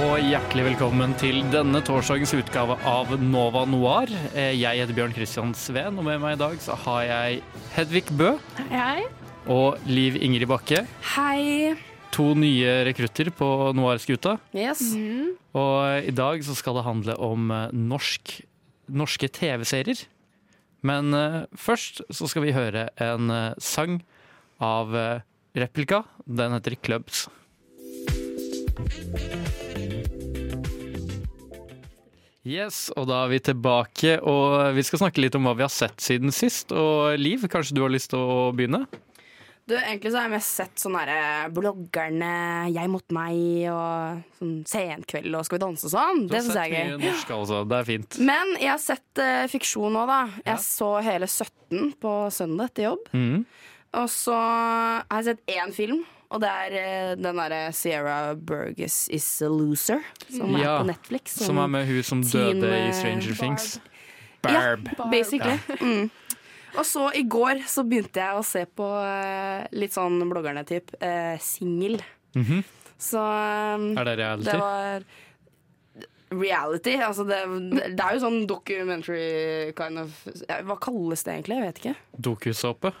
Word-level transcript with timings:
Og 0.00 0.20
hjertelig 0.22 0.64
velkommen 0.70 1.12
til 1.20 1.40
denne 1.52 1.80
torsdagens 1.84 2.32
utgave 2.38 2.76
av 2.88 3.10
Nova 3.20 3.64
Noir. 3.68 4.10
Eh, 4.32 4.54
Jeg 4.56 4.80
heter 4.80 4.96
Bjørn 4.96 5.14
Kristian 5.14 5.52
Sveen, 5.54 5.98
og 5.98 6.04
med 6.06 6.20
meg 6.22 6.36
i 6.36 6.40
dag 6.40 6.56
så 6.62 6.76
har 6.86 7.02
jeg 7.04 7.42
Hedvig 7.74 8.04
Bø 8.16 8.30
Hei. 8.70 9.04
og 9.46 9.78
Liv 9.86 10.16
Ingrid 10.16 10.48
Bakke. 10.48 10.86
Hei. 11.14 11.74
To 12.16 12.32
nye 12.34 12.84
rekrutter 12.88 13.30
på 13.30 13.72
Noir-skuta. 13.76 14.38
Yes. 14.56 14.80
Og 15.54 16.06
i 16.08 16.14
dag 16.14 16.42
så 16.46 16.56
skal 16.58 16.78
det 16.80 16.86
handle 16.86 17.16
om 17.20 17.50
eh, 17.50 17.68
norsk, 17.72 18.40
norske 18.88 19.28
TV-serier. 19.28 20.06
Men 20.82 21.12
eh, 21.14 21.42
først 21.54 22.02
så 22.10 22.30
skal 22.30 22.46
vi 22.46 22.56
høre 22.56 22.88
en 22.96 23.28
sang 23.60 24.00
av 24.60 24.94
Replika. 25.56 26.04
Den 26.26 26.52
heter 26.56 26.76
Clubs. 26.84 27.26
Yes, 32.50 32.86
og 32.96 33.04
da 33.10 33.18
er 33.26 33.30
vi 33.34 33.38
tilbake, 33.50 34.14
og 34.26 34.72
vi 34.74 34.82
skal 34.86 35.02
snakke 35.02 35.20
litt 35.22 35.36
om 35.36 35.44
hva 35.46 35.52
vi 35.58 35.64
har 35.66 35.72
sett 35.72 36.00
siden 36.02 36.32
sist. 36.34 36.72
Og 36.72 37.18
Liv, 37.20 37.44
kanskje 37.52 37.76
du 37.76 37.82
har 37.84 37.92
lyst 37.92 38.10
til 38.14 38.22
å 38.24 38.48
begynne? 38.56 38.86
Du, 39.68 39.74
egentlig 39.76 40.10
så 40.10 40.18
har 40.18 40.24
jeg 40.26 40.32
mest 40.32 40.56
sett 40.58 40.80
sånne 40.82 41.02
der 41.06 41.50
bloggerne, 41.54 42.30
Jeg 42.74 42.90
mot 42.90 43.04
meg 43.14 43.68
og 43.70 44.22
sånn 44.40 44.54
Senkveld 44.66 45.36
og 45.38 45.44
Skal 45.46 45.58
vi 45.58 45.62
danse 45.62 45.86
og 45.86 45.92
sånn. 45.92 46.22
Det 46.32 46.40
syns 46.42 46.56
jeg 46.58 46.72
er 46.74 46.88
gøy. 46.88 46.96
norsk, 47.04 47.30
altså. 47.36 47.60
Det 47.70 47.76
er 47.76 47.86
fint. 47.92 48.18
Men 48.32 48.54
jeg 48.56 48.72
har 48.72 48.80
sett 48.82 49.22
uh, 49.22 49.44
fiksjon 49.52 49.94
nå, 49.94 50.06
da. 50.10 50.20
Jeg 50.40 50.56
Ja. 50.56 50.62
så 50.64 50.88
hele 51.06 51.28
17 51.28 51.92
på 52.02 52.14
søndag 52.34 52.72
etter 52.72 52.88
jobb. 52.88 53.04
Mm. 53.14 53.44
Og 54.00 54.08
så 54.10 54.34
har 54.40 55.20
jeg 55.20 55.28
sett 55.36 55.54
én 55.60 55.76
film, 55.76 56.02
og 56.30 56.40
det 56.44 56.48
er 56.48 56.74
eh, 56.78 57.12
den 57.18 57.38
derre 57.40 57.60
Sierra 57.74 58.16
Burgess 58.34 59.08
Is 59.10 59.26
a 59.42 59.48
Loser, 59.50 60.02
som 60.28 60.54
Ja, 60.54 60.76
er 60.76 60.84
på 60.84 60.90
Netflix. 60.92 61.38
Som 61.42 61.58
er 61.58 61.70
med 61.72 61.88
hun 61.88 62.02
som 62.06 62.22
døde 62.22 62.70
i 62.70 62.92
Stranger 62.94 63.34
Stranger 63.34 63.38
Things. 63.40 63.80
Ja, 64.46 64.76
Barb. 64.76 64.90
basically. 65.10 65.58
Mm. 65.80 66.10
Og 66.78 66.86
så 66.86 67.08
i 67.18 67.24
går 67.26 67.64
så 67.66 67.82
begynte 67.82 68.22
jeg 68.22 68.38
å 68.38 68.44
se 68.46 68.62
på 68.78 68.86
eh, 69.02 69.66
litt 69.74 69.96
sånn 69.96 70.20
bloggerne-typ. 70.30 70.94
Uh, 71.02 71.34
Singel. 71.42 71.98
Mhm. 72.38 72.62
Så 73.00 73.18
um, 73.18 73.90
Er 73.96 74.04
det 74.06 74.16
reality? 74.20 74.50
det 74.50 74.58
var 74.60 75.04
reality. 76.30 76.94
Altså 77.00 77.24
det, 77.26 77.38
det 77.96 78.04
er 78.04 78.14
jo 78.14 78.22
sånn 78.22 78.42
documentary 78.46 79.72
kind 79.78 80.02
of 80.02 80.20
ja, 80.44 80.60
Hva 80.68 80.76
kalles 80.84 81.24
det 81.26 81.38
egentlig? 81.38 81.56
Jeg 81.58 81.66
vet 81.66 81.80
ikke. 81.82 81.94
Dokusåpe? 82.28 82.92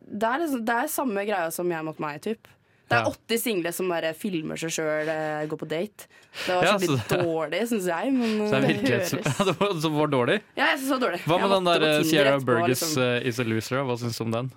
Det 0.00 0.30
det 0.64 0.76
er 0.76 0.88
samme 0.90 1.26
greia 1.26 1.50
som 1.54 1.70
Jeg 1.70 1.86
mot 1.86 1.98
meg, 2.02 2.22
typ. 2.24 2.48
Det 2.90 2.98
er 2.98 3.04
Ja. 3.06 3.10
80 3.14 3.38
single 3.38 3.70
som 3.72 3.88
bare 3.92 4.08
filmer 4.18 4.58
seg 4.58 4.72
sjøl, 4.74 5.10
går 5.48 5.58
på 5.60 5.68
date. 5.70 6.08
Det 6.46 6.54
var 6.56 6.64
Ja, 6.66 6.72
skikkelig 6.74 6.98
så 6.98 7.08
det- 7.08 7.20
dårlig, 7.24 7.60
syns 7.70 7.86
jeg. 7.86 8.12
Men 8.12 8.32
Så 8.50 8.50
det 8.50 8.70
er 8.70 8.82
det 8.82 8.90
høres 8.90 9.10
det 9.46 9.54
var, 9.60 9.74
det 9.84 9.90
var 9.94 10.10
dårlig? 10.16 10.40
Ja, 10.56 10.64
jeg 10.72 10.78
synes 10.80 10.88
det 10.88 10.96
var 10.96 11.04
dårlig. 11.06 11.20
Hva 11.30 11.38
med 11.40 11.50
den 11.54 11.64
der 11.70 11.86
eh, 11.90 12.02
Sierra 12.02 12.34
Burgess 12.40 12.82
liksom. 12.82 13.02
uh, 13.22 13.28
Is 13.30 13.38
a 13.38 13.44
Loser? 13.46 13.84
Hva 13.86 13.96
syns 14.02 14.18
du 14.18 14.24
om 14.26 14.30
den? 14.34 14.50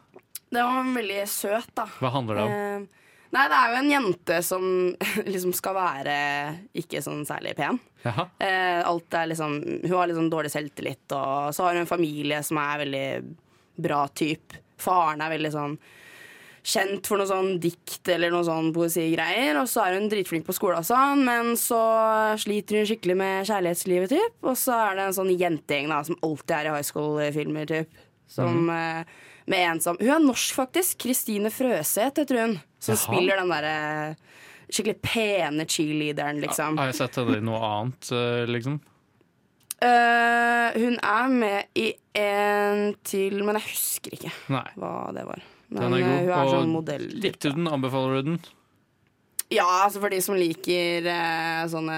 Det 0.53 0.61
var 0.65 0.83
veldig 0.97 1.21
søt, 1.29 1.69
da. 1.77 1.85
Hva 2.01 2.11
handler 2.13 2.35
det 2.35 2.43
om? 2.43 2.51
Uh, 2.83 2.87
nei, 3.37 3.45
det 3.53 3.57
er 3.61 3.69
jo 3.71 3.77
en 3.83 3.91
jente 3.93 4.41
som 4.49 4.65
liksom 5.33 5.53
skal 5.53 5.77
være 5.77 6.17
ikke 6.73 7.01
sånn 7.05 7.23
særlig 7.29 7.55
pen. 7.57 7.79
Eh, 8.05 8.81
alt 8.83 9.13
er 9.13 9.29
liksom 9.31 9.59
Hun 9.85 9.93
har 9.97 10.09
liksom 10.09 10.29
dårlig 10.33 10.51
selvtillit, 10.51 11.05
og 11.15 11.53
så 11.53 11.63
har 11.69 11.73
hun 11.77 11.85
en 11.85 11.89
familie 11.93 12.41
som 12.43 12.57
er 12.57 12.81
veldig 12.83 13.07
bra 13.77 14.07
type. 14.09 14.57
Faren 14.77 15.21
er 15.21 15.29
veldig 15.37 15.51
sånn 15.53 15.77
kjent 16.63 17.07
for 17.09 17.19
noe 17.19 17.27
sånn 17.27 17.57
dikt 17.61 18.07
eller 18.13 18.31
noe 18.31 18.45
sånn 18.47 18.71
poesigreier. 18.75 19.59
Og 19.59 19.67
så 19.69 19.83
er 19.83 19.97
hun 19.97 20.07
dritflink 20.11 20.47
på 20.47 20.55
skolen 20.55 20.79
og 20.79 20.87
sånn, 20.87 21.25
men 21.27 21.53
så 21.59 21.81
sliter 22.41 22.79
hun 22.79 22.87
skikkelig 22.89 23.17
med 23.19 23.49
kjærlighetslivet, 23.49 24.15
typ. 24.15 24.39
Og 24.47 24.55
så 24.59 24.77
er 24.79 24.97
det 24.99 25.09
en 25.09 25.17
sånn 25.19 25.33
jentegjeng 25.35 25.91
da, 25.91 25.99
som 26.07 26.19
alltid 26.23 26.55
er 26.57 26.69
i 26.69 26.73
high 26.77 26.87
school-filmer, 26.87 27.69
typ. 27.69 28.01
Som 28.33 28.71
eh, 28.71 29.03
med 29.51 29.65
en 29.67 29.81
som 29.83 29.99
Hun 29.99 30.13
er 30.15 30.23
norsk, 30.23 30.55
faktisk. 30.55 31.03
Kristine 31.03 31.51
Frøseth 31.53 32.23
heter 32.23 32.39
hun. 32.39 32.57
Som 32.79 32.95
Jaha. 32.95 33.03
spiller 33.03 33.43
den 33.43 33.51
derre 33.51 33.75
skikkelig 34.73 35.01
pene 35.03 35.67
cheerleaderen, 35.69 36.39
liksom. 36.41 36.79
Har 36.79 36.89
jeg 36.89 37.01
sett 37.01 37.19
henne 37.19 37.37
i 37.37 37.45
noe 37.45 37.59
annet, 37.67 38.09
eh, 38.15 38.47
liksom? 38.49 38.79
Uh, 39.83 40.71
hun 40.79 40.95
er 41.03 41.27
med 41.27 41.75
i 41.75 41.89
en 42.15 42.93
til, 43.03 43.41
men 43.43 43.57
jeg 43.59 43.67
husker 43.73 44.15
ikke 44.15 44.31
Nei. 44.53 44.63
hva 44.79 45.11
det 45.11 45.25
var. 45.27 45.43
Men 45.73 45.81
Den 45.89 45.95
er 45.97 46.03
eh, 46.03 46.09
god. 46.09 46.19
hun 46.19 46.33
er 46.33 46.43
Og 46.43 46.51
sånn 46.53 46.73
modell. 46.73 47.07
Likte 47.23 47.49
du 47.49 47.57
den? 47.57 47.69
Anbefaler 47.71 48.19
du 48.21 48.29
den? 48.31 48.43
Ja, 49.53 49.65
altså 49.83 49.99
for 50.01 50.09
de 50.09 50.17
som 50.23 50.37
liker 50.37 51.05
eh, 51.11 51.63
sånne 51.69 51.97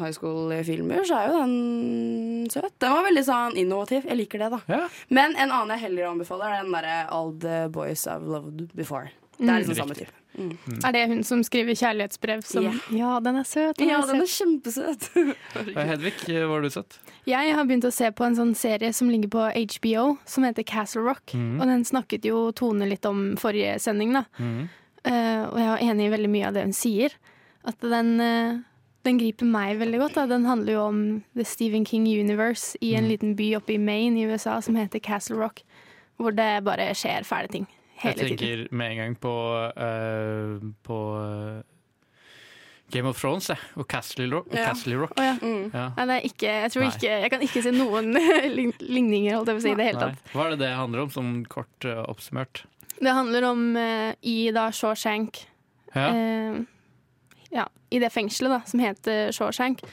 high 0.00 0.14
school-filmer, 0.16 1.02
så 1.04 1.18
er 1.18 1.32
jo 1.32 1.40
den 1.42 2.46
søt. 2.52 2.70
Den 2.80 2.94
var 2.94 3.04
veldig 3.08 3.24
sånn 3.26 3.58
innovativ. 3.60 4.06
Jeg 4.08 4.20
liker 4.22 4.44
det, 4.44 4.50
da. 4.54 4.60
Ja. 4.70 4.82
Men 5.12 5.36
en 5.36 5.52
annen 5.52 5.74
jeg 5.76 5.88
heller 5.88 6.12
anbefaler, 6.14 6.54
er 6.54 6.64
den 6.64 6.72
derre 6.76 6.98
All 7.12 7.34
the 7.42 7.58
Boys 7.74 8.06
I've 8.08 8.24
Loved 8.24 8.70
Before. 8.78 9.10
Det 9.36 9.50
er 9.50 9.64
liksom 9.64 9.80
samme 9.82 9.98
Riktig. 9.98 10.08
Type. 10.34 10.78
Er 10.84 10.92
det 10.92 11.02
hun 11.08 11.22
som 11.24 11.42
skriver 11.46 11.74
kjærlighetsbrev 11.78 12.42
som 12.44 12.64
Ja. 12.64 12.72
Ja, 12.90 13.20
den 13.20 13.36
er 13.36 13.44
søt. 13.44 13.76
Den 13.78 13.88
Ja, 13.88 14.00
er 14.02 14.06
den 14.12 14.20
er 14.22 14.26
kjempesøt. 14.26 15.08
Hedvig, 15.74 16.14
hva 16.28 16.48
har 16.54 16.62
du 16.62 16.70
sett? 16.70 16.98
Jeg 17.26 17.54
har 17.54 17.64
begynt 17.64 17.84
å 17.88 17.92
se 17.94 18.10
på 18.12 18.24
en 18.26 18.36
sånn 18.36 18.54
serie 18.58 18.92
som 18.92 19.08
ligger 19.10 19.28
på 19.32 19.44
HBO, 19.78 20.18
som 20.26 20.44
heter 20.44 20.62
Castle 20.68 21.02
Rock. 21.06 21.32
Mm. 21.34 21.60
Og 21.60 21.66
den 21.70 21.84
snakket 21.84 22.24
jo 22.28 22.50
Tone 22.52 22.86
litt 22.90 23.04
om 23.08 23.36
forrige 23.40 23.78
sending, 23.80 24.12
da. 24.18 24.24
Mm. 24.38 24.68
Uh, 25.04 25.44
og 25.52 25.58
jeg 25.60 25.68
er 25.72 25.82
enig 25.90 26.06
i 26.08 26.12
veldig 26.14 26.30
mye 26.32 26.46
av 26.48 26.54
det 26.56 26.62
hun 26.64 26.72
sier. 26.76 27.12
At 27.68 27.80
den, 27.80 28.14
uh, 28.20 28.58
den 29.04 29.18
griper 29.20 29.44
meg 29.48 29.78
veldig 29.80 29.98
godt. 30.00 30.14
Da. 30.16 30.26
Den 30.26 30.44
handler 30.48 30.72
jo 30.78 30.82
om 30.88 31.00
The 31.36 31.44
Stephen 31.44 31.84
King 31.84 32.06
Universe 32.08 32.76
i 32.80 32.94
en 32.96 33.04
Mhm. 33.04 33.10
liten 33.10 33.34
by 33.36 33.54
oppe 33.56 33.74
i 33.74 33.78
Maine 33.78 34.16
i 34.18 34.24
USA 34.24 34.60
som 34.60 34.74
heter 34.76 35.00
Castle 35.00 35.36
Rock. 35.36 35.62
Hvor 36.18 36.30
det 36.34 36.62
bare 36.64 36.92
skjer 36.94 37.24
fæle 37.26 37.48
ting 37.50 37.66
hele 38.02 38.14
Jeg 38.14 38.36
tiden. 38.36 38.38
tenker 38.38 38.74
med 38.74 38.90
en 38.90 38.96
gang 39.02 39.16
på, 39.20 39.34
uh, 39.78 40.66
på 40.82 40.98
eh, 41.20 41.62
Game 42.92 43.08
of 43.08 43.20
Thrones 43.20 43.48
jeg. 43.48 43.58
og 43.76 43.88
Castle 43.88 44.28
Rock. 44.32 44.50
Ja. 44.52 44.68
Castle 44.68 44.98
Rock. 45.00 45.14
Oh, 45.18 45.24
ja. 45.24 45.36
Mm. 45.40 45.70
Ja. 45.72 45.86
Nei, 45.96 46.06
det 46.10 46.16
er 46.18 46.28
ikke, 46.28 46.50
jeg, 46.52 46.74
tror 46.74 46.84
Nei. 46.84 46.90
ikke, 46.92 47.14
jeg 47.24 47.32
kan 47.32 47.46
ikke 47.48 47.62
se 47.64 47.72
noen 47.74 48.12
ligninger 48.98 49.34
holdt 49.38 49.50
jeg 49.50 49.56
på 49.56 49.62
å 49.62 49.64
si, 49.64 49.72
i 49.72 49.78
det 49.80 49.88
hele 49.88 50.02
Nei. 50.02 50.12
tatt. 50.12 50.34
Hva 50.34 50.46
er 50.46 50.54
det 50.54 50.60
det 50.66 50.70
handler 50.76 51.06
om, 51.06 51.10
som 51.14 51.32
kort 51.50 51.88
uh, 51.88 52.02
oppsummert? 52.10 52.64
Det 53.00 53.10
handler 53.16 53.48
om 53.48 53.64
uh, 53.76 54.12
i 54.22 54.38
da 54.54 54.68
Shawshank 54.74 55.42
Ja. 55.94 56.10
Uh, 56.14 56.62
ja, 57.54 57.68
I 57.94 58.00
det 58.02 58.10
fengselet 58.10 58.50
da, 58.50 58.60
som 58.66 58.80
heter 58.82 59.30
Shawshank, 59.32 59.84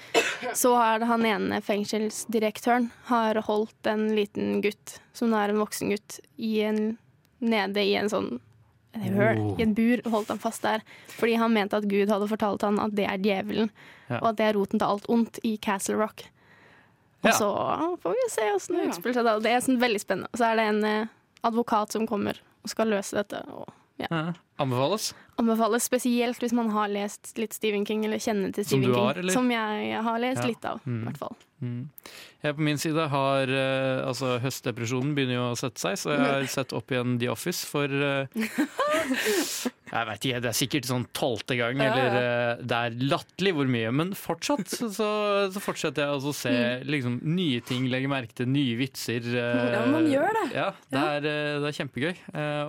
så 0.58 0.72
har 0.80 1.04
han 1.06 1.26
ene 1.30 1.60
fengselsdirektøren 1.62 2.88
har 3.12 3.38
holdt 3.46 3.86
en 3.86 4.08
liten 4.18 4.64
gutt, 4.66 4.96
som 5.14 5.30
nå 5.30 5.38
er 5.38 5.54
en 5.54 5.62
voksen 5.62 5.94
gutt, 5.94 6.18
i 6.42 6.56
en, 6.66 6.96
nede 7.42 7.84
i 7.84 7.96
en 8.00 8.10
sånn 8.10 8.40
et 8.94 9.14
høl, 9.16 9.38
Oh. 9.40 9.56
i 9.60 9.64
en 9.64 9.74
bur, 9.74 10.02
og 10.06 10.12
holdt 10.12 10.28
han 10.34 10.40
fast 10.40 10.62
der. 10.64 10.82
Fordi 11.16 11.38
han 11.40 11.54
mente 11.54 11.78
at 11.78 11.86
Gud 11.88 12.10
hadde 12.12 12.28
fortalt 12.28 12.62
han 12.68 12.78
at 12.80 12.92
det 12.96 13.06
er 13.08 13.18
djevelen, 13.18 13.70
Ja. 14.10 14.18
og 14.20 14.28
at 14.30 14.36
det 14.36 14.46
er 14.50 14.54
roten 14.60 14.80
til 14.80 14.88
alt 14.88 15.06
ondt 15.10 15.40
i 15.48 15.58
Castle 15.58 15.96
Rock. 15.96 16.26
Og 17.24 17.30
Ja. 17.30 17.32
så 17.32 17.98
får 18.02 18.12
vi 18.18 18.30
se 18.30 18.42
åssen 18.56 18.76
det 18.76 18.88
utspiller 18.90 19.14
seg. 19.14 19.24
da. 19.24 19.40
Det 19.40 19.52
er 19.52 19.60
sånn 19.62 19.80
veldig 19.80 20.00
spennende. 20.02 20.28
Og 20.34 20.40
så 20.40 20.52
er 20.52 20.56
det 20.56 20.66
en 20.68 20.84
eh, 20.84 21.06
advokat 21.44 21.92
som 21.92 22.06
kommer 22.08 22.36
og 22.64 22.70
skal 22.70 22.88
løse 22.88 23.12
dette. 23.16 23.44
Og 23.50 23.70
Ja. 23.98 24.34
Anbefales. 24.62 25.12
anbefales 25.42 25.84
spesielt 25.90 26.38
hvis 26.44 26.54
man 26.54 26.70
har 26.70 26.88
lest 26.94 27.32
litt 27.42 27.54
Stephen 27.58 27.86
King, 27.88 28.04
eller 28.06 28.22
kjenner 28.22 28.54
til 28.54 28.64
Som 28.66 28.78
Stephen 28.82 28.90
du 28.90 28.94
King. 28.94 29.06
har, 29.08 29.22
eller? 29.24 29.34
Som 29.34 29.50
jeg 29.52 30.04
har 30.06 30.20
lest 30.22 30.42
Ja. 30.44 30.48
litt 30.52 30.66
av, 30.66 30.82
i 30.86 30.90
Mm. 30.90 31.06
hvert 31.08 31.18
fall. 31.18 31.36
Mm. 31.62 31.90
Jeg 32.42 32.56
på 32.58 32.62
min 32.66 32.78
side 32.82 33.04
har 33.10 33.46
uh, 33.54 34.08
Altså, 34.10 34.40
høstdepresjonen 34.42 35.12
begynner 35.14 35.36
jo 35.38 35.44
å 35.52 35.58
sette 35.60 35.78
seg, 35.78 35.94
så 36.02 36.10
jeg 36.16 36.20
har 36.26 36.48
sett 36.58 36.74
opp 36.74 36.90
igjen 36.90 37.20
The 37.22 37.28
Office 37.30 37.66
for 37.70 37.86
uh, 37.86 38.26
Jeg 39.92 40.08
vet 40.08 40.24
ikke, 40.26 40.40
det 40.42 40.50
er 40.50 40.56
sikkert 40.56 40.86
sånn 40.88 41.04
tolvte 41.14 41.58
gang, 41.60 41.78
eller 41.84 42.14
uh, 42.16 42.62
Det 42.64 42.78
er 42.80 42.96
latterlig 43.12 43.52
hvor 43.58 43.68
mye, 43.70 43.92
men 43.94 44.14
fortsatt 44.18 44.72
så, 44.72 45.10
så 45.52 45.62
fortsetter 45.62 46.08
jeg 46.08 46.22
å 46.32 46.34
se 46.34 46.54
liksom, 46.88 47.20
nye 47.28 47.60
ting, 47.68 47.90
legge 47.92 48.10
merke 48.12 48.34
til 48.42 48.48
nye 48.50 48.78
vitser. 48.80 49.28
Ja, 49.36 49.84
man 49.92 50.08
gjør 50.10 50.32
det. 50.40 50.46
Ja, 50.56 50.70
det. 50.94 51.04
Er, 51.18 51.28
det 51.62 51.70
er 51.74 51.78
kjempegøy. 51.78 52.14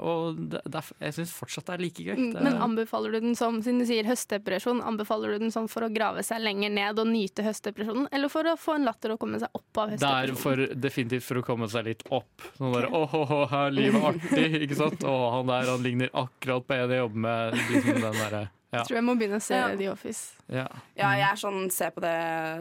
Og 0.02 0.42
det, 0.52 0.64
det 0.66 0.82
er, 0.82 0.90
jeg 1.06 1.16
syns 1.20 1.32
fortsatt 1.36 1.70
det 1.70 1.76
er 1.78 1.81
like 1.82 1.98
gøy. 2.06 2.14
Mm, 2.16 2.32
Det 2.32 2.42
Men 2.46 2.52
er- 2.54 2.62
anbefaler 2.66 3.12
du 3.12 3.20
den 3.26 3.34
som, 3.38 3.58
siden 3.62 3.82
du 3.82 3.86
sier 3.88 4.04
høstdepresjon, 4.08 4.80
anbefaler 4.86 5.34
du 5.34 5.38
den 5.44 5.50
som 5.54 5.66
for 5.68 5.82
å 5.86 5.90
grave 5.92 6.22
seg 6.24 6.40
lenger 6.40 6.70
ned 6.70 6.98
og 7.02 7.06
nyte 7.10 7.42
høstdepresjonen, 7.44 8.08
eller 8.12 8.28
for 8.32 8.44
å 8.44 8.56
få 8.56 8.76
en 8.78 8.84
latter 8.88 9.12
og 9.16 9.20
komme 9.20 9.38
seg 9.42 9.50
opp 9.54 9.82
av 9.84 9.90
høstdepresjonen? 9.96 10.26
Det 10.26 10.38
er 10.38 10.42
for, 10.46 10.80
definitivt 10.88 11.22
for 11.28 11.42
å 11.42 11.44
komme 11.50 11.68
seg 11.68 11.84
litt 11.90 12.02
opp. 12.10 12.48
Sånn 12.58 12.72
der, 12.78 12.88
åh, 12.92 13.14
åh, 13.14 13.36
åh, 13.42 13.46
her, 13.50 13.70
livet 13.70 14.00
er 14.00 14.08
artig, 14.14 14.62
ikke 14.68 14.76
sant? 14.80 15.04
Og 15.04 15.28
han 15.36 15.46
der, 15.52 15.70
han 15.74 15.82
ligner 15.82 16.10
akkurat 16.14 16.66
på 16.66 16.74
en 16.78 16.88
jeg 16.90 17.02
jobber 17.04 17.22
med. 17.28 17.54
Liksom 17.72 18.00
den 18.08 18.20
der, 18.22 18.48
ja. 18.72 18.82
Tror 18.88 18.96
jeg 18.96 19.04
må 19.04 19.12
begynne 19.20 19.36
å 19.36 19.42
se 19.44 19.52
Ja. 19.54 19.66
The 19.76 19.88
Office. 19.92 20.32
ja. 20.48 20.66
Ja, 20.96 21.10
jeg 21.12 21.26
er 21.28 21.36
sånn, 21.36 21.70
se 21.70 21.90
på 21.92 22.00
det 22.00 22.12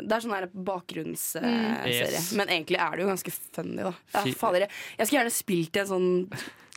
Det 0.10 0.12
er 0.12 0.20
sånn 0.26 0.34
her 0.36 0.48
bakgrunnsserie. 0.52 1.88
Yes. 1.88 2.34
Men 2.36 2.48
egentlig 2.52 2.78
er 2.80 2.98
det 2.98 3.06
jo 3.06 3.10
ganske 3.12 3.32
funny, 3.56 3.78
da. 3.84 3.94
Ja, 4.14 4.24
fader, 4.36 4.66
jeg, 4.66 4.70
jeg 5.00 5.08
skulle 5.08 5.22
gjerne 5.22 5.36
spilt 5.36 5.78
i 5.78 5.80
en 5.80 5.88
sånn 5.88 6.10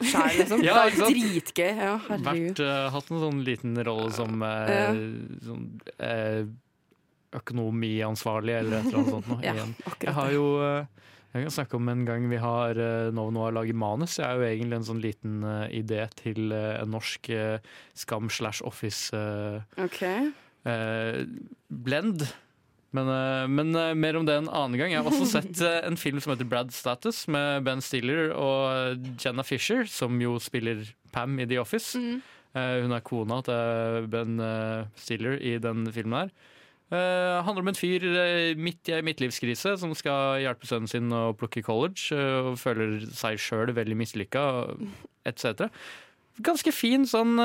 sjæl, 0.01 0.39
liksom. 0.41 0.65
Ja, 0.67 0.75
det 0.89 0.99
er 0.99 1.15
dritgøy. 1.15 1.71
Ja. 1.79 1.95
Vært, 2.09 2.61
uh, 2.65 2.91
hatt 2.95 3.11
en 3.15 3.23
sånn 3.23 3.41
liten 3.47 3.79
rolle 3.87 4.11
som 4.17 4.43
uh, 4.43 4.67
Ja. 4.71 4.93
sånn, 5.47 5.65
uh, 6.03 6.45
økonomiansvarlig 7.35 8.55
eller 8.61 8.79
et 8.79 8.87
eller 8.89 9.01
annet 9.01 9.15
sånt 9.17 9.31
noe. 9.33 9.41
Ja, 9.49 9.67
Jeg 10.05 10.15
har 10.19 10.31
jo 10.35 10.47
jeg 11.35 11.43
kan 11.49 11.51
snakke 11.51 11.75
om 11.81 11.89
en 11.91 12.05
gang 12.07 12.29
vi 12.31 12.39
har 12.39 12.79
nå 13.11 13.25
har 13.41 13.55
laget 13.57 13.75
manus. 13.75 14.21
Jeg 14.21 14.29
er 14.29 14.39
jo 14.39 14.45
egentlig 14.47 14.77
en 14.79 14.87
sånn 14.87 15.01
liten 15.03 15.41
uh, 15.43 15.65
idé 15.75 16.05
til 16.15 16.53
uh, 16.55 16.77
en 16.79 16.93
norsk 16.95 17.27
uh, 17.35 17.57
Skam 17.99 18.31
slash 18.31 18.63
Office 18.63 19.11
Ok. 19.83 19.99
eh, 20.65 21.25
blend. 21.69 22.23
Men, 22.95 23.11
eh, 23.11 23.49
men 23.51 23.75
eh, 23.75 23.95
mer 23.99 24.17
om 24.17 24.27
det 24.27 24.37
en 24.39 24.49
annen 24.49 24.79
gang. 24.79 24.93
Jeg 24.95 25.03
har 25.03 25.11
også 25.11 25.27
sett 25.27 25.63
eh, 25.65 25.81
en 25.89 25.99
film 25.99 26.21
som 26.23 26.35
heter 26.35 26.49
Brad 26.49 26.71
Status 26.75 27.25
med 27.33 27.65
Ben 27.67 27.83
Stiller 27.83 28.31
og 28.39 29.03
Jenna 29.19 29.43
Fisher, 29.47 29.83
som 29.91 30.21
jo 30.23 30.37
spiller 30.43 30.87
Pam 31.15 31.35
i 31.43 31.49
The 31.51 31.61
Office. 31.63 31.99
Mm. 31.99 32.23
hun 32.55 32.93
er 32.95 33.03
kona 33.03 33.41
til 33.43 34.05
Ben 34.07 34.39
Stiller 34.95 35.41
i 35.43 35.57
den 35.59 35.89
filmen 35.93 36.25
her. 36.25 36.35
Uh, 36.93 37.41
handler 37.43 37.65
om 37.65 37.71
en 37.73 37.79
fyr 37.79 38.05
midt 38.61 38.87
i 38.87 38.93
ei 38.95 39.03
midtlivskrise 39.03 39.73
som 39.81 39.95
skal 39.97 40.37
hjelpe 40.45 40.69
sønnen 40.69 40.87
sin 40.87 41.09
å 41.11 41.33
plukke 41.35 41.65
college, 41.67 42.15
og 42.15 42.61
føler 42.61 43.01
seg 43.17 43.41
sjøl 43.43 43.73
veldig 43.75 43.97
mislykka, 43.99 44.45
etc. 45.27 45.67
Ganske 46.45 46.71
fin 46.77 47.09
sånn 47.11 47.41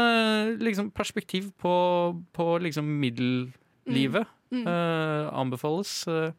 liksom 0.61 0.91
perspektiv 0.93 1.49
på, 1.57 1.73
på 2.35 2.49
liksom 2.67 2.91
middellivet. 3.01 4.29
Mm. 4.29 4.38
Eh, 4.51 5.29
anbefales. 5.33 6.07
Uh, 6.07 6.31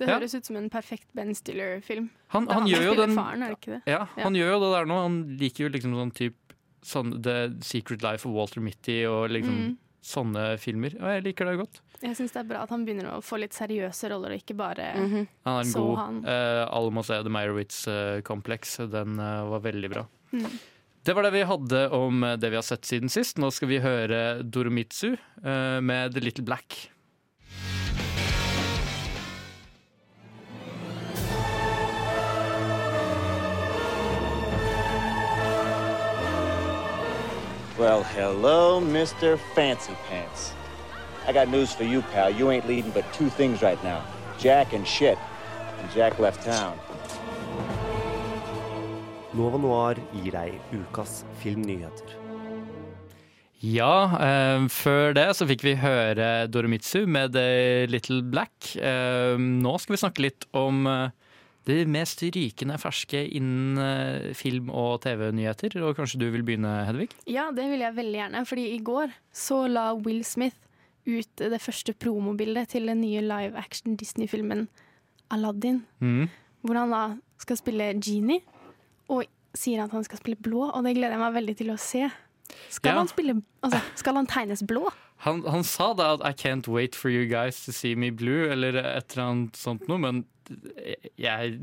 Det 0.00 0.08
Ja. 0.08 0.14
høres 0.18 0.34
ut 0.34 0.46
som 0.46 0.56
en 0.56 0.70
perfekt 0.70 1.04
Ben 1.14 1.34
Stiller-film. 1.34 2.08
han, 2.28 2.46
han, 2.48 2.62
han 2.62 2.66
gjør 2.68 2.84
jo 2.86 2.94
den 2.96 3.14
faren, 3.14 3.42
er 3.42 3.54
det? 3.60 3.82
Ja, 3.86 4.06
Ja. 4.16 4.22
han 4.24 4.32
gjør 4.34 4.52
jo 4.54 4.60
det 4.60 4.70
der 4.78 4.86
nå. 4.86 5.02
Han 5.02 5.36
liker 5.36 5.64
jo 5.64 5.68
liksom 5.68 5.92
sånn 5.92 6.12
type 6.14 6.36
sånn 6.82 7.22
The 7.22 7.52
Secret 7.60 8.00
Life 8.02 8.24
of 8.26 8.32
Walter 8.32 8.60
Mitty 8.62 9.04
og 9.04 9.28
liksom 9.28 9.52
Mm. 9.58 9.76
sånne 10.02 10.58
filmer. 10.58 10.94
Og 10.96 11.04
jeg 11.12 11.24
liker 11.24 11.44
det 11.44 11.58
godt. 11.58 11.80
Jeg 12.00 12.16
syns 12.16 12.32
det 12.32 12.40
er 12.40 12.44
bra 12.48 12.62
at 12.62 12.70
han 12.70 12.86
begynner 12.86 13.12
å 13.12 13.20
få 13.22 13.38
litt 13.38 13.52
seriøse 13.52 14.08
roller, 14.08 14.32
og 14.32 14.38
ikke 14.40 14.56
bare 14.56 14.94
Mhm. 14.96 15.28
Han 15.44 15.54
er 15.56 15.60
en 15.60 15.66
Så 15.66 15.84
god 15.84 15.96
han. 15.98 16.24
Uh, 16.24 16.66
Alle 16.72 16.90
må 16.90 17.04
se 17.04 17.22
The 17.22 17.28
Meyerowitz-kompleks. 17.28 18.78
Den 18.90 19.18
uh, 19.20 19.44
var 19.50 19.60
veldig 19.60 19.90
bra. 19.92 20.06
Mm. 20.32 20.58
Det 21.04 21.14
var 21.14 21.22
det 21.24 21.32
vi 21.32 21.44
hadde 21.44 21.90
om 21.92 22.24
eh, 22.24 22.36
det 22.36 22.50
vi 22.50 22.56
har 22.56 22.62
sett 22.62 22.82
siden 22.82 23.08
sist. 23.08 23.36
Nå 23.40 23.50
skal 23.52 23.68
vi 23.68 23.78
høre 23.80 24.42
Doromitsu 24.44 25.14
uh, 25.44 25.80
med 25.80 26.12
The 26.14 26.20
Little 26.20 26.44
Black. 26.44 26.90
Well, 37.80 38.02
hello, 38.02 38.78
Mr. 38.78 39.38
Fancy 39.56 39.96
Pants. 40.06 40.52
I 41.26 41.32
got 41.32 41.48
news 41.48 41.72
for 41.72 41.84
you, 41.84 42.02
pal. 42.12 42.28
You 42.28 42.50
ain't 42.50 42.68
leading 42.68 42.90
but 42.90 43.10
two 43.14 43.30
things 43.30 43.62
right 43.62 43.82
now 43.82 44.04
Jack 44.38 44.74
and 44.74 44.86
shit. 44.86 45.16
And 45.78 45.90
Jack 45.94 46.18
left 46.18 46.44
town. 46.44 46.76
Nova 49.32 49.56
Noir 49.56 49.96
gir 50.12 50.36
deg 50.36 50.76
ukas 50.76 51.24
filmnyheter. 51.40 52.12
Ja, 53.64 53.94
eh, 54.28 54.68
før 54.68 55.16
det 55.16 55.30
så 55.40 55.48
fikk 55.48 55.64
vi 55.64 55.74
høre 55.80 56.50
Doromitsu 56.52 57.06
med 57.08 57.32
The 57.32 57.88
Little 57.88 58.20
Black. 58.20 58.74
Eh, 58.76 59.40
nå 59.40 59.78
skal 59.80 59.96
vi 59.96 60.02
snakke 60.04 60.28
litt 60.28 60.44
om 60.52 60.84
eh, 60.84 61.16
det 61.68 61.84
mest 61.88 62.22
rykende 62.24 62.78
ferske 62.80 63.20
innen 63.36 63.78
eh, 63.78 64.32
film- 64.34 64.70
og 64.72 65.02
TV-nyheter. 65.04 65.76
Og 65.84 65.96
kanskje 65.98 66.18
du 66.22 66.30
vil 66.32 66.42
begynne, 66.46 66.72
Hedvig? 66.88 67.10
Ja, 67.28 67.50
det 67.54 67.66
vil 67.70 67.80
jeg 67.84 67.96
veldig 67.98 68.18
gjerne. 68.20 68.44
Fordi 68.48 68.64
i 68.74 68.78
går 68.84 69.12
så 69.32 69.66
la 69.68 69.90
Will 69.94 70.22
Smith 70.24 70.56
ut 71.06 71.36
det 71.40 71.60
første 71.60 71.92
promobildet 71.96 72.68
til 72.74 72.86
den 72.86 73.00
nye 73.02 73.20
live 73.24 73.56
action 73.58 73.96
Disney-filmen 73.96 74.68
Aladdin. 75.30 75.82
Mm. 76.00 76.28
Hvor 76.62 76.76
han 76.80 76.90
da 76.92 77.02
skal 77.40 77.56
spille 77.60 77.92
Genie, 78.04 78.40
og 79.08 79.24
sier 79.56 79.84
at 79.84 79.92
han 79.94 80.04
skal 80.04 80.20
spille 80.20 80.36
blå. 80.40 80.68
Og 80.70 80.84
det 80.84 80.94
gleder 80.96 81.16
jeg 81.16 81.22
meg 81.22 81.36
veldig 81.38 81.56
til 81.60 81.70
å 81.72 81.78
se. 81.80 82.08
Skal 82.70 82.92
Ja. 82.92 82.98
han 82.98 83.08
spille 83.08 83.42
Altså, 83.62 83.78
skal 83.94 84.14
han 84.16 84.26
tegnes 84.26 84.62
blå? 84.66 84.88
Han, 85.24 85.42
han 85.44 85.62
sa 85.62 85.92
da 85.94 86.14
at 86.14 86.20
'I 86.24 86.32
can't 86.32 86.66
wait 86.68 86.94
for 86.96 87.10
you 87.10 87.26
guys 87.28 87.64
to 87.66 87.72
see 87.72 87.94
me 87.94 88.10
blue', 88.10 88.50
eller 88.50 88.74
et 88.76 89.12
eller 89.16 89.24
annet 89.30 89.56
sånt 89.56 89.86
noe, 89.88 89.98
men 89.98 90.24
jeg, 91.20 91.58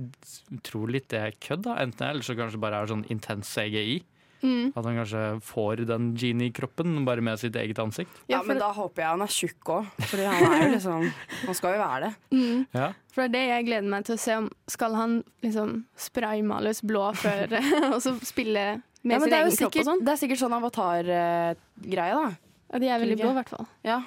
tror 0.68 0.92
litt 0.94 1.10
det 1.14 1.20
er 1.24 1.36
kødd, 1.44 1.66
da. 1.68 1.78
Enten 1.84 2.08
eller 2.10 2.26
så 2.26 2.36
kanskje 2.38 2.62
bare 2.62 2.84
er 2.84 2.92
sånn 2.92 3.06
intens 3.14 3.50
CGI. 3.56 4.00
Mm. 4.38 4.68
At 4.78 4.86
han 4.86 4.98
kanskje 5.00 5.22
får 5.42 5.82
den 5.90 6.12
genie-kroppen 6.20 7.00
bare 7.08 7.24
med 7.26 7.40
sitt 7.42 7.56
eget 7.58 7.80
ansikt. 7.82 8.20
Ja, 8.30 8.44
men 8.46 8.60
da 8.62 8.68
håper 8.76 9.02
jeg 9.02 9.10
han 9.16 9.24
er 9.26 9.32
tjukk 9.34 9.72
òg. 9.74 9.88
for 10.06 10.22
han 10.22 10.54
er 10.54 10.62
jo 10.62 10.74
liksom 10.76 11.08
Han 11.48 11.58
skal 11.58 11.74
jo 11.74 11.80
være 11.82 12.02
det. 12.06 12.12
Mm. 12.38 12.68
Ja. 12.78 12.92
For 13.16 13.26
det 13.26 13.28
er 13.28 13.34
det 13.34 13.46
jeg 13.50 13.66
gleder 13.66 13.90
meg 13.90 14.06
til 14.06 14.14
å 14.14 14.20
se 14.22 14.36
om 14.38 14.50
Skal 14.70 14.94
han 14.94 15.16
liksom 15.42 15.72
spraymales 15.98 16.84
blå 16.86 17.08
før 17.18 17.56
Og 17.96 17.98
så 18.06 18.14
spille 18.22 18.66
med 19.02 19.16
Ja, 19.16 19.20
men 19.20 19.26
sin 19.26 19.34
egen 19.40 19.52
sikkert, 19.56 19.74
kropp 19.74 19.80
og 19.82 19.90
sånn? 19.90 20.04
det 20.06 20.14
er 20.14 20.20
sikkert 20.22 20.42
sånn 20.44 20.56
avatar-greie, 20.60 22.14
da. 22.22 22.30
Ja, 22.68 22.80
de 22.84 22.90
er 22.92 23.02
veldig 23.02 23.18
blå, 23.24 23.32
i 23.32 23.38
hvert 23.40 23.52
fall. 23.56 23.68
Ja. 23.88 23.98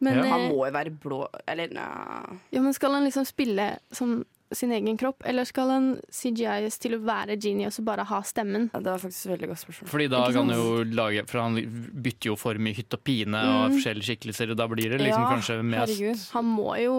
Men, 0.00 0.14
Ja. 0.18 0.24
Han 0.30 0.40
eh, 0.46 0.48
må 0.52 0.66
jo 0.66 0.72
være 0.72 0.90
blå 1.02 1.26
Eller 1.48 1.68
nei 1.74 2.38
ja, 2.54 2.60
men 2.62 2.72
skal 2.72 2.92
han 2.94 3.04
liksom 3.08 3.24
spille 3.26 3.78
som 3.92 4.24
sin 4.50 4.70
egen 4.72 4.96
kropp, 4.96 5.20
eller 5.28 5.44
skal 5.44 5.68
han 5.68 5.86
CGI-es 6.08 6.78
til 6.80 6.94
å 6.96 6.98
være 7.04 7.34
Genie 7.36 7.66
og 7.68 7.72
så 7.76 7.82
bare 7.84 8.00
ha 8.08 8.22
stemmen? 8.24 8.70
Det 8.72 8.80
var 8.86 8.96
faktisk 9.02 9.26
et 9.26 9.32
veldig 9.34 9.48
godt 9.50 9.60
spørsmål. 9.60 9.90
Fordi 9.92 10.06
da 10.08 10.22
kan 10.32 10.48
han 10.48 10.56
jo 10.56 10.84
lage 10.96 11.24
For 11.28 11.42
han 11.42 11.58
bytter 12.06 12.30
jo 12.30 12.36
form 12.40 12.70
i 12.70 12.72
hytt 12.72 12.96
og 12.96 13.02
pine 13.04 13.36
og 13.44 13.66
Mm. 13.68 13.76
forskjellige 13.76 14.08
skikkelser, 14.08 14.50
og 14.54 14.56
da 14.56 14.66
blir 14.72 14.88
det 14.88 15.02
liksom 15.02 15.20
Ja, 15.20 15.28
kanskje 15.34 15.58
mest 15.62 15.92
herregud. 15.92 16.24
Han 16.32 16.44
må 16.56 16.70
jo 16.80 16.94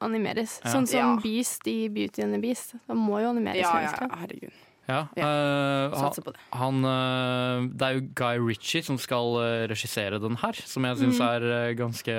animeres. 0.00 0.58
Ja. 0.64 0.72
Sånn 0.74 0.88
som 0.90 0.98
Ja. 0.98 1.16
Beast 1.22 1.68
i 1.70 1.86
Beauty 1.88 2.22
and 2.22 2.34
the 2.34 2.40
Beast. 2.42 2.74
Han 2.88 2.96
må 2.98 3.22
jo 3.22 3.30
animeres. 3.30 3.62
Ja, 3.62 3.78
ja, 3.80 3.94
ja, 3.94 4.08
herregud. 4.16 4.50
Ja. 4.88 5.02
Ja. 5.18 5.26
eh, 5.28 5.94
Satser 6.00 6.24
på 6.24 6.32
det. 6.32 6.40
han, 6.56 6.78
uh, 6.84 7.66
det 7.68 7.84
er 7.88 7.98
jo 7.98 8.04
Guy 8.16 8.38
Ritchie 8.40 8.80
som 8.86 8.96
skal 8.96 9.34
uh, 9.36 9.66
regissere 9.68 10.16
den 10.22 10.38
her, 10.40 10.56
som 10.64 10.86
jeg 10.88 10.96
syns 11.02 11.18
Mm. 11.20 11.26
er 11.28 11.74
ganske 11.76 12.14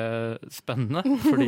spennende. 0.54 1.02
Fordi 1.26 1.48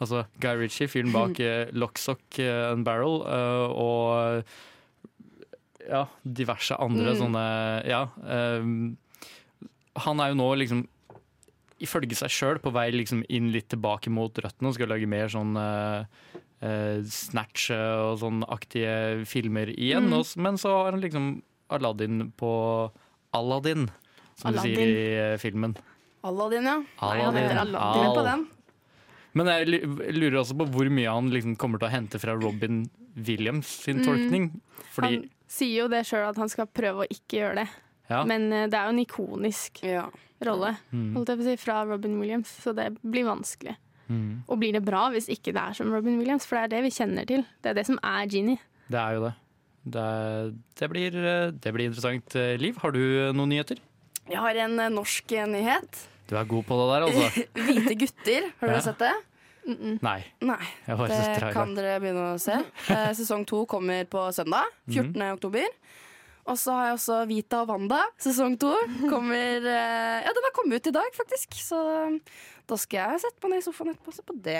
altså, 0.00 0.24
Guy 0.40 0.54
Ritchie, 0.62 0.88
fyren 0.88 1.12
bak 1.12 1.36
uh, 1.44 1.66
Lockstock 1.76 2.38
eh, 2.40 2.70
and 2.72 2.84
Barrel 2.88 3.20
og 3.20 4.42
ja, 5.82 6.06
diverse 6.24 6.76
andre 6.80 7.12
Mm. 7.12 7.20
sånne 7.20 7.44
Ja. 7.90 8.02
han 10.06 10.20
er 10.24 10.32
jo 10.32 10.38
nå 10.40 10.48
liksom 10.56 10.86
ifølge 11.82 12.14
seg 12.16 12.30
sjøl 12.30 12.60
på 12.62 12.70
vei 12.72 12.86
liksom 12.94 13.24
inn 13.28 13.50
litt 13.52 13.68
tilbake 13.74 14.08
mot 14.14 14.32
røttene 14.38 14.70
og 14.70 14.76
skal 14.76 14.88
lage 14.92 15.08
mer 15.10 15.26
sånn 15.32 15.56
Snatch 17.08 17.70
og 17.74 18.18
sånn 18.22 18.42
aktige 18.46 19.24
filmer 19.26 19.70
igjen. 19.74 20.08
Mm. 20.10 20.18
Også, 20.20 20.38
men 20.44 20.58
så 20.60 20.70
har 20.76 20.92
han 20.94 21.02
liksom 21.02 21.30
Aladdin 21.72 22.30
på 22.38 22.52
Aladdin, 23.34 23.88
som 24.36 24.52
Aladdin. 24.52 24.74
du 24.74 24.78
sier 24.78 24.88
i 24.92 25.32
eh, 25.32 25.36
filmen. 25.42 25.76
Aladdin, 26.22 26.66
ja. 26.68 26.76
Nei, 27.00 27.14
han 27.22 27.34
heter 27.40 27.62
Aladdin 27.64 28.12
på 28.14 28.24
den. 28.28 28.44
Men 29.32 29.48
jeg 29.48 29.86
lurer 30.12 30.42
også 30.42 30.54
på 30.60 30.66
hvor 30.74 30.90
mye 30.92 31.08
han 31.08 31.30
liksom 31.32 31.54
kommer 31.56 31.80
til 31.80 31.88
å 31.88 31.94
hente 31.94 32.18
fra 32.20 32.34
Robin 32.36 32.82
Williams 33.16 33.66
sin 33.86 34.02
Mm. 34.02 34.04
tolkning. 34.06 34.44
Fordi 34.92 35.14
Han 35.16 35.30
sier 35.48 35.82
jo 35.84 35.88
det 35.88 36.02
sjøl 36.06 36.28
at 36.28 36.36
han 36.36 36.48
skal 36.52 36.66
prøve 36.68 37.04
å 37.06 37.08
ikke 37.08 37.38
gjøre 37.40 37.54
det. 37.62 37.68
ja, 38.10 38.24
Men 38.28 38.52
eh, 38.52 38.66
det 38.68 38.76
er 38.76 38.84
jo 38.90 38.92
en 38.92 39.06
ikonisk 39.06 39.82
Ja. 39.82 40.04
rolle 40.44 40.76
mm, 40.92 41.14
holdt 41.16 41.28
jeg 41.32 41.38
på 41.38 41.42
å 41.42 41.48
si, 41.48 41.56
fra 41.56 41.84
Robin 41.86 42.18
Williams, 42.20 42.48
så 42.62 42.74
det 42.74 42.90
blir 43.02 43.24
vanskelig. 43.24 43.76
Mm, 44.12 44.44
Og 44.48 44.58
blir 44.60 44.72
det 44.76 44.84
bra 44.84 45.06
hvis 45.14 45.28
ikke 45.32 45.52
det 45.56 45.62
er 45.62 45.72
som 45.78 45.90
Robin 45.92 46.18
Williams, 46.20 46.44
for 46.48 46.56
det 46.60 46.64
er 46.68 46.74
det 46.76 46.82
vi 46.86 46.92
kjenner 46.98 47.26
til. 47.28 47.44
Det 47.62 47.72
er 47.72 47.78
det 47.80 47.86
som 47.88 47.98
er 48.02 48.26
Genie. 48.28 48.58
det 48.92 49.00
er 49.00 49.16
jo 49.16 49.24
det. 49.26 49.32
Det, 49.82 50.02
er- 50.06 50.52
det, 50.78 50.88
blir, 50.92 51.16
eh, 51.18 51.50
det 51.50 51.72
blir 51.74 51.88
interessant. 51.90 52.36
Eh, 52.38 52.54
Liv, 52.60 52.76
har 52.84 52.92
du 52.94 53.00
eh, 53.02 53.32
noen 53.34 53.48
nyheter? 53.50 53.80
Jeg 54.30 54.38
har 54.38 54.54
en 54.68 54.76
norsk 54.94 55.32
nyhet. 55.50 56.04
Du 56.30 56.36
er 56.38 56.44
god 56.46 56.62
på 56.68 56.76
det 56.78 56.86
der, 56.92 57.06
altså. 57.08 57.46
Hvite 57.66 57.96
gutter. 57.98 58.50
Har 58.60 58.68
Ja. 58.68 58.76
du 58.78 58.84
sett 58.86 58.98
det? 59.02 59.12
Nei. 60.02 60.20
Nei. 60.42 60.58
Jeg 60.86 60.90
har 60.90 60.96
bare 60.98 61.16
sett 61.18 61.40
Det 61.42 61.50
kan 61.54 61.74
dere 61.74 61.98
begynne 62.02 62.28
å 62.32 62.38
se. 62.42 62.56
Sesong 63.18 63.44
to 63.46 63.64
kommer 63.70 64.04
på 64.10 64.22
søndag, 64.34 64.70
14. 64.90 65.22
oktober. 65.36 65.66
Og 66.50 66.58
så 66.58 66.74
har 66.74 66.88
jeg 66.88 66.96
også 66.96 67.16
Vita 67.30 67.60
og 67.62 67.70
Wanda, 67.70 68.00
sesong 68.20 68.56
to. 68.60 68.72
Kommer 69.06 69.62
eh, 69.76 70.24
Ja, 70.24 70.32
den 70.34 70.46
har 70.48 70.54
kommet 70.56 70.82
ut 70.82 70.90
i 70.90 70.94
dag, 70.94 71.14
faktisk. 71.14 71.54
Så 71.62 71.78
da 72.68 72.78
skal 72.78 73.12
jeg 73.12 73.22
sette 73.24 73.42
meg 73.44 73.54
ned 73.54 73.62
i 73.62 73.66
sofaen 73.66 73.92
etterpå 73.92 74.10
og 74.10 74.16
se 74.16 74.24
på 74.26 74.36
det. 74.42 74.58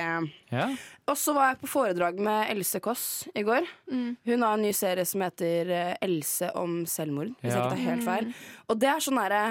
Ja. 0.53 0.69
Og 1.11 1.19
så 1.19 1.35
var 1.37 1.53
jeg 1.53 1.61
på 1.63 1.71
foredrag 1.73 2.21
med 2.23 2.53
Else 2.55 2.81
Kåss 2.83 3.07
i 3.35 3.45
går. 3.47 3.67
Hun 3.91 4.47
har 4.47 4.55
en 4.55 4.63
ny 4.63 4.73
serie 4.77 5.07
som 5.09 5.25
heter 5.27 5.75
eh, 5.75 5.93
Else 6.07 6.53
om 6.59 6.83
selvmord, 6.91 7.35
hvis 7.41 7.51
jeg 7.51 7.59
ikke 7.59 7.75
tar 7.75 7.85
helt 7.89 8.07
feil. 8.07 8.33
Og 8.69 8.79
det 8.83 8.91
er 8.93 9.05
sånn 9.07 9.21
derre 9.23 9.45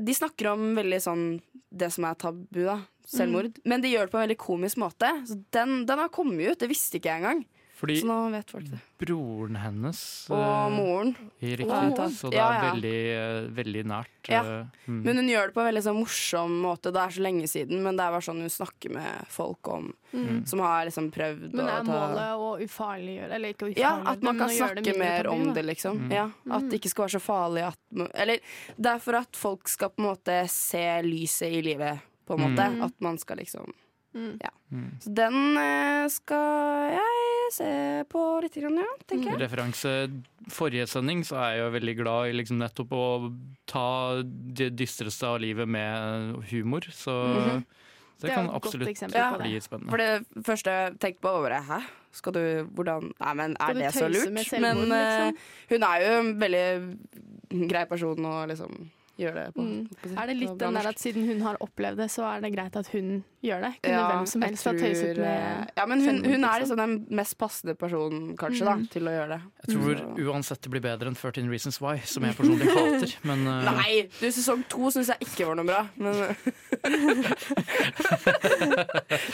De 0.00 0.14
snakker 0.16 0.52
om 0.54 0.70
veldig 0.78 1.02
sånn 1.04 1.24
det 1.68 1.90
som 1.92 2.06
er 2.08 2.16
tabu, 2.16 2.62
da. 2.64 2.78
Selvmord. 3.08 3.58
Men 3.68 3.82
de 3.82 3.90
gjør 3.90 4.06
det 4.06 4.12
på 4.12 4.18
en 4.20 4.26
veldig 4.26 4.40
komisk 4.40 4.78
måte. 4.80 5.08
Så 5.28 5.36
den, 5.56 5.82
den 5.88 6.00
har 6.00 6.10
kommet 6.12 6.52
ut. 6.54 6.60
Det 6.60 6.68
visste 6.70 6.98
ikke 6.98 7.10
jeg 7.10 7.22
engang. 7.22 7.42
Fordi 7.78 7.94
Så 8.00 8.08
nå 8.10 8.14
vet 8.32 8.50
folk 8.50 8.64
det. 8.72 8.78
broren 8.98 9.54
hennes 9.62 9.98
Og 10.34 10.40
eh, 10.42 10.70
moren. 10.74 11.12
Riktig, 11.38 11.68
Og 11.70 12.00
så 12.10 12.30
det 12.32 12.40
er 12.42 12.56
ja. 12.56 12.72
veldig, 12.72 12.94
eh, 13.14 13.48
veldig 13.54 13.84
nært. 13.86 14.14
Ja. 14.28 14.40
eh, 14.42 14.64
mm. 14.88 14.96
Men 15.06 15.20
hun 15.22 15.28
gjør 15.30 15.46
det 15.46 15.54
på 15.54 15.62
en 15.62 15.68
veldig 15.68 15.82
sånn 15.86 16.00
morsom 16.00 16.56
måte. 16.64 16.90
Det 16.92 17.04
er 17.04 17.14
så 17.14 17.22
lenge 17.22 17.46
siden, 17.46 17.78
men 17.84 17.94
det 17.96 18.02
er 18.02 18.16
bare 18.16 18.26
sånn 18.26 18.42
hun 18.42 18.50
snakker 18.50 18.90
med 18.98 19.30
folk 19.30 19.68
om 19.68 19.94
Mm. 20.08 20.46
som 20.48 20.60
har 20.64 20.86
liksom 20.86 21.10
prøvd 21.12 21.52
Men 21.52 21.66
å 21.66 21.68
er 21.68 21.82
målet 21.84 22.38
å 22.40 22.46
ufarliggjøre 22.64 23.30
Eller 23.36 23.50
ikke 23.52 23.76
Ja, 23.76 23.90
at 24.08 24.22
man 24.24 24.38
kan 24.38 24.48
snakke 24.48 24.94
mer 24.96 25.24
tabu, 25.24 25.34
om 25.34 25.52
det, 25.52 25.64
liksom. 25.66 25.98
Mm. 26.08 26.12
Ja, 26.14 26.30
at 26.50 26.70
det 26.70 26.78
ikke 26.80 26.88
skal 26.88 27.04
være 27.04 27.20
så 27.20 27.20
farlig 27.20 27.66
at 27.66 28.10
Eller 28.14 28.40
det 28.78 28.86
er 28.94 29.02
for 29.04 29.18
at 29.20 29.36
folk 29.36 29.68
skal 29.68 29.90
på 29.90 30.00
en 30.00 30.08
måte 30.08 30.48
se 30.48 30.80
lyset 31.04 31.52
i 31.52 31.60
livet, 31.60 32.00
på 32.26 32.38
en 32.38 32.40
måte. 32.40 32.70
Mm. 32.72 32.82
At 32.88 32.94
man 33.04 33.18
skal 33.18 33.36
liksom 33.36 33.68
Mm. 34.18 34.38
Ja. 34.42 34.50
Mm. 34.70 34.88
Så 35.00 35.12
den 35.16 35.56
eh, 35.56 36.06
skal 36.12 36.92
jeg 36.92 37.52
se 37.54 37.70
på 38.12 38.22
litt, 38.44 38.56
grann, 38.60 38.80
ja, 38.82 38.88
tenker 39.08 39.32
jeg. 39.32 39.40
Referanse 39.40 39.92
forrige 40.52 40.88
sending, 40.90 41.22
så 41.26 41.38
er 41.40 41.54
jeg 41.54 41.62
jo 41.62 41.68
veldig 41.76 41.94
glad 42.02 42.30
i 42.30 42.34
liksom 42.36 42.60
nettopp 42.60 42.92
å 42.96 43.04
ta 43.68 43.88
det 44.24 44.72
dystreste 44.76 45.28
av 45.28 45.40
livet 45.44 45.68
med 45.68 46.36
humor. 46.50 46.88
Så 46.90 47.12
-hmm. 47.12 47.62
det, 48.20 48.26
Det 48.26 48.34
kan 48.34 48.50
absolutt 48.50 48.88
bli 48.88 49.54
ja. 49.54 49.60
spennende. 49.60 49.90
For 49.90 49.96
det 49.96 50.44
første 50.44 50.70
jeg 50.70 50.98
tenkte 51.00 51.20
på, 51.20 51.28
var 51.28 51.48
bare 51.48 51.62
Hæ? 51.62 51.80
Skal 52.12 52.32
du 52.32 52.64
Hvordan 52.74 53.12
Nei, 53.20 53.34
men 53.34 53.56
er 53.60 53.72
det 53.74 53.94
så 53.94 54.08
lurt? 54.08 54.46
selvmord, 54.46 54.76
men 54.76 54.92
eh, 54.92 55.26
liksom? 55.26 55.36
hun 55.70 55.82
er 55.82 55.96
jo 56.02 56.20
en 56.20 56.40
veldig 56.40 57.68
grei 57.68 57.84
person 57.84 58.24
å 58.26 58.46
liksom 58.46 58.90
det 59.18 59.52
på. 59.54 59.62
Mm. 59.62 59.88
Er 60.16 60.26
det 60.26 60.36
litt 60.38 60.58
den 60.60 60.76
der 60.78 60.88
at 60.88 61.00
siden 61.00 61.26
hun 61.26 61.40
har 61.42 61.58
opplevd 61.60 61.98
det, 61.98 62.10
så 62.10 62.26
er 62.30 62.40
det 62.44 62.52
greit 62.54 62.76
at 62.78 62.88
hun 62.92 63.24
gjør 63.44 63.60
det? 63.66 63.72
Kunne 63.82 63.94
Ja, 63.94 64.04
hvem 64.12 64.26
som 64.26 64.42
helst 64.42 64.64
tror, 64.66 64.74
ha 64.74 64.80
tøyset 64.82 65.10
eh, 65.10 65.22
med 65.22 65.70
Ja, 65.78 65.84
men 65.86 66.00
hun, 66.04 66.16
hun 66.24 66.44
er 66.44 66.62
liksom? 66.62 66.76
den 66.80 66.94
mest 67.20 67.36
passende 67.38 67.74
personen, 67.78 68.36
kanskje, 68.40 68.64
da, 68.66 68.74
Mm. 68.78 68.86
til 68.92 69.08
å 69.08 69.12
gjøre 69.14 69.28
det. 69.34 69.40
Jeg 69.62 69.74
tror 69.74 69.94
mm. 69.98 70.18
uansett 70.28 70.60
det 70.62 70.70
blir 70.74 70.82
bedre 70.84 71.06
enn 71.10 71.16
13 71.18 71.50
Reasons 71.50 71.80
Why, 71.82 71.96
som 72.04 72.22
jeg 72.26 72.36
personlig 72.38 72.68
hater. 72.70 73.14
Men 73.30 73.46
uh... 73.46 73.72
Nei! 73.78 74.08
Du, 74.20 74.26
sesong 74.34 74.64
to 74.70 74.90
syns 74.94 75.08
jeg 75.14 75.18
ikke 75.28 75.48
var 75.48 75.58
noe 75.58 75.66
bra, 75.68 75.82
men 75.96 76.12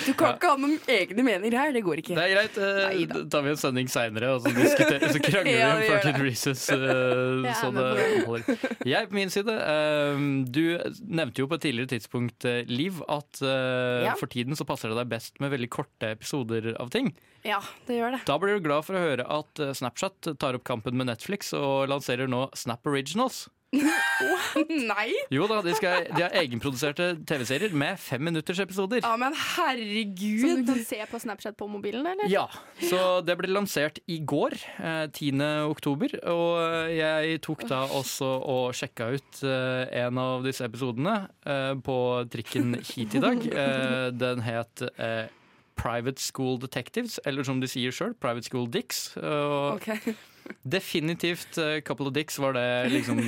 Du 0.04 0.12
kan 0.16 0.34
ikke 0.37 0.50
ha 0.50 0.56
noen 0.61 0.76
egne 0.90 1.25
meninger 1.26 1.58
her, 1.58 1.73
det 1.75 1.82
går 1.84 2.02
ikke. 2.02 2.16
det 2.16 2.25
er 2.25 2.32
greit. 2.34 2.58
Uh. 2.58 2.62
Da 3.11 3.25
tar 3.37 3.44
vi 3.46 3.52
en 3.54 3.61
sending 3.61 3.90
seinere, 3.92 4.32
og 4.37 4.44
så, 4.44 4.50
så 4.54 5.20
krangler 5.23 5.58
Ja, 5.58 5.70
vi 5.80 5.88
om 5.88 5.99
13. 6.00 6.23
Reasons. 6.25 6.64
uh, 6.73 7.44
Jeg 7.44 7.56
så 7.61 7.70
det 7.75 7.88
holder. 8.26 8.42
Jeg 8.88 9.11
på 9.11 9.18
min 9.18 9.32
side, 9.32 9.54
uh, 9.54 10.16
du 10.54 10.62
nevnte 11.04 11.42
jo 11.42 11.49
på 11.50 11.58
et 11.58 11.64
tidligere 11.68 11.92
tidspunkt, 11.94 12.44
eh, 12.49 12.62
Liv, 12.68 13.00
at 13.08 13.40
eh, 13.44 13.93
Ja. 14.04 14.14
for 14.18 14.30
tiden 14.30 14.58
så 14.58 14.66
passer 14.68 14.90
det 14.90 14.98
deg 14.98 15.12
best 15.12 15.38
med 15.42 15.52
veldig 15.54 15.70
korte 15.72 16.10
episoder 16.16 16.72
av 16.82 16.90
ting. 16.94 17.12
Ja, 17.46 17.60
det 17.86 17.98
gjør 18.00 18.16
det. 18.16 18.22
Da 18.28 18.38
blir 18.40 18.58
du 18.58 18.64
glad 18.64 18.86
for 18.86 18.98
å 18.98 19.02
høre 19.04 19.26
at 19.30 19.60
eh, 19.62 19.74
Snapchat 19.76 20.34
tar 20.40 20.58
opp 20.58 20.64
kampen 20.66 20.96
med 20.98 21.10
Netflix 21.10 21.52
og 21.56 21.88
lanserer 21.92 22.30
nå 22.30 22.46
Snap 22.56 22.86
Originals. 22.90 23.46
Nei! 23.75 25.09
Jo 25.35 25.47
da, 25.50 25.59
de, 25.64 25.75
skal, 25.76 26.07
de 26.14 26.23
har 26.25 26.35
egenproduserte 26.38 27.11
TV-serier 27.26 27.75
med 27.76 27.99
fem 28.00 28.23
minutters 28.25 28.61
episoder. 28.62 29.02
Ja, 29.04 29.14
men 29.21 29.35
Som 29.35 29.66
herregud! 29.66 30.64
du 30.64 30.73
kan 30.73 30.83
se 30.87 31.00
på 31.11 31.21
Snapchat 31.23 31.57
på 31.59 31.69
mobilen, 31.71 32.07
eller? 32.07 32.28
Ja, 32.31 32.47
så 32.83 33.21
det 33.25 33.37
ble 33.40 33.50
lansert 33.52 34.00
i 34.11 34.21
går, 34.25 34.57
eh, 34.78 35.07
10. 35.11 35.43
oktober, 35.71 36.16
og 36.31 36.93
jeg 36.95 37.40
tok 37.45 37.66
da 37.71 37.85
også 37.99 38.28
og 38.54 38.75
sjekka 38.76 39.11
ut 39.16 39.43
eh, 39.47 40.04
en 40.04 40.21
av 40.23 40.45
disse 40.47 40.64
episodene 40.66 41.16
eh, 41.47 41.73
på 41.85 41.99
trikken 42.33 42.76
hit 42.83 43.19
i 43.19 43.25
dag. 43.25 43.43
Eh, 43.64 44.11
den 44.12 44.43
het 44.45 44.83
eh, 45.00 45.31
Private 45.78 46.21
School 46.23 46.59
Detectives, 46.61 47.16
eller 47.26 47.47
som 47.47 47.61
de 47.62 47.69
sier 47.71 47.95
sjøl, 47.95 48.12
Private 48.21 48.47
School 48.49 48.66
Dicks. 48.71 49.09
Okay. 49.16 49.99
Ok. 50.12 50.33
Definitivt 50.62 51.58
uh, 51.58 51.78
Couple 51.84 52.10
of 52.10 52.14
Dicks 52.16 52.38
var 52.42 52.56
det 52.56 52.66
liksom 52.92 53.20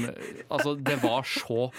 Altså, 0.48 0.74
det 0.76 0.98
var 1.02 1.26
så 1.28 1.70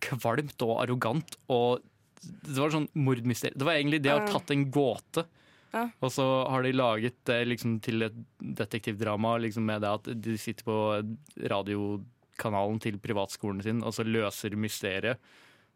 kvalmt 0.00 0.64
og 0.64 0.78
arrogant 0.82 1.36
og 1.52 1.84
Det 2.20 2.56
var 2.58 2.72
sånn 2.72 2.88
mordmysterium. 3.00 3.56
Det 3.56 3.66
var 3.68 3.78
egentlig 3.78 4.02
det 4.04 4.12
å 4.12 4.18
ha 4.20 4.28
tatt 4.28 4.50
en 4.52 4.66
gåte. 4.72 5.24
Ja. 5.72 5.86
Og 6.04 6.10
så 6.12 6.24
har 6.52 6.64
de 6.66 6.72
laget 6.74 7.16
det 7.30 7.38
liksom 7.48 7.78
til 7.80 8.04
et 8.04 8.16
detektivdrama 8.60 9.38
liksom 9.40 9.64
med 9.64 9.80
det 9.84 9.92
at 9.96 10.10
de 10.26 10.34
sitter 10.40 10.66
på 10.66 10.76
radiokanalen 11.48 12.80
til 12.82 12.98
privatskolen 13.00 13.62
sin 13.64 13.80
og 13.80 13.94
så 13.96 14.04
løser 14.04 14.56
mysteriet. 14.60 15.22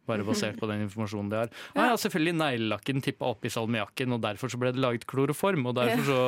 Bare 0.04 0.26
basert 0.26 0.58
på 0.60 0.68
den 0.68 0.84
informasjonen 0.84 1.30
de 1.32 1.38
har. 1.40 1.52
Ah, 1.72 1.94
ja, 1.94 1.96
selvfølgelig 1.96 2.36
neglelakken 2.36 3.00
tippa 3.06 3.30
i 3.40 3.52
salmiakken, 3.52 4.12
og 4.12 4.20
derfor 4.20 4.52
så 4.52 4.60
ble 4.60 4.74
det 4.74 4.82
laget 4.84 5.06
kloroform. 5.08 5.64
Og 5.70 5.78
derfor 5.78 6.04
så 6.04 6.18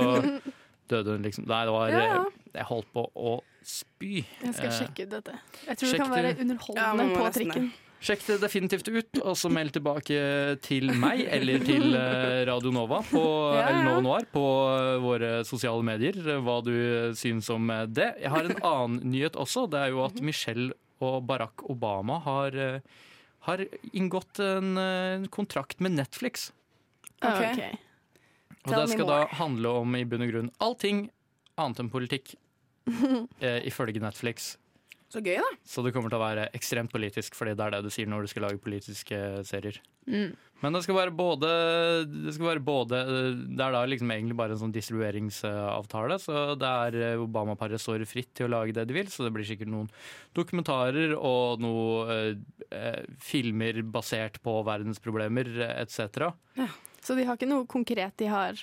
døde 0.88 1.16
hun 1.16 1.26
liksom. 1.26 1.44
Nei, 1.50 1.62
det 1.68 1.74
var 1.74 1.92
Ja, 1.92 2.04
ja. 2.06 2.24
Jeg 2.56 2.68
holdt 2.70 2.92
på 2.94 3.02
å 3.14 3.32
spy. 3.66 4.22
Jeg 4.42 4.54
skal 4.56 4.70
Eh, 4.70 4.76
sjekke 4.78 5.06
ut 5.06 5.10
dette. 5.16 5.34
Jeg 5.66 5.76
tror 5.80 5.90
sjekk 5.90 5.98
det 5.98 6.06
kan 6.06 6.14
være 6.14 6.36
underholdende 6.44 7.06
Ja, 7.06 7.18
på 7.18 7.32
trikken. 7.36 7.66
Sjekk 8.06 8.26
det 8.26 8.34
definitivt 8.42 8.88
ut, 8.92 9.18
og 9.24 9.34
så 9.40 9.48
meld 9.50 9.72
tilbake 9.72 10.16
til 10.62 10.90
meg 11.00 11.22
eller 11.32 11.62
til 11.64 11.94
eh, 11.96 12.42
Radio 12.46 12.70
Nova 12.70 13.00
på, 13.08 13.22
Ja, 13.56 13.62
ja. 13.62 13.68
eller 13.70 13.86
Nova 13.88 14.02
Noir 14.04 14.26
på 14.30 14.44
eh, 14.76 14.90
våre 15.02 15.30
sosiale 15.48 15.82
medier 15.82 16.18
hva 16.44 16.58
du 16.62 16.74
syns 17.16 17.48
om 17.50 17.72
det. 17.88 18.12
Jeg 18.20 18.30
har 18.34 18.44
en 18.50 18.60
annen 18.60 19.00
nyhet 19.14 19.36
også. 19.40 19.64
Det 19.72 19.80
er 19.80 19.94
jo 19.96 20.04
at 20.04 20.20
Michelle 20.20 20.76
og 21.00 21.24
Barack 21.28 21.64
Obama 21.68 22.20
har, 22.24 22.54
har 23.48 23.64
inngått 23.92 24.40
en 24.40 25.26
kontrakt 25.32 25.80
med 25.80 25.96
Netflix. 25.96 26.50
Ok. 27.20 27.32
okay. 27.32 27.74
Og 28.66 28.72
det 28.74 28.86
skal 28.92 29.08
da 29.08 29.18
handle 29.38 29.72
om 29.82 29.96
i 29.96 30.04
bunn 30.08 30.24
og 30.26 30.32
grunn 30.32 30.48
allting 30.64 31.06
annet 31.56 31.80
enn 31.80 31.90
politikk, 31.92 32.34
eh, 33.44 33.60
ifølge 33.68 34.02
Netflix. 34.02 34.54
Så 35.06 35.22
gøy, 35.22 35.38
da. 35.38 35.50
Så 35.62 35.84
det 35.86 35.92
kommer 35.94 36.10
til 36.10 36.18
å 36.18 36.24
være 36.24 36.48
ekstremt 36.56 36.90
politisk, 36.90 37.36
fordi 37.38 37.54
det 37.54 37.62
er 37.62 37.76
det 37.76 37.84
du 37.86 37.92
sier 37.94 38.08
når 38.10 38.26
du 38.26 38.30
skal 38.32 38.42
lage 38.48 38.58
politiske 38.62 39.20
serier. 39.46 39.78
Mm. 40.10 40.34
Men 40.62 40.74
det 40.74 40.80
skal 40.84 40.96
være 40.96 41.12
både 41.12 41.48
Det 42.06 42.32
skal 42.32 42.46
være 42.46 42.62
både 42.62 42.98
Det 43.50 43.60
er 43.60 43.72
da 43.74 43.80
liksom 43.90 44.12
egentlig 44.14 44.36
bare 44.38 44.54
en 44.54 44.60
sånn 44.60 44.74
distribueringsavtale, 44.74 46.18
så 46.22 46.44
det 46.58 46.70
er 46.86 46.98
eh, 47.12 47.22
Obama-paret 47.22 47.82
står 47.82 48.06
fritt 48.08 48.32
til 48.34 48.48
å 48.48 48.54
lage 48.56 48.74
det 48.76 48.86
de 48.90 48.96
vil, 48.98 49.10
så 49.12 49.26
det 49.26 49.34
blir 49.36 49.46
sikkert 49.46 49.70
noen 49.72 49.90
dokumentarer 50.36 51.14
og 51.16 51.62
noen 51.62 52.44
filmer 53.22 53.78
basert 53.94 54.40
på 54.42 54.58
verdensproblemer 54.66 55.52
etc. 55.76 56.32
Så 56.98 57.14
de 57.14 57.26
har 57.28 57.38
ikke 57.38 57.48
noe 57.50 57.68
konkret 57.70 58.16
de 58.18 58.30
har 58.32 58.58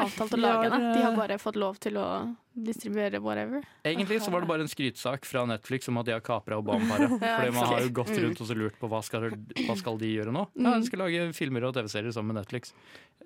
avtalt 0.00 0.32
å 0.32 0.36
de 0.36 0.40
lage? 0.42 0.70
har, 0.70 0.70
da? 0.70 0.78
De 0.96 1.02
har 1.02 1.12
eh, 1.12 1.16
bare 1.18 1.36
fått 1.38 1.56
lov 1.60 1.76
til 1.78 1.96
å 2.00 2.06
distribuere 2.54 3.20
whatever? 3.20 3.62
Egentlig 3.84 4.20
så 4.22 4.30
var 4.32 4.40
det 4.40 4.48
bare 4.48 4.64
en 4.64 4.68
skrytsak 4.72 5.24
fra 5.28 5.44
Netflix 5.48 5.88
om 5.88 5.98
at 6.00 6.06
de 6.08 6.12
har 6.12 6.20
kapra 6.20 6.58
Obama-paret. 6.60 7.12
Ja, 7.22 7.36
Fordi 7.40 7.52
man 7.56 7.66
har 7.72 7.80
jo 7.86 7.90
gått 8.00 8.10
Mm. 8.12 8.22
rundt 8.24 8.40
og 8.40 8.46
så 8.48 8.54
lurt 8.56 8.78
på 8.80 8.88
hva 8.88 9.02
skal, 9.04 9.30
hva 9.66 9.76
skal 9.76 9.98
de 9.98 10.10
gjøre 10.16 10.32
nå. 10.32 10.46
Ja, 10.56 10.74
de 10.78 10.86
skal 10.88 10.98
lage 11.04 11.32
filmer 11.34 11.64
og 11.68 11.74
TV-serier 11.76 12.12
sammen 12.12 12.34
med 12.34 12.42
Netflix. 12.42 12.72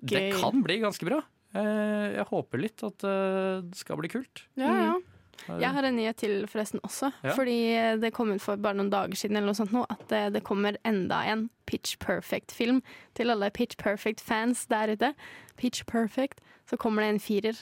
Det 0.01 0.33
kan 0.39 0.61
bli 0.63 0.79
ganske 0.83 1.05
bra. 1.07 1.21
Eh, 1.55 2.15
Jeg 2.19 2.25
håper 2.29 2.57
litt 2.61 2.83
at 2.83 3.03
eh, 3.07 3.61
det 3.67 3.75
skal 3.79 3.97
bli 3.97 4.09
kult. 4.11 4.43
Ja, 4.59 4.71
ja. 4.91 4.95
Jeg 5.47 5.69
har 5.75 5.83
en 5.87 5.95
nyhet 5.95 6.17
til 6.19 6.47
forresten 6.49 6.81
også. 6.83 7.11
Ja. 7.23 7.33
Fordi 7.37 7.57
det 8.01 8.13
kom 8.13 8.31
ut 8.33 8.41
for 8.43 8.57
bare 8.59 8.75
noen 8.79 8.89
dager 8.91 9.15
siden 9.15 9.37
eller 9.37 9.51
noe 9.53 9.59
sånt 9.59 9.71
nå, 9.75 9.85
at 9.89 10.07
det 10.33 10.43
kommer 10.47 10.77
enda 10.87 11.21
en 11.31 11.49
Pitch 11.69 11.97
Perfect-film 12.03 12.81
til 13.15 13.29
alle 13.33 13.49
Pitch 13.53 13.77
Perfect-fans 13.79 14.65
der 14.71 14.93
ute. 14.95 15.13
Pitch 15.57 15.85
Perfect. 15.87 16.41
Så 16.69 16.75
kommer 16.77 17.03
det 17.05 17.09
en 17.15 17.19
firer. 17.23 17.55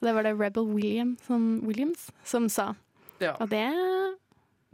Og 0.00 0.06
det 0.06 0.14
var 0.14 0.22
det 0.26 0.34
Rebel 0.38 0.66
William 0.70 1.16
som, 1.26 1.60
Williams 1.66 2.10
som 2.24 2.48
sa. 2.48 2.72
Ja, 3.22 3.36
Og 3.40 3.50
det, 3.50 3.64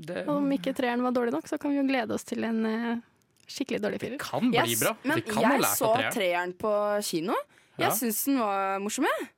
det 0.00 0.22
om 0.28 0.46
ikke 0.54 0.72
treeren 0.76 1.02
var 1.04 1.12
dårlig 1.16 1.34
nok, 1.34 1.48
så 1.48 1.58
kan 1.60 1.72
vi 1.72 1.80
jo 1.80 1.86
glede 1.88 2.14
oss 2.16 2.24
til 2.24 2.44
en 2.48 2.62
eh, 2.68 3.00
skikkelig 3.48 3.80
dårlig 3.84 4.00
firer. 4.00 4.18
kan 4.22 4.50
bli 4.52 4.60
Yes, 4.60 4.80
bra. 4.82 4.94
Men 5.04 5.20
jeg 5.24 5.64
så 5.72 5.90
treeren. 5.94 6.12
treeren 6.14 6.54
på 6.60 6.72
kino. 7.04 7.36
Ja. 7.78 7.88
Jeg 7.88 7.98
syns 8.00 8.24
den 8.28 8.40
var 8.40 8.78
morsom, 8.82 9.04
jeg. 9.08 9.28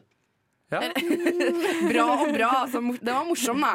Ja. 0.71 0.81
Bra 1.91 2.05
og 2.23 2.29
bra. 2.35 2.49
Altså, 2.63 2.79
det 3.03 3.11
var 3.11 3.25
morsom, 3.27 3.59
da. 3.65 3.73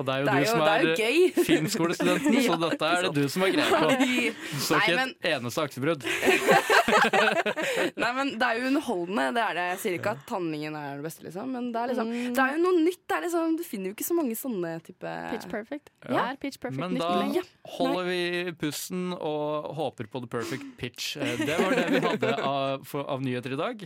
Og 0.00 0.06
det 0.08 0.14
er 0.14 0.20
jo 0.22 0.24
Det 0.24 0.32
er 0.32 0.40
du 0.40 0.46
som 0.48 0.60
jo, 0.60 0.64
er 0.64 0.84
er, 1.04 1.44
filmskolestudenten, 1.50 2.32
gøy. 2.36 2.46
så 2.46 2.56
dette 2.62 2.88
er 2.88 3.02
det 3.04 3.10
du 3.18 3.28
som 3.28 3.44
har 3.44 3.50
greie 3.52 3.68
på. 3.74 3.90
Du 4.00 4.62
så 4.64 4.78
ikke 4.80 4.94
men, 4.96 5.12
et 5.20 5.28
eneste 5.34 5.64
aksebrudd. 5.66 6.06
nei, 8.00 8.10
men 8.16 8.32
det 8.40 8.46
er 8.48 8.60
jo 8.60 8.70
underholdende. 8.70 9.26
Det 9.36 9.44
er 9.44 9.58
det. 9.60 9.66
Jeg 9.74 9.80
sier 9.84 9.98
ikke 9.98 10.14
at 10.16 10.24
tanningen 10.30 10.76
er 10.80 10.96
det 11.00 11.04
beste, 11.06 11.26
liksom. 11.28 11.52
Men 11.56 11.70
det 11.74 11.82
er, 11.82 11.92
liksom, 11.92 12.08
Mm. 12.10 12.34
det 12.34 12.42
er 12.46 12.56
jo 12.56 12.62
noe 12.64 12.76
nytt. 12.88 13.02
Det 13.10 13.16
er 13.18 13.22
liksom, 13.26 13.56
du 13.60 13.64
finner 13.66 13.90
jo 13.90 13.94
ikke 13.98 14.08
så 14.08 14.16
mange 14.18 14.34
sånne 14.40 14.72
type 14.86 15.14
Pitch 15.30 15.48
Perfect. 15.52 15.90
Ja. 16.08 16.24
Er 16.30 16.36
Pitch 16.40 16.58
Perfect 16.62 16.80
Men 16.80 16.96
da 17.00 17.10
lenge? 17.20 17.44
holder 17.76 18.04
vi 18.08 18.20
pusten 18.60 19.12
og 19.16 19.74
håper 19.76 20.08
på 20.10 20.24
the 20.24 20.30
perfect 20.38 20.64
pitch. 20.80 21.16
Eh, 21.20 21.36
Det 21.44 21.56
var 21.60 21.70
det 21.76 21.86
vi 21.90 22.00
hadde 22.08 22.34
av, 22.40 22.84
for, 22.88 23.04
av 23.08 23.20
nyheter 23.22 23.52
i 23.52 23.60
dag. 23.60 23.84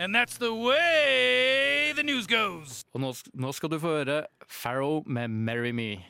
And 0.00 0.14
that's 0.16 0.38
the 0.38 0.48
way 0.54 1.53
the 1.94 2.02
news 2.02 2.26
goes. 2.26 2.84
Og 2.94 3.00
nå, 3.00 3.14
nå 3.34 3.52
skal 3.52 3.70
du 3.70 3.78
få 3.78 3.88
høre 3.98 4.26
Farrow 4.48 5.02
med 5.06 5.28
'Marry 5.28 5.72
Me'. 5.72 6.00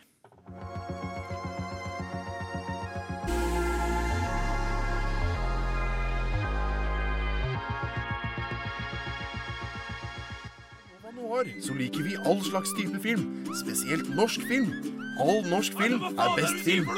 År, 11.25 11.45
så 11.67 11.75
liker 11.75 12.03
vi 12.03 12.17
all 12.27 12.45
slags 12.45 12.69
type 12.79 13.03
film, 13.03 13.47
spesielt 13.65 14.17
norsk 14.17 14.41
film. 14.49 14.73
All 15.21 15.51
norsk 15.51 15.73
film 15.83 16.03
er 16.03 16.35
best 16.37 16.65
film. 16.65 16.89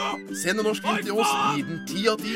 Send 0.43 0.59
en 0.59 0.65
norsk 0.65 0.83
film 0.83 1.03
til 1.03 1.13
oss, 1.13 1.29
gi 1.57 1.63
den 1.63 1.87
ti 1.89 2.07
av 2.07 2.17
ti. 2.19 2.35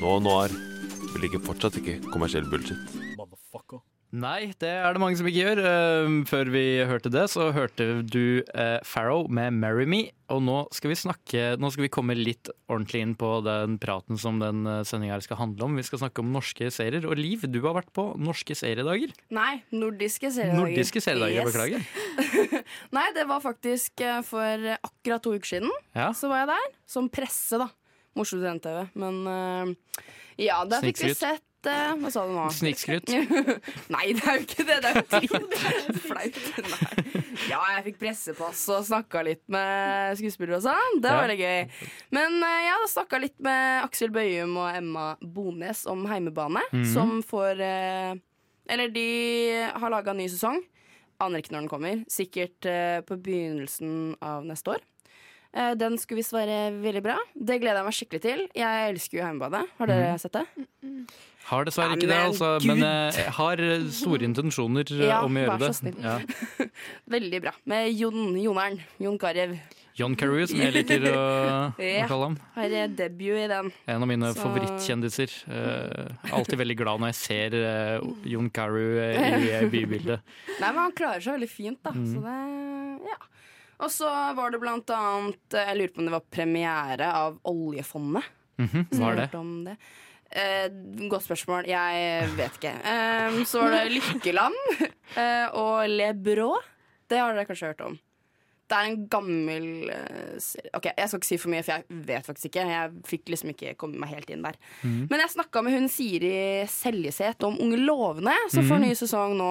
Nå, 0.00 0.16
Noir. 0.24 0.52
Vi 1.12 1.20
liker 1.24 1.42
fortsatt 1.44 1.76
ikke 1.80 1.98
kommersiell 2.12 2.46
bullshit. 2.50 2.98
Nei, 4.10 4.48
det 4.58 4.66
er 4.74 4.90
det 4.96 4.98
mange 4.98 5.14
som 5.20 5.26
ikke 5.30 5.38
gjør. 5.44 5.58
Eh, 5.62 6.14
Før 6.26 6.48
vi 6.50 6.62
hørte 6.88 7.12
det, 7.14 7.28
så 7.30 7.44
hørte 7.54 7.84
du 8.02 8.40
eh, 8.42 8.80
Farrow 8.82 9.28
med 9.30 9.54
'Marry 9.54 9.84
Me'. 9.86 10.08
Og 10.34 10.40
nå 10.42 10.56
skal 10.74 10.90
vi 10.90 10.96
snakke 10.98 11.44
Nå 11.62 11.70
skal 11.70 11.84
vi 11.86 11.90
komme 11.94 12.14
litt 12.18 12.50
ordentlig 12.70 13.02
inn 13.04 13.14
på 13.18 13.30
den 13.46 13.76
praten 13.82 14.18
som 14.18 14.40
den 14.42 14.66
sendinga 14.86 15.20
skal 15.22 15.38
handle 15.38 15.68
om. 15.68 15.78
Vi 15.78 15.86
skal 15.86 16.02
snakke 16.02 16.24
om 16.24 16.32
norske 16.34 16.72
serier. 16.74 17.06
Og 17.06 17.14
Liv, 17.22 17.46
du 17.46 17.60
har 17.62 17.76
vært 17.78 17.92
på 17.94 18.08
norske 18.18 18.54
seriedager. 18.58 19.14
Nei, 19.30 19.62
nordiske 19.70 20.26
seriedager. 20.34 20.58
Nordiske 20.58 21.02
seriedager, 21.06 21.44
Yes. 21.46 21.54
beklager. 21.54 22.64
Nei, 22.98 23.06
det 23.14 23.28
var 23.30 23.40
faktisk 23.46 24.00
eh, 24.02 24.22
for 24.26 24.66
akkurat 24.74 25.22
to 25.22 25.36
uker 25.38 25.54
siden. 25.54 25.70
Ja. 25.94 26.10
Så 26.18 26.26
var 26.30 26.42
jeg 26.42 26.50
der. 26.56 26.70
Som 26.90 27.06
presse, 27.14 27.62
da. 27.62 27.70
Morsom 28.18 28.40
student-TV. 28.40 28.88
Men 28.98 29.20
eh, 29.30 30.02
ja, 30.48 30.64
der 30.68 30.82
fikk 30.82 30.98
vi 31.04 31.12
sett 31.14 31.68
eh, 31.68 31.92
Hva 32.00 32.10
sa 32.10 32.24
du 32.26 32.32
nå? 32.34 32.46
Snikskryt. 32.56 33.10
Nei, 33.94 34.06
det 34.16 34.24
er 34.24 34.38
jo 34.40 34.46
ikke 34.46 34.64
det. 34.66 34.78
Det 34.82 34.90
er 34.90 35.26
jo 35.28 35.40
flaut. 36.08 36.40
Ja, 37.50 37.60
jeg 37.76 37.84
fikk 37.90 38.00
pressepass 38.02 38.62
og 38.74 38.82
snakka 38.88 39.22
litt 39.26 39.42
med 39.52 40.18
skuespillere 40.18 40.58
og 40.58 40.64
sånn. 40.66 40.98
Det 41.04 41.12
var 41.12 41.24
veldig 41.28 41.38
gøy. 41.40 41.86
Men 42.16 42.40
eh, 42.46 42.58
ja, 42.66 42.74
da 42.82 42.88
snakka 42.90 43.20
litt 43.22 43.36
med 43.44 43.84
Aksel 43.86 44.12
Bøyum 44.14 44.56
og 44.60 44.68
Emma 44.74 45.06
Bones 45.22 45.84
om 45.90 46.04
Heimebane, 46.10 46.64
Mhm. 46.72 46.84
som 46.92 47.20
får 47.26 47.62
Eller 48.70 48.88
de 48.94 49.06
har 49.74 49.90
laga 49.90 50.12
ny 50.14 50.28
sesong. 50.30 50.60
Aner 51.20 51.42
ikke 51.42 51.52
når 51.52 51.64
den 51.64 51.68
kommer. 51.70 52.02
Sikkert 52.08 52.64
på 53.08 53.16
begynnelsen 53.20 54.14
av 54.24 54.44
neste 54.46 54.76
år. 54.76 54.84
Eh, 55.52 55.72
den 55.74 55.96
skulle 55.98 56.20
visst 56.22 56.32
være 56.32 56.70
veldig 56.82 57.02
bra. 57.02 57.16
Det 57.34 57.56
gleder 57.62 57.80
jeg 57.80 57.88
meg 57.88 57.96
skikkelig 57.96 58.20
til. 58.22 58.44
Jeg 58.54 58.92
elsker 58.92 59.18
jo 59.18 59.24
Heimebadet. 59.26 59.64
Har 59.80 59.86
dere 59.90 60.12
Mhm. 60.12 60.20
sett 60.22 60.32
det? 60.32 60.46
Har 61.50 61.64
dessverre 61.64 61.96
ikke 61.96 62.06
det, 62.06 62.20
altså. 62.22 62.50
Gud. 62.60 62.66
Men 62.68 62.82
eh, 62.86 63.10
jeg 63.18 63.32
har 63.34 63.58
eh, 63.58 63.88
store 63.90 64.22
intensjoner 64.28 64.84
Ja, 65.08 65.22
om 65.24 65.34
å 65.34 65.40
gjøre 65.42 65.56
vær 65.56 65.58
det. 65.58 65.70
så 65.74 65.80
snill. 65.80 65.98
Ja. 65.98 66.66
Veldig 67.16 67.40
bra. 67.42 67.52
Med 67.66 67.90
Jon 67.98 68.36
Jonern. 68.38 68.78
Jon 69.00 69.18
Carew. 69.18 69.56
John 69.98 70.14
Carew, 70.16 70.46
som 70.46 70.56
jeg 70.62 70.72
liker 70.72 71.02
å, 71.10 71.16
å 71.76 72.06
kalle 72.08 72.28
ham. 72.30 72.36
Har 72.54 72.68
debut 72.94 73.36
i 73.42 73.48
den. 73.50 73.72
En 73.90 74.00
av 74.02 74.08
mine 74.08 74.30
Så- 74.32 74.38
favorittkjendiser. 74.46 75.34
Uh, 75.50 76.14
alltid 76.32 76.56
veldig 76.62 76.76
glad 76.78 77.02
når 77.02 77.10
jeg 77.10 77.18
ser 77.18 77.56
uh, 77.58 78.06
Jon 78.24 78.48
Carew 78.54 78.96
i 79.02 79.66
bybildet. 79.74 80.22
Nei, 80.60 80.70
men 80.70 80.78
han 80.86 80.92
klarer 80.96 81.20
seg 81.20 81.34
veldig 81.36 81.50
fint, 81.50 81.82
da. 81.84 81.90
Mm. 81.90 82.06
Så 82.14 82.22
det, 82.22 83.10
ja. 83.10 83.18
Og 83.80 83.90
så 83.92 84.10
var 84.36 84.52
det 84.52 84.60
blant 84.60 84.92
annet 84.92 85.56
eh, 85.56 85.70
Jeg 85.70 85.78
lurer 85.78 85.94
på 85.94 86.02
om 86.02 86.08
det 86.10 86.14
var 86.14 86.28
premiere 86.36 87.10
av 87.16 87.40
Oljefondet. 87.48 88.24
Mm 88.60 88.68
-hmm. 88.68 88.84
Hva 88.98 89.12
er 89.12 89.16
det? 89.16 89.38
om 89.38 89.64
det? 89.64 89.76
Eh, 90.30 90.68
godt 91.10 91.24
spørsmål. 91.24 91.66
Jeg 91.66 92.28
vet 92.36 92.58
ikke. 92.60 92.70
Eh, 92.70 93.44
så 93.44 93.62
var 93.62 93.70
det 93.70 93.92
Lykkeland 93.92 94.54
eh, 95.16 95.46
og 95.58 95.88
Le 95.88 96.12
Brå. 96.14 96.52
Det 97.10 97.18
har 97.18 97.34
dere 97.34 97.48
kanskje 97.48 97.72
hørt 97.72 97.80
om. 97.80 97.98
Det 98.70 98.76
er 98.78 98.86
en 98.86 99.00
gammel 99.10 99.64
eh, 99.90 100.36
serie. 100.38 100.70
Ok, 100.78 100.86
Jeg 100.96 101.08
skal 101.10 101.18
ikke 101.20 101.26
si 101.26 101.38
for 101.42 101.50
mye, 101.50 101.62
for 101.66 101.72
jeg 101.80 102.00
vet 102.06 102.26
faktisk 102.28 102.46
ikke. 102.52 102.66
Jeg 102.70 102.92
fikk 103.10 103.32
liksom 103.34 103.50
ikke 103.50 103.72
komme 103.80 103.98
meg 103.98 104.12
helt 104.14 104.30
inn 104.30 104.44
der. 104.46 104.54
Mm. 104.86 105.08
Men 105.10 105.24
jeg 105.24 105.32
snakka 105.34 105.62
med 105.66 105.74
hun 105.74 105.88
Siri 105.90 106.32
Seljeseth 106.70 107.42
om 107.48 107.58
Unge 107.60 107.80
lovende, 107.82 108.36
som 108.54 108.62
får 108.62 108.78
Mhm. 108.78 108.86
ny 108.86 108.92
sesong 108.94 109.34
nå 109.40 109.50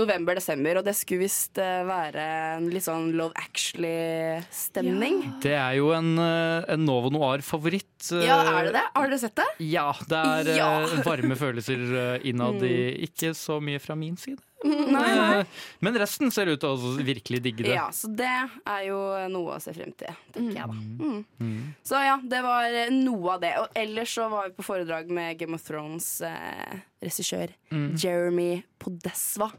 november-desember. 0.00 0.78
Og 0.80 0.84
det 0.88 0.96
skulle 0.96 1.26
visst 1.26 1.58
eh, 1.60 1.84
være 1.84 2.24
en 2.56 2.70
litt 2.72 2.82
sånn 2.88 3.12
Love 3.16 3.36
Actually-stemning. 3.36 5.20
Det 5.44 5.54
er 5.56 5.76
jo 5.78 5.90
en, 5.96 6.14
eh, 6.18 6.64
en 6.72 6.84
Novo 6.84 7.10
Noir-favoritt. 7.12 7.84
Eh, 8.14 8.24
Ja, 8.26 8.40
er 8.52 8.68
det 8.68 8.72
det? 8.76 8.82
Har 8.94 9.08
dere 9.10 9.18
sett 9.22 9.36
det? 9.38 9.46
Ja, 9.66 9.88
det 10.10 10.18
er 10.32 10.50
eh, 10.52 10.58
Ja. 10.60 10.68
varme 11.06 11.36
følelser 11.38 11.82
eh, 12.02 12.26
innad 12.30 12.62
i 12.66 12.76
Ikke 13.06 13.32
så 13.36 13.58
mye 13.64 13.80
fra 13.82 13.96
min 13.98 14.16
side. 14.20 14.38
Nei, 14.66 14.88
nei. 14.90 15.42
Men 15.84 15.98
resten 16.00 16.32
ser 16.34 16.48
ut 16.50 16.58
til 16.62 16.72
å 16.72 16.92
virkelig 17.06 17.38
digge 17.44 17.66
det. 17.66 17.74
Ja, 17.76 17.84
så 17.94 18.08
det 18.18 18.30
er 18.32 18.82
jo 18.88 18.98
noe 19.30 19.58
å 19.58 19.62
se 19.62 19.74
frem 19.76 19.92
til, 20.00 20.10
tenker 20.34 20.56
jeg 20.58 20.72
da. 20.72 20.78
Mm. 21.06 21.20
Mm. 21.38 21.60
Så 21.86 22.00
ja, 22.02 22.16
det 22.24 22.40
var 22.42 22.78
noe 22.96 23.34
av 23.36 23.42
det. 23.44 23.52
Og 23.62 23.78
ellers 23.78 24.14
så 24.16 24.26
var 24.32 24.48
vi 24.48 24.56
på 24.58 24.66
foredrag 24.66 25.12
med 25.12 25.38
Game 25.38 25.54
of 25.58 25.66
Thrones 25.66 26.08
eh, 26.26 26.78
regissør 27.04 27.52
Mm. 27.70 27.90
Jeremy 28.00 28.50
Podesva. 28.82 29.50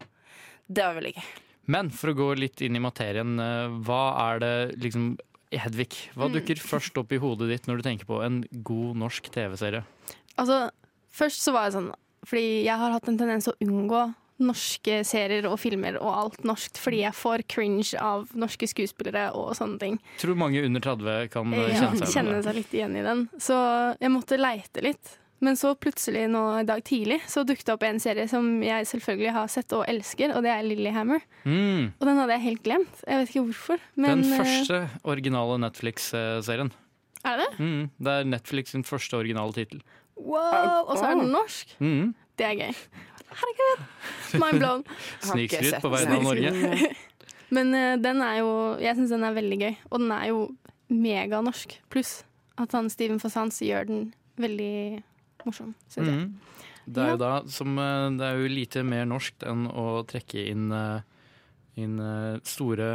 Det 0.67 0.83
var 0.83 0.97
veldig 0.97 1.13
gøy. 1.15 1.27
Men 1.71 1.89
for 1.91 2.11
å 2.11 2.15
gå 2.15 2.27
litt 2.39 2.61
inn 2.63 2.77
i 2.79 2.81
materien, 2.83 3.33
hva 3.83 4.01
er 4.29 4.39
det 4.39 4.51
liksom 4.79 5.09
Hedvig, 5.51 6.09
hva 6.15 6.27
Mm. 6.27 6.33
dukker 6.35 6.59
først 6.59 6.97
opp 6.99 7.11
i 7.15 7.17
hodet 7.23 7.47
ditt 7.49 7.67
når 7.69 7.77
du 7.77 7.83
tenker 7.83 8.05
på 8.05 8.21
en 8.25 8.41
god 8.63 8.95
norsk 8.99 9.29
TV-serie? 9.31 9.83
Altså, 10.37 10.69
først 11.13 11.41
så 11.45 11.53
var 11.55 11.69
jeg 11.69 11.77
sånn 11.79 11.93
Fordi 12.27 12.63
jeg 12.65 12.75
har 12.77 12.91
hatt 12.91 13.07
en 13.07 13.17
tendens 13.17 13.45
til 13.45 13.53
å 13.53 13.61
unngå 13.63 14.01
norske 14.39 14.99
serier 15.05 15.45
og 15.49 15.57
filmer 15.59 15.95
og 16.01 16.09
alt 16.13 16.43
norskt, 16.43 16.77
fordi 16.77 16.99
jeg 17.05 17.13
får 17.13 17.43
cringe 17.47 17.93
av 18.01 18.27
norske 18.35 18.67
skuespillere 18.67 19.31
og 19.33 19.55
sånne 19.55 19.79
ting. 19.79 19.95
Tror 20.19 20.35
mange 20.35 20.61
under 20.65 20.81
30 20.83 21.29
kan 21.31 21.45
kjenne 21.53 21.95
seg 21.97 22.03
ja, 22.03 22.11
kjenne 22.11 22.43
seg 22.43 22.55
litt 22.59 22.73
igjen 22.75 22.97
i 22.99 23.05
den. 23.05 23.23
Så 23.39 23.55
jeg 24.01 24.11
måtte 24.11 24.37
leite 24.37 24.83
litt. 24.83 25.15
Men 25.43 25.57
så 25.59 25.73
plutselig 25.77 26.23
nå 26.33 26.41
i 26.59 26.65
dag 26.65 26.81
tidlig 26.85 27.19
så 27.29 27.43
dukket 27.45 27.67
det 27.67 27.73
opp 27.75 27.83
en 27.85 27.99
serie 28.01 28.25
som 28.29 28.47
jeg 28.65 28.87
selvfølgelig 28.89 29.33
har 29.35 29.51
sett 29.53 29.73
og 29.77 29.83
elsker, 29.89 30.33
og 30.33 30.41
det 30.45 30.53
er 30.53 30.65
Lillyhammer. 30.65 31.21
Mm. 31.43 31.93
Og 31.93 32.05
den 32.09 32.21
hadde 32.21 32.37
jeg 32.37 32.45
helt 32.47 32.63
glemt. 32.65 33.01
Jeg 33.03 33.21
vet 33.21 33.33
ikke 33.33 33.43
hvorfor. 33.51 33.83
Men, 33.95 34.23
Den 34.23 34.33
eh, 34.33 34.41
første 34.41 34.79
originale 35.05 35.59
Netflix-serien. 35.61 36.71
Er 37.27 37.37
det 37.37 37.45
det? 37.45 37.65
Mm, 37.65 37.83
det 38.01 38.13
er 38.13 38.31
Netflix 38.33 38.73
sin 38.73 38.85
første 38.87 39.17
originale 39.17 39.53
tittel. 39.53 39.83
Wow! 40.17 40.87
Og 40.87 40.97
så 40.97 41.11
er 41.11 41.19
den 41.19 41.29
norsk. 41.33 41.75
Mm. 41.79 42.15
Det 42.37 42.47
er 42.47 42.55
gøy. 42.57 42.79
Herregud! 43.27 43.83
Mind 44.41 44.61
blown. 44.61 44.85
Snikskryt 45.27 45.81
på 45.83 45.91
vegne 45.93 46.17
av 46.17 46.25
Norge. 46.25 46.93
Men 47.53 47.73
uh, 47.77 47.93
den 48.01 48.23
er 48.25 48.39
jo 48.41 48.49
Jeg 48.81 48.97
syns 48.97 49.13
den 49.13 49.25
er 49.27 49.35
veldig 49.37 49.59
gøy, 49.61 49.75
og 49.91 50.01
den 50.01 50.15
er 50.15 50.25
jo 50.31 50.47
meganorsk. 50.89 51.77
Pluss 51.93 52.21
at 52.57 52.73
han 52.73 52.89
Steven 52.89 53.19
Fossans 53.21 53.59
gjør 53.61 53.85
den 53.89 54.01
veldig 54.41 55.03
morsom, 55.47 55.73
syns 55.91 56.11
jeg. 56.11 56.27
Mm. 56.27 56.57
Det 56.87 57.03
er 57.03 57.13
jo 57.15 57.19
da 57.19 57.33
som 57.51 57.75
eh, 57.83 58.07
Det 58.15 58.23
er 58.23 58.39
jo 58.39 58.49
lite 58.51 58.83
mer 58.87 59.07
norskt 59.09 59.43
enn 59.47 59.67
å 59.67 60.03
trekke 60.07 60.45
inn, 60.53 60.69
eh, 60.71 61.01
inn 61.83 61.99
eh, 61.99 62.39
store 62.47 62.93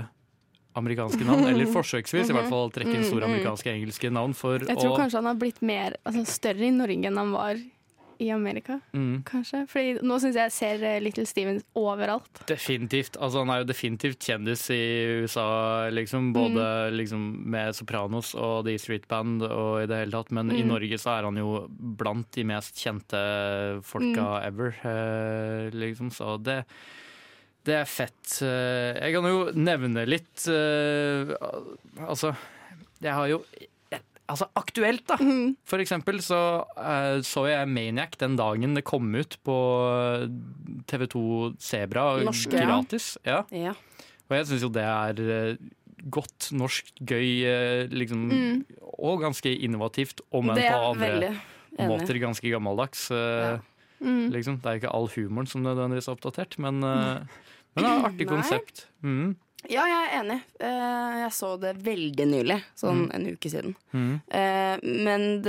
amerikanske 0.78 1.26
navn, 1.28 1.44
eller 1.50 1.68
forsøksvis 1.76 2.32
i 2.32 2.36
hvert 2.36 2.48
fall 2.48 2.72
trekke 2.72 2.94
inn 2.96 3.04
store 3.04 3.26
Mm, 3.26 3.28
mm. 3.28 3.34
amerikanske 3.34 3.72
engelske 3.74 4.10
navn 4.12 4.32
for 4.36 4.64
Jeg 4.64 4.78
tror 4.78 4.94
å 4.94 5.00
kanskje 5.02 5.20
han 5.20 5.28
har 5.28 5.38
blitt 5.40 5.60
mer 5.60 5.98
altså, 6.08 6.24
større 6.32 6.64
i 6.68 6.72
Norge 6.72 7.10
enn 7.10 7.20
han 7.20 7.34
var 7.36 7.60
i 8.22 8.30
Amerika. 8.30 8.78
Mm. 8.94 9.24
Kanskje. 9.28 9.64
Fordi 9.70 9.96
nå 10.06 10.18
syns 10.22 10.38
jeg 10.38 10.46
jeg 10.48 10.54
ser 10.56 10.84
eh, 10.86 11.00
Little 11.02 11.24
Stevens 11.26 11.64
overalt. 11.78 12.42
Definitivt. 12.48 13.18
Altså, 13.18 13.42
han 13.42 13.50
er 13.54 13.62
jo 13.62 13.68
definitivt 13.72 14.18
kjendis 14.22 14.64
i 14.74 14.80
USA, 15.24 15.46
liksom. 15.94 16.30
Både 16.36 16.64
liksom, 16.94 17.26
med 17.52 17.74
Sopranos 17.78 18.32
og 18.38 18.64
The 18.66 18.76
Street 18.82 19.06
Band 19.10 19.42
og 19.46 19.82
i 19.82 19.86
det 19.90 20.00
hele 20.04 20.16
tatt. 20.16 20.30
Men 20.32 20.50
i 20.54 20.62
Mm. 20.62 20.68
Norge 20.72 20.98
så 21.02 21.18
er 21.18 21.24
han 21.28 21.36
jo 21.42 21.66
blant 21.70 22.30
de 22.34 22.44
mest 22.44 22.74
kjente 22.78 23.22
folka 23.82 24.26
Mm. 24.40 24.46
ever, 24.48 24.74
eh, 24.84 25.70
liksom. 25.74 26.10
Så 26.10 26.38
det 26.42 26.64
Det 27.64 27.74
er 27.78 27.84
fett. 27.86 28.42
Eh, 28.42 28.98
Jeg 28.98 29.14
kan 29.14 29.22
jo 29.24 29.52
nevne 29.54 30.02
litt 30.04 30.48
eh, 30.48 31.30
Altså, 32.08 32.34
jeg 33.00 33.12
har 33.14 33.28
jo 33.28 33.44
Altså 34.32 34.48
aktuelt, 34.56 35.04
da. 35.10 35.18
For 35.68 35.82
eksempel 35.82 36.22
så 36.24 36.40
uh, 36.64 37.20
så 37.26 37.44
jeg 37.50 37.68
Maniac 37.68 38.16
den 38.22 38.38
dagen 38.40 38.78
det 38.78 38.84
kom 38.88 39.10
ut 39.12 39.36
på 39.44 39.56
TV2 40.88 41.22
Sebra 41.60 42.06
Norske, 42.24 42.56
gratis. 42.56 43.14
Ja. 43.28 43.42
Ja. 43.52 43.76
Og 44.28 44.38
jeg 44.38 44.48
syns 44.48 44.64
jo 44.64 44.70
det 44.72 44.84
er 44.88 45.18
eh, 45.20 45.56
godt 46.12 46.48
norsk, 46.56 46.88
gøy, 47.04 47.26
eh, 47.44 47.90
liksom. 47.92 48.22
Mm. 48.30 48.62
Og 49.02 49.20
ganske 49.20 49.52
innovativt, 49.52 50.22
om 50.32 50.48
enn 50.52 50.62
på 50.62 50.80
andre 50.94 51.34
måter 51.90 52.20
ganske 52.22 52.52
gammeldags. 52.52 53.10
Ja. 53.12 53.58
Mm. 54.02 54.32
Liksom. 54.34 54.58
Det 54.62 54.68
er 54.70 54.80
ikke 54.80 54.92
all 54.96 55.06
humoren 55.14 55.46
som 55.46 55.62
nødvendigvis 55.62 56.08
er 56.08 56.16
oppdatert, 56.16 56.58
men, 56.62 56.82
eh, 56.82 57.42
men 57.74 57.84
det 57.84 57.90
er 57.90 57.98
et 57.98 58.08
artig 58.10 58.28
konsept. 58.30 58.86
Mm. 59.04 59.36
Ja, 59.70 59.84
jeg 59.86 60.08
er 60.08 60.22
enig. 60.24 60.40
Eh, 60.60 61.18
Jeg 61.22 61.30
så 61.32 61.60
det 61.60 61.76
veldig 61.84 62.26
nylig, 62.26 62.62
sånn 62.76 63.06
Mm. 63.06 63.14
en 63.14 63.26
uke 63.36 63.48
siden. 63.50 63.74
Mm. 63.94 64.20
Eh, 64.28 64.78
Men 64.82 65.42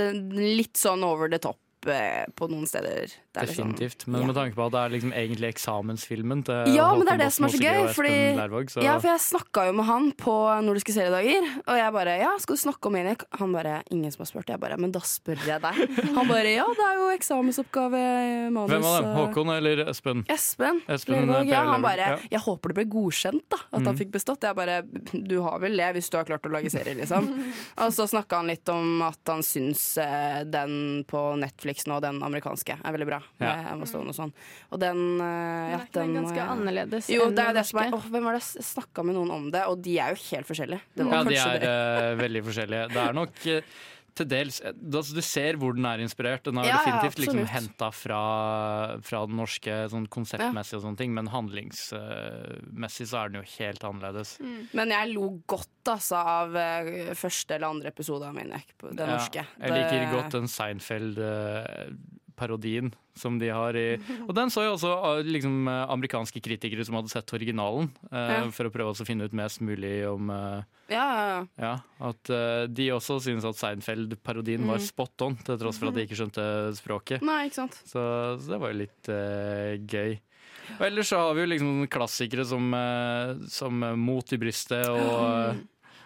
litt 0.56 0.74
sånn 0.74 1.02
over 1.02 1.28
the 1.28 1.38
top 1.38 1.58
eh, 1.88 2.24
på 2.36 2.48
noen 2.50 2.66
steder. 2.66 3.12
Er 3.34 3.46
liksom- 3.46 3.72
Definitivt. 3.74 4.06
Men 4.06 4.26
med 4.28 4.36
tanke 4.36 4.54
på 4.54 4.66
at 4.66 4.72
det 4.72 4.80
er 4.80 4.90
liksom 4.94 5.12
egentlig 5.12 5.48
eksamensfilmen 5.54 6.44
til 6.44 6.74
Ja, 6.74 6.94
men 6.94 7.04
det 7.06 7.14
er 7.14 7.18
det 7.24 7.32
som 7.32 7.44
er 7.46 7.48
så 7.50 7.58
gøy. 7.58 7.88
Fordi, 7.94 8.36
Lærvåg, 8.38 8.70
så 8.70 8.82
ja, 8.82 8.98
for 8.98 9.08
jeg 9.08 9.20
snakka 9.20 9.66
jo 9.66 9.72
med 9.72 9.84
han 9.86 10.12
på 10.12 10.34
Nordiske 10.62 10.92
seriedager, 10.94 11.42
og 11.66 11.74
jeg 11.76 11.92
bare 11.92 12.18
Ja, 12.20 12.30
skal 12.38 12.54
du 12.56 12.60
snakke 12.62 12.86
om 12.86 12.92
Maniac? 12.92 13.24
Han 13.38 13.52
bare 13.52 13.82
Ingen 13.90 14.12
som 14.12 14.22
har 14.22 14.26
spurt. 14.30 14.46
Jeg 14.48 14.60
bare 14.60 14.76
Men 14.78 14.92
da 14.92 15.00
spør 15.00 15.36
jeg 15.44 15.60
deg. 15.60 15.74
Han 16.14 16.28
bare 16.28 16.54
Ja, 16.54 16.64
det 16.64 16.84
er 16.86 16.94
jo 17.00 17.10
eksamensoppgave, 17.18 18.50
manus 18.52 18.70
Hvem 18.70 18.84
av 18.84 19.02
dem? 19.02 19.14
Håkon 19.18 19.50
eller 19.56 19.84
Espen? 19.90 20.24
Espen. 20.30 20.80
Espen 20.88 21.26
Lærvåg, 21.26 21.48
ja, 21.50 21.64
han 21.64 21.82
bare 21.82 21.96
ja. 21.98 22.16
'Jeg 22.30 22.40
håper 22.40 22.68
det 22.68 22.74
ble 22.74 22.84
godkjent, 22.86 23.42
da, 23.50 23.56
at 23.72 23.82
han 23.82 23.94
Mm. 23.94 23.98
fikk 23.98 24.10
bestått'. 24.12 24.42
Jeg 24.42 24.54
bare 24.56 24.82
'Du 25.26 25.42
har 25.42 25.58
vel 25.58 25.76
det, 25.76 25.94
hvis 25.96 26.08
du 26.10 26.16
har 26.18 26.24
klart 26.24 26.42
å 26.46 26.50
lage 26.52 26.70
serie', 26.70 26.94
liksom. 26.96 27.26
og 27.78 27.90
så 27.92 28.06
snakka 28.08 28.36
han 28.36 28.46
litt 28.46 28.68
om 28.68 29.02
at 29.02 29.18
han 29.26 29.40
syns 29.42 29.98
eh, 29.98 30.44
den 30.44 31.04
på 31.08 31.36
Netflix 31.38 31.73
nå, 31.90 32.00
den 32.00 32.22
amerikanske, 32.22 32.76
er 32.84 32.92
veldig 32.94 33.06
bra. 33.08 33.18
Ja. 33.42 33.54
Stone 33.84 34.08
og 34.12 34.14
sånn. 34.16 34.32
Og 34.70 34.78
den 34.80 35.00
eh, 35.20 35.72
ja, 35.74 35.78
er 35.80 35.86
ikke 35.88 36.00
den 36.00 36.14
ganske 36.20 36.36
jeg- 36.38 36.48
annerledes 36.54 37.08
Jo, 37.10 37.26
enn 37.28 37.34
det 37.34 37.44
er 37.48 37.52
det 37.58 37.66
som 37.66 37.80
er? 37.82 37.90
Åh, 37.92 38.06
Hvem 38.14 38.24
var 38.24 38.32
det 38.38 38.42
jeg 38.44 38.62
snakka 38.64 39.04
med 39.04 39.14
noen 39.18 39.30
om 39.34 39.50
det, 39.50 39.64
og 39.66 39.82
de 39.82 39.98
er 39.98 40.14
jo 40.14 40.22
helt 40.30 40.46
forskjellige. 40.46 40.80
Det 40.94 41.04
var 41.04 41.12
Ja, 41.14 41.24
de 41.24 41.36
er 41.36 41.66
eh, 41.68 42.14
veldig 42.22 42.44
forskjellige. 42.46 42.88
Det 42.94 43.02
er 43.08 43.12
nok 43.12 43.46
eh, 43.46 43.60
til 44.18 44.28
dels 44.30 44.60
eh, 44.62 44.72
altså, 44.72 45.14
Du 45.16 45.22
ser 45.24 45.58
hvor 45.60 45.74
den 45.76 45.86
er 45.88 46.02
inspirert. 46.04 46.44
Den 46.46 46.58
er 46.60 46.68
Ja, 46.68 46.76
ja, 46.76 46.80
definitivt 46.84 47.22
liksom 47.24 47.42
henta 47.50 47.90
fra, 47.94 48.20
fra 49.04 49.24
den 49.26 49.36
norske 49.40 49.76
sånn 49.92 50.06
konseptmessig 50.12 50.78
og 50.78 50.84
sånne 50.86 51.00
ting, 51.00 51.14
men 51.16 51.30
handlingsmessig 51.32 53.08
så 53.10 53.22
er 53.24 53.32
den 53.32 53.40
jo 53.42 53.46
helt 53.58 53.84
annerledes. 53.86 54.36
Men 54.74 54.94
jeg 54.94 55.12
lo 55.14 55.30
godt 55.50 55.92
altså, 55.94 56.20
av 56.20 56.56
eh, 56.58 57.12
første 57.18 57.56
eller 57.58 57.70
andre 57.74 57.92
episode 57.94 58.28
av 58.28 58.36
Maniac, 58.36 58.74
på 58.78 58.92
den 58.92 59.04
Ja, 59.04 59.16
norske. 59.18 59.46
Jeg 59.60 59.74
liker 59.78 60.12
godt 60.14 60.36
den 60.38 60.50
Seinfeld-parodien 62.34 62.92
som 63.16 63.38
de 63.38 63.48
har 63.48 63.74
i 63.76 63.96
Og 64.28 64.34
den 64.34 64.50
så 64.50 64.64
jo 64.64 64.74
også 64.74 64.90
eh, 65.20 65.24
liksom, 65.24 65.68
eh, 65.68 65.84
amerikanske 65.92 66.40
kritikere 66.42 66.84
som 66.84 66.96
hadde 66.98 67.10
sett 67.12 67.30
originalen, 67.32 67.90
eh, 68.10 68.32
Ja. 68.34 68.50
for 68.50 68.66
å 68.66 68.72
prøve 68.74 68.90
å 68.94 69.06
finne 69.06 69.24
ut 69.24 69.32
mest 69.32 69.60
mulig 69.60 70.06
om 70.10 70.30
eh, 70.30 70.62
Ja, 70.90 71.46
ja, 71.58 71.78
At 72.00 72.28
eh, 72.30 72.66
de 72.66 72.88
også 72.92 73.20
synes 73.22 73.44
at 73.44 73.56
Seinfeld-parodien 73.56 74.66
var 74.66 74.78
Mm. 74.78 74.86
spot 74.86 75.22
on, 75.22 75.36
til 75.36 75.56
tross 75.58 75.78
for 75.78 75.88
at 75.88 75.94
de 75.94 76.06
ikke 76.06 76.16
skjønte 76.18 76.74
språket. 76.76 77.22
Nei, 77.22 77.46
ikke 77.46 77.54
sant. 77.62 77.78
Så, 77.86 78.00
så 78.40 78.48
det 78.50 78.58
var 78.60 78.72
jo 78.72 78.78
litt 78.82 79.08
eh, 79.08 79.78
gøy. 79.86 80.18
Og 80.80 80.86
ellers 80.86 81.08
så 81.12 81.18
har 81.20 81.34
vi 81.36 81.42
jo 81.44 81.50
liksom 81.52 81.86
klassikere 81.92 82.44
som, 82.48 82.72
som 83.52 83.82
Mot 84.00 84.32
i 84.32 84.38
brystet 84.40 84.88
og 84.88 85.54
eh, 85.54 85.62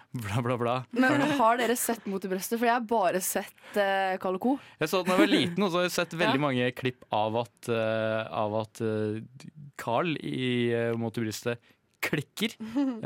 bla, 0.25 0.41
bla, 0.41 0.55
bla. 0.57 0.75
Men 0.91 1.21
har 1.37 1.59
dere 1.61 1.75
sett 1.77 2.05
Mot 2.09 2.23
i 2.25 2.29
brøstet? 2.31 2.57
For 2.57 2.65
jeg 2.65 2.73
har 2.73 2.85
bare 2.89 3.19
sett 3.21 3.77
uh, 3.77 4.15
Karl 4.21 4.39
Co. 4.41 4.55
Jeg 4.81 4.89
så 4.89 5.03
den 5.03 5.11
da 5.11 5.17
jeg 5.17 5.21
var 5.27 5.33
liten, 5.35 5.63
og 5.65 5.69
så 5.69 5.81
har 5.81 5.85
jeg 5.89 5.95
sett 5.99 6.15
veldig 6.17 6.39
Ja. 6.39 6.45
mange 6.47 6.71
klipp 6.77 7.05
av 7.13 7.37
at, 7.43 7.69
uh, 7.69 8.23
av 8.41 8.55
at 8.63 8.81
uh, 8.81 9.19
Carl 9.79 10.15
i 10.17 10.73
uh, 10.73 10.95
Mot 10.97 11.13
i 11.17 11.25
brystet 11.27 11.61
klikker. 12.01 12.53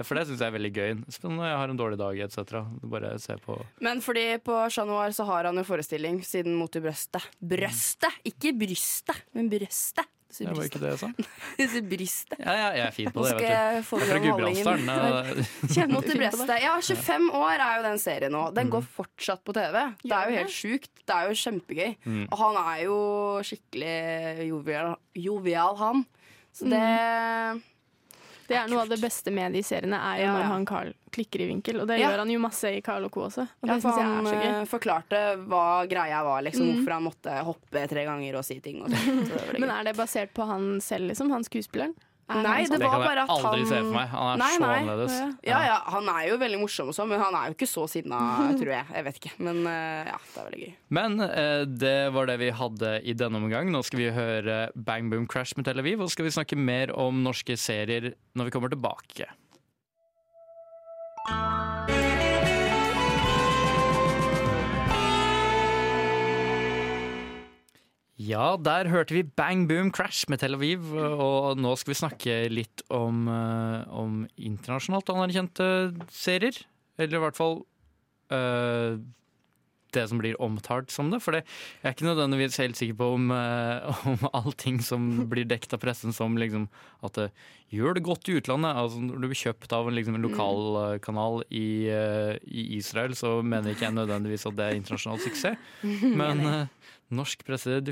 For 0.06 0.16
det 0.20 0.28
syns 0.30 0.40
jeg 0.44 0.48
er 0.52 0.56
veldig 0.58 0.74
gøy. 0.76 0.94
Når 1.26 1.46
jeg 1.50 1.60
har 1.64 1.74
en 1.74 1.80
dårlig 1.80 1.98
dag 2.02 2.20
etc. 2.28 2.64
Bare 2.86 3.14
se 3.20 3.36
på 3.42 3.58
Men 3.84 4.02
fordi 4.06 4.26
på 4.46 4.58
Chat 4.74 4.88
Noir 4.90 5.14
så 5.18 5.26
har 5.30 5.50
han 5.50 5.58
jo 5.60 5.66
forestilling 5.68 6.22
siden 6.26 6.56
Mot 6.60 6.76
i 6.78 6.82
brøstet. 6.84 7.26
Brøstet! 7.42 8.20
Ikke 8.30 8.54
brystet, 8.58 9.24
men 9.34 9.50
brøstet. 9.52 10.10
Det 10.34 10.50
var 10.50 10.66
ikke 10.66 10.80
det 10.82 10.88
jeg 10.96 10.98
sa. 10.98 11.08
Brystet. 11.92 12.40
Ja, 12.42 12.54
ja, 12.58 12.70
jeg 12.74 12.84
er 12.88 12.94
fin 12.96 13.10
på 13.14 13.22
Nå 13.22 13.26
det. 13.28 13.34
skal 13.36 13.44
vet 13.44 13.52
jeg 13.54 13.76
du. 13.76 13.84
få 13.86 14.00
Jeg 14.00 14.08
er 14.08 14.10
fra 14.10 14.22
Gudbrandsdalen. 14.24 14.88
Hallingen. 14.90 15.92
Mot 15.94 16.08
i 16.10 16.16
brøstet. 16.18 16.54
Ja, 16.64 16.72
25 16.82 17.28
år 17.38 17.54
er 17.68 17.76
jo 17.78 17.84
den 17.86 18.02
serien 18.02 18.34
nå. 18.34 18.42
Den 18.58 18.66
Mm. 18.66 18.72
går 18.74 18.88
fortsatt 18.96 19.44
på 19.46 19.54
TV. 19.54 19.78
Det 20.02 20.16
er 20.18 20.32
jo 20.32 20.38
helt 20.40 20.56
sjukt. 20.56 20.90
Det 21.06 21.14
er 21.20 21.30
jo 21.30 21.38
kjempegøy. 21.44 21.92
Mm. 22.10 22.24
Og 22.32 22.42
han 22.42 22.58
er 22.64 22.82
jo 22.88 22.98
skikkelig 23.46 24.48
jovial, 24.50 24.96
jovial 25.22 25.78
han. 25.84 26.02
Så 26.54 26.66
det 26.74 26.82
Det 28.48 28.56
er 28.60 28.68
noe 28.68 28.82
av 28.82 28.90
det 28.90 29.00
beste 29.02 29.32
med 29.32 29.54
de 29.54 29.62
seriene, 29.64 29.96
er 29.96 30.18
jo 30.20 30.26
Ja, 30.26 30.34
når 30.34 30.42
ja. 30.42 30.48
han 30.52 30.66
Carl 30.66 30.94
klikker 31.12 31.42
i 31.42 31.48
vinkel. 31.48 31.80
Og 31.82 31.88
det 31.88 32.00
Ja. 32.00 32.10
gjør 32.12 32.18
han 32.20 32.30
jo 32.30 32.40
masse 32.40 32.66
i 32.78 32.82
Carl 32.82 33.06
og 33.06 33.12
Co. 33.12 33.22
også. 33.30 33.48
Og 33.64 33.70
Ja, 33.70 33.80
for 33.80 33.92
han 34.02 34.28
eh, 34.28 34.66
forklarte 34.66 35.22
hva 35.48 35.88
greia 35.88 36.24
var, 36.24 36.42
liksom, 36.42 36.66
Mm. 36.68 36.74
hvorfor 36.86 36.92
han 36.94 37.04
måtte 37.04 37.44
hoppe 37.44 37.88
tre 37.90 38.06
ganger 38.06 38.36
og 38.36 38.44
si 38.46 38.60
ting. 38.60 38.82
Og 38.84 38.90
sånt. 38.90 39.28
Så 39.28 39.52
det 39.52 39.60
Men 39.64 39.70
er 39.70 39.84
det 39.86 39.96
basert 39.96 40.34
på 40.34 40.46
han 40.46 40.80
selv, 40.82 41.08
liksom? 41.10 41.30
Han 41.32 41.44
skuespilleren? 41.44 41.94
Nei, 42.32 42.64
det 42.64 42.78
sånn? 42.78 42.84
Var 42.88 43.04
bare 43.04 43.24
at 43.26 43.30
han 43.30 43.46
aldri 43.50 43.66
se 43.68 43.80
for 43.82 43.92
meg. 43.94 44.08
Han 44.14 44.30
er 44.32 44.40
Nei, 44.40 44.52
så 44.56 44.62
nei. 44.64 44.78
annerledes. 44.80 45.18
Ja, 45.44 45.60
ja, 45.68 45.76
han 45.92 46.08
er 46.14 46.22
jo 46.30 46.38
veldig 46.40 46.60
morsom 46.62 46.92
og 46.94 46.96
sånn, 46.96 47.10
men 47.12 47.20
han 47.20 47.36
er 47.36 47.52
jo 47.52 47.58
ikke 47.58 47.68
så 47.70 47.84
sinna, 47.92 48.22
tror 48.60 48.72
jeg. 48.78 48.88
Jeg 48.96 49.08
vet 49.10 49.20
ikke. 49.20 49.34
Men 49.44 49.62
eh, 49.68 50.08
ja, 50.08 50.18
det 50.24 50.40
er 50.40 50.48
veldig 50.48 50.62
gøy. 50.64 50.74
Men 51.00 51.20
eh, 51.28 51.66
det 51.84 51.96
var 52.16 52.32
det 52.32 52.40
vi 52.42 52.50
hadde 52.64 52.96
i 53.04 53.18
denne 53.20 53.44
omgang. 53.44 53.72
Nå 53.76 53.84
skal 53.84 54.06
vi 54.06 54.10
høre 54.16 54.58
Bang 54.74 55.12
Boom 55.12 55.28
Crash 55.28 55.60
med 55.60 55.68
Tel 55.68 55.84
Aviv, 55.84 56.02
og 56.06 56.12
skal 56.16 56.30
vi 56.30 56.36
snakke 56.40 56.60
mer 56.60 56.96
om 56.96 57.22
norske 57.28 57.60
serier 57.60 58.14
når 58.40 58.50
vi 58.50 58.56
kommer 58.56 58.72
tilbake. 58.72 59.28
Ja, 68.22 68.58
der 68.62 68.92
hørte 68.94 69.16
vi 69.16 69.24
Bang 69.26 69.66
Boom 69.68 69.90
Crash 69.90 70.30
med 70.30 70.38
Tel 70.44 70.54
Aviv, 70.54 70.86
og 70.94 71.58
nå 71.58 71.72
skal 71.82 71.96
vi 71.96 71.98
snakke 71.98 72.36
litt 72.52 72.84
om, 72.94 73.26
eh, 73.26 73.90
om 73.90 74.28
internasjonalt 74.38 75.10
anerkjente 75.10 75.66
serier. 76.14 76.60
Eller 77.02 77.18
i 77.18 77.24
hvert 77.24 77.40
fall 77.40 77.64
øh, 78.30 79.02
det 79.94 80.04
som 80.10 80.20
blir 80.22 80.38
omtalt 80.38 80.94
som 80.94 81.10
det. 81.10 81.24
For 81.26 81.34
det, 81.34 81.42
jeg 81.82 81.90
er 81.90 81.96
ikke 81.96 82.06
nødvendigvis 82.06 82.60
helt 82.62 82.78
sikker 82.78 83.00
på 83.02 83.10
om, 83.16 83.32
øh, 83.34 84.06
om 84.14 84.30
allting 84.30 84.78
som 84.86 85.26
blir 85.32 85.50
dekket 85.50 85.74
av 85.74 85.82
pressen 85.82 86.14
som 86.14 86.38
liksom 86.38 86.70
at 87.02 87.18
det 87.18 87.28
gjør 87.74 87.98
det 87.98 88.06
godt 88.06 88.30
i 88.30 88.38
utlandet. 88.38 88.78
Altså 88.78 89.02
Når 89.02 89.18
du 89.18 89.28
blir 89.28 89.42
kjøpt 89.42 89.74
av 89.74 89.90
en, 89.90 89.98
liksom, 89.98 90.20
en 90.20 90.28
lokalkanal 90.28 91.42
i, 91.50 91.90
øh, 91.90 92.38
i 92.46 92.78
Israel, 92.78 93.18
så 93.18 93.40
mener 93.42 93.74
ikke 93.74 93.90
jeg 93.90 93.98
nødvendigvis 93.98 94.46
at 94.46 94.58
det 94.62 94.70
er 94.70 94.78
internasjonal 94.78 95.26
suksess. 95.26 95.58
Men 96.22 96.70
norsk 97.12 97.44
presse 97.46 97.70
det, 97.82 97.86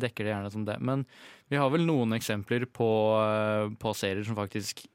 dekker 0.00 0.24
det 0.24 0.32
gjerne 0.32 0.52
som 0.52 0.64
det. 0.64 0.80
Men 0.80 1.06
vi 1.50 1.56
har 1.56 1.70
vel 1.70 1.86
noen 1.86 2.12
eksempler 2.16 2.66
på, 2.66 2.88
eh, 3.22 3.68
på 3.78 3.94
serier 3.94 4.24
som 4.24 4.36
faktisk 4.36 4.86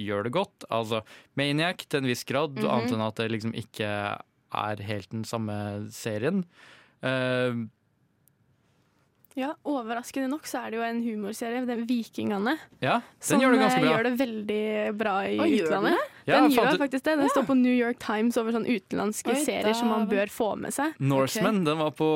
gjør 0.00 0.24
det 0.24 0.32
godt. 0.32 0.64
Altså 0.70 1.02
Maniac 1.36 1.86
til 1.88 2.00
en 2.00 2.06
viss 2.10 2.24
grad, 2.24 2.54
Mhm. 2.56 2.68
annet 2.68 2.92
enn 2.92 3.06
at 3.06 3.14
det 3.16 3.30
liksom 3.30 3.52
ikke 3.54 4.20
er 4.52 4.76
helt 4.82 5.10
den 5.10 5.24
samme 5.24 5.88
serien. 5.90 6.44
Eh, 7.02 7.52
Ja, 9.38 9.52
Overraskende 9.64 10.26
nok 10.28 10.46
så 10.50 10.58
er 10.64 10.72
det 10.72 10.78
jo 10.80 10.82
en 10.82 11.02
humorserie, 11.04 11.60
den 11.66 11.84
'Vikingene', 11.86 12.56
ja, 12.82 12.96
den 12.98 13.20
som 13.20 13.40
gjør 13.40 13.52
det 13.54 13.60
ganske 13.60 13.80
bra 13.80 13.86
bra. 13.86 13.92
gjør 13.94 14.06
det 14.08 14.12
veldig 14.18 14.98
bra 14.98 15.14
i 15.22 15.36
Å, 15.38 15.44
gjør 15.46 15.46
den 15.46 15.66
utlandet. 15.68 16.08
Ja, 16.26 16.40
den 16.40 16.50
gjør 16.50 16.78
faktisk 16.78 17.04
det. 17.04 17.14
Den 17.18 17.30
står 17.30 17.46
på 17.46 17.56
New 17.56 17.72
York 17.74 17.98
Times 18.02 18.36
over 18.36 18.52
sånn 18.52 18.66
utenlandske 18.66 19.30
Oi, 19.34 19.44
serier 19.44 19.74
som 19.74 19.88
man 19.88 20.08
bør 20.10 20.26
få 20.30 20.50
med 20.58 20.74
seg. 20.74 20.98
Norseman 20.98 21.62
den 21.64 21.78
var 21.78 21.90
på 21.94 22.08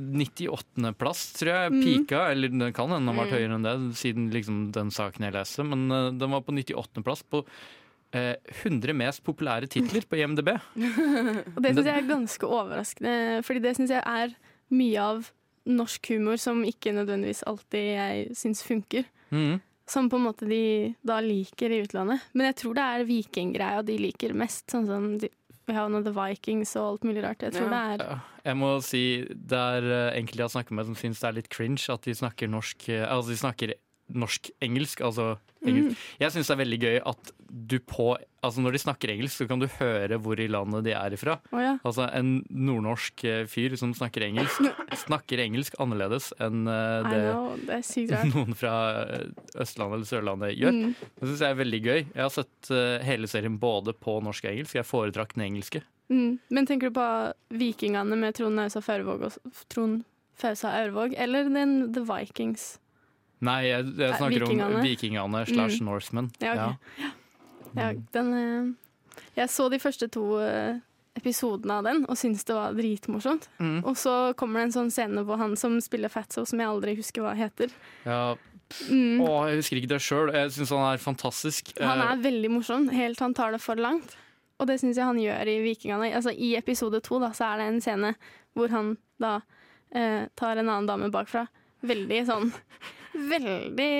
98.-plass, 0.00 1.22
tror 1.38 1.52
jeg. 1.52 1.72
Mm. 1.72 1.82
Pika, 1.84 2.24
eller 2.32 2.48
den 2.52 2.72
kan 2.76 2.90
hende 2.90 3.06
den 3.06 3.12
har 3.14 3.24
vært 3.24 3.32
Mm. 3.32 3.38
høyere 3.38 3.54
enn 3.56 3.66
det, 3.66 3.96
siden 3.96 4.30
liksom 4.32 4.72
den 4.72 4.90
saken 4.90 5.24
jeg 5.28 5.32
leste. 5.36 5.64
Men 5.64 5.90
uh, 5.92 6.10
den 6.10 6.30
var 6.30 6.40
på 6.42 6.52
98.-plass 6.56 7.22
på 7.30 7.44
eh, 8.12 8.36
100 8.64 8.94
mest 8.96 9.22
populære 9.24 9.68
titler 9.68 10.04
på 10.08 10.16
IMDb. 10.20 10.48
Og 11.56 11.62
det 11.62 11.74
syns 11.74 11.86
jeg 11.86 11.96
er 12.02 12.08
ganske 12.08 12.46
overraskende, 12.48 13.42
fordi 13.44 13.60
det 13.62 13.76
syns 13.76 13.90
jeg 13.90 14.02
er 14.04 14.34
mye 14.70 14.98
av 15.00 15.32
norsk 15.66 16.10
humor 16.14 16.38
som 16.40 16.62
ikke 16.66 16.92
nødvendigvis 16.96 17.42
alltid 17.46 17.88
jeg 17.96 18.36
syns 18.38 18.62
funker. 18.66 19.04
Mm. 19.34 19.56
Som 19.86 20.08
på 20.10 20.18
en 20.18 20.24
måte 20.26 20.46
de 20.50 20.94
da 21.06 21.20
liker 21.22 21.70
i 21.70 21.82
utlandet. 21.84 22.22
Men 22.34 22.48
jeg 22.50 22.56
tror 22.62 22.74
det 22.78 22.84
er 22.86 23.04
vikinggreia 23.06 23.82
de 23.86 23.98
liker 24.02 24.34
mest. 24.34 24.64
Sånn 24.72 24.86
som 24.90 25.04
de, 25.22 25.30
vi 25.66 25.74
har 25.74 25.88
noe 25.90 26.02
The 26.06 26.14
Vikings 26.14 26.74
og 26.78 26.88
alt 26.88 27.06
mulig 27.06 27.22
rart. 27.22 27.42
Jeg 27.46 27.54
tror 27.54 27.70
Ja. 27.70 27.96
det 27.96 28.06
er 28.06 28.20
Jeg 28.46 28.56
må 28.56 28.70
si 28.82 29.02
det 29.26 29.58
er 29.58 29.82
eh, 29.90 30.18
enkelte 30.20 30.38
jeg 30.42 30.46
har 30.46 30.54
snakket 30.54 30.76
med 30.78 30.86
som 30.86 30.94
syns 30.98 31.20
det 31.22 31.28
er 31.28 31.36
litt 31.40 31.48
cringe 31.50 31.86
at 31.90 32.02
de 32.06 32.14
snakker 32.14 32.50
norsk 32.50 32.88
eh, 32.88 33.02
Altså 33.10 33.30
de 33.34 33.38
snakker 33.42 33.74
norsk-engelsk. 34.12 35.02
Altså 35.06 35.34
engelsk. 35.66 35.98
Jeg 36.20 36.34
syns 36.34 36.50
det 36.50 36.54
er 36.54 36.62
veldig 36.62 36.78
gøy 36.82 36.98
at 37.12 37.32
du 37.46 37.78
på 37.82 38.14
Altså 38.46 38.62
når 38.62 38.76
de 38.76 38.78
snakker 38.78 39.10
engelsk, 39.10 39.40
så 39.40 39.46
kan 39.50 39.58
du 39.58 39.66
høre 39.80 40.18
hvor 40.22 40.38
i 40.38 40.46
landet 40.46 40.84
de 40.86 40.92
er 40.94 41.14
ifra. 41.16 41.34
Oh, 41.50 41.58
ja. 41.58 41.72
Altså 41.82 42.06
En 42.14 42.44
nordnorsk 42.46 43.24
eh, 43.26 43.40
fyr 43.50 43.74
som 43.80 43.90
snakker 43.96 44.22
engelsk, 44.28 44.68
snakker 45.06 45.42
engelsk 45.42 45.74
annerledes 45.82 46.28
enn 46.38 46.62
eh, 46.70 47.08
det 47.10 47.80
det 48.06 48.20
noen 48.36 48.54
fra 48.54 48.76
eh, 49.02 49.26
Østlandet 49.58 49.98
eller 49.98 50.06
Sørlandet 50.12 50.54
gjør. 50.54 50.78
Mm. 50.78 50.94
Det 50.94 51.32
syns 51.32 51.42
jeg 51.42 51.56
er 51.56 51.60
veldig 51.64 51.82
gøy. 51.82 52.00
Jeg 52.04 52.22
har 52.22 52.32
sett 52.36 52.72
hele 53.08 53.30
serien 53.30 53.58
både 53.58 53.96
på 53.98 54.20
norsk 54.22 54.46
og 54.46 54.52
engelsk. 54.52 54.78
Jeg 54.78 54.86
foretrakk 54.86 55.34
den 55.34 55.48
engelske. 55.48 55.82
Mm. 56.12 56.38
Men 56.54 56.70
tenker 56.70 56.92
du 56.92 57.00
på 57.00 57.08
Vikingene 57.58 58.18
med 58.20 58.38
Trond 58.38 58.54
Nausa 58.60 58.82
Faurvåg 58.84 59.26
og 59.26 59.64
Trond 59.72 60.04
Fausa 60.36 60.70
Aurvåg, 60.84 61.14
eller 61.18 61.48
den 61.50 61.78
The 61.96 62.04
Vikings? 62.06 62.76
Nei, 63.44 63.66
jeg, 63.68 63.84
jeg 63.98 64.14
snakker 64.16 64.44
vikingene. 64.46 64.66
om 64.78 64.82
vikingene 64.86 65.44
slash 65.50 65.80
Mm. 65.80 65.86
Norsemen. 65.90 66.30
Ja, 66.40 66.52
okay. 66.72 67.10
Ja, 67.76 67.92
den 68.16 68.30
eh, 68.32 69.22
Jeg 69.36 69.48
så 69.52 69.68
de 69.70 69.78
første 69.78 70.08
to 70.08 70.38
eh, 70.40 70.78
episodene 71.16 71.78
av 71.78 71.84
den 71.84 72.04
og 72.08 72.16
syntes 72.16 72.44
det 72.48 72.54
var 72.56 72.72
dritmorsomt. 72.76 73.48
Mm. 73.60 73.82
Og 73.84 73.96
så 74.00 74.32
kommer 74.36 74.60
det 74.60 74.68
en 74.70 74.76
sånn 74.78 74.90
scene 74.92 75.24
på 75.28 75.36
han 75.40 75.56
som 75.56 75.76
spiller 75.84 76.08
Fatso, 76.12 76.44
som 76.48 76.60
jeg 76.60 76.68
aldri 76.68 76.94
husker 76.96 77.22
hva 77.24 77.34
heter. 77.36 77.72
Ja. 78.06 78.36
Mm. 78.90 79.20
Å, 79.22 79.46
jeg 79.50 79.60
husker 79.60 79.78
ikke 79.82 79.92
det 79.94 80.00
sjøl. 80.02 80.32
Jeg 80.34 80.50
syns 80.56 80.72
han 80.74 80.86
er 80.94 80.98
fantastisk. 80.98 81.74
Han 81.80 82.00
Eh, 82.00 82.12
er 82.16 82.22
veldig 82.24 82.50
morsom, 82.56 82.88
helt 82.90 83.16
til 83.20 83.24
han 83.28 83.34
tar 83.36 83.52
det 83.52 83.60
for 83.62 83.76
langt. 83.76 84.16
Og 84.58 84.66
det 84.70 84.78
syns 84.80 84.96
jeg 84.96 85.04
han 85.04 85.20
gjør 85.20 85.46
i 85.52 85.58
Vikingene. 85.60 86.08
Altså, 86.16 86.32
I 86.32 86.54
episode 86.56 87.00
to 87.04 87.20
da, 87.20 87.28
så 87.36 87.52
er 87.52 87.58
det 87.60 87.66
en 87.74 87.80
scene 87.84 88.14
hvor 88.56 88.72
han 88.72 88.94
da 89.20 89.34
eh, 89.92 90.26
tar 90.34 90.56
en 90.56 90.68
annen 90.72 90.88
dame 90.88 91.10
bakfra. 91.12 91.44
Veldig 91.86 92.22
sånn 92.26 92.52
Veldig 93.16 93.90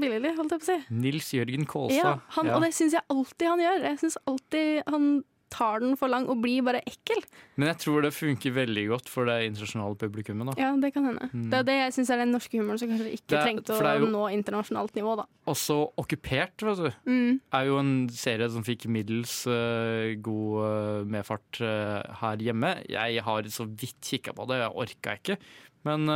billig, 0.00 0.36
holdt 0.36 0.54
jeg 0.56 0.62
på 0.62 0.66
å 0.66 0.70
si. 0.70 0.78
Nils 0.94 1.32
Jørgen 1.34 1.66
Kålstad. 1.66 1.96
Ja, 1.98 2.14
han, 2.36 2.46
Ja. 2.46 2.56
Og 2.56 2.62
det 2.62 2.72
syns 2.76 2.92
jeg 2.96 3.02
alltid 3.10 3.48
han 3.48 3.58
gjør. 3.66 3.82
Jeg 3.90 3.98
syns 4.04 4.16
alltid 4.26 4.82
han 4.88 5.10
tar 5.50 5.80
den 5.82 5.96
for 5.98 6.06
lang 6.06 6.28
og 6.30 6.38
blir 6.44 6.62
bare 6.62 6.78
ekkel. 6.86 7.18
Men 7.58 7.72
jeg 7.72 7.78
tror 7.82 8.04
det 8.04 8.12
funker 8.14 8.52
veldig 8.54 8.84
godt 8.92 9.08
for 9.10 9.26
det 9.26 9.48
internasjonale 9.48 9.96
publikummet. 9.98 10.46
da. 10.54 10.62
Ja, 10.62 10.68
det 10.78 10.92
kan 10.94 11.04
hende. 11.08 11.26
Mm. 11.34 11.48
Det 11.50 11.58
er 11.58 11.64
det 11.66 11.74
jeg 11.80 11.92
syns 11.96 12.10
er 12.14 12.20
den 12.22 12.30
norske 12.30 12.54
humoren 12.54 12.78
som 12.78 12.88
kanskje 12.92 13.10
ikke 13.18 13.34
er- 13.34 13.42
trengte 13.48 13.74
å 13.74 13.98
jo- 13.98 14.06
nå 14.14 14.22
internasjonalt 14.30 14.94
nivå, 14.94 15.16
da. 15.16 15.24
Også 15.50 15.92
Okkupert, 15.98 16.54
vet 16.62 16.76
du. 16.76 17.10
Mm. 17.10 17.40
Er 17.52 17.64
jo 17.66 17.78
en 17.78 18.08
serie 18.08 18.48
som 18.48 18.62
fikk 18.62 18.86
middels 18.86 19.44
uh, 19.50 20.14
god 20.22 20.54
uh, 20.62 21.04
medfart 21.04 21.60
uh, 21.60 22.02
her 22.22 22.36
hjemme. 22.36 22.86
Jeg 22.88 23.20
har 23.20 23.42
så 23.50 23.66
vidt 23.66 24.00
kikka 24.00 24.32
på 24.32 24.46
det, 24.46 24.60
jeg 24.62 24.70
orka 24.72 25.18
ikke. 25.18 25.36
Men 25.82 26.06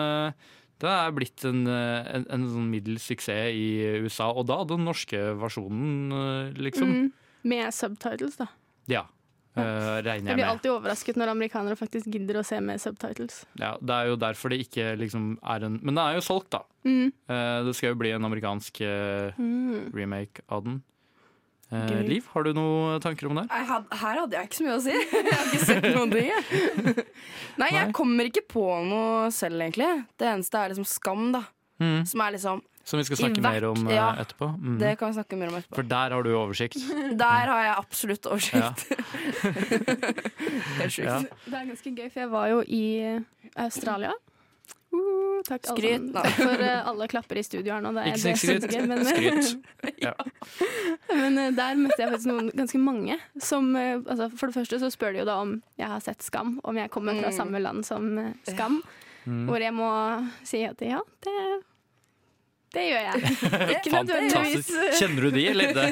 det 0.85 0.93
er 0.93 1.15
blitt 1.17 1.45
en, 1.49 1.65
eh, 1.67 2.13
en, 2.19 2.27
en 2.37 2.45
sånn 2.53 2.69
middels 2.71 3.07
suksess 3.09 3.51
i 3.57 3.65
USA, 4.05 4.29
og 4.31 4.47
da 4.51 4.61
den 4.69 4.85
norske 4.87 5.19
versjonen, 5.41 6.13
eh, 6.13 6.63
liksom. 6.69 6.93
Mm. 6.95 7.11
Med 7.51 7.75
subtitles, 7.77 8.37
da. 8.41 8.47
Ja. 8.89 9.03
Uh, 9.55 10.01
regner 10.03 10.03
Jeg 10.03 10.23
jeg 10.27 10.35
blir 10.35 10.41
med. 10.41 10.49
alltid 10.51 10.71
overrasket 10.73 11.19
når 11.21 11.31
amerikanere 11.31 11.77
faktisk 11.79 12.09
gidder 12.11 12.41
å 12.41 12.43
se 12.43 12.57
med 12.59 12.81
subtitles. 12.83 13.37
Ja, 13.61 13.77
det 13.79 13.95
er 13.95 14.09
jo 14.11 14.17
derfor 14.19 14.51
det 14.51 14.59
ikke 14.65 14.97
liksom 14.99 15.37
er 15.47 15.63
en 15.69 15.77
Men 15.81 15.95
det 15.95 16.03
er 16.03 16.17
jo 16.17 16.25
solgt, 16.27 16.49
da. 16.57 16.65
Mm. 16.83 17.13
Uh, 17.31 17.61
det 17.69 17.75
skal 17.79 17.93
jo 17.93 17.99
bli 18.01 18.11
en 18.17 18.27
amerikansk 18.27 18.81
uh, 18.83 19.31
Mm. 19.39 19.93
remake 19.95 20.43
av 20.51 20.65
den. 20.67 20.81
Eh, 21.75 22.03
Liv, 22.07 22.27
har 22.35 22.45
du 22.47 22.53
noen 22.57 23.01
tanker 23.03 23.27
om 23.31 23.41
det? 23.41 23.47
Had- 23.51 23.89
her 24.03 24.21
hadde 24.23 24.37
jeg 24.39 24.49
ikke 24.51 24.59
så 24.61 24.67
mye 24.69 24.77
å 24.77 24.83
si. 24.85 24.95
Jeg 25.15 25.33
har 25.33 25.49
ikke 25.49 25.65
sett 25.71 25.89
noen 25.95 26.13
ting. 26.15 26.29
jeg. 26.31 27.05
Nei, 27.63 27.69
jeg 27.77 27.93
kommer 27.95 28.29
ikke 28.31 28.45
på 28.51 28.63
noe 28.89 29.31
selv, 29.35 29.61
egentlig. 29.65 29.89
Det 30.19 30.27
eneste 30.31 30.59
er 30.61 30.73
liksom 30.75 30.87
Skam, 30.89 31.29
da. 31.35 31.45
Mm. 31.83 32.05
Som 32.07 32.21
er 32.23 32.35
liksom 32.37 32.61
Som 32.87 33.01
vi 33.01 33.05
skal 33.09 33.17
snakke 33.19 33.41
hvert- 33.43 33.57
mer 33.57 33.65
om 33.71 33.87
eh, 33.89 33.95
ja, 33.97 34.09
etterpå. 34.23 34.49
Mm. 34.59 34.77
Det 34.83 34.93
kan 35.01 35.11
vi 35.11 35.17
snakke 35.19 35.39
mer 35.41 35.51
om 35.53 35.57
etterpå. 35.59 35.79
For 35.81 35.89
der 35.95 36.15
har 36.15 36.23
du 36.27 36.31
oversikt. 36.37 36.77
Der 37.25 37.51
har 37.53 37.63
jeg 37.65 37.75
absolutt 37.81 38.29
oversikt. 38.31 38.85
Helt 40.79 40.93
sjukt. 40.93 41.09
Ja. 41.09 41.19
Det 41.47 41.59
er 41.59 41.67
ganske 41.73 41.95
gøy, 41.97 42.07
for 42.11 42.21
jeg 42.25 42.31
var 42.35 42.51
jo 42.53 42.61
i 42.69 42.85
Australia. 43.65 44.13
Uh, 44.95 45.41
takk 45.49 45.67
Skryt, 45.69 46.05
alle. 46.07 46.13
Takk 46.23 46.37
for 46.39 46.63
uh, 46.63 46.89
alle 46.91 47.09
klapper 47.11 47.41
i 47.41 47.43
studio 47.45 47.75
her 47.75 47.83
nå. 47.85 47.91
Det 47.97 48.05
er, 48.05 48.11
Ikke 48.15 48.23
det 48.23 48.37
skryt. 48.39 48.67
synes 48.71 48.89
men, 48.89 49.05
Skryt. 49.05 49.95
Ja. 50.07 50.13
men 51.11 51.39
uh, 51.41 51.49
der 51.57 51.75
møtte 51.81 51.99
jeg 52.01 52.13
faktisk 52.15 52.31
noen 52.31 52.51
ganske 52.57 52.81
mange 52.81 53.19
som 53.43 53.71
eh, 53.77 53.97
altså, 54.01 54.31
For 54.39 54.49
det 54.51 54.57
første 54.61 54.79
så 54.83 54.91
spør 54.95 55.13
de 55.17 55.23
jo 55.25 55.29
da 55.29 55.37
om 55.43 55.57
jeg 55.81 55.91
har 55.91 56.01
sett 56.05 56.23
Skam, 56.25 56.57
om 56.65 56.79
jeg 56.81 56.91
kommer 56.95 57.19
fra 57.21 57.33
Mm. 57.33 57.37
samme 57.37 57.61
land 57.63 57.85
som 57.87 58.07
eh, 58.21 58.33
Skam. 58.49 58.81
Mm. 59.27 59.45
Hvor 59.49 59.63
jeg 59.63 59.73
må 59.75 59.91
si 60.45 60.61
at 60.69 60.81
ja, 60.85 60.99
det, 61.25 61.37
det 62.75 62.85
gjør 62.89 63.05
jeg. 63.07 63.33
Ikke 63.75 63.93
nødvendigvis 63.95 64.35
Fantastisk. 64.35 64.99
Kjenner 64.99 65.27
du 65.27 65.31
de, 65.35 65.45
eller? 65.53 65.67
Det? 65.75 65.89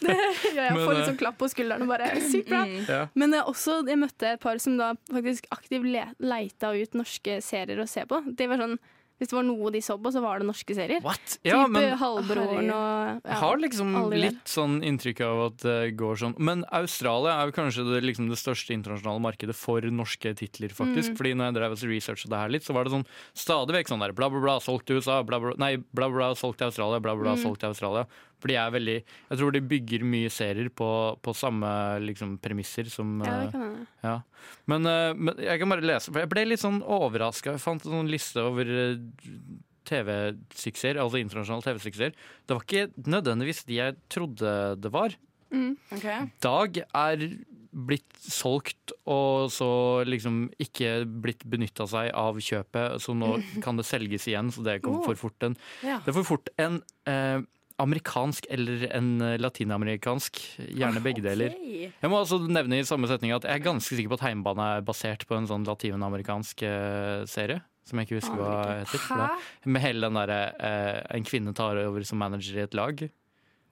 Det 0.04 0.16
gjør 0.54 0.64
jeg. 0.64 0.76
Får 0.76 0.92
litt 0.92 1.00
eh, 1.00 1.08
sånn 1.08 1.20
klapp 1.20 1.38
på 1.40 1.48
skulderen 1.50 1.84
og 1.86 1.92
bare 1.92 2.12
sykt 2.24 2.50
bra. 2.50 2.62
Ja. 2.88 3.02
Men 3.18 3.36
jeg, 3.36 3.44
også, 3.50 3.80
jeg 3.88 4.00
møtte 4.00 4.34
et 4.34 4.42
par 4.42 4.60
som 4.62 4.78
da 4.80 4.92
faktisk 5.10 5.48
aktivt 5.54 5.88
le 5.88 6.04
leita 6.22 6.72
ut 6.76 6.96
norske 6.98 7.40
serier 7.44 7.80
å 7.82 7.88
se 7.90 8.04
på. 8.08 8.22
De 8.36 8.48
var 8.50 8.62
sånn, 8.64 8.76
hvis 9.20 9.28
det 9.28 9.36
var 9.36 9.44
noe 9.44 9.70
de 9.70 9.82
så 9.84 9.98
på, 10.00 10.10
så 10.14 10.22
var 10.24 10.40
det 10.40 10.46
norske 10.48 10.74
serier. 10.74 11.02
What? 11.04 11.36
Ja, 11.44 11.66
type 11.66 11.74
men- 11.76 11.98
Halvbroren 12.00 12.70
og 12.72 13.20
Jeg 13.28 13.36
har 13.42 13.56
liksom 13.60 13.92
litt 14.16 14.44
sånn 14.48 14.78
inntrykk 14.82 15.20
av 15.26 15.42
at 15.50 15.56
det 15.66 15.96
går 16.00 16.16
sånn. 16.16 16.34
Men 16.40 16.64
Australia 16.72 17.36
er 17.36 17.50
jo 17.50 17.52
kanskje 17.52 17.84
det, 17.92 18.00
liksom 18.08 18.30
det 18.32 18.38
største 18.40 18.72
internasjonale 18.72 19.20
markedet 19.20 19.54
for 19.54 19.80
norske 19.82 20.32
titler, 20.34 20.72
faktisk. 20.72 21.12
Mm. 21.12 21.16
Fordi 21.20 21.34
når 21.36 21.44
jeg 21.50 21.54
drev 21.60 21.76
og 21.76 21.84
researcha 21.92 22.28
det 22.32 22.38
her 22.40 22.48
litt, 22.48 22.64
så 22.64 22.72
var 22.72 22.84
det 22.88 22.92
sånn 22.96 23.06
stadig 23.36 23.76
vekk 23.76 23.88
sånn 23.92 24.00
der 24.00 24.12
bla, 24.16 24.30
bla, 24.32 24.40
bla, 24.40 24.56
solgt 24.58 24.86
til 24.86 24.96
USA, 24.96 25.22
bla, 25.22 25.38
bla, 25.38 25.52
nei, 25.60 25.76
bla, 25.76 26.08
bla, 26.08 26.32
solgt 26.34 26.58
til 26.58 26.66
Australia, 26.72 26.98
bla, 26.98 27.14
bla, 27.14 27.36
Mm. 27.36 27.44
solgt 27.44 27.60
til 27.60 27.68
Australia. 27.68 28.06
For 28.40 28.48
de 28.48 28.56
er 28.56 28.70
veldig 28.72 28.96
Jeg 29.04 29.38
tror 29.38 29.52
de 29.52 29.60
bygger 29.70 30.04
mye 30.08 30.30
serier 30.32 30.70
på, 30.72 30.88
på 31.20 31.34
samme 31.36 31.68
liksom, 32.04 32.38
premisser 32.40 32.88
som 32.92 33.18
Ja, 33.24 33.32
eh, 33.32 33.44
det 33.44 33.52
kan 33.52 33.66
hende. 33.66 33.86
ja. 34.02 34.14
Men, 34.66 34.86
eh, 34.88 35.12
men 35.14 35.34
jeg 35.44 35.60
kan 35.60 35.68
bare 35.74 35.84
lese, 35.84 36.10
for 36.12 36.20
jeg 36.24 36.30
ble 36.32 36.46
litt 36.48 36.62
sånn 36.64 36.80
overraska. 36.82 37.52
Jeg 37.56 37.60
fant 37.64 37.84
en 37.84 37.98
sånn 37.98 38.10
liste 38.10 38.40
over 38.40 38.64
eh, 38.66 38.96
TV-suksesser, 39.90 40.98
altså 41.00 41.20
internasjonale 41.20 41.64
TV-suksesser. 41.66 42.12
Det 42.46 42.56
var 42.56 42.64
ikke 42.66 43.08
nødvendigvis 43.10 43.64
de 43.68 43.78
jeg 43.80 43.96
trodde 44.12 44.52
det 44.80 44.92
var. 44.94 45.16
Mm. 45.50 45.74
Dag 46.44 46.78
er 46.86 47.24
blitt 47.70 48.16
solgt 48.22 48.92
og 49.10 49.48
så 49.54 50.02
liksom 50.06 50.48
ikke 50.62 51.04
blitt 51.22 51.44
benytta 51.46 51.86
seg 51.90 52.10
av 52.18 52.38
kjøpet, 52.42 52.96
så 53.02 53.14
nå 53.14 53.36
kan 53.64 53.78
det 53.78 53.86
selges 53.86 54.26
igjen, 54.30 54.50
så 54.54 54.64
det 54.66 54.80
kom 54.84 54.98
Oh. 55.00 55.04
for 55.06 55.14
fort 55.18 55.46
en 55.46 55.54
Det 55.82 56.10
er 56.10 56.16
for 56.16 56.26
fort 56.26 56.50
en 56.58 56.80
eh, 57.06 57.40
amerikansk 57.80 58.46
eller 58.52 58.86
en 58.96 59.08
eh, 59.24 59.36
latinamerikansk, 59.40 60.40
gjerne 60.70 61.02
begge 61.04 61.22
deler. 61.24 61.54
Jeg 61.56 62.10
må 62.12 62.20
også 62.20 62.38
nevne 62.46 62.80
i 62.80 62.86
samme 62.88 63.08
setning 63.10 63.32
at 63.36 63.46
jeg 63.48 63.58
er 63.60 63.64
ganske 63.64 63.96
sikker 63.96 64.12
på 64.12 64.18
at 64.20 64.26
Heimbane 64.28 64.66
er 64.78 64.84
basert 64.86 65.24
på 65.28 65.38
en 65.38 65.48
sånn 65.50 65.64
latinamerikansk 65.68 66.62
eh, 66.68 67.24
serie. 67.30 67.62
Som 67.88 67.98
jeg 67.98 68.06
ikke 68.10 68.18
husker 68.20 68.36
hva 68.38 68.56
heter. 68.84 69.00
det- 69.08 69.70
Med 69.72 69.82
hele 69.82 70.04
den 70.06 70.14
derre 70.14 70.40
eh, 70.60 71.16
En 71.16 71.24
kvinne 71.26 71.54
tar 71.56 71.80
over 71.80 72.04
som 72.06 72.20
manager 72.20 72.60
i 72.60 72.62
et 72.68 72.74
lag. 72.76 73.00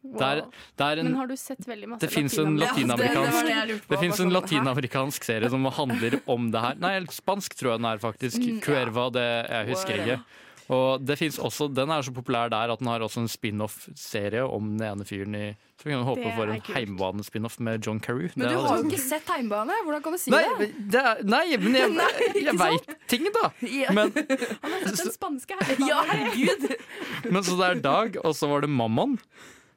Wow. 0.02 0.18
Der, 0.18 0.40
der 0.78 1.00
en 1.02 1.08
Men 1.10 1.16
har 1.18 1.26
du 1.28 1.34
sett 1.36 1.66
veldig 1.66 1.88
masse 1.90 2.00
det 2.06 2.10
fins 2.14 2.36
en 2.38 2.56
latinamerikansk- 2.58 3.48
Ja, 3.50 3.64
det- 3.66 3.82
det 3.88 3.98
jeg 4.00 4.20
en 4.24 4.30
latinamerikansk 4.32 5.24
serie 5.26 5.50
som 5.50 5.64
handler 5.64 6.20
om 6.26 6.50
det 6.50 6.60
her. 6.64 6.74
Nei, 6.80 6.92
spansk 7.10 7.54
tror 7.58 7.72
jeg 7.74 7.82
den 7.82 7.90
er 7.92 7.98
faktisk. 7.98 8.38
Mm. 8.38 8.60
Cuerva, 8.64 9.10
det 9.12 9.26
jeg 9.50 9.68
husker 9.68 9.94
ikke. 10.02 10.20
Og 10.68 11.00
det 11.00 11.16
finnes 11.16 11.38
også, 11.40 11.70
Den 11.72 11.88
er 11.88 12.04
så 12.04 12.12
populær 12.12 12.50
der 12.52 12.72
at 12.74 12.80
den 12.82 12.90
har 12.90 13.00
også 13.00 13.22
en 13.22 13.30
spin-off-serie 13.30 14.42
om 14.44 14.74
den 14.76 14.84
ene 14.84 15.06
fyren 15.08 15.36
i 15.38 15.44
Så 15.80 15.86
vi 15.86 15.94
kan 15.94 16.04
håpe 16.04 16.32
for 16.36 16.52
en 16.52 16.60
heimebane-spin-off 16.66 17.56
med 17.64 17.86
John 17.86 18.00
Carew. 18.04 18.28
Men 18.34 18.52
du 18.52 18.58
har 18.66 18.82
jo 18.82 18.90
ikke 18.90 19.00
sett 19.00 19.30
Heimbane. 19.32 19.78
Hvordan 19.86 20.04
kan 20.04 20.16
du 20.16 20.20
si 20.20 20.32
Nei, 20.34 20.42
det? 20.58 20.68
det 20.92 21.00
er, 21.00 21.22
nei, 21.24 21.44
men 21.62 21.78
jeg, 21.78 21.94
Nei, 22.00 22.10
jeg, 22.18 22.34
ikke 22.42 22.56
veit 22.60 22.92
ting, 23.08 23.30
da! 23.32 23.50
Ja. 23.64 23.94
Men, 23.96 24.12
Han 24.12 24.76
har 24.76 24.86
sett 24.90 25.04
den 25.06 25.16
spanske 25.16 25.58
heimebanen. 25.62 25.88
Ja, 25.88 26.04
herregud! 26.10 26.68
men 27.32 27.46
så 27.46 27.56
det 27.60 27.70
er 27.70 27.82
Dag, 27.88 28.20
og 28.24 28.36
så 28.36 28.50
var 28.52 28.66
det 28.66 28.72
Mammon. 28.74 29.16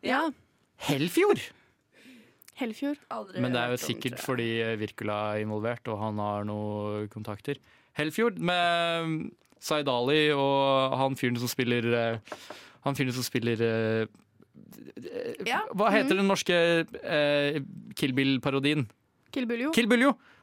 Ja. 0.04 0.26
Helfjord! 0.90 1.44
Helfjord. 2.62 3.00
Men 3.40 3.54
det 3.56 3.62
er 3.62 3.72
jo 3.74 3.82
sikkert 3.82 4.20
fordi 4.22 4.50
Virkula 4.78 5.22
er 5.36 5.46
involvert, 5.46 5.88
og 5.90 6.02
han 6.02 6.20
har 6.22 6.44
noen 6.46 7.08
kontakter. 7.14 7.62
Helfjord 7.98 8.38
med 8.38 9.32
Zaid 9.62 9.88
Ali 9.94 10.32
og 10.34 10.96
han 10.98 11.16
fyren 11.20 11.38
som 11.38 11.48
spiller 11.52 11.86
eh, 11.94 12.40
Han 12.88 12.96
fyren 12.98 13.14
som 13.14 13.24
spiller 13.28 13.62
eh, 13.62 14.06
Ja. 15.46 15.62
Hva 15.78 15.92
heter 15.94 16.16
Mhm. 16.16 16.22
den 16.24 16.28
norske 16.32 16.58
eh, 17.04 17.62
Kill 17.96 18.14
Bill-parodien? 18.18 18.88
Kill 19.32 19.46
Buljo. 19.48 19.72
Kill! 19.72 19.88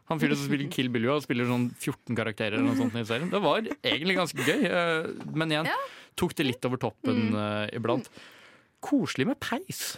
Han 0.09 0.19
fyren 0.23 0.37
som 0.39 0.47
spiller 0.49 0.71
Kill 0.77 0.89
Bill, 0.89 1.05
jo, 1.05 1.13
han 1.19 1.21
spiller 1.27 1.45
sånn 1.51 1.67
14 1.77 2.17
karakterer 2.17 2.57
eller 2.57 2.71
noe 2.71 2.79
sånt 2.79 2.95
i 2.97 3.05
serien. 3.05 3.29
Det 3.31 3.41
var 3.45 3.61
egentlig 3.83 4.17
ganske 4.17 4.47
gøy, 4.47 4.63
eh, 4.65 5.09
men 5.35 5.51
igjen 5.53 5.69
tok 6.17 6.33
det 6.39 6.47
litt 6.49 6.65
over 6.65 6.81
toppen 6.81 7.29
Mm. 7.29 7.35
eh, 7.43 7.77
iblant. 7.77 8.09
Koselig 8.81 9.27
med 9.27 9.39
peis. 9.43 9.97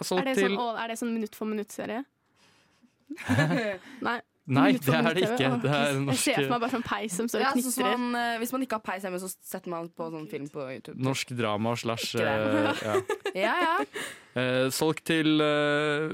Altså, 0.00 0.18
Er 0.20 0.24
det, 0.30 0.36
til, 0.38 0.50
sånn, 0.52 0.60
å, 0.60 0.68
er 0.78 0.88
det 0.88 0.98
sånn 1.00 1.10
minutt 1.12 1.34
for 1.34 1.48
minutt-serie? 1.50 2.04
Nei. 4.06 4.20
Nei, 4.50 4.72
det 4.74 4.82
sånn 4.88 5.06
er 5.06 5.14
det 5.14 5.22
ikke. 5.28 5.48
Det 5.62 5.70
er 5.70 5.98
Jeg 6.10 6.18
ser 6.18 6.38
for 6.40 6.50
meg 6.54 6.60
bare 6.64 6.72
sånn 6.72 6.84
peis 6.86 7.12
som 7.16 7.28
står 7.30 7.40
og 7.44 7.46
sånn 7.60 7.62
som 7.62 7.84
knitrer. 7.84 7.98
man, 8.00 8.16
eh, 8.20 8.38
hvis 8.42 8.52
man 8.56 8.64
ikke 8.66 8.78
har 8.80 8.82
peis 8.88 9.04
hjemme, 9.06 9.20
så 9.22 9.28
setter 9.30 9.70
man 9.70 9.88
på 9.94 10.08
sånn 10.10 10.26
film 10.30 10.48
på 10.50 10.64
YouTube. 10.72 10.96
norsk 11.06 11.30
drama 11.38 11.74
slash 11.78 12.16
eh, 12.18 12.72
ja. 12.88 12.96
Ja, 13.38 13.54
ja. 13.62 13.76
Eh, 14.40 14.66
solgt 14.74 15.04
til 15.10 15.40
eh, 15.42 16.10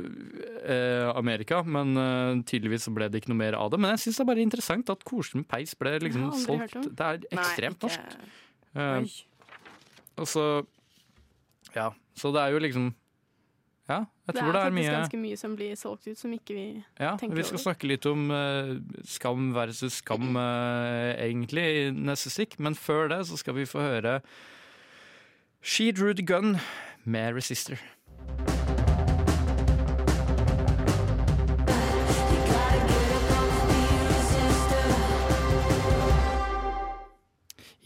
eh, 0.68 1.09
Amerika, 1.16 1.62
men 1.64 1.96
eh, 1.96 2.42
tydeligvis 2.49 2.85
så 2.88 2.92
ble 2.96 3.09
det 3.09 3.22
ikke 3.22 3.33
noe 3.33 3.40
mer 3.40 3.57
av 3.57 3.70
det. 3.72 3.81
Men 3.81 3.94
jeg 3.96 4.05
syns 4.07 4.20
det 4.20 4.25
er 4.27 4.31
bare 4.35 4.44
interessant 4.44 4.92
at 4.92 5.05
koselig 5.09 5.42
med 5.42 5.49
peis 5.49 5.75
ble 5.81 5.96
liksom 6.05 6.29
solgt. 6.44 6.77
Det 6.92 7.09
er 7.09 7.25
Nei, 7.25 7.40
ekstremt 7.40 7.81
ikke- 7.81 7.88
norsk. 7.88 8.29
Eh, 8.77 10.20
og 10.20 10.27
så 10.29 10.46
Ja, 11.77 11.90
så 12.16 12.33
det 12.33 12.40
er 12.46 12.53
jo 12.53 12.61
liksom 12.61 12.94
Ja, 13.87 14.01
jeg 14.27 14.35
Det 14.35 14.42
er 14.42 14.53
det 14.53 14.61
er 14.64 14.75
mye 14.75 14.90
ganske 14.90 15.18
mye 15.20 15.37
som 15.38 15.53
blir 15.55 15.77
solgt 15.79 16.09
ut 16.09 16.18
som 16.18 16.33
ikke 16.35 16.55
vi 16.57 16.64
Ja, 16.99 17.12
tenker 17.16 17.37
vi 17.38 17.44
skal 17.46 17.55
over. 17.55 17.62
snakke 17.68 17.87
litt 17.87 18.07
om 18.11 18.31
uh, 18.35 18.72
skam 19.07 19.53
versus 19.55 20.01
skam 20.03 20.35
uh, 20.35 21.14
egentlig 21.27 21.66
i 21.87 21.90
neste 21.94 22.33
stikk, 22.35 22.59
men 22.59 22.75
før 22.75 23.09
det 23.14 23.20
så 23.31 23.38
skal 23.38 23.55
vi 23.55 23.66
få 23.70 23.85
høre 23.85 24.20
She 25.62 25.92
Drew 25.92 26.12
the 26.14 26.27
Gun 26.27 26.59
med 27.05 27.35
Resister. 27.35 27.79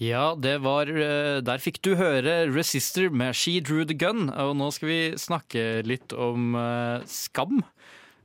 Ja, 0.00 0.32
det 0.32 0.54
var 0.64 0.88
eh, 0.88 1.42
Der 1.44 1.60
fikk 1.60 1.82
du 1.84 1.92
høre 1.98 2.46
Resister 2.48 3.10
med 3.12 3.36
She 3.36 3.58
Drew 3.60 3.84
the 3.84 3.96
Gun. 3.96 4.30
Og 4.32 4.54
nå 4.56 4.70
skal 4.72 4.88
vi 4.88 5.00
snakke 5.20 5.82
litt 5.84 6.14
om 6.16 6.54
eh, 6.56 7.04
skam. 7.10 7.60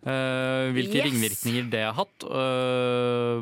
Eh, 0.06 0.72
hvilke 0.72 1.02
Yes. 1.02 1.08
ringvirkninger 1.10 1.68
det 1.74 1.82
har 1.82 1.96
hatt, 1.98 2.26
uh, 2.30 3.42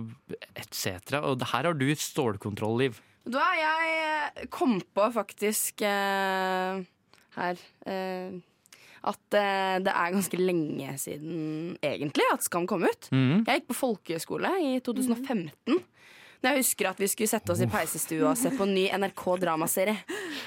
etc. 0.56 1.12
Og 1.20 1.36
det 1.42 1.50
her 1.52 1.68
har 1.68 1.76
du 1.76 1.90
stålkontroll, 1.92 2.78
Liv. 2.80 3.02
Da 3.28 3.44
jeg 3.60 3.92
eh, 4.00 4.48
kom 4.52 4.80
på 4.82 5.10
faktisk 5.14 5.84
her 5.84 6.80
eh, 7.86 8.40
at 9.04 9.22
det 9.36 9.92
er 9.92 10.14
ganske 10.16 10.40
lenge 10.40 10.96
siden 11.00 11.76
egentlig 11.84 12.24
at 12.32 12.48
Skam 12.48 12.66
kom 12.68 12.86
ut. 12.88 13.10
Mm. 13.12 13.44
Jeg 13.44 13.60
gikk 13.60 13.70
på 13.74 13.80
folkehøyskole 13.82 14.52
i 14.64 14.78
2015. 14.84 15.84
Da 16.44 16.52
jeg 16.52 16.66
husker 16.66 16.90
at 16.90 17.00
vi 17.00 17.08
skulle 17.08 17.32
sette 17.32 17.54
oss 17.54 17.62
i 17.64 17.70
peisestua 17.72 18.34
og 18.34 18.40
se 18.40 18.50
på 18.52 18.66
en 18.68 18.74
ny 18.76 18.90
NRK 19.00 19.24
dramaserie. 19.46 19.96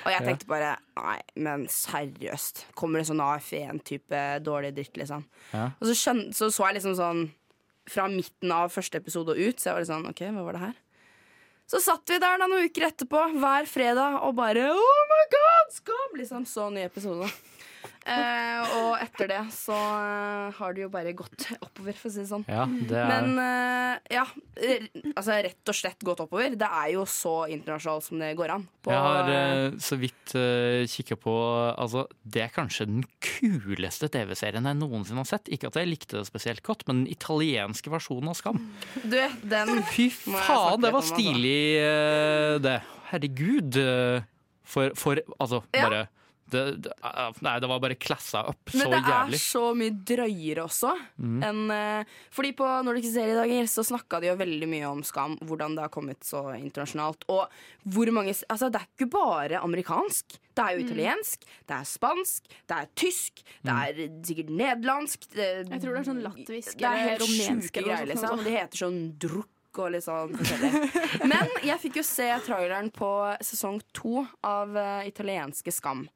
Og 0.04 0.11
jeg 0.12 0.26
tenkte 0.26 0.48
bare 0.50 0.74
nei, 0.98 1.16
men 1.40 1.64
seriøst. 1.72 2.66
Kommer 2.76 3.00
det 3.00 3.09
sånn 3.09 3.22
AF1-type 3.24 4.20
dårlig 4.44 4.74
dritt, 4.76 4.92
liksom? 5.00 5.24
Ja. 5.54 5.70
Og 5.80 5.88
så, 5.88 5.96
skjøn, 5.96 6.20
så 6.37 6.50
så 6.52 6.68
jeg 6.68 6.78
liksom 6.78 6.98
sånn 7.00 7.22
fra 7.88 8.09
midten 8.12 8.52
av 8.52 8.74
første 8.74 9.00
episode 9.00 9.32
og 9.32 9.40
ut, 9.40 9.56
så 9.62 9.70
jeg 9.70 9.76
var 9.76 9.85
litt 9.85 9.92
sånn 9.92 10.11
OK, 10.11 10.22
hva 10.35 10.44
var 10.44 10.59
det 10.59 10.64
her? 10.66 10.76
Så 11.66 11.80
satt 11.82 12.12
vi 12.12 12.20
der 12.22 12.38
da 12.38 12.46
noen 12.46 12.68
uker 12.68 12.90
etterpå, 12.90 13.24
hver 13.40 13.66
fredag, 13.70 14.20
og 14.26 14.37
bare 14.38 14.68
Oh 14.70 15.02
my 15.11 15.22
god, 15.32 15.72
skam! 15.74 16.18
Liksom 16.20 16.44
så 16.46 16.68
ny 16.74 16.85
episode. 16.87 17.30
Eh, 18.07 18.75
og 18.79 18.92
etter 19.03 19.27
det 19.33 19.40
så 19.51 19.75
eh, 19.75 20.55
har 20.55 20.75
det 20.77 20.85
jo 20.85 20.90
bare 20.92 21.11
gått 21.19 21.49
oppover, 21.59 21.97
for 21.99 22.07
å 22.07 22.12
si 22.14 22.21
det 22.23 22.29
sånn. 22.31 22.45
Ja, 22.47 22.62
det 22.71 23.01
er 23.03 23.09
Men 23.11 23.40
eh, 23.42 24.14
ja, 24.14 24.23
eh, 24.62 24.85
altså 25.16 25.38
rett 25.42 25.73
og 25.73 25.75
slett 25.75 26.07
gått 26.07 26.23
oppover. 26.23 26.55
Det 26.55 26.69
er 26.69 26.92
jo 26.95 27.03
så 27.11 27.35
internasjonalt 27.51 28.07
som 28.07 28.23
det 28.23 28.31
går 28.38 28.55
an. 28.55 28.66
På, 28.87 28.95
Jeg 28.95 29.03
har 29.09 29.33
eh, 29.35 29.79
så 29.83 29.99
vidt 29.99 30.37
uh, 30.38 30.87
kikka 30.87 31.19
på 31.19 31.35
altså, 31.75 32.07
Det 32.23 32.45
er 32.47 32.55
kanskje 32.55 32.87
den 32.92 33.03
kuleste 33.19 34.07
TV-serien 34.14 34.71
jeg 34.71 34.79
noensinne 34.79 35.25
har 35.25 35.31
sett. 35.33 35.51
Ikke 35.51 35.73
at 35.73 35.81
jeg 35.81 35.90
likte 35.90 36.21
det 36.21 36.27
spesielt 36.31 36.62
godt, 36.66 36.87
men 36.87 37.03
den 37.03 37.11
italienske 37.12 37.90
versjonen 37.90 38.31
av 38.31 38.38
Skam. 38.38 38.62
Du, 39.03 39.19
den 39.51 39.83
Fy 39.90 40.09
faen, 40.14 40.79
det 40.83 40.92
var 40.95 41.03
altså. 41.03 41.16
stilig, 41.19 41.61
eh, 41.83 42.55
det. 42.62 42.79
Herregud. 43.11 43.83
eh, 43.83 44.23
For, 44.66 44.95
for 44.99 45.19
Altså, 45.38 45.62
Ja. 45.75 45.88
bare 45.88 46.07
det, 46.50 46.82
det, 46.87 46.92
eh, 47.02 47.30
Nei, 47.42 47.59
det 47.61 47.68
var 47.68 47.80
bare 47.82 47.96
klassa 47.98 48.44
opp 48.48 48.70
så 48.70 48.78
jævlig. 48.78 48.90
Men 48.90 49.02
det 49.02 49.12
jævlig. 49.12 49.35
er 49.35 49.44
så 49.44 49.62
mye 49.76 49.94
drøyere 50.11 50.62
også. 50.66 50.92
Mm. 51.18 51.42
Enn, 51.42 51.62
eh, 51.74 52.04
fordi 52.30 52.52
på 52.56 52.68
Nordiske 52.87 53.12
seriedager 53.16 53.66
så 53.72 53.82
snakka 53.85 54.20
de 54.22 54.28
jo 54.30 54.37
veldig 54.37 54.68
mye 54.70 54.87
om 54.90 55.02
Skam, 55.02 55.37
hvordan 55.42 55.74
det 55.76 55.82
har 55.87 55.92
kommet 55.94 56.20
så 56.26 56.44
internasjonalt. 56.59 57.24
Og 57.28 57.48
hvor 57.88 58.12
mange 58.12 58.35
Altså, 58.48 58.70
det 58.70 58.80
er 58.80 58.87
ikke 58.96 59.11
bare 59.11 59.61
amerikansk. 59.62 60.38
Det 60.56 60.64
er 60.64 60.76
jo 60.78 60.85
Mm. 60.85 60.87
italiensk, 60.88 61.40
det 61.68 61.74
er 61.76 61.85
spansk, 61.85 62.42
det 62.66 62.76
er 62.76 62.87
tysk, 62.96 63.42
det 63.62 63.72
Mm. 63.72 63.82
er 63.82 64.22
sikkert 64.24 64.50
nederlandsk. 64.50 65.28
Det, 65.35 65.68
Jeg 65.68 65.80
tror 65.82 65.92
det 65.94 66.00
er 66.00 66.11
sånn 66.12 66.22
latvisk 66.22 66.78
det 66.78 66.82
er 66.82 66.92
eller 66.96 67.09
helt 67.11 67.20
rumensk 67.20 67.72
sjuke 67.74 67.85
greier, 67.85 68.06
sånt 68.06 68.09
liksom. 68.09 68.44
Det 68.44 68.52
heter 68.56 68.76
sånn 68.76 69.18
og 69.85 69.93
litt 69.95 70.05
sånn 70.07 70.35
forskjellig. 70.37 70.83
Men 71.33 71.49
jeg 71.67 71.79
fikk 71.85 72.01
jo 72.01 72.07
se 72.07 72.29
traileren 72.47 72.91
på 72.95 73.12
sesong 73.45 73.81
to 73.97 74.27
av 74.47 74.75
uh, 74.77 75.01
italienske 75.09 75.73
Skam. 75.75 76.07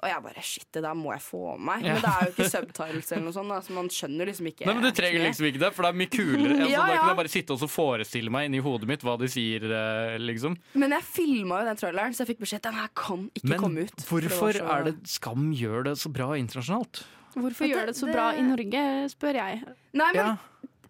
Og 0.00 0.08
jeg 0.08 0.22
bare 0.24 0.42
shit, 0.42 0.64
det 0.72 0.80
der 0.80 0.94
må 0.96 1.10
jeg 1.12 1.20
få 1.20 1.40
med 1.58 1.66
meg. 1.68 1.82
Ja. 1.84 1.92
Men 1.92 2.00
det 2.06 2.10
er 2.10 2.22
jo 2.24 2.30
ikke 2.32 2.46
subtitles 2.48 3.10
eller 3.12 3.24
noe 3.26 3.34
sånt, 3.36 3.52
da, 3.52 3.58
så 3.66 3.74
man 3.76 3.90
skjønner 3.92 4.30
liksom 4.30 4.46
ikke 4.48 4.64
Nei, 4.64 4.74
men 4.78 4.86
Du 4.86 4.96
trenger 4.96 5.24
liksom 5.26 5.48
ikke 5.50 5.60
det, 5.60 5.70
for 5.76 5.84
det 5.84 5.90
er 5.90 5.98
mye 6.00 6.12
kulere. 6.14 6.54
Altså, 6.60 6.70
Ja, 6.70 6.86
Da 6.86 6.94
kan 6.96 7.10
jeg 7.10 7.18
bare 7.20 7.32
sitte 7.34 7.56
og 7.58 7.68
forestille 7.68 8.32
meg 8.32 8.48
inni 8.48 8.62
hodet 8.64 8.88
mitt 8.88 9.04
hva 9.04 9.18
de 9.20 9.28
sier, 9.28 9.66
eh, 9.68 10.16
liksom. 10.24 10.56
Men 10.80 10.96
jeg 10.96 11.04
filma 11.10 11.60
jo 11.60 11.68
den 11.68 11.80
traileren, 11.82 12.16
så 12.16 12.24
jeg 12.24 12.30
fikk 12.32 12.40
beskjed 12.46 12.64
den 12.64 12.80
her 12.80 12.88
kan 12.96 13.26
ikke 13.36 13.52
Men 13.52 13.60
komme 13.66 13.84
ut. 13.84 13.92
Men 14.00 14.08
hvorfor 14.08 14.56
det 14.56 14.62
så- 14.64 14.72
er 14.78 14.88
det 14.88 14.94
Skam 15.18 15.50
gjør 15.60 15.84
det 15.90 15.96
så 16.00 16.12
bra 16.16 16.30
internasjonalt? 16.40 17.02
Hvorfor 17.36 17.66
det, 17.66 17.70
gjør 17.74 17.86
det 17.92 17.96
så 18.00 18.08
det- 18.08 18.14
bra 18.16 18.30
i 18.40 18.42
Norge, 18.48 18.84
spør 19.12 19.36
jeg. 19.42 19.60
Nei, 20.00 20.10
men 20.16 20.38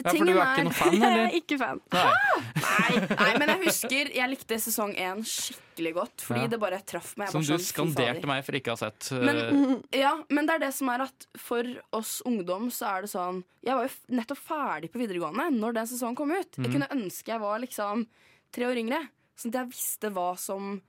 Ja. 0.05 0.11
For 0.17 0.25
du 0.25 0.33
er 0.33 0.41
ikke 0.55 0.65
noe 0.65 0.73
fan, 0.73 0.93
Jeg 0.97 1.03
eller? 1.03 1.27
er 1.27 1.35
ikke 1.37 1.59
fan. 1.61 1.81
Nei. 1.93 3.01
Nei, 3.21 3.33
men 3.39 3.49
jeg 3.53 3.61
husker 3.67 4.11
jeg 4.15 4.31
likte 4.33 4.59
sesong 4.63 4.95
én 4.97 5.21
skikkelig 5.27 5.93
godt, 5.95 6.25
fordi 6.25 6.41
Ja. 6.47 6.47
det 6.55 6.61
bare 6.61 6.81
traff 6.89 7.17
meg. 7.21 7.29
Som 7.33 7.43
du 7.43 7.51
sånn, 7.53 7.61
skanderte 7.61 8.27
meg 8.27 8.45
for 8.47 8.53
ikke 8.57 8.73
å 8.73 8.77
ha 8.79 8.81
sett. 8.91 9.13
eh, 9.13 9.25
Men, 9.25 9.83
ja, 9.93 10.15
men 10.31 10.47
det 10.47 10.55
er 10.57 10.65
det 10.67 10.73
som 10.75 10.89
er 10.89 11.03
at 11.03 11.27
for 11.37 11.63
oss 11.93 12.23
ungdom 12.25 12.71
så 12.71 12.97
er 12.97 13.03
det 13.03 13.11
sånn 13.13 13.43
Jeg 13.63 13.75
var 13.77 13.89
jo 13.89 14.17
nettopp 14.17 14.39
ferdig 14.39 14.91
på 14.91 14.99
videregående 15.03 15.51
når 15.53 15.75
den 15.75 15.87
sesongen 15.87 16.17
kom 16.17 16.31
ut. 16.33 16.57
Jeg 16.57 16.65
Mhm. 16.67 16.73
kunne 16.73 16.89
ønske 16.97 17.27
jeg 17.29 17.41
var 17.41 17.59
liksom 17.61 18.07
tre 18.53 18.65
år 18.65 18.77
yngre, 18.81 19.09
sånn 19.37 19.53
at 19.55 19.61
jeg 19.61 19.69
visste 19.69 20.11
hva 20.13 20.39
som 20.39 20.81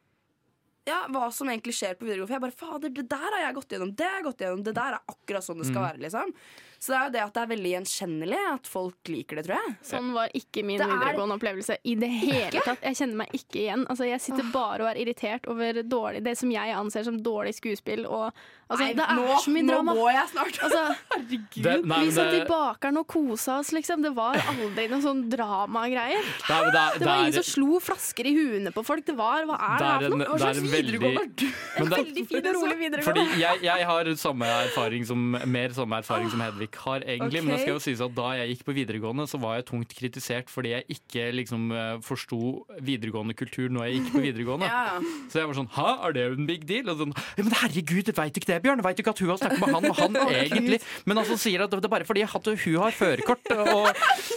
ja, 0.88 1.06
hva 1.14 1.32
som 1.32 1.48
egentlig 1.48 1.76
skjer 1.78 1.94
på 1.96 2.06
videregående. 2.08 2.28
For 2.28 2.40
jeg 2.40 2.42
bare, 2.42 2.58
fader, 2.58 2.90
det 2.90 3.08
der 3.08 3.18
har 3.36 3.42
jeg 3.46 3.54
gått 3.56 3.70
gjennom, 3.70 3.96
det 3.96 4.04
har 4.08 4.16
jeg 4.18 4.24
gått 4.26 4.38
gjennom, 4.42 4.64
det 4.64 4.74
der 4.74 4.94
er 4.94 5.00
akkurat 5.08 5.44
sånn 5.46 5.58
det 5.60 5.68
skal 5.68 5.84
Mhm. 5.84 5.90
være. 5.92 6.00
liksom 6.02 6.34
Så 6.82 6.90
det 6.96 6.98
er 6.98 7.04
jo 7.06 7.12
det 7.14 7.20
at 7.22 7.34
det 7.36 7.42
er 7.44 7.50
veldig 7.52 7.72
gjenkjennelig, 7.76 8.38
at 8.56 8.66
folk 8.72 9.10
liker 9.14 9.38
det, 9.38 9.44
tror 9.46 9.60
jeg. 9.60 9.74
Sånn 9.86 10.08
var 10.16 10.32
ikke 10.34 10.64
min 10.66 10.82
er- 10.82 10.90
videregående 10.90 11.36
opplevelse 11.38 11.76
i 11.86 11.94
det 12.02 12.10
hele 12.10 12.64
tatt. 12.66 12.82
Jeg 12.82 12.98
kjenner 12.98 13.20
meg 13.20 13.36
ikke 13.38 13.60
igjen. 13.62 13.84
Altså, 13.86 14.08
jeg 14.10 14.24
sitter 14.24 14.48
bare 14.52 14.82
og 14.82 14.90
er 14.90 15.02
irritert 15.04 15.46
over 15.52 15.78
dårlig, 15.86 16.24
det 16.26 16.34
som 16.40 16.50
jeg 16.50 16.74
anser 16.74 17.06
som 17.06 17.20
dårlig 17.22 17.54
skuespill. 17.60 18.08
Og, 18.10 18.34
altså, 18.72 18.86
Nei, 18.86 18.94
det 18.98 19.06
er 19.06 19.20
nå- 19.20 19.38
så 19.44 19.52
mye 19.54 19.66
nå 19.68 19.78
må 19.88 20.06
jeg 20.12 20.30
snart. 20.32 20.60
Altså, 20.66 20.84
Det- 21.62 21.78
nei, 21.86 22.00
vi 22.08 22.12
satt 22.16 22.34
i 22.38 22.42
bakeren 22.50 22.98
og 23.02 23.08
kosa 23.12 23.58
oss, 23.62 23.72
liksom. 23.76 24.02
Det 24.06 24.14
var 24.18 24.40
aldri 24.40 24.88
noen 24.92 25.04
sånn 25.04 25.22
dramagreier. 25.32 26.24
Det, 26.48 26.48
det, 26.48 26.72
det 26.72 27.00
Det 27.02 27.08
var 27.10 27.22
ingen 27.26 27.36
som 27.42 27.48
slo 27.52 27.80
flasker 27.84 28.30
i 28.32 28.34
huene 28.38 28.72
på 28.76 28.84
folk. 28.88 29.06
Det 29.06 29.16
var, 29.18 29.46
Hva 29.50 29.58
er 29.60 29.78
det, 29.78 29.82
Det 29.82 29.92
her 29.92 30.02
er 30.02 30.10
for 30.10 30.18
noe? 30.22 30.28
Hva 30.32 30.40
slags 30.42 30.72
videregående 30.72 31.24
er 31.26 31.32
du? 31.42 31.46
En 31.82 31.92
Veldig 31.92 32.26
fin 32.32 32.48
og 32.48 32.58
rolig 32.62 32.78
videregående. 32.82 33.08
Fordi 33.12 33.42
jeg, 33.42 33.62
jeg 33.68 33.88
har 33.92 34.12
samme 34.22 34.50
erfaring 34.68 35.06
som, 35.08 35.28
mer 35.58 35.76
samme 35.78 36.00
erfaring 36.02 36.30
som 36.32 36.44
Hedvig 36.46 36.70
har, 36.86 37.04
egentlig. 37.06 37.44
Men 37.44 37.56
det 37.56 37.62
skal 37.66 37.76
jo 37.76 37.84
sies 37.84 38.02
at 38.06 38.16
da 38.18 38.30
jeg 38.40 38.56
gikk 38.56 38.66
på 38.70 38.76
videregående, 38.78 39.28
så 39.30 39.40
var 39.42 39.58
jeg 39.60 39.68
tungt 39.72 39.96
kritisert 39.98 40.50
fordi 40.52 40.74
jeg 40.76 40.86
ikke 40.98 41.28
liksom 41.36 41.68
eh, 41.76 41.98
forsto 42.06 42.40
videregående 42.84 43.36
kultur 43.38 43.70
når 43.74 43.88
jeg 43.90 44.00
gikk 44.00 44.12
på 44.16 44.24
videregående. 44.28 44.70
Ja. 44.72 45.00
Så 45.32 45.42
jeg 45.42 45.50
var 45.52 45.58
sånn 45.60 45.70
Hæ, 45.76 45.88
er 46.08 46.16
det 46.18 46.26
en 46.34 46.48
big 46.50 46.66
deal? 46.70 46.90
Og 46.92 47.00
sånn, 47.04 47.14
ja, 47.38 47.44
men 47.46 47.54
herregud, 47.62 48.12
veit 48.18 48.34
du 48.36 48.40
ikke 48.42 48.52
det, 48.54 48.61
Bjørn? 48.66 48.82
Veit 48.86 48.98
du 49.00 49.04
ikke 49.04 49.14
at 49.16 49.22
hun 49.24 49.32
har 49.34 49.40
snakket 49.42 49.62
med 49.62 49.76
han 49.76 49.88
og 49.92 50.00
han 50.02 50.18
egentlig? 50.46 50.80
Men 51.10 51.22
altså 51.22 51.38
sier 51.42 51.64
at 51.66 51.72
det 51.74 51.82
er 51.84 51.92
bare 51.94 52.08
fordi 52.08 52.24
at 52.28 52.52
hun 52.66 52.78
har 52.82 52.96
førerkort. 52.96 53.52
Og 53.72 53.88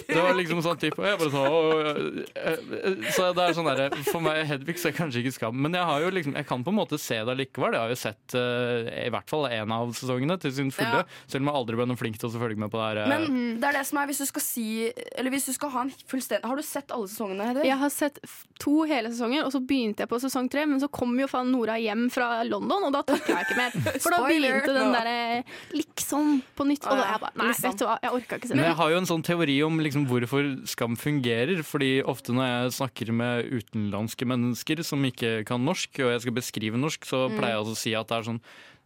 det 0.09 0.21
var 0.21 0.35
liksom 0.37 0.61
sånn 0.65 0.79
type 0.81 1.01
Og 1.01 1.07
jeg 1.09 1.19
bare 1.21 1.31
sånn 1.33 1.47
«Å, 1.49 1.61
øh, 1.75 2.19
øh». 2.37 3.05
Så 3.15 3.29
det 3.37 3.45
er 3.45 3.55
sånn 3.57 3.69
derre 3.69 3.87
For 4.11 4.23
meg, 4.25 4.43
Hedvig, 4.49 4.77
så 4.81 4.91
er 4.91 4.97
kanskje 4.97 5.23
ikke 5.23 5.33
skam. 5.37 5.57
Men 5.65 5.77
jeg 5.79 5.87
har 5.89 6.03
jo 6.05 6.11
liksom 6.13 6.35
Jeg 6.37 6.47
kan 6.49 6.65
på 6.67 6.73
en 6.75 6.79
måte 6.79 6.99
se 7.01 7.17
det 7.25 7.37
likevel. 7.41 7.77
Jeg 7.77 7.83
har 7.85 7.93
jo 7.95 7.99
sett 8.01 8.37
eh, 8.39 8.91
i 9.07 9.11
hvert 9.15 9.31
fall 9.31 9.47
en 9.49 9.73
av 9.75 9.93
sesongene 9.97 10.37
til 10.43 10.53
sin 10.57 10.71
fulle. 10.75 11.03
Ja. 11.05 11.23
Selv 11.31 11.45
om 11.45 11.51
jeg 11.53 11.59
aldri 11.63 11.79
ble 11.81 11.87
noe 11.91 12.01
flink 12.01 12.19
til 12.21 12.29
å 12.31 12.33
følge 12.43 12.61
med 12.61 12.73
på 12.73 12.81
det 12.81 12.87
her. 12.91 13.01
eh. 13.05 13.13
Men 13.15 13.59
det 13.63 13.71
er 13.71 13.79
det 13.81 13.85
som 13.89 14.01
er 14.03 14.11
hvis 14.11 14.21
du 14.23 14.27
skal 14.29 14.45
si 14.45 14.67
Eller 15.15 15.33
hvis 15.35 15.49
du 15.49 15.53
skal 15.57 15.73
ha 15.75 15.85
en 15.87 15.93
fullstendig 16.11 16.51
Har 16.51 16.61
du 16.61 16.65
sett 16.67 16.95
alle 16.95 17.09
sesongene? 17.11 17.49
Hedvig? 17.53 17.69
Jeg 17.71 17.81
har 17.85 17.95
sett 17.95 18.21
to 18.63 18.77
hele 18.89 19.11
sesonger, 19.13 19.45
og 19.49 19.53
så 19.55 19.61
begynte 19.65 20.05
jeg 20.05 20.11
på 20.13 20.21
sesong 20.23 20.47
tre. 20.53 20.65
Men 20.71 20.81
så 20.83 20.89
kom 20.93 21.15
jo 21.19 21.27
faen 21.31 21.51
Nora 21.55 21.75
hjem 21.83 22.07
fra 22.15 22.29
London, 22.47 22.87
og 22.89 22.95
da 22.95 23.03
takla 23.09 23.41
jeg 23.41 23.49
ikke 23.49 23.59
mer. 23.59 23.79
For 24.05 24.14
da 24.17 24.29
begynte 24.29 24.75
den 24.75 24.93
der 24.95 25.05
derre 25.09 25.45
liksom 25.75 26.43
på 26.57 26.67
nytt. 26.69 26.87
Og 26.87 26.97
da 26.99 27.07
jeg 27.13 27.21
bare 27.21 27.33
Nei, 27.37 27.47
Liksom. 27.49 27.71
vet 27.71 27.79
du 27.79 27.85
hva, 27.87 27.97
jeg 28.03 28.13
orka 28.19 28.37
ikke 28.39 28.49
se 28.49 28.55
Men 28.55 28.65
jeg 28.65 28.77
har 28.81 28.91
jo 28.91 28.97
en 29.03 29.11
sånn 29.11 29.25
teori 29.27 29.57
om 29.67 29.79
liksom 29.81 30.07
hvorfor 30.11 30.51
skam 30.67 30.97
fungerer. 30.97 31.63
Fordi 31.65 31.91
ofte 32.05 32.33
når 32.37 32.47
jeg 32.51 32.77
snakker 32.81 33.13
med 33.13 33.51
utenlandske 33.51 34.27
mennesker 34.27 34.85
som 34.85 35.03
ikke 35.05 35.45
kan 35.47 35.65
norsk, 35.65 35.91
og 36.01 36.13
jeg 36.15 36.21
skal 36.27 36.33
beskrive 36.41 36.77
norsk, 36.81 37.05
så 37.05 37.29
Mm. 37.29 37.39
pleier 37.39 37.55
jeg 37.57 37.61
altså 37.65 37.75
å 37.75 37.83
si 37.85 37.95
at 37.95 38.09
det 38.09 38.17
er 38.19 38.23
sånn 38.31 38.41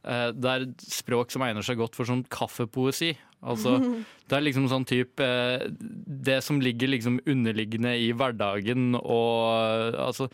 eh, 0.04 0.30
det 0.32 0.44
er 0.46 0.66
språk 0.78 1.30
som 1.30 1.42
egner 1.42 1.62
seg 1.64 1.76
godt 1.76 1.94
for 1.94 2.04
sånn 2.06 2.24
kaffepoesi. 2.28 3.16
Altså, 3.42 3.78
det 4.28 4.34
er 4.36 4.40
liksom 4.46 4.68
sånn 4.70 4.86
type 4.86 5.20
eh, 5.20 5.66
det 5.70 6.42
som 6.42 6.60
ligger 6.60 6.88
liksom 6.88 7.20
underliggende 7.26 7.92
i 7.98 8.12
hverdagen 8.12 8.94
og 8.98 9.94
altså, 9.98 10.28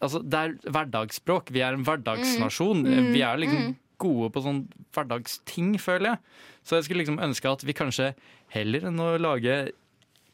altså 0.00 0.22
Det 0.22 0.34
er 0.38 0.54
hverdagsspråk. 0.70 1.50
Vi 1.50 1.60
er 1.60 1.74
en 1.74 1.84
hverdagsnasjon. 1.84 2.82
Mm. 2.84 2.98
Mm. 3.06 3.12
Vi 3.14 3.22
er 3.22 3.36
liksom 3.38 3.62
Mm. 3.70 3.76
Gode 4.00 4.30
på 4.34 4.42
sånn 4.44 4.64
hverdagsting, 4.96 5.74
føler 5.80 6.14
jeg. 6.14 6.18
Så 6.66 6.78
jeg 6.78 6.88
skulle 6.88 7.04
liksom 7.04 7.20
ønske 7.24 7.52
at 7.52 7.62
vi 7.68 7.76
kanskje 7.76 8.10
heller 8.54 8.88
enn 8.90 9.00
å 9.04 9.12
lage 9.20 9.60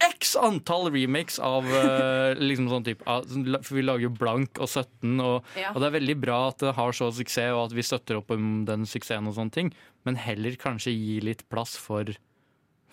x 0.07 0.35
antall 0.37 0.91
remakes 0.93 1.39
av 1.41 1.65
uh, 1.73 2.35
liksom 2.49 2.67
sånn 2.69 2.85
type 2.85 3.05
sånn- 3.31 3.47
For 3.65 3.79
vi 3.79 3.85
lager 3.87 4.07
jo 4.09 4.13
Blank 4.13 4.61
og 4.61 4.69
17, 4.69 5.17
og, 5.25 5.47
Ja. 5.57 5.71
og 5.73 5.81
det 5.81 5.89
er 5.89 5.95
veldig 5.99 6.17
bra 6.21 6.41
at 6.51 6.61
det 6.63 6.75
har 6.77 6.93
så 6.97 7.09
suksess, 7.17 7.55
og 7.57 7.71
at 7.71 7.77
vi 7.79 7.85
støtter 7.87 8.19
opp 8.21 8.31
om 8.35 8.65
den 8.69 8.85
suksessen 8.89 9.27
og 9.31 9.37
sånne 9.39 9.55
ting, 9.57 9.73
men 10.05 10.19
heller 10.21 10.59
kanskje 10.61 10.93
gi 10.95 11.21
litt 11.25 11.47
plass 11.53 11.77
for 11.81 12.13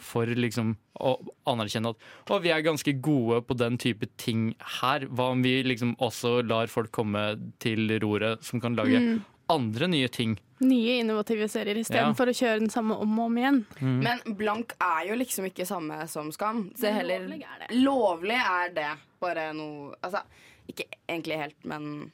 for 0.03 0.27
liksom 0.27 0.73
å 0.99 1.13
anerkjenne 1.47 1.93
at 1.93 2.31
å, 2.33 2.39
vi 2.43 2.49
er 2.51 2.63
ganske 2.65 2.91
gode 3.05 3.37
på 3.47 3.55
den 3.55 3.77
type 3.79 4.03
ting 4.19 4.49
her. 4.81 5.05
Hva 5.07 5.29
om 5.31 5.43
vi 5.45 5.53
liksom 5.63 5.93
også 6.03 6.41
lar 6.43 6.67
folk 6.67 6.91
komme 6.91 7.21
til 7.63 7.87
roret 8.03 8.43
som 8.43 8.59
kan 8.59 8.75
lage 8.75 8.99
Mm. 8.99 9.21
andre 9.53 9.87
nye 9.87 10.09
ting? 10.11 10.33
Nye 10.63 10.99
innovative 11.01 11.47
serier 11.51 11.79
istedenfor 11.81 12.31
å 12.31 12.35
kjøre 12.37 12.63
den 12.63 12.71
samme 12.73 12.97
om 13.03 13.19
og 13.19 13.29
om 13.29 13.37
igjen. 13.39 13.61
Mm. 13.79 13.99
Men 14.05 14.23
blank 14.39 14.75
er 14.81 15.09
jo 15.09 15.19
liksom 15.19 15.47
ikke 15.49 15.67
samme 15.67 15.99
som 16.11 16.31
skam. 16.35 16.65
Så 16.79 16.91
heller, 16.93 17.27
lovlig 17.27 17.45
er 17.45 17.63
det. 17.63 17.69
Lovlig 17.83 18.41
er 18.41 18.75
det. 18.77 18.89
Bare 19.23 19.47
noe 19.55 19.95
Altså, 20.03 20.23
ikke 20.69 20.87
egentlig 21.07 21.39
helt, 21.39 21.57
men 21.67 22.11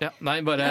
Ja, 0.00 0.10
nei, 0.24 0.38
bare 0.44 0.66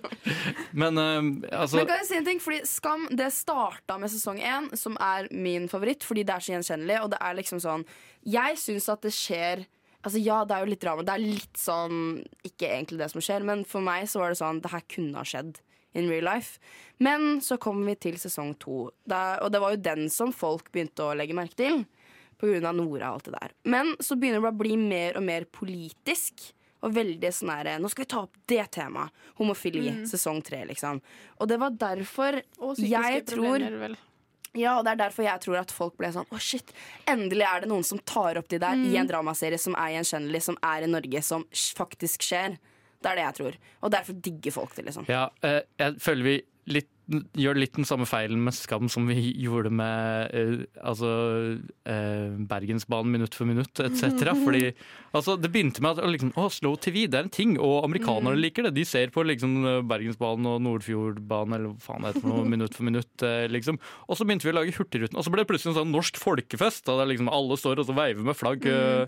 Men 0.82 0.98
uh, 1.00 1.20
altså 1.56 1.78
Men 1.78 1.88
kan 1.88 2.02
jeg 2.02 2.08
si 2.10 2.18
en 2.18 2.26
ting? 2.26 2.40
Fordi 2.42 2.62
Skam 2.68 3.06
det 3.16 3.30
starta 3.32 3.96
med 4.00 4.12
sesong 4.12 4.40
én, 4.40 4.70
som 4.76 4.96
er 5.00 5.30
min 5.32 5.68
favoritt, 5.72 6.04
fordi 6.04 6.24
det 6.28 6.36
er 6.36 6.44
så 6.44 6.56
gjenkjennelig. 6.56 6.98
Og 7.04 7.12
det 7.14 7.20
er 7.20 7.38
liksom 7.38 7.62
sånn 7.64 7.86
Jeg 8.28 8.60
syns 8.60 8.90
at 8.92 9.04
det 9.04 9.14
skjer 9.16 9.64
Altså 10.02 10.18
Ja, 10.18 10.42
det 10.44 10.56
er 10.56 10.64
jo 10.64 10.72
litt 10.72 10.82
drama. 10.82 11.04
Det 11.06 11.14
er 11.14 11.24
litt 11.24 11.58
sånn 11.58 12.22
Ikke 12.44 12.70
egentlig 12.72 13.00
det 13.00 13.12
som 13.12 13.24
skjer, 13.24 13.44
men 13.46 13.66
for 13.68 13.84
meg 13.84 14.08
så 14.10 14.22
var 14.22 14.32
det 14.32 14.40
sånn 14.42 14.62
Det 14.64 14.72
her 14.72 14.84
kunne 14.90 15.20
ha 15.20 15.28
skjedd 15.28 15.60
in 15.94 16.08
real 16.10 16.24
life. 16.24 16.58
Men 17.02 17.40
så 17.42 17.56
kommer 17.60 17.86
vi 17.92 17.94
til 18.08 18.18
sesong 18.20 18.54
to, 18.62 18.84
og 18.92 19.50
det 19.52 19.60
var 19.60 19.74
jo 19.74 19.82
den 19.82 20.08
som 20.10 20.32
folk 20.32 20.70
begynte 20.72 21.04
å 21.04 21.14
legge 21.18 21.34
merke 21.36 21.58
til. 21.58 21.84
På 22.42 22.48
grunn 22.50 22.64
av 22.66 22.74
Nora 22.74 23.12
og 23.12 23.20
alt 23.20 23.24
det 23.28 23.32
der. 23.36 23.52
Men 23.70 23.92
så 24.02 24.16
begynner 24.18 24.40
det 24.42 24.50
å 24.50 24.58
bli 24.58 24.74
mer 24.76 25.14
og 25.16 25.22
mer 25.22 25.44
politisk. 25.46 26.48
Og 26.82 26.90
veldig 26.96 27.28
sånn 27.30 27.52
her 27.54 27.68
Nå 27.78 27.86
skal 27.92 28.02
vi 28.02 28.08
ta 28.10 28.22
opp 28.24 28.32
det 28.50 28.64
temaet. 28.74 29.12
Homofili. 29.38 29.84
Mm. 30.00 30.06
Sesong 30.10 30.40
tre, 30.42 30.64
liksom. 30.66 30.98
Og 31.38 31.46
det 31.46 31.60
var 31.62 31.70
derfor 31.78 32.40
Og 32.58 32.80
jeg 32.82 33.20
tror 33.30 33.62
vel. 33.84 33.94
ja, 34.58 34.72
og 34.80 34.82
det 34.84 34.90
er 34.96 35.00
derfor 35.04 35.22
jeg 35.28 35.40
tror 35.44 35.60
at 35.60 35.70
folk 35.70 35.94
ble 35.96 36.10
sånn 36.10 36.26
Å, 36.34 36.40
shit, 36.42 36.72
endelig 37.06 37.46
er 37.46 37.60
det 37.62 37.68
noen 37.70 37.86
som 37.86 38.02
tar 38.02 38.40
opp 38.42 38.48
de 38.50 38.58
der 38.58 38.74
Mm. 38.74 38.88
i 38.90 38.96
en 38.98 39.06
dramaserie 39.06 39.60
som 39.62 39.76
er 39.78 39.94
gjenkjennelig, 40.02 40.42
som 40.42 40.58
er 40.60 40.82
i 40.82 40.90
Norge, 40.90 41.22
som 41.22 41.44
faktisk 41.52 42.26
skjer. 42.26 42.58
Det 43.02 43.10
er 43.12 43.20
det 43.20 43.26
jeg 43.28 43.38
tror. 43.40 43.60
Og 43.82 43.94
derfor 43.98 44.22
digger 44.30 44.58
folk 44.60 44.74
det, 44.78 44.86
liksom. 44.88 45.06
Ja, 45.10 45.28
eh, 45.42 45.60
jeg 45.82 45.98
føler 46.02 46.28
vi 46.30 46.40
litt, 46.70 46.88
gjør 47.36 47.58
litt 47.58 47.72
den 47.74 47.84
samme 47.84 48.06
feilen 48.06 48.38
med 48.46 48.54
Skam 48.54 48.86
som 48.88 49.08
vi 49.10 49.16
gjorde 49.42 49.72
med 49.74 50.30
eh, 50.38 50.52
altså, 50.86 51.08
eh, 51.90 52.36
Bergensbanen 52.48 53.10
minutt 53.10 53.34
for 53.34 53.50
minutt 53.50 53.82
etc. 53.82 54.30
Fordi 54.46 54.68
altså, 55.10 55.34
det 55.42 55.50
begynte 55.52 55.82
med 55.82 55.98
at 55.98 56.06
liksom, 56.14 56.30
å, 56.38 56.46
Slow 56.54 56.78
TV 56.80 57.02
det 57.10 57.18
er 57.18 57.26
en 57.26 57.34
ting, 57.34 57.56
og 57.58 57.82
amerikanere 57.88 58.38
Mm. 58.38 58.42
liker 58.46 58.68
det. 58.68 58.74
De 58.78 58.86
ser 58.86 59.10
på 59.12 59.26
liksom, 59.26 59.58
Bergensbanen 59.90 60.46
og 60.52 60.62
Nordfjordbanen 60.62 61.58
eller 61.58 61.74
hva 61.74 61.82
faen 61.88 62.06
det 62.06 62.12
heter 62.14 62.24
for 62.28 62.32
noe, 62.36 62.48
minutt 62.54 62.78
for 62.78 62.86
minutt. 62.86 63.26
Liksom. 63.50 63.82
Og 64.06 64.16
så 64.16 64.24
begynte 64.28 64.46
vi 64.46 64.54
å 64.54 64.58
lage 64.62 64.78
Hurtigruten, 64.78 65.18
og 65.18 65.26
så 65.26 65.34
ble 65.34 65.42
det 65.42 65.50
plutselig 65.50 65.74
en 65.74 65.80
sånn 65.82 65.92
norsk 65.98 66.22
folkefest. 66.22 66.86
Da 66.86 67.02
liksom 67.10 67.28
alle 67.34 67.58
står 67.58 67.82
og 67.82 67.90
så 67.90 67.98
veiver 67.98 68.22
med 68.30 68.38
flagg. 68.38 68.64
eh, 68.70 69.06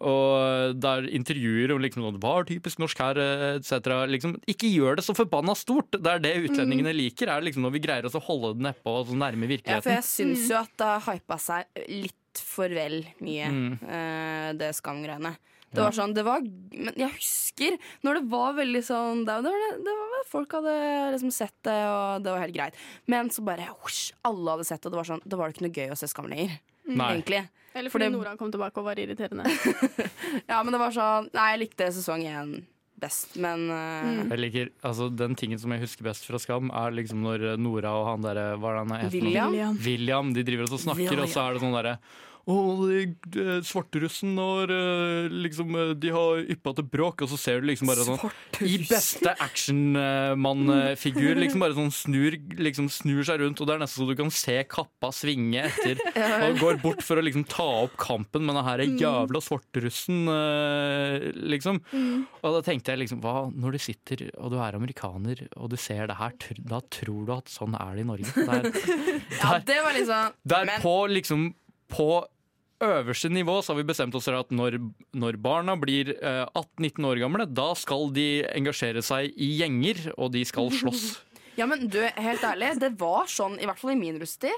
og 0.00 0.78
der 0.80 1.04
intervjuer 1.12 1.74
om 1.74 1.82
liksom, 1.84 2.02
sånn, 2.06 2.20
hva 2.22 2.38
er 2.40 2.48
typisk 2.48 2.80
norsk 2.80 2.98
her, 3.02 3.20
etc. 3.58 3.90
Liksom, 4.08 4.36
ikke 4.48 4.70
gjør 4.72 4.96
det 4.96 5.04
så 5.04 5.14
forbanna 5.16 5.54
stort. 5.58 5.90
Det 5.98 6.06
er 6.14 6.22
det 6.24 6.34
utlendingene 6.48 6.94
liker. 6.96 7.28
er 7.28 7.44
liksom 7.44 7.62
Når 7.66 7.72
vi 7.76 7.84
greier 7.84 8.06
oss 8.08 8.16
å 8.18 8.22
holde 8.24 8.54
det 8.56 8.66
nedpå 8.70 8.94
og 9.02 9.06
så 9.10 9.18
nærme 9.18 9.44
Ja, 9.44 9.46
for 9.46 9.52
virkeligheten. 9.52 9.96
jeg 9.98 10.08
syns 10.08 10.48
jo 10.48 10.56
at 10.62 10.72
det 10.78 10.86
har 10.86 11.00
hypa 11.12 11.38
seg 11.38 11.64
litt 11.88 12.40
for 12.40 12.68
vel 12.68 13.02
mye, 13.20 13.48
Mm. 13.52 13.72
uh, 13.82 14.52
det 14.56 14.72
Skam-greiene. 14.74 15.36
Det 15.72 15.80
var 15.80 15.92
sånn, 15.96 16.12
det 16.12 16.22
var 16.24 16.40
Men 16.42 16.92
jeg 17.00 17.08
husker 17.14 17.78
når 18.04 18.14
det 18.18 18.28
var 18.28 18.52
veldig 18.58 18.82
sånn 18.84 19.22
Det, 19.24 19.38
var, 19.40 19.62
det 19.80 19.94
var 19.96 20.26
Folk 20.28 20.52
hadde 20.52 20.74
liksom 21.14 21.32
sett 21.32 21.54
det, 21.64 21.76
og 21.88 22.22
det 22.22 22.30
var 22.34 22.40
helt 22.44 22.54
greit. 22.54 22.74
Men 23.08 23.30
så 23.32 23.40
bare 23.44 23.68
whoosh, 23.80 24.12
alle 24.22 24.50
hadde 24.52 24.66
sett 24.68 24.82
det, 24.82 24.86
og 24.90 24.92
det 24.92 25.00
var 25.00 25.08
sånn 25.08 25.22
Da 25.24 25.36
var 25.40 25.48
det 25.48 25.56
ikke 25.56 25.64
noe 25.68 25.76
gøy 25.78 25.92
å 25.94 25.96
se 25.96 26.08
Skam 26.12 26.28
lenger. 26.28 26.58
Nei. 26.88 27.08
Egentlig. 27.14 27.42
Eller 27.74 27.88
For 27.90 27.98
fordi 27.98 28.10
det- 28.10 28.16
Nora 28.18 28.36
kom 28.36 28.52
tilbake 28.52 28.82
og 28.82 28.84
var 28.90 29.00
irriterende. 29.00 29.46
Ja, 30.50 30.62
men 30.62 30.72
det 30.74 30.80
var 30.82 30.92
sånn 30.92 31.28
Nei, 31.32 31.48
jeg 31.54 31.60
likte 31.66 31.88
sesong 31.94 32.24
én 32.28 32.52
best, 33.02 33.36
men 33.40 33.64
uh... 33.72 34.28
Jeg 34.30 34.38
liker, 34.38 34.68
altså 34.86 35.08
Den 35.10 35.34
tingen 35.38 35.58
som 35.58 35.72
jeg 35.74 35.82
husker 35.82 36.06
best 36.06 36.26
fra 36.28 36.38
Skam, 36.42 36.68
er 36.70 36.94
liksom 36.94 37.22
når 37.24 37.56
Nora 37.58 37.94
og 37.98 38.06
han 38.12 38.26
derre 38.26 38.44
Hva 38.60 38.70
er 38.70 38.76
det 38.76 38.82
han 38.82 38.92
heter? 39.00 39.16
William? 39.16 39.50
William. 39.56 39.78
William. 39.86 40.34
De 40.36 40.44
driver 40.46 40.68
og 40.68 40.78
snakker, 40.84 41.08
snakker, 41.08 41.24
og 41.24 41.32
så 41.32 41.46
er 41.48 41.56
det 41.56 41.64
sånn 41.64 41.74
derre 41.78 41.96
de- 42.46 43.60
svarterussen 43.62 44.34
har 44.40 44.70
eh, 44.74 45.28
liksom 45.30 45.74
eh, 45.78 45.92
De 45.94 46.10
har 46.10 46.40
yppa 46.50 46.72
til 46.74 46.86
bråk, 46.90 47.22
og 47.22 47.28
så 47.30 47.36
ser 47.38 47.60
du 47.62 47.68
liksom 47.68 47.86
bare 47.90 48.02
sånn 48.06 48.18
I 48.66 48.78
beste 48.88 49.30
actionmannfigur, 49.38 51.36
liksom 51.38 51.60
bare 51.62 51.76
sånn 51.76 51.92
snur, 51.94 52.34
liksom 52.58 52.88
snur 52.92 53.22
seg 53.26 53.40
rundt, 53.44 53.60
og 53.62 53.66
det 53.68 53.74
er 53.76 53.82
nesten 53.84 54.02
så 54.02 54.08
du 54.10 54.16
kan 54.18 54.30
se 54.34 54.56
kappa 54.68 55.12
svinge 55.14 55.62
etter. 55.68 55.96
Og 56.48 56.58
går 56.60 56.76
bort 56.82 57.02
for 57.04 57.20
å 57.20 57.24
liksom 57.24 57.44
ta 57.48 57.66
opp 57.84 57.94
kampen 58.00 58.44
med 58.46 58.54
den 58.58 58.66
her 58.66 58.82
jævla 58.86 59.40
svarterussen, 59.44 60.18
eh, 60.32 61.28
liksom. 61.52 61.76
Og 62.42 62.50
da 62.58 62.62
tenkte 62.66 62.92
jeg 62.94 63.02
liksom, 63.04 63.18
hva 63.22 63.36
når 63.52 63.70
du 63.76 63.80
sitter 63.86 64.18
og 64.38 64.50
du 64.54 64.58
er 64.62 64.72
amerikaner 64.78 65.36
og 65.56 65.66
du 65.72 65.76
ser 65.80 66.06
det 66.10 66.16
her, 66.18 66.32
da 66.58 66.80
tror 66.92 67.22
du 67.28 67.32
at 67.36 67.48
sånn 67.52 67.74
er 67.78 67.92
det 67.98 68.02
i 68.04 68.08
Norge. 68.08 68.28
Der, 68.34 68.66
der, 68.66 68.72
Ja, 69.42 69.50
det 69.66 69.78
var 69.84 69.92
liksom 69.96 70.22
der 70.48 70.64
men, 70.68 70.78
på 70.82 70.94
liksom 71.12 71.40
på 71.92 72.08
øverste 72.82 73.30
nivå 73.30 73.60
så 73.62 73.72
har 73.72 73.78
vi 73.78 73.86
bestemt 73.92 74.14
oss 74.18 74.26
for 74.26 74.40
at 74.40 74.50
når, 74.50 74.78
når 75.14 75.36
barna 75.42 75.76
blir 75.78 76.14
eh, 76.16 76.46
18-19 76.58 77.06
år 77.12 77.20
gamle, 77.22 77.46
da 77.46 77.68
skal 77.78 78.08
de 78.16 78.26
engasjere 78.50 79.04
seg 79.06 79.30
i 79.36 79.52
gjenger, 79.60 80.08
og 80.16 80.32
de 80.34 80.42
skal 80.48 80.72
slåss. 80.74 81.04
Ja, 81.52 81.66
men 81.68 81.82
du, 81.92 81.98
helt 82.00 82.44
ærlig, 82.48 82.70
det 82.80 82.88
var 82.96 83.26
sånn, 83.28 83.58
i 83.60 83.66
hvert 83.68 83.76
fall 83.76 83.90
i 83.92 83.98
min 84.00 84.16
russetid. 84.16 84.54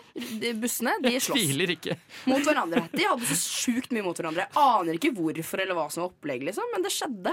Bussene 0.63 0.93
de 1.03 1.11
Jeg 1.17 1.25
sloss 1.25 1.73
ikke. 1.75 1.97
mot 2.31 2.45
hverandre. 2.47 2.85
De 2.93 3.03
hadde 3.03 3.27
så 3.33 3.39
sjukt 3.65 3.91
mye 3.91 4.05
mot 4.07 4.15
hverandre. 4.15 4.45
Jeg 4.47 4.63
aner 4.63 5.01
ikke 5.01 5.11
hvorfor 5.17 5.65
eller 5.65 5.75
hva 5.75 5.89
som 5.91 6.05
var 6.05 6.13
opplegg, 6.13 6.45
liksom, 6.47 6.69
men 6.71 6.87
det 6.87 6.93
skjedde. 6.95 7.33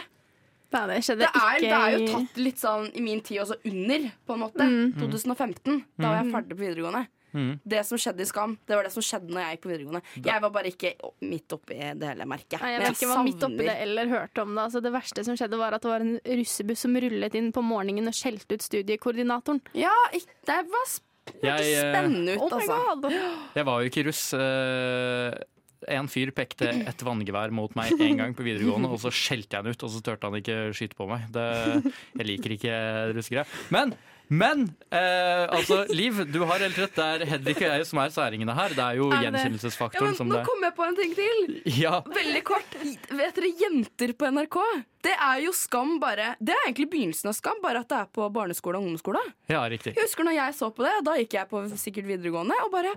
Nei, 0.72 0.82
det 0.90 0.98
skjedde 1.06 1.22
Det 1.22 1.30
er, 1.30 1.60
ikke 1.60 1.68
det 1.68 1.78
er 1.78 1.94
jo 1.94 2.10
tatt 2.16 2.42
litt 2.42 2.62
sånn 2.64 2.90
i 2.98 3.04
min 3.06 3.22
tid 3.28 3.44
også 3.44 3.60
under, 3.70 4.10
på 4.26 4.34
en 4.34 4.44
måte. 4.48 4.66
Mm. 4.72 4.94
2015. 4.98 5.80
Da 6.00 6.08
var 6.08 6.18
jeg 6.24 6.34
ferdig 6.34 6.58
på 6.58 6.64
videregående. 6.66 7.04
Mm. 7.34 7.52
Det 7.74 7.82
som 7.88 7.98
skjedde 8.02 8.26
i 8.26 8.30
Skam, 8.30 8.58
det 8.68 8.76
var 8.76 8.84
det 8.88 8.92
som 8.94 9.06
skjedde 9.06 9.32
når 9.32 9.42
jeg 9.46 9.56
gikk 9.58 9.64
på 9.66 9.72
videregående. 9.72 10.02
Jeg 10.26 10.42
var 10.46 10.52
bare 10.58 10.72
ikke 10.74 10.94
midt 11.28 11.56
oppi 11.56 11.78
det 11.80 12.10
hele, 12.12 12.26
merket. 12.28 12.58
Nei, 12.62 12.72
jeg 12.74 12.82
Men 12.82 12.88
vet 12.92 12.98
ikke 13.00 13.12
var 13.14 13.24
midt 13.28 13.46
oppi 13.48 13.68
det 13.70 13.78
eller 13.86 14.12
hørte 14.12 14.42
om 14.44 14.52
det. 14.56 14.66
Altså, 14.66 14.82
det 14.84 14.92
verste 14.96 15.24
som 15.28 15.38
skjedde, 15.40 15.60
var 15.62 15.78
at 15.78 15.86
det 15.86 15.92
var 15.94 16.06
en 16.08 16.18
russebuss 16.42 16.84
som 16.88 16.98
rullet 17.06 17.38
inn 17.40 17.52
på 17.56 17.64
morgenen 17.64 18.12
og 18.12 18.18
skjelte 18.18 18.58
ut 18.60 18.66
studiekoordinatoren. 18.68 19.62
Ja, 19.78 19.94
det 20.12 20.60
var 20.74 20.86
sp 20.92 21.08
Jeg, 21.44 21.74
eh, 21.78 21.94
spennende 21.94 22.34
ut, 22.36 22.42
Oh 22.42 22.56
altså. 22.58 23.12
Jeg 23.56 23.66
var 23.68 23.82
jo 23.84 23.90
ikke 23.92 24.06
russ. 24.10 24.34
eh, 24.34 25.40
En 25.90 26.06
fyr 26.08 26.30
pekte 26.30 26.68
et 26.70 27.02
vanngevær 27.02 27.50
mot 27.50 27.74
meg 27.76 27.94
en 27.98 28.18
gang 28.20 28.34
på 28.38 28.44
videregående, 28.46 28.90
og 28.92 29.00
så 29.02 29.10
skjelte 29.10 29.56
jeg 29.58 29.64
han 29.64 29.72
ut, 29.74 29.84
og 29.84 29.90
så 29.90 30.02
turte 30.06 30.30
han 30.30 30.38
ikke 30.38 30.58
skyte 30.78 30.94
på 30.98 31.08
meg. 31.10 31.24
Det, 31.34 31.46
jeg 32.20 32.28
liker 32.28 32.54
ikke 32.58 32.76
russegreier. 33.18 33.48
Men, 33.74 33.96
men 34.32 34.62
eh, 34.96 35.44
altså, 35.52 35.82
Liv, 35.92 36.22
du 36.32 36.38
har 36.48 36.64
helt 36.64 36.78
rett. 36.80 36.94
Det 36.96 37.04
er 37.04 37.26
Hedvig 37.34 37.56
og 37.58 37.66
jeg 37.68 37.88
som 37.90 38.00
er 38.00 38.14
særingene 38.16 38.56
her. 38.56 38.76
Det 38.78 38.86
er 38.86 39.00
jo 39.02 39.10
Er 39.10 39.12
det 39.12 39.18
det? 39.18 39.26
Ja, 39.26 39.32
gjenkjennelsesfaktoren 39.32 40.08
men 40.14 40.16
som 40.20 40.32
nå 40.32 40.38
kommer 40.40 40.48
kom 40.48 40.64
jeg 40.68 40.76
på 40.78 40.88
en 40.88 40.98
ting 41.02 41.16
til. 41.18 41.60
Ja, 41.82 42.00
Veldig 42.16 42.44
kort. 42.48 42.78
Vet 43.12 43.36
dere 43.38 43.52
Jenter 43.60 44.16
på 44.16 44.32
NRK? 44.32 44.58
Det 45.04 45.14
er 45.18 45.44
jo 45.44 45.52
Skam 45.58 45.98
bare 46.02 46.36
Det 46.40 46.56
er 46.56 46.66
egentlig 46.68 46.90
begynnelsen 46.94 47.32
av 47.32 47.36
Skam, 47.38 47.60
bare 47.64 47.84
at 47.84 47.90
det 47.92 48.00
er 48.00 48.10
på 48.14 48.28
barneskole 48.34 48.80
og 48.80 48.88
ungdomsskole. 48.88 49.22
ja 49.52 49.62
riktig. 49.70 49.96
Jeg 49.98 50.08
husker 50.08 50.28
når 50.28 50.38
jeg 50.40 50.58
så 50.58 50.72
på 50.72 50.88
det, 50.88 50.96
da 51.06 51.18
gikk 51.20 51.38
jeg 51.40 51.50
på 51.52 51.64
sikkert 51.76 52.08
videregående, 52.14 52.56
og 52.66 52.72
bare 52.74 52.96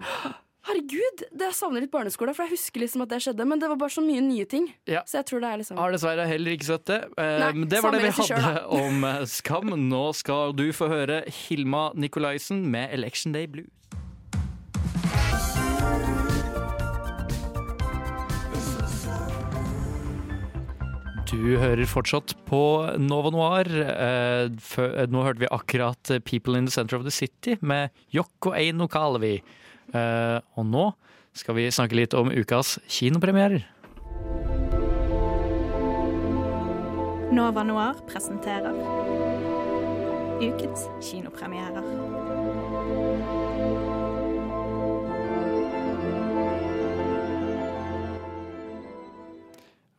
Herregud, 0.65 1.25
det 1.29 1.45
jeg 1.51 1.57
savner 1.59 1.83
litt 1.85 1.93
barneskole, 1.93 2.33
for 2.33 2.47
jeg 2.47 2.57
husker 2.57 2.81
liksom 2.81 3.03
at 3.05 3.11
det 3.12 3.19
skjedde, 3.21 3.45
men 3.45 3.61
det 3.61 3.69
var 3.69 3.77
bare 3.83 3.93
så 3.93 4.01
mye 4.05 4.23
nye 4.25 4.47
ting. 4.49 4.71
Ja. 4.89 5.03
Så 5.05 5.19
jeg 5.21 5.29
tror 5.29 5.43
det 5.45 5.51
er 5.51 5.61
liksom 5.61 5.77
Har 5.77 5.93
dessverre 5.93 6.25
heller 6.31 6.57
ikke 6.57 6.69
sett 6.71 6.87
det. 6.89 7.01
Eh, 7.21 7.33
Nei, 7.43 7.51
men 7.59 7.69
det 7.69 7.83
var 7.85 7.93
det 7.93 8.01
vi 8.07 8.12
hadde 8.17 8.29
selv, 8.31 8.61
om 8.81 9.05
eh, 9.11 9.25
Skam. 9.29 9.75
Nå 9.91 10.05
skal 10.17 10.55
du 10.57 10.65
få 10.73 10.89
høre 10.89 11.21
Hilma 11.29 11.91
Nikolaisen 11.93 12.65
med 12.73 12.95
'Election 12.97 13.37
Day 13.37 13.45
Blues'. 13.45 13.69
Du 21.29 21.59
hører 21.59 21.85
fortsatt 21.89 22.33
på 22.47 22.61
Nova 23.01 23.33
Noir. 23.35 23.69
Eh, 23.69 25.07
nå 25.11 25.25
hørte 25.27 25.43
vi 25.43 25.51
akkurat 25.51 26.12
'People 26.25 26.57
in 26.57 26.67
the 26.67 26.73
Center 26.73 26.97
of 26.97 27.05
the 27.05 27.12
City' 27.12 27.59
med 27.61 27.91
Yoko 28.15 28.55
Eino 28.55 28.87
Kalevi. 28.89 29.43
Eh, 29.93 30.39
og 30.57 30.66
nå 30.66 30.89
skal 31.35 31.59
vi 31.59 31.68
snakke 31.74 31.99
litt 31.99 32.14
om 32.14 32.30
ukas 32.32 32.78
kinopremierer. 32.89 33.66
Nova 37.35 37.64
Noir 37.66 37.99
presenterer 38.07 38.76
ukens 40.45 40.87
kinopremierer. 41.03 41.82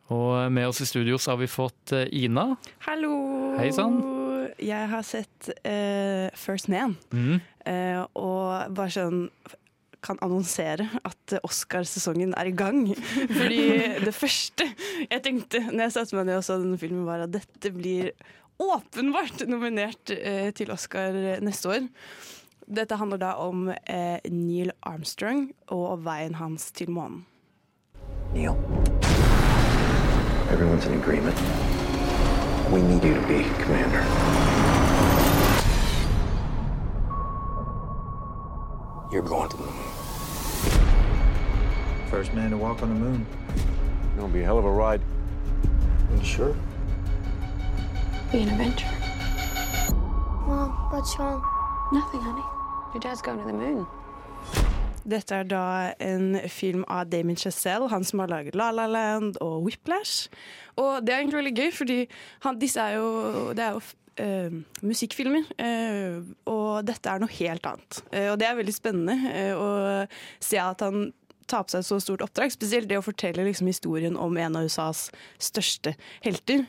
Og 0.08 0.52
med 0.52 0.68
oss 0.68 0.80
i 0.80 0.86
studio 0.86 1.18
så 1.18 1.34
har 1.34 1.40
vi 1.42 1.48
fått 1.50 1.92
eh, 1.92 2.06
Ina. 2.24 2.52
Hallo! 2.86 3.12
Hei 3.58 3.72
sann. 3.74 3.98
Jeg 4.62 4.88
har 4.88 5.02
sett 5.04 5.50
uh, 5.66 6.32
First 6.38 6.70
Man, 6.72 6.96
Mm. 7.12 7.40
Uh, 7.66 8.06
og 8.14 8.74
bare 8.78 8.92
sånn 8.94 9.24
kan 10.06 10.20
annonsere 10.24 10.86
at 11.06 11.36
Oscarsesongen 11.46 12.34
er 12.38 12.50
i 12.50 12.54
gang. 12.56 12.86
Fordi 13.38 13.60
det 14.06 14.14
første 14.14 14.70
jeg 15.10 15.22
tenkte 15.24 15.62
når 15.68 15.88
jeg 15.88 15.96
satte 15.98 16.18
meg 16.18 16.28
ned 16.30 16.40
og 16.40 16.46
så 16.46 16.58
denne 16.62 16.80
filmen, 16.80 17.06
var 17.08 17.26
at 17.26 17.34
dette 17.34 17.72
blir 17.74 18.12
åpenbart 18.62 19.44
nominert 19.50 20.14
eh, 20.14 20.50
til 20.56 20.72
Oscar 20.72 21.16
neste 21.44 21.74
år. 21.74 21.88
Dette 22.66 22.98
handler 22.98 23.20
da 23.22 23.34
om 23.38 23.68
eh, 23.70 24.18
Neil 24.32 24.72
Armstrong 24.82 25.50
og 25.70 26.02
veien 26.06 26.34
hans 26.40 26.70
til 26.74 26.90
månen. 26.90 27.24
Neil. 28.34 28.56
Everyone's 30.50 30.86
in 30.86 30.98
agreement. 31.00 31.36
We 32.72 32.82
need 32.82 33.04
you 33.04 33.14
to 33.14 33.20
be 33.28 33.44
commander. 33.62 34.02
You're 39.12 39.22
going 39.22 39.48
to 39.50 39.56
the 39.56 39.62
moon. 39.62 39.85
First 42.10 42.34
man 42.34 42.50
to 42.50 42.56
walk 42.56 42.82
on 42.82 42.88
the 42.88 42.94
moon. 42.94 43.26
Gonna 44.16 44.32
be 44.32 44.40
a 44.40 44.44
hell 44.44 44.58
of 44.58 44.64
a 44.64 44.70
ride. 44.70 45.00
You 46.14 46.24
sure? 46.24 46.54
Be 48.30 48.42
an 48.42 48.48
adventure. 48.48 48.86
Mom, 50.46 50.70
what's 50.92 51.18
wrong? 51.18 51.42
Nothing, 51.92 52.20
honey. 52.20 52.44
Your 52.94 53.00
dad's 53.00 53.20
going 53.20 53.38
to 53.38 53.44
the 53.44 53.52
moon. 53.52 53.86
Dette 55.06 55.34
er 55.34 55.42
da 55.42 55.92
en 56.00 56.40
film 56.48 56.84
av 56.88 57.10
Damien 57.10 57.36
Chazelle, 57.36 57.88
han 57.88 58.04
som 58.04 58.18
har 58.18 58.30
laget 58.30 58.54
La 58.54 58.70
La 58.70 58.86
Land 58.86 59.36
og 59.40 59.62
Whiplash. 59.62 60.28
Og 60.76 61.06
det 61.06 61.14
er 61.14 61.18
egentlig 61.18 61.42
veldig 61.42 61.54
gøy, 61.58 61.70
fordi 61.72 62.00
han, 62.42 62.58
disse 62.58 62.80
er 62.80 62.96
jo, 63.00 63.52
det 63.52 63.64
er 63.64 63.78
jo 63.78 63.80
Uh, 64.16 64.62
musikkfilmer. 64.80 65.42
Uh, 65.60 66.24
og 66.48 66.86
dette 66.88 67.10
er 67.12 67.20
noe 67.20 67.28
helt 67.36 67.66
annet. 67.68 67.98
Uh, 68.08 68.30
og 68.30 68.38
det 68.40 68.46
er 68.48 68.54
veldig 68.56 68.72
spennende 68.72 69.16
å 69.60 69.66
se 70.40 70.56
at 70.56 70.80
han 70.80 71.10
tar 71.50 71.66
på 71.66 71.74
seg 71.74 71.82
et 71.82 71.88
så 71.88 71.98
stort 72.02 72.24
oppdrag. 72.26 72.52
Spesielt 72.54 72.90
det 72.90 73.00
å 73.00 73.04
fortelle 73.04 73.46
liksom, 73.46 73.70
historien 73.70 74.18
om 74.20 74.36
en 74.40 74.58
av 74.58 74.68
USAs 74.68 75.08
største 75.42 75.94
helter. 76.24 76.66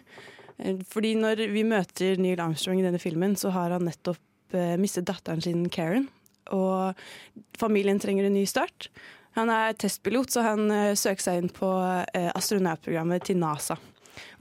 Eh, 0.58 0.80
Fordi 0.90 1.16
når 1.20 1.48
vi 1.54 1.66
møter 1.68 2.22
Neil 2.22 2.42
Armstrong 2.44 2.82
i 2.82 2.86
denne 2.86 3.02
filmen, 3.02 3.36
så 3.40 3.54
har 3.56 3.76
han 3.76 3.88
nettopp 3.88 4.58
eh, 4.58 4.76
mistet 4.82 5.10
datteren 5.10 5.44
sin 5.44 5.68
Karen. 5.74 6.10
Og 6.56 6.96
familien 7.60 8.00
trenger 8.00 8.28
en 8.28 8.38
ny 8.38 8.46
start. 8.48 8.90
Han 9.38 9.52
er 9.54 9.76
testpilot, 9.78 10.32
så 10.34 10.46
han 10.46 10.72
eh, 10.74 10.96
søker 10.98 11.28
seg 11.28 11.44
inn 11.44 11.54
på 11.54 11.70
eh, 12.16 12.32
astronautprogrammet 12.38 13.28
til 13.28 13.38
NASA. 13.42 13.78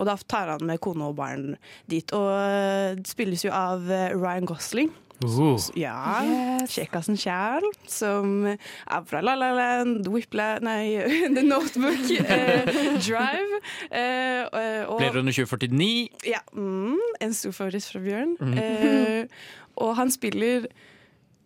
Og 0.00 0.06
da 0.08 0.16
tar 0.28 0.54
han 0.54 0.64
med 0.68 0.80
kone 0.80 1.10
og 1.10 1.18
barn 1.18 1.50
dit. 1.90 2.12
Og 2.16 2.30
eh, 2.32 2.94
det 2.96 3.10
spilles 3.10 3.44
jo 3.44 3.52
av 3.52 3.90
eh, 3.92 4.14
Ryan 4.16 4.48
Gosling. 4.48 4.92
Uh. 5.24 5.56
Ja, 5.76 6.20
kjekkasen 6.68 7.16
sjæl, 7.16 7.64
som 7.88 8.44
er 8.46 9.04
fra 9.08 9.22
La 9.24 9.34
La 9.34 9.52
Land, 9.56 10.08
Whipla... 10.12 10.58
Nei, 10.60 10.98
The 11.36 11.42
Notebook, 11.42 12.04
eh, 12.20 12.68
Drive. 13.00 13.60
Eh, 13.90 14.44
og, 14.88 14.98
Blade 14.98 15.18
Runner 15.18 15.32
2049. 15.32 16.08
ja, 16.26 16.42
mm, 16.52 17.00
en 17.20 17.34
stor 17.34 17.56
favoritt 17.56 17.88
fra 17.92 18.02
Bjørn. 18.04 18.36
Mm. 18.40 18.58
Eh, 18.58 19.26
og 19.76 19.96
han 19.96 20.10
spiller 20.10 20.68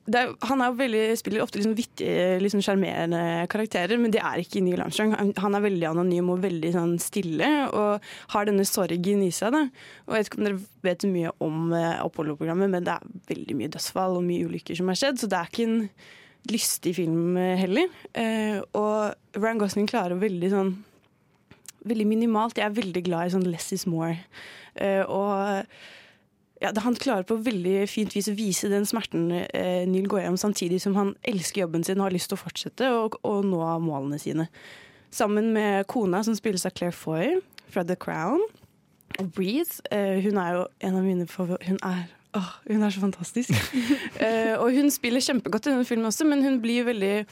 er, 0.09 0.33
han 0.49 0.63
er 0.63 0.71
jo 0.71 0.79
veldig, 0.79 1.03
spiller 1.21 1.43
ofte 1.45 1.61
liksom 1.61 1.75
vittige, 1.79 2.39
liksom 2.43 2.63
sjarmerende 2.65 3.21
karakterer, 3.53 4.01
men 4.01 4.13
det 4.15 4.23
er 4.25 4.41
ikke 4.43 4.63
Neil 4.65 4.83
Armstrong. 4.83 5.13
Han, 5.37 5.57
er 5.57 5.65
veldig 5.67 5.89
anonym 5.91 6.33
og 6.33 6.43
veldig 6.45 6.73
sånn 6.75 6.95
stille, 7.03 7.51
og 7.69 8.07
har 8.35 8.49
denne 8.49 8.67
sorgen 8.69 9.25
i 9.27 9.31
seg. 9.35 9.55
Da. 9.55 9.67
Og 10.09 10.17
Jeg 10.17 10.25
vet 10.25 10.31
ikke 10.31 10.41
om 10.41 10.49
dere 10.49 10.63
vet 10.89 11.09
mye 11.11 11.35
om 11.45 11.75
eh, 11.77 12.01
Apollo-programmet, 12.01 12.73
men 12.73 12.89
det 12.89 12.97
er 12.97 13.19
veldig 13.31 13.59
mye 13.61 13.73
dødsfall 13.77 14.19
og 14.19 14.27
mye 14.27 14.49
ulykker 14.49 14.79
som 14.81 14.91
har 14.91 15.01
skjedd, 15.01 15.21
så 15.21 15.31
det 15.31 15.41
er 15.41 15.53
ikke 15.53 15.69
en 15.69 15.81
lystig 16.51 16.95
film 16.97 17.37
eh, 17.39 17.59
heller. 17.61 17.91
Eh, 18.17 18.59
og 18.79 19.37
Ryan 19.37 19.61
Gosling 19.61 19.91
klarer 19.91 20.21
veldig 20.21 20.55
sånn 20.55 20.73
veldig 21.89 22.07
minimalt. 22.09 22.59
Jeg 22.59 22.69
er 22.69 22.77
veldig 22.77 23.03
glad 23.07 23.29
i 23.29 23.35
sånn 23.35 23.49
less 23.49 23.71
is 23.77 23.87
more. 23.89 24.17
Eh, 24.75 25.03
og 25.05 25.65
ja, 26.61 26.71
han 26.85 26.99
klarer 27.01 27.25
på 27.25 27.39
veldig 27.41 27.89
fint 27.89 28.13
vis 28.13 28.29
å 28.29 28.37
vise 28.37 28.69
den 28.69 28.85
smerten 28.89 29.31
eh, 29.33 29.87
Neil 29.89 30.09
går 30.11 30.25
gjennom, 30.25 30.41
samtidig 30.41 30.83
som 30.85 30.97
han 30.99 31.15
elsker 31.25 31.65
jobben 31.65 31.87
sin 31.87 32.01
og 32.01 32.11
har 32.11 32.17
lyst 32.17 32.29
til 32.33 32.37
å 32.37 32.43
fortsette 32.43 32.91
og, 32.93 33.17
og 33.25 33.47
nå 33.49 33.65
målene 33.81 34.21
sine. 34.21 34.49
Sammen 35.11 35.55
med 35.57 35.89
kona, 35.91 36.23
som 36.27 36.37
spilles 36.37 36.67
av 36.69 36.77
Claire 36.77 36.95
Foy 36.95 37.41
fra 37.73 37.85
The 37.87 37.97
Crown. 37.99 38.45
Og 39.19 39.33
Breathe. 39.35 39.81
Eh, 39.91 40.21
hun 40.23 40.39
er 40.39 40.59
jo 40.59 40.67
en 40.87 41.01
av 41.01 41.07
mine 41.07 41.27
favoritter. 41.31 41.73
Hun 41.73 41.81
er 41.87 42.09
Åh, 42.39 42.51
hun 42.71 42.83
er 42.87 42.93
så 42.95 43.01
fantastisk. 43.03 43.51
uh, 43.51 44.55
og 44.63 44.69
hun 44.77 44.87
spiller 44.95 45.23
kjempegodt 45.25 45.67
i 45.67 45.73
denne 45.73 45.87
filmen 45.89 46.07
også, 46.07 46.23
men 46.31 46.45
hun 46.45 46.61
blir 46.63 46.87
veldig 46.87 47.25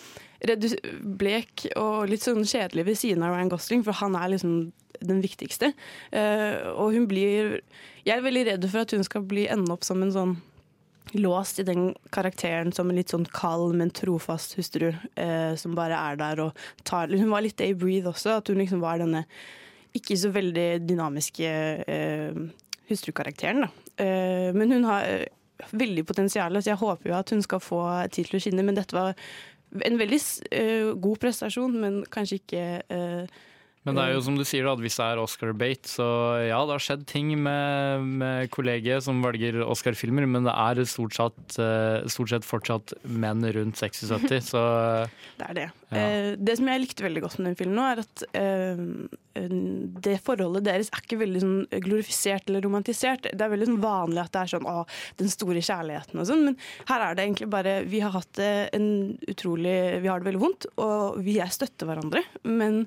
blek 1.21 1.69
og 1.79 2.09
litt 2.11 2.25
sånn 2.27 2.43
kjedelig 2.43 2.85
ved 2.89 2.99
siden 2.99 3.23
av 3.23 3.37
Ryan 3.37 3.53
Gosling, 3.53 3.85
for 3.87 3.95
han 4.01 4.17
er 4.19 4.33
liksom 4.33 4.57
den 4.99 5.23
viktigste. 5.23 5.71
Uh, 6.11 6.75
og 6.75 6.97
hun 6.97 7.07
blir 7.11 7.61
Jeg 8.09 8.17
er 8.17 8.25
veldig 8.25 8.45
redd 8.49 8.63
for 8.73 8.87
at 8.87 8.93
hun 8.97 9.05
skal 9.05 9.25
bli 9.29 9.43
ende 9.53 9.75
opp 9.75 9.85
som 9.85 10.01
en 10.01 10.15
sånn 10.15 10.39
låst 11.17 11.61
i 11.61 11.65
den 11.69 11.91
karakteren 12.13 12.71
som 12.73 12.89
en 12.89 12.97
litt 12.97 13.13
sånn 13.13 13.27
kald, 13.33 13.75
men 13.77 13.93
trofast 13.93 14.57
hustru 14.57 14.91
eh, 14.93 15.53
som 15.61 15.77
bare 15.77 15.97
er 15.97 16.21
der 16.21 16.43
og 16.47 16.63
tar 16.89 17.13
Hun 17.13 17.31
var 17.33 17.45
litt 17.45 17.59
det 17.61 17.71
i 17.73 17.77
Breathe 17.77 18.09
også, 18.09 18.39
at 18.39 18.49
hun 18.49 18.61
liksom 18.61 18.81
var 18.85 19.01
denne 19.01 19.25
ikke 19.97 20.17
så 20.21 20.31
veldig 20.33 20.67
dynamiske 20.85 21.53
eh, 21.89 22.41
hustrukarakteren. 22.89 23.69
Eh, 24.01 24.57
men 24.57 24.73
hun 24.73 24.89
har 24.89 25.05
eh, 25.09 25.29
veldig 25.73 26.05
potensial, 26.09 26.57
så 26.61 26.73
jeg 26.73 26.81
håper 26.81 27.11
jo 27.11 27.19
at 27.19 27.33
hun 27.35 27.45
skal 27.45 27.61
få 27.61 27.83
tid 28.13 28.29
til 28.29 28.39
å 28.39 28.43
skinne. 28.45 28.65
Men 28.65 28.77
dette 28.79 28.97
var 28.97 29.17
en 29.85 30.01
veldig 30.01 30.21
eh, 30.53 30.93
god 30.97 31.21
prestasjon, 31.25 31.77
men 31.83 32.03
kanskje 32.13 32.41
ikke 32.41 32.67
eh, 32.89 33.41
Men 33.89 33.97
det 33.97 34.05
er 34.05 34.15
jo 34.15 34.25
som 34.27 34.37
du 34.37 34.45
sier, 34.45 34.67
da, 34.67 34.75
at 34.77 34.83
hvis 34.85 34.99
det 34.99 35.07
er 35.07 35.21
Oscar-bate, 35.23 35.89
så 35.89 36.07
ja, 36.45 36.59
det 36.69 36.75
har 36.77 36.85
skjedd 36.85 37.05
ting 37.09 37.31
med, 37.41 38.05
med 38.21 38.51
kollegiet 38.53 39.05
som 39.07 39.23
velger 39.25 39.63
Oscar-filmer, 39.65 40.27
men 40.29 40.45
det 40.45 40.53
er 40.53 40.83
stort 40.89 41.17
sett, 41.17 41.57
eh, 41.63 42.05
stort 42.13 42.35
sett 42.35 42.47
fortsatt 42.47 42.95
menn 43.09 43.47
rundt 43.57 43.81
60-70, 43.81 44.45
så 44.53 44.63
Det 45.39 45.49
er 45.49 45.57
det. 45.57 45.67
Ja. 45.89 46.03
Eh, 46.03 46.31
det 46.37 46.59
som 46.59 46.69
jeg 46.69 46.85
likte 46.85 47.07
veldig 47.07 47.25
godt 47.25 47.39
med 47.41 47.51
den 47.51 47.59
filmen, 47.63 47.79
nå, 47.81 47.89
er 47.89 48.05
at 48.05 48.25
eh, 48.37 48.85
det 50.05 50.19
forholdet 50.27 50.67
deres 50.67 50.93
er 50.93 51.05
ikke 51.05 51.21
veldig 51.23 51.43
sånn 51.45 51.83
glorifisert 51.85 52.51
eller 52.51 52.65
romantisert. 52.67 53.31
Det 53.33 53.45
er 53.45 53.53
veldig 53.55 53.71
sånn 53.71 53.83
vanlig 53.83 54.25
at 54.25 54.35
det 54.35 54.43
er 54.43 54.55
sånn 54.57 54.69
å, 54.69 54.79
den 55.21 55.33
store 55.33 55.63
kjærligheten 55.65 56.21
og 56.21 56.29
sånn, 56.29 56.49
men 56.51 56.59
her 56.91 57.07
er 57.07 57.17
det 57.17 57.29
egentlig 57.29 57.49
bare 57.53 57.79
Vi 57.89 58.01
har 58.03 58.13
hatt 58.13 58.41
en 58.43 58.89
utrolig 59.31 59.77
Vi 60.03 60.11
har 60.11 60.21
det 60.21 60.29
veldig 60.29 60.43
vondt, 60.43 60.67
og 60.83 61.23
vi 61.25 61.39
er 61.41 61.55
støtter 61.55 61.89
hverandre, 61.89 62.25
men 62.45 62.83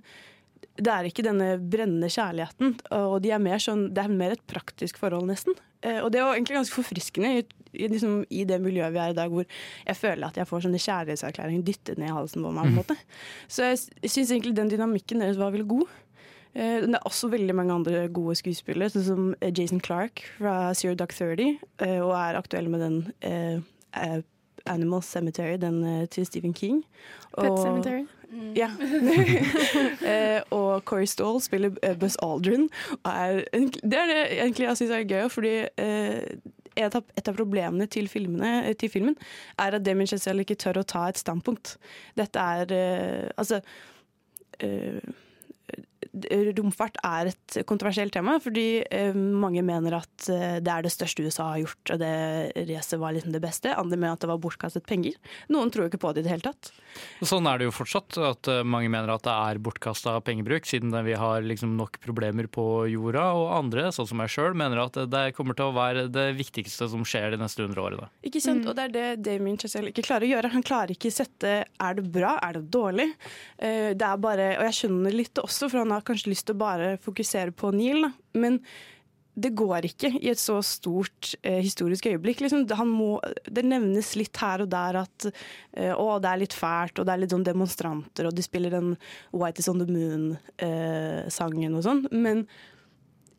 det 0.82 0.92
er 0.94 1.08
ikke 1.10 1.24
denne 1.26 1.48
brennende 1.62 2.10
kjærligheten. 2.12 2.76
Og 2.98 3.20
de 3.24 3.32
er 3.36 3.42
mer 3.44 3.62
sånn, 3.62 3.88
det 3.94 4.04
er 4.04 4.14
mer 4.14 4.36
et 4.36 4.44
praktisk 4.50 4.98
forhold, 5.02 5.28
nesten. 5.30 5.54
Eh, 5.82 6.00
Og 6.04 6.12
det 6.12 6.20
er 6.20 6.26
jo 6.28 6.34
egentlig 6.36 6.58
ganske 6.60 6.76
forfriskende 6.78 7.32
i, 7.40 7.44
i, 7.74 7.88
liksom, 7.88 8.20
i 8.30 8.44
det 8.50 8.60
miljøet 8.62 8.94
vi 8.94 9.00
er 9.02 9.14
i 9.14 9.18
dag, 9.18 9.30
hvor 9.34 9.46
jeg 9.88 9.98
føler 9.98 10.28
at 10.28 10.38
jeg 10.38 10.48
får 10.50 10.66
sånne 10.68 10.82
kjærlighetserklæringer 10.82 11.64
dyttet 11.66 11.98
ned 12.02 12.10
i 12.12 12.16
halsen 12.18 12.44
på 12.46 12.52
meg. 12.54 12.64
på 12.66 12.72
en 12.74 12.80
måte. 12.82 12.98
Så 13.48 13.66
jeg, 13.70 13.80
syns 14.12 14.32
egentlig 14.32 14.56
den 14.58 14.70
dynamikken 14.74 15.22
deres 15.24 15.40
var 15.42 15.54
veldig 15.56 15.68
god. 15.70 15.88
Eh, 16.54 16.82
Det 16.82 16.94
er 16.98 17.08
også 17.08 17.30
veldig 17.32 17.56
mange 17.56 17.74
andre 17.74 18.08
gode 18.10 18.36
skuespillere, 18.36 18.90
sånn 18.92 19.06
som 19.08 19.36
eh, 19.40 19.54
Jason 19.56 19.80
Clark 19.80 20.26
fra 20.38 20.74
Zero 20.76 20.96
Duck 21.00 21.14
30, 21.16 21.58
eh, 21.80 22.00
og 22.04 22.12
er 22.18 22.36
aktuell 22.42 22.68
med 22.70 22.82
den 22.82 22.98
Animal 24.66 25.04
Cemetery, 25.04 25.58
den 25.62 25.84
eh, 25.84 26.08
til 26.10 26.26
Stephen 26.26 26.54
King. 26.54 26.84
Pet 27.38 27.60
Cemetery. 27.60 28.06
Mm. 28.32 28.54
Ja. 28.56 28.70
eh, 30.12 30.42
og 30.52 30.84
Corey 30.86 31.06
Stall 31.06 31.42
spiller 31.42 31.72
eh, 31.84 31.98
Buzz 32.00 32.16
Aldrin. 32.24 32.70
Og 33.04 33.12
er, 33.12 33.44
det 33.54 34.00
er 34.00 34.12
det 34.12 34.20
egentlig 34.40 34.68
jeg 34.68 34.78
syns 34.78 34.96
er 34.96 35.08
gøy, 35.08 35.30
fordi 35.30 35.56
eh, 35.78 36.22
et 36.80 36.96
av, 36.96 37.04
et 37.18 37.28
av 37.28 37.36
problemene 37.36 37.88
til, 37.92 38.08
filmene, 38.12 38.52
eh, 38.70 38.76
til 38.80 38.92
filmen 38.92 39.18
er 39.60 39.76
at 39.78 39.86
Damien 39.86 40.08
Chazelle 40.08 40.46
ikke 40.46 40.60
tør 40.60 40.82
å 40.82 40.88
ta 40.88 41.08
et 41.10 41.20
standpunkt. 41.20 41.76
Dette 42.20 42.40
er 42.40 42.72
eh, 42.76 43.28
Altså 43.36 43.60
eh, 44.60 45.02
romfart 46.58 46.98
er 47.08 47.32
et 47.32 47.58
kontroversielt 47.68 48.14
tema, 48.14 48.38
fordi 48.44 48.84
eh, 48.84 49.16
mange 49.16 49.64
mener 49.64 49.96
at 50.02 50.28
eh, 50.32 50.58
det 50.64 50.72
er 50.74 50.86
det 50.86 50.92
største 50.94 51.24
USA 51.24 51.52
har 51.54 51.62
gjort, 51.64 51.94
og 51.94 52.02
det 52.02 52.68
racet 52.70 53.00
var 53.00 53.16
liksom 53.16 53.32
det 53.36 53.42
beste. 53.44 53.72
Andre 53.72 54.00
mener 54.00 54.18
at 54.18 54.26
det 54.26 54.32
var 54.32 54.42
bortkastet 54.44 54.86
penger. 54.88 55.16
Noen 55.54 55.72
tror 55.72 55.86
jo 55.86 55.92
ikke 55.92 56.02
på 56.04 56.14
det 56.14 56.24
i 56.24 56.28
det 56.28 56.34
hele 56.34 56.48
tatt. 56.50 56.72
Sånn 57.24 57.48
er 57.48 57.62
det 57.62 57.70
jo 57.70 57.76
fortsatt, 57.76 58.18
at 58.28 58.50
eh, 58.52 58.64
mange 58.68 58.92
mener 58.92 59.14
at 59.14 59.24
det 59.28 59.36
er 59.36 59.62
bortkasta 59.64 60.18
pengebruk, 60.28 60.68
siden 60.68 60.94
vi 61.06 61.16
har 61.18 61.46
liksom 61.48 61.78
nok 61.80 62.02
problemer 62.04 62.50
på 62.52 62.66
jorda, 62.92 63.30
og 63.38 63.48
andre, 63.56 63.88
sånn 63.96 64.10
som 64.12 64.24
jeg 64.26 64.36
sjøl, 64.36 64.58
mener 64.58 64.84
at 64.84 65.00
det 65.12 65.26
kommer 65.38 65.58
til 65.58 65.72
å 65.72 65.78
være 65.78 66.08
det 66.12 66.28
viktigste 66.40 66.90
som 66.92 67.06
skjer 67.08 67.36
de 67.36 67.42
neste 67.42 67.64
hundre 67.64 67.86
årene. 67.88 68.12
Ikke 68.28 68.44
sant? 68.44 68.68
Og 68.68 68.76
det 68.78 68.90
er 68.90 68.96
det 68.98 69.08
Damien 69.30 69.60
Chazelle 69.62 69.94
ikke 69.94 70.06
klarer 70.10 70.28
å 70.28 70.34
gjøre. 70.34 70.54
Han 70.58 70.68
klarer 70.68 70.96
ikke 70.96 71.14
sette 71.14 71.62
er 71.64 71.98
det 71.98 72.06
bra, 72.12 72.36
er 72.44 72.60
det 72.60 72.68
dårlig. 72.74 73.08
Eh, 73.58 73.92
det 73.96 74.08
er 74.08 74.22
bare, 74.22 74.52
og 74.60 74.68
jeg 74.68 74.80
skjønner 74.82 75.16
litt 75.16 75.42
også, 75.42 75.70
for 75.72 75.84
han 75.84 75.96
har 75.96 76.01
kanskje 76.08 76.34
lyst 76.34 76.48
til 76.50 76.58
å 76.58 76.64
bare 76.64 76.96
fokusere 77.02 77.54
på 77.56 77.74
Neil, 77.76 78.08
da. 78.08 78.12
men 78.42 78.60
det 79.42 79.54
går 79.56 79.86
ikke 79.88 80.10
i 80.20 80.28
et 80.28 80.40
så 80.40 80.58
stort 80.66 81.32
eh, 81.40 81.62
historisk 81.64 82.10
øyeblikk. 82.10 82.42
Liksom, 82.44 82.66
det, 82.68 82.76
han 82.76 82.90
må, 82.92 83.14
det 83.48 83.64
nevnes 83.64 84.12
litt 84.20 84.36
her 84.44 84.66
og 84.66 84.72
der 84.74 85.00
at 85.06 85.28
eh, 85.30 85.94
å, 85.96 86.18
det 86.20 86.34
er 86.34 86.42
litt 86.42 86.58
fælt, 86.58 87.00
og 87.00 87.08
det 87.08 87.14
er 87.14 87.24
litt 87.24 87.36
sånn 87.36 87.48
demonstranter, 87.48 88.28
og 88.28 88.36
de 88.36 88.44
spiller 88.44 88.76
den 88.76 88.92
White 89.32 89.64
is 89.64 89.72
on 89.72 89.80
the 89.80 89.88
Moon-sangen 89.88 91.80
og 91.80 91.88
sånn. 91.88 92.04
Men 92.12 92.44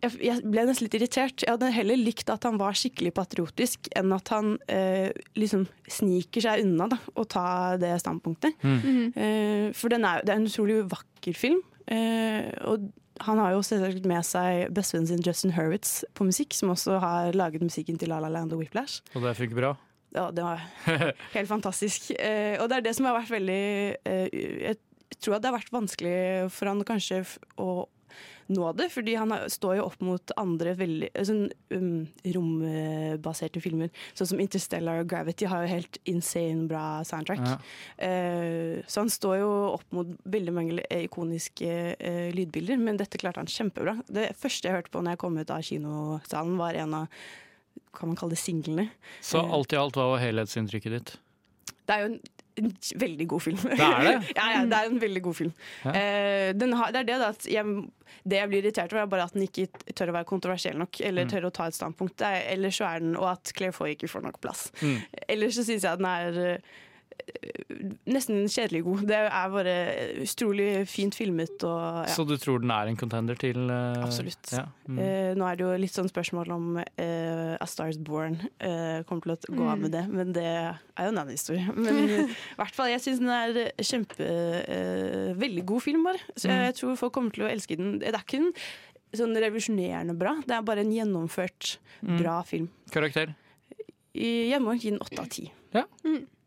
jeg, 0.02 0.16
jeg 0.24 0.42
ble 0.42 0.64
nesten 0.66 0.88
litt 0.88 0.96
irritert. 0.98 1.44
Jeg 1.44 1.52
hadde 1.52 1.70
heller 1.76 2.00
likt 2.00 2.30
at 2.32 2.46
han 2.48 2.58
var 2.60 2.76
skikkelig 2.78 3.12
patriotisk, 3.16 3.90
enn 3.98 4.14
at 4.16 4.32
han 4.34 4.56
eh, 4.72 5.12
liksom 5.38 5.66
sniker 5.86 6.46
seg 6.46 6.64
unna 6.64 6.88
da, 6.90 6.98
å 7.14 7.26
ta 7.28 7.44
det 7.80 7.94
standpunktet. 8.02 8.56
Mm. 8.64 9.12
Eh, 9.12 9.68
for 9.76 9.92
den 9.92 10.06
er, 10.08 10.24
det 10.24 10.34
er 10.34 10.40
en 10.40 10.48
utrolig 10.48 10.80
vakker 10.90 11.38
film. 11.38 11.60
Eh, 11.86 12.50
og 12.68 12.90
han 13.22 13.38
har 13.38 13.54
jo 13.54 13.62
selvsagt 13.66 14.06
med 14.08 14.26
seg 14.26 14.72
bestevennen 14.74 15.10
sin 15.10 15.24
Justin 15.24 15.54
Hurwitz 15.56 16.02
på 16.16 16.26
musikk, 16.26 16.54
som 16.56 16.72
også 16.74 16.98
har 17.02 17.36
laget 17.36 17.64
musikken 17.64 17.98
til 18.00 18.12
La 18.12 18.20
La 18.22 18.30
Land 18.32 18.54
og 18.54 18.62
Whiplash. 18.62 19.02
Og 19.14 19.26
det 19.26 19.36
funker 19.38 19.58
bra. 19.58 19.72
Ja, 20.12 20.28
det 20.34 20.44
var 20.44 20.62
helt 21.36 21.48
fantastisk. 21.48 22.10
Eh, 22.18 22.58
og 22.60 22.68
det 22.68 22.80
er 22.80 22.88
det 22.88 22.96
som 22.98 23.08
har 23.08 23.16
vært 23.16 23.32
veldig 23.32 23.62
eh, 24.04 24.26
Jeg 24.32 25.20
tror 25.20 25.36
at 25.36 25.44
det 25.44 25.52
har 25.52 25.58
vært 25.58 25.72
vanskelig 25.72 26.16
for 26.52 26.70
han 26.70 26.82
kanskje 26.88 27.22
å 27.60 27.84
nå 28.50 28.70
det, 28.78 28.88
fordi 28.92 29.14
han 29.18 29.34
står 29.50 29.76
jo 29.78 29.86
opp 29.86 30.00
mot 30.04 30.34
andre 30.40 30.74
veldig 30.78 31.10
sånn, 31.28 31.44
um, 31.74 32.06
rombaserte 32.34 33.62
filmer. 33.62 33.92
Sånn 34.18 34.32
som 34.32 34.42
Interstellar 34.42 35.02
og 35.02 35.10
Gravity 35.12 35.48
har 35.50 35.64
jo 35.64 35.72
helt 35.74 36.00
insane 36.10 36.66
bra 36.70 36.84
soundtrack. 37.08 37.44
Ja. 37.46 37.58
Uh, 38.02 38.82
så 38.86 39.04
han 39.04 39.12
står 39.12 39.38
jo 39.42 39.52
opp 39.72 39.86
mot 39.94 40.10
veldig 40.24 40.56
mange 40.56 40.88
ikoniske 41.02 41.76
uh, 41.96 42.28
lydbilder, 42.34 42.80
men 42.82 43.00
dette 43.00 43.20
klarte 43.20 43.42
han 43.42 43.50
kjempebra. 43.50 43.98
Det 44.10 44.32
første 44.38 44.68
jeg 44.68 44.80
hørte 44.80 44.94
på 44.94 45.04
når 45.04 45.16
jeg 45.16 45.24
kom 45.24 45.38
ut 45.38 45.54
av 45.54 45.66
kinosalen, 45.66 46.58
var 46.60 46.82
en 46.82 47.00
av 47.04 47.24
kan 47.92 48.08
man 48.08 48.16
kalle 48.16 48.32
det 48.32 48.40
singlene. 48.40 48.86
Så 49.20 49.42
Eh, 49.42 49.52
alt 49.52 49.72
i 49.72 49.76
alt, 49.76 49.96
hva 49.96 50.14
var 50.14 50.22
helhetsinntrykket 50.22 50.96
ditt? 50.96 51.12
det 51.82 51.94
er 51.94 52.04
jo 52.04 52.08
en, 52.12 52.18
en 52.60 52.70
veldig 53.00 53.26
god 53.28 53.42
film. 53.42 53.58
Det 53.62 53.78
er 53.80 54.04
det? 54.06 54.14
ja, 54.38 54.46
ja, 54.56 54.60
det 54.68 54.78
er 54.78 54.90
en 54.90 55.00
veldig 55.02 55.22
god 55.24 55.36
film. 55.38 55.52
Ja. 55.84 55.94
Uh, 55.96 56.48
den 56.58 56.72
har, 56.78 56.92
det 56.92 57.00
er 57.02 57.08
det 57.08 57.18
da 57.22 57.30
at 57.32 57.46
jeg, 57.48 57.64
det 58.28 58.36
jeg 58.40 58.48
blir 58.52 58.62
irritert 58.64 58.92
over, 58.92 59.02
er 59.06 59.10
bare 59.14 59.24
at 59.30 59.34
den 59.36 59.46
ikke 59.46 59.66
tør 59.96 60.12
å 60.12 60.16
være 60.18 60.28
kontroversiell 60.28 60.78
nok, 60.78 61.00
eller 61.00 61.24
Mm. 61.24 61.30
tør 61.32 61.48
å 61.48 61.52
ta 61.54 61.66
et 61.70 61.78
standpunkt. 61.78 62.20
Er, 62.28 62.42
ellers 62.52 62.76
så 62.80 62.88
er 62.90 63.00
den, 63.04 63.16
Og 63.16 63.28
at 63.32 63.52
Claire 63.56 63.72
Foy 63.76 63.94
ikke 63.96 64.08
får 64.12 64.22
nok 64.28 64.40
plass. 64.44 64.70
Mm. 64.82 64.98
Ellers 65.28 65.54
så 65.56 65.64
syns 65.64 65.82
jeg 65.86 65.92
at 65.92 65.98
den 66.02 66.08
er 66.12 66.40
eh, 66.54 66.72
nesten 68.06 68.44
kjedelig 68.50 68.82
god. 68.86 69.02
Det 69.08 69.16
er 69.18 69.48
bare 69.52 69.74
utrolig 70.22 70.68
fint 70.90 71.14
filmet 71.16 71.64
og 71.66 72.06
ja. 72.06 72.12
Så 72.14 72.24
du 72.28 72.34
tror 72.40 72.62
den 72.62 72.70
er 72.74 72.90
en 72.90 72.96
contender 73.00 73.38
til 73.40 73.58
uh, 73.70 74.02
Absolutt. 74.04 74.52
Ja. 74.54 74.64
Mm. 74.88 74.98
Uh, 75.00 75.30
nå 75.38 75.46
er 75.48 75.58
det 75.58 75.64
jo 75.66 75.72
litt 75.82 75.94
sånn 75.96 76.10
spørsmål 76.10 76.52
om 76.54 76.68
uh, 76.78 77.54
A 77.62 77.66
Star 77.70 77.90
Is 77.92 77.98
Born 77.98 78.38
eh, 78.60 79.02
kommer 79.08 79.22
til 79.36 79.54
å 79.54 79.58
gå 79.58 79.66
av 79.66 79.72
Mm. 79.72 79.82
med 79.86 79.92
det, 79.94 80.02
men 80.12 80.32
det 80.36 80.44
er 80.44 80.76
jo 81.06 81.10
en 81.10 81.18
annen 81.18 81.32
historie. 81.34 81.64
Men 81.82 81.98
i 82.28 82.58
hvert 82.58 82.74
fall, 82.76 82.90
jeg 82.92 83.00
syns 83.04 83.20
den 83.22 83.30
er 83.32 83.72
kjempe 83.82 84.26
eh, 84.26 85.32
Veldig 85.38 85.64
god 85.68 85.82
film, 85.84 86.04
bare. 86.06 86.20
Så 86.36 86.48
jeg, 86.48 86.58
Mm. 86.58 86.64
jeg 86.68 86.76
tror 86.80 86.98
folk 87.00 87.14
kommer 87.16 87.32
til 87.34 87.46
å 87.46 87.50
elske 87.50 87.76
den. 87.78 87.98
Det 88.02 88.10
er 88.12 88.18
ikke 88.20 88.40
en 88.42 88.52
sånn 89.16 89.34
revolusjonerende 89.36 90.14
bra, 90.18 90.34
det 90.46 90.54
er 90.56 90.62
bare 90.66 90.84
en 90.84 90.92
gjennomført 90.92 91.76
Mm. 92.02 92.18
bra 92.18 92.40
film. 92.42 92.68
Karakter? 92.90 93.34
I- 94.14 94.50
Jeg 94.50 94.60
må 94.60 94.74
gi 94.78 94.90
den 94.90 94.98
åtte 95.00 95.20
av 95.22 95.28
ti. 95.32 95.50
Ja. 95.72 95.84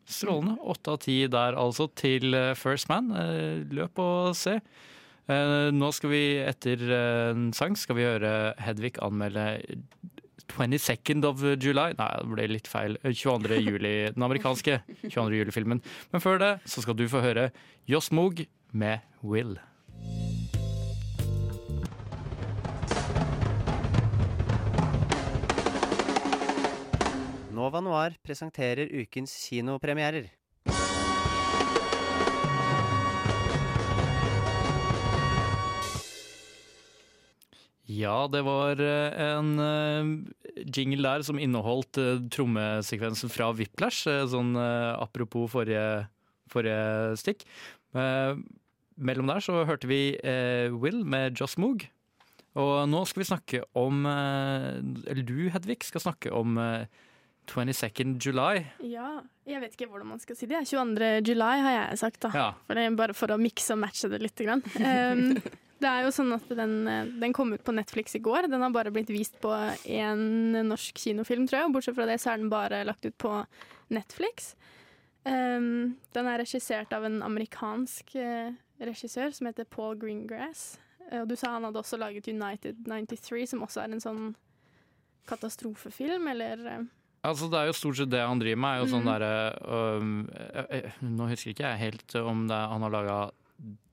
Strålende. 0.06 0.58
Åtte 0.62 0.94
av 0.94 1.00
ti 1.02 1.18
der 1.32 1.58
altså 1.58 1.88
til 1.98 2.36
eh, 2.38 2.54
First 2.58 2.90
Man. 2.92 3.10
Eh, 3.18 3.64
Løp 3.74 4.00
og 4.02 4.36
se. 4.38 4.60
Eh, 5.26 5.70
Nå 5.74 5.90
skal 5.98 6.12
vi 6.14 6.24
etter 6.46 6.84
en 7.32 7.48
sang 7.58 7.78
skal 7.80 7.98
vi 7.98 8.06
høre 8.06 8.54
Hedvig 8.62 8.96
anmelde 9.02 9.48
22nd 10.54 11.26
of 11.26 11.42
July. 11.58 11.96
Nei, 11.98 12.10
det 12.22 12.30
ble 12.36 12.48
litt 12.54 12.70
feil. 12.70 13.00
Eh, 13.04 13.14
22. 13.18 13.62
juli, 13.66 13.96
den 14.14 14.28
amerikanske 14.28 14.82
22. 15.08 15.40
juli-filmen. 15.42 15.82
Men 16.14 16.24
før 16.24 16.42
det 16.44 16.54
så 16.70 16.86
skal 16.86 16.98
du 17.00 17.08
få 17.10 17.24
høre 17.26 17.50
Johs 17.90 18.12
Moog 18.14 18.46
med 18.72 19.02
Will. 19.26 19.58
Nova 27.66 27.80
Noir 27.82 28.14
presenterer 28.22 28.92
ukens 28.94 29.32
kinopremierer. 29.42 30.28
Ja, 37.90 38.28
det 38.30 38.44
var 38.46 38.82
eh, 38.82 39.16
en 39.32 39.50
eh, 39.64 40.12
jingle 40.78 41.08
der 41.08 41.26
som 41.26 41.40
inneholdt 41.42 41.98
eh, 42.02 42.22
trommesekvensen 42.36 43.34
fra 43.34 43.50
Whiplash, 43.58 44.06
sånn 44.30 44.54
apropos 44.60 45.50
forrige, 45.56 46.06
forrige 46.52 47.16
stikk. 47.22 47.48
Mellom 47.96 49.32
der 49.32 49.42
så 49.42 49.64
hørte 49.66 49.90
vi 49.90 50.14
Will 50.76 51.02
med 51.02 51.40
Joss 51.40 51.58
Moog. 51.58 51.88
Og 52.62 52.76
nå 52.88 53.02
skal 53.10 53.24
vi 53.24 53.28
snakke 53.28 53.64
om 53.76 54.06
Eller 54.08 55.24
du, 55.28 55.50
Hedvig, 55.52 55.82
skal 55.88 56.04
snakke 56.04 56.32
om 56.36 56.60
22nd 57.52 58.18
July. 58.22 58.64
Ja, 58.86 59.20
jeg 59.48 59.62
vet 59.64 59.76
ikke 59.76 59.90
hvordan 59.92 60.14
man 60.14 60.22
skal 60.24 60.38
si 60.40 60.48
det. 60.50 60.64
22. 60.70 61.12
July 61.28 61.60
har 61.66 61.76
jeg 61.76 62.00
sagt, 62.02 62.22
da. 62.26 62.32
Ja. 62.36 62.48
For 62.68 62.78
det 62.78 62.86
er 62.86 62.98
bare 62.98 63.16
for 63.18 63.34
å 63.34 63.40
mikse 63.42 63.76
og 63.76 63.84
matche 63.84 64.10
det 64.12 64.22
litt. 64.24 64.42
Grann. 64.46 64.64
Um, 64.80 65.38
det 65.84 65.92
er 65.92 66.06
jo 66.06 66.14
sånn 66.16 66.34
at 66.36 66.50
den, 66.58 66.76
eh, 66.92 67.12
den 67.22 67.36
kom 67.36 67.54
ut 67.56 67.64
på 67.66 67.76
Netflix 67.76 68.18
i 68.18 68.24
går. 68.26 68.50
Den 68.52 68.64
har 68.66 68.74
bare 68.76 68.94
blitt 68.96 69.12
vist 69.14 69.38
på 69.44 69.54
én 69.86 70.60
norsk 70.68 71.02
kinofilm, 71.04 71.48
tror 71.50 71.62
jeg. 71.62 71.70
Og 71.70 71.78
bortsett 71.78 71.98
fra 71.98 72.08
det 72.10 72.20
så 72.24 72.34
er 72.34 72.42
den 72.42 72.54
bare 72.54 72.84
lagt 72.88 73.06
ut 73.08 73.18
på 73.22 73.34
Netflix. 73.94 74.54
Um, 75.26 75.96
den 76.14 76.28
er 76.30 76.42
regissert 76.44 76.92
av 76.94 77.06
en 77.08 77.22
amerikansk 77.26 78.14
eh, 78.22 78.54
regissør 78.86 79.32
som 79.34 79.50
heter 79.50 79.66
Paul 79.70 79.98
Greengrass. 79.98 80.76
Eh, 81.10 81.22
og 81.22 81.30
du 81.30 81.36
sa 81.38 81.56
han 81.56 81.66
hadde 81.66 81.82
også 81.82 82.00
laget 82.02 82.30
United 82.30 82.86
93, 82.86 83.46
som 83.54 83.64
også 83.66 83.84
er 83.84 83.96
en 83.96 84.04
sånn 84.04 84.28
katastrofefilm, 85.30 86.28
eller 86.30 86.62
Altså, 87.26 87.50
det 87.50 87.58
er 87.60 87.66
jo 87.72 87.74
stort 87.78 87.98
sett 87.98 88.10
det 88.14 88.22
han 88.22 88.40
driver 88.40 88.62
med. 88.62 88.70
er 88.76 88.84
jo 88.84 88.92
sånn 88.94 89.08
der, 89.10 89.26
øh, 89.66 90.06
eh, 90.36 90.66
eh, 90.80 90.92
Nå 91.02 91.28
husker 91.32 91.52
ikke 91.56 91.66
jeg 91.72 91.80
helt 91.82 92.16
om 92.22 92.46
det, 92.48 92.56
er- 92.56 92.68
han 92.72 92.82
har 92.86 92.92
laga 92.94 93.18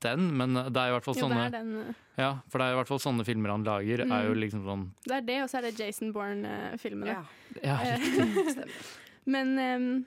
den, 0.02 0.24
men 0.36 0.54
det 0.54 0.76
er 0.76 0.88
i 0.90 0.94
hvert 0.96 1.04
fall 1.06 1.14
Jo, 1.14 1.28
det 1.28 1.36
sånne 1.36 1.46
er 1.46 1.50
den. 1.54 1.68
eh, 1.88 1.94
Ja, 2.18 2.30
for 2.50 2.58
det 2.58 2.64
er 2.66 2.72
i 2.72 2.76
hvert 2.80 2.88
fall 2.88 2.98
sånne 2.98 3.24
filmer 3.24 3.50
han 3.54 3.64
lager. 3.64 4.00
er 4.02 4.24
jo 4.26 4.34
Mhm. 4.34 4.40
liksom 4.42 4.64
sånn 4.66 4.90
Det 5.06 5.12
er 5.16 5.20
det, 5.22 5.42
og 5.42 5.48
så 5.48 5.58
er 5.58 5.62
det 5.70 5.78
Jason 5.78 6.12
Bourne-filmene. 6.12 7.06
Ja, 7.06 7.22
Ja, 7.62 7.78
Men 9.24 9.56
ehm, 9.58 10.04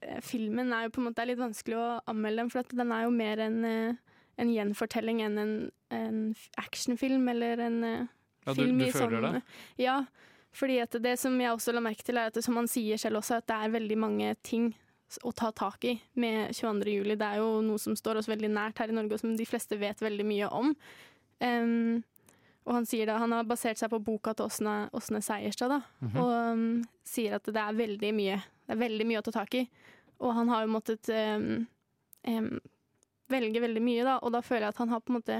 eh, 0.00 0.20
filmen 0.24 0.72
er 0.72 0.84
jo 0.86 0.90
på 0.90 1.02
en 1.02 1.12
måte 1.12 1.26
litt 1.26 1.38
vanskelig 1.38 1.76
å 1.76 2.00
anmelde 2.08 2.36
den, 2.44 2.50
for 2.50 2.60
at 2.60 2.68
den 2.74 2.92
er 2.92 3.04
jo 3.04 3.10
mer 3.10 3.38
en, 3.44 3.58
eh, 3.64 3.94
en 4.38 4.48
gjenfortelling 4.54 5.20
enn 5.20 5.38
en, 5.38 5.52
en 5.90 6.34
actionfilm 6.56 7.28
eller 7.28 7.60
en 7.60 7.84
eh, 7.84 8.06
Ja, 8.46 8.54
du- 8.54 8.62
film 8.62 8.78
du 8.78 8.84
i 8.86 8.90
føler 8.92 9.20
sånn 9.20 9.32
det? 9.34 9.42
Ja, 9.84 9.98
fordi 10.56 10.78
at 10.82 10.90
det 11.02 11.18
som 11.20 11.34
jeg 11.40 11.52
også 11.52 11.72
la 11.74 11.80
merke 11.84 12.02
til, 12.06 12.16
er 12.16 12.30
at 12.32 12.38
som 12.44 12.56
han 12.56 12.66
sier 12.70 12.96
selv 12.98 13.20
også, 13.20 13.36
at 13.42 13.46
det 13.50 13.56
er 13.56 13.74
veldig 13.74 13.98
mange 13.98 14.34
ting 14.42 14.70
å 15.24 15.32
ta 15.32 15.50
tak 15.56 15.84
i 15.88 15.94
med 16.20 16.50
22. 16.56 16.90
juli. 16.92 17.14
Det 17.16 17.24
er 17.26 17.38
jo 17.40 17.60
noe 17.64 17.78
som 17.80 17.94
står 17.96 18.18
oss 18.20 18.28
veldig 18.28 18.50
nært 18.52 18.78
her 18.82 18.88
i 18.92 18.96
Norge, 18.96 19.14
og 19.16 19.20
som 19.22 19.36
de 19.36 19.46
fleste 19.48 19.78
vet 19.80 20.00
veldig 20.04 20.26
mye 20.28 20.48
om. 20.52 20.74
Um, 21.40 22.02
og 22.68 22.74
han 22.74 22.86
sier 22.88 23.06
da, 23.08 23.16
han 23.22 23.32
har 23.32 23.46
basert 23.48 23.78
seg 23.80 23.88
på 23.92 24.00
boka 24.04 24.34
til 24.36 24.44
Åsne, 24.50 24.90
Åsne 24.92 25.22
Seierstad, 25.24 25.70
da, 25.72 25.80
Mhm. 26.04 26.16
og 26.20 26.32
um, 26.52 26.84
sier 27.08 27.38
at 27.38 27.44
det 27.48 27.56
er 27.56 27.72
veldig 27.78 28.10
mye 28.14 28.36
Det 28.68 28.74
er 28.76 28.82
veldig 28.88 29.06
mye 29.08 29.20
å 29.20 29.24
ta 29.24 29.32
tak 29.32 29.54
i. 29.54 29.62
Og 30.20 30.34
han 30.36 30.48
har 30.52 30.66
jo 30.66 30.72
måttet 30.74 31.08
um, 31.08 31.66
velge 33.32 33.60
veldig 33.62 33.82
mye, 33.84 34.04
da, 34.04 34.18
og 34.22 34.32
da 34.34 34.42
føler 34.44 34.66
jeg 34.68 34.74
at 34.74 34.82
han 34.82 34.92
har 34.92 35.00
på 35.00 35.12
en 35.12 35.18
måte 35.20 35.38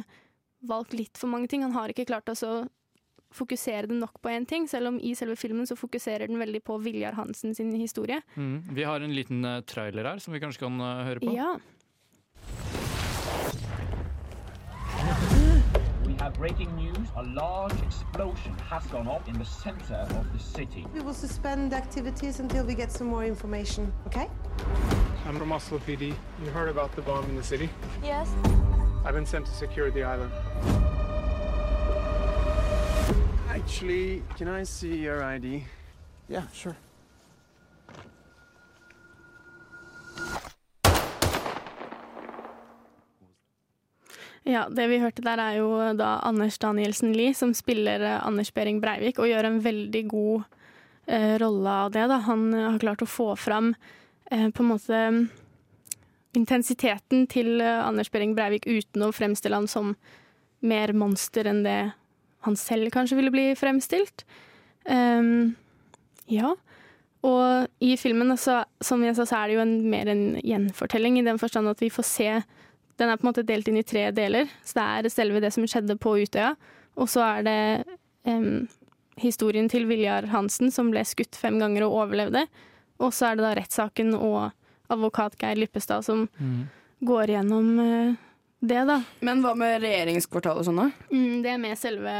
valgt 0.68 0.94
litt 0.96 1.18
for 1.20 1.28
mange 1.28 1.48
ting. 1.48 1.62
Han 1.62 1.72
har 1.76 1.92
ikke 1.92 2.06
klart 2.08 2.28
altså, 2.32 2.62
å 2.64 2.68
fokusere 3.34 3.86
den 3.90 4.00
nok 4.02 4.20
på 4.22 4.32
én 4.32 4.46
ting, 4.48 4.68
selv 4.70 4.92
om 4.92 5.00
i 5.00 5.14
selve 5.18 5.36
filmen 5.36 5.66
så 5.68 5.76
fokuserer 5.76 6.26
den 6.26 6.40
veldig 6.40 6.62
på 6.64 6.78
Viljar 6.82 7.18
Hansen 7.18 7.54
sin 7.54 7.72
historie. 7.76 8.22
Mm. 8.36 8.62
Vi 8.72 8.86
har 8.88 9.00
en 9.00 9.14
liten 9.14 9.44
eh, 9.44 9.60
trailer 9.68 10.12
her 10.12 10.22
som 10.22 10.34
vi 10.34 10.40
kanskje 10.40 10.66
kan 10.66 10.80
eh, 10.80 11.04
høre 11.10 11.24
på. 11.24 11.34
Ja. 11.36 11.56
have 16.28 16.38
breaking 16.38 16.74
news. 16.76 17.08
A 17.16 17.22
large 17.22 17.74
explosion 17.86 18.54
has 18.68 18.84
gone 18.86 19.08
off 19.08 19.28
in 19.28 19.38
the 19.38 19.44
center 19.44 19.94
of 19.94 20.32
the 20.32 20.38
city. 20.38 20.84
We 20.92 21.00
will 21.00 21.14
suspend 21.14 21.72
activities 21.72 22.40
until 22.40 22.64
we 22.64 22.74
get 22.74 22.92
some 22.92 23.08
more 23.08 23.24
information, 23.24 23.92
okay? 24.06 24.28
I'm 25.26 25.36
from 25.38 25.52
Oslo 25.52 25.78
PD. 25.78 26.14
You 26.44 26.50
heard 26.50 26.68
about 26.68 26.94
the 26.96 27.02
bomb 27.02 27.24
in 27.30 27.36
the 27.36 27.42
city? 27.42 27.68
Yes. 28.02 28.28
I've 29.04 29.14
been 29.14 29.26
sent 29.26 29.46
to 29.46 29.52
secure 29.52 29.90
the 29.90 30.02
island. 30.02 30.97
Actually, 33.58 34.22
can 34.36 34.48
I 34.48 34.64
see 34.64 34.94
your 34.94 35.22
ID? 35.22 35.64
Yeah, 36.28 36.44
sure. 36.52 36.76
Ja, 44.42 44.68
det 44.70 44.86
vi 44.86 45.00
hørte 45.02 45.24
der 45.26 45.42
er 45.42 45.58
jo 45.58 45.68
da 45.98 46.20
Anders 46.24 46.58
Danielsen 46.58 47.12
Lie 47.12 47.34
som 47.34 47.50
spiller 47.54 48.00
eh, 48.00 48.26
Anders 48.26 48.54
Behring 48.54 48.78
Breivik, 48.80 49.18
og 49.18 49.28
gjør 49.28 49.50
en 49.50 49.60
veldig 49.60 50.04
god 50.08 50.46
eh, 51.06 51.34
rolle 51.42 51.74
av 51.82 51.92
det. 51.92 52.06
Da. 52.08 52.22
Han 52.30 52.48
eh, 52.54 52.70
har 52.70 52.78
klart 52.78 53.02
å 53.02 53.10
få 53.10 53.32
fram 53.36 53.74
eh, 54.30 54.48
på 54.48 54.62
en 54.62 54.70
måte 54.70 55.04
intensiteten 56.38 57.26
til 57.26 57.58
eh, 57.60 57.82
Anders 57.82 58.08
Behring 58.14 58.38
Breivik 58.38 58.70
uten 58.70 59.04
å 59.04 59.12
fremstille 59.12 59.58
han 59.58 59.68
som 59.68 59.96
mer 60.62 60.94
monster 60.94 61.50
enn 61.50 61.66
det 61.66 61.80
han 62.46 62.56
selv 62.56 62.92
kanskje 62.94 63.18
ville 63.18 63.32
bli 63.34 63.46
fremstilt. 63.58 64.24
Um, 64.84 65.56
ja. 66.30 66.54
Og 67.26 67.66
i 67.82 67.96
filmen, 67.98 68.36
så, 68.38 68.62
som 68.84 69.02
jeg 69.02 69.16
sa, 69.18 69.26
så 69.26 69.40
er 69.40 69.48
det 69.48 69.58
jo 69.58 69.64
en, 69.64 69.76
mer 69.90 70.10
en 70.12 70.24
gjenfortelling, 70.38 71.18
i 71.18 71.26
den 71.26 71.40
forstand 71.40 71.70
at 71.70 71.82
vi 71.82 71.90
får 71.90 72.06
se 72.06 72.30
Den 72.98 73.10
er 73.10 73.18
på 73.18 73.26
en 73.26 73.30
måte 73.30 73.46
delt 73.46 73.68
inn 73.70 73.78
i 73.78 73.86
tre 73.86 74.08
deler. 74.10 74.48
Så 74.66 74.78
det 74.78 74.86
er 74.86 75.14
selve 75.14 75.42
det 75.42 75.52
som 75.54 75.66
skjedde 75.70 75.94
på 76.02 76.16
Utøya, 76.18 76.56
og 76.98 77.06
så 77.06 77.22
er 77.22 77.44
det 77.46 77.58
um, 78.26 78.66
historien 79.22 79.68
til 79.70 79.86
Viljar 79.86 80.26
Hansen, 80.32 80.72
som 80.74 80.90
ble 80.90 81.04
skutt 81.06 81.38
fem 81.38 81.60
ganger 81.62 81.86
og 81.86 81.94
overlevde. 82.02 82.42
Og 82.98 83.14
så 83.14 83.28
er 83.28 83.38
det 83.38 83.46
da 83.46 83.52
rettssaken 83.54 84.16
og 84.18 84.50
advokat 84.90 85.36
Geir 85.38 85.60
Lippestad 85.60 86.02
som 86.06 86.26
går 87.06 87.34
gjennom 87.36 87.68
eh, 87.82 88.16
det, 88.60 88.84
da. 88.88 89.00
Men 89.24 89.42
hva 89.44 89.54
med 89.58 89.80
regjeringskvartalet 89.84 90.62
og 90.62 90.68
sånn, 90.68 90.80
da? 90.82 91.08
Mm, 91.12 91.42
det 91.44 91.52
er 91.54 91.60
med 91.62 91.78
selve, 91.78 92.14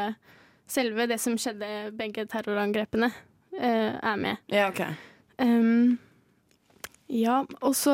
selve 0.70 1.08
det 1.10 1.18
som 1.22 1.38
skjedde, 1.40 1.70
begge 1.98 2.26
terrorangrepene, 2.30 3.10
uh, 3.58 3.92
er 3.98 4.20
med. 4.20 4.44
Ja, 4.52 4.68
ok. 4.70 4.84
Um, 5.42 5.98
ja, 7.08 7.38
og 7.62 7.72
så 7.74 7.92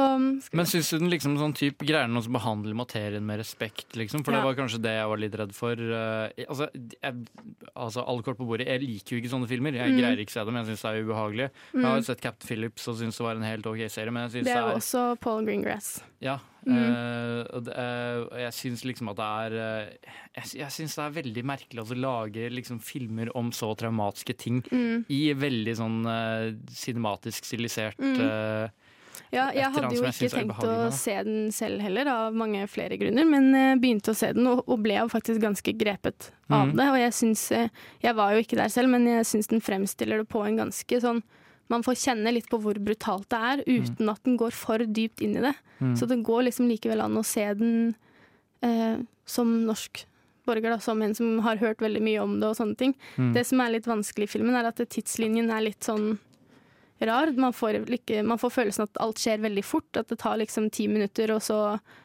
Men 0.52 0.66
syns 0.66 0.90
du 0.90 0.98
den 0.98 1.10
liksom 1.10 1.36
sånn 1.38 1.54
type 1.54 1.86
greier 1.86 2.08
den 2.08 2.16
å 2.18 2.22
behandle 2.26 2.74
materien 2.74 3.22
med 3.22 3.38
respekt, 3.38 3.94
liksom? 3.94 4.24
For 4.24 4.32
Ja. 4.32 4.40
det 4.40 4.44
var 4.44 4.54
kanskje 4.58 4.82
det 4.82 4.94
jeg 4.98 5.06
var 5.08 5.16
litt 5.22 5.34
redd 5.38 5.52
for. 5.54 5.72
eh, 5.72 6.44
altså, 6.48 6.68
jeg, 6.74 7.14
altså, 7.76 8.04
alle 8.06 8.22
kort 8.22 8.38
på 8.38 8.46
bordet. 8.46 8.66
Jeg 8.66 8.80
liker 8.82 9.16
jo 9.16 9.22
ikke 9.22 9.30
sånne 9.34 9.48
filmer. 9.48 9.72
Jeg 9.72 9.90
Mm. 9.92 9.98
greier 10.00 10.18
ikke 10.18 10.34
å 10.34 10.38
se 10.40 10.44
dem, 10.44 10.54
jeg 10.56 10.66
syns 10.66 10.82
det 10.82 10.90
er 10.90 11.04
ubehagelig. 11.04 11.50
Jeg 11.50 11.80
Mm. 11.80 11.84
har 11.84 11.96
jo 11.96 12.02
sett 12.02 12.20
Captain 12.20 12.46
Phillips 12.48 12.88
og 12.88 12.96
syns 12.96 13.16
det 13.16 13.24
var 13.24 13.36
en 13.36 13.42
helt 13.42 13.66
OK 13.66 13.88
serie, 13.88 14.10
men 14.12 14.28
jeg 14.28 14.32
syns 14.42 14.44
Det 14.44 14.54
det 14.54 14.56
er 14.56 14.60
jo 14.60 14.68
er 14.68 14.76
også 14.82 15.20
Paul 15.20 15.44
Greengrass. 15.44 16.02
Ja. 16.20 16.38
Mm. 16.66 16.78
Uh, 16.78 17.60
det, 17.60 17.74
eh, 17.76 18.38
jeg 18.40 18.52
syns 18.56 18.84
liksom 18.86 19.10
at 19.10 19.16
det 19.16 19.52
er 19.52 19.52
uh, 19.52 19.86
Jeg, 20.34 20.44
jeg 20.64 20.68
syns 20.72 20.94
det 20.96 21.04
er 21.04 21.22
veldig 21.22 21.44
merkelig 21.44 21.84
å 21.84 21.94
lage 21.94 22.50
liksom 22.50 22.80
filmer 22.80 23.28
om 23.36 23.50
så 23.50 23.76
traumatiske 23.76 24.34
ting 24.38 24.62
Mm. 24.72 25.04
i 25.10 25.34
veldig 25.34 25.76
sånn 25.76 26.56
cinematisk 26.72 27.44
stilisert 27.44 27.96
Mm. 27.98 28.70
Ja, 29.34 29.48
jeg 29.54 29.70
hadde 29.74 29.90
jo 29.96 30.04
ikke 30.08 30.30
tenkt 30.32 30.64
å 30.66 30.74
se 30.94 31.14
den 31.26 31.48
selv 31.54 31.82
heller, 31.84 32.08
av 32.10 32.36
mange 32.36 32.64
flere 32.70 32.98
grunner, 33.00 33.26
men 33.28 33.48
eh, 33.58 33.76
begynte 33.80 34.12
å 34.12 34.18
se 34.18 34.32
den 34.36 34.46
og, 34.50 34.62
og 34.66 34.82
ble 34.84 34.98
jo 34.98 35.08
faktisk 35.12 35.42
ganske 35.42 35.74
grepet 35.78 36.30
av 36.50 36.70
mm. 36.70 36.74
det. 36.78 36.88
Og 36.90 36.98
jeg 37.00 37.16
syns 37.18 37.44
eh, 37.54 37.72
Jeg 38.04 38.18
var 38.18 38.34
jo 38.34 38.44
ikke 38.44 38.58
der 38.60 38.72
selv, 38.72 38.92
men 38.94 39.08
jeg 39.10 39.26
syns 39.28 39.50
den 39.50 39.64
fremstiller 39.64 40.22
det 40.22 40.28
på 40.30 40.44
en 40.46 40.60
ganske 40.62 41.00
sånn 41.02 41.22
Man 41.72 41.84
får 41.86 42.00
kjenne 42.02 42.34
litt 42.34 42.48
på 42.50 42.60
hvor 42.62 42.78
brutalt 42.78 43.28
det 43.32 43.42
er, 43.50 43.64
uten 43.66 44.10
at 44.12 44.22
den 44.26 44.38
går 44.40 44.56
for 44.56 44.82
dypt 44.84 45.22
inn 45.24 45.38
i 45.40 45.44
det. 45.46 45.54
Mm. 45.80 45.94
Så 45.98 46.08
det 46.10 46.22
går 46.26 46.48
liksom 46.50 46.68
likevel 46.70 47.02
an 47.04 47.16
å 47.16 47.24
se 47.26 47.46
den 47.58 47.94
eh, 48.64 49.00
som 49.24 49.54
norsk 49.64 50.04
borger, 50.44 50.74
da, 50.74 50.78
som 50.80 51.00
en 51.02 51.14
som 51.16 51.38
har 51.44 51.56
hørt 51.62 51.80
veldig 51.80 52.02
mye 52.04 52.20
om 52.20 52.36
det 52.40 52.50
og 52.50 52.58
sånne 52.58 52.76
ting. 52.76 52.92
Mm. 53.16 53.32
Det 53.36 53.46
som 53.48 53.62
er 53.64 53.72
litt 53.72 53.88
vanskelig 53.88 54.28
i 54.28 54.32
filmen, 54.36 54.56
er 54.58 54.68
at 54.68 54.82
tidslinjen 54.92 55.48
er 55.48 55.64
litt 55.64 55.86
sånn 55.86 56.18
rar. 57.09 57.32
Man 57.40 57.52
får, 57.52 57.80
man 58.24 58.40
får 58.40 58.55
følelsen 58.55 58.86
at 58.86 59.02
alt 59.02 59.20
skjer 59.22 59.42
veldig 59.44 59.64
fort. 59.66 59.90
At 59.96 60.09
det 60.12 60.20
tar 60.22 60.40
liksom 60.40 60.70
ti 60.74 60.88
minutter, 60.90 61.32
og 61.34 61.42
så 61.44 61.61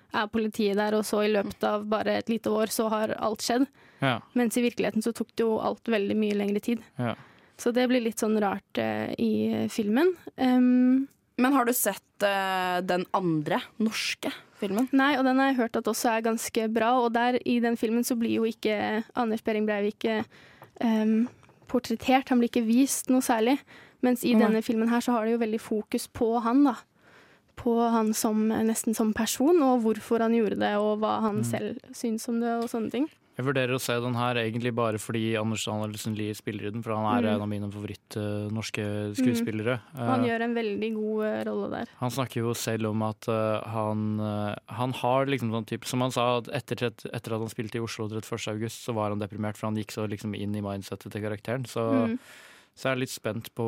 er 0.10 0.30
politiet 0.34 0.80
der, 0.80 0.96
og 0.98 1.06
så 1.06 1.22
i 1.26 1.32
løpet 1.32 1.64
av 1.68 1.86
bare 1.90 2.18
et 2.18 2.30
lite 2.32 2.50
år 2.50 2.72
så 2.74 2.88
har 2.90 3.14
alt 3.22 3.46
skjedd. 3.46 3.68
Ja. 4.00 4.18
Mens 4.38 4.58
i 4.58 4.64
virkeligheten 4.66 5.04
så 5.06 5.14
tok 5.14 5.34
det 5.36 5.46
jo 5.46 5.60
alt 5.62 5.90
veldig 5.92 6.18
mye 6.18 6.38
lengre 6.40 6.62
tid. 6.66 6.84
Ja. 6.98 7.14
Så 7.60 7.74
det 7.76 7.90
blir 7.92 8.02
litt 8.02 8.22
sånn 8.22 8.40
rart 8.40 8.80
uh, 8.80 9.12
i 9.20 9.68
filmen. 9.72 10.14
Um, 10.40 11.08
Men 11.40 11.56
har 11.56 11.68
du 11.68 11.74
sett 11.76 12.24
uh, 12.24 12.80
den 12.82 13.06
andre 13.16 13.60
norske 13.78 14.32
filmen? 14.60 14.88
Nei, 14.96 15.14
og 15.20 15.28
den 15.28 15.40
har 15.40 15.52
jeg 15.52 15.60
hørt 15.60 15.78
at 15.80 15.90
også 15.92 16.14
er 16.14 16.26
ganske 16.26 16.70
bra. 16.72 16.94
Og 17.04 17.12
der 17.16 17.38
i 17.44 17.60
den 17.64 17.78
filmen 17.80 18.08
så 18.08 18.16
blir 18.20 18.40
jo 18.40 18.48
ikke 18.48 19.04
Anders 19.20 19.44
Behring 19.44 19.68
Breivik 19.68 20.08
um, 20.80 21.28
portrettert. 21.70 22.32
Han 22.32 22.42
blir 22.42 22.52
ikke 22.52 22.66
vist 22.68 23.12
noe 23.12 23.24
særlig. 23.24 23.60
Mens 24.02 24.24
i 24.24 24.34
denne 24.34 24.62
filmen 24.64 24.88
her 24.90 25.02
så 25.02 25.12
har 25.12 25.26
det 25.26 25.34
jo 25.34 25.42
veldig 25.44 25.60
fokus 25.60 26.08
på 26.08 26.40
han, 26.42 26.64
da. 26.64 26.76
På 27.60 27.74
han 27.92 28.14
som, 28.14 28.48
nesten 28.48 28.96
som 28.96 29.14
person, 29.14 29.58
og 29.62 29.82
hvorfor 29.84 30.20
han 30.24 30.32
gjorde 30.38 30.56
det, 30.62 30.76
og 30.80 31.00
hva 31.02 31.18
han 31.26 31.44
selv 31.44 31.78
syns 31.92 32.30
om 32.32 32.40
det, 32.40 32.54
og 32.64 32.70
sånne 32.72 32.90
ting. 32.94 33.10
Jeg 33.40 33.46
vurderer 33.48 33.72
å 33.72 33.80
se 33.80 33.94
den 34.04 34.16
her 34.20 34.36
egentlig 34.36 34.74
bare 34.76 35.00
fordi 35.00 35.38
Anders 35.40 35.64
Danielsen 35.64 36.16
Lie 36.16 36.34
spiller 36.36 36.68
i 36.68 36.72
den, 36.72 36.82
for 36.84 36.92
han 36.96 37.06
er 37.18 37.22
Mm. 37.24 37.36
en 37.36 37.42
av 37.42 37.48
mine 37.48 37.70
favoritt-norske 37.72 39.16
skuespillere. 39.16 39.78
Og 39.96 40.00
han 40.08 40.24
Eh, 40.24 40.28
gjør 40.28 40.42
en 40.44 40.56
veldig 40.56 40.90
god 40.96 41.24
uh, 41.24 41.44
rolle 41.48 41.70
der. 41.72 41.88
Han 42.02 42.10
snakker 42.12 42.42
jo 42.44 42.54
selv 42.54 42.88
om 42.92 43.02
at 43.04 43.28
uh, 43.32 43.62
han, 43.64 44.20
uh, 44.20 44.56
han 44.68 44.92
har 44.94 45.26
liksom 45.26 45.52
sånn 45.52 45.66
type 45.68 45.86
Som 45.88 46.02
han 46.02 46.12
sa, 46.12 46.38
at 46.40 46.48
etter, 46.50 46.88
etter 46.92 47.34
at 47.36 47.40
han 47.40 47.48
spilte 47.50 47.76
i 47.80 47.84
Oslo 47.84 48.08
31. 48.10 48.48
august, 48.56 48.84
så 48.86 48.94
var 48.94 49.10
han 49.10 49.20
deprimert, 49.20 49.56
for 49.58 49.68
han 49.68 49.76
gikk 49.78 49.92
så 49.96 50.08
liksom 50.08 50.36
inn 50.36 50.56
i 50.56 50.62
mindsettet 50.62 51.12
til 51.12 51.22
karakteren. 51.22 51.64
Så, 51.68 51.80
Mm. 52.10 52.20
Så 52.76 52.88
jeg 52.90 52.96
er 52.96 53.00
litt 53.02 53.12
spent 53.12 53.50
på 53.58 53.66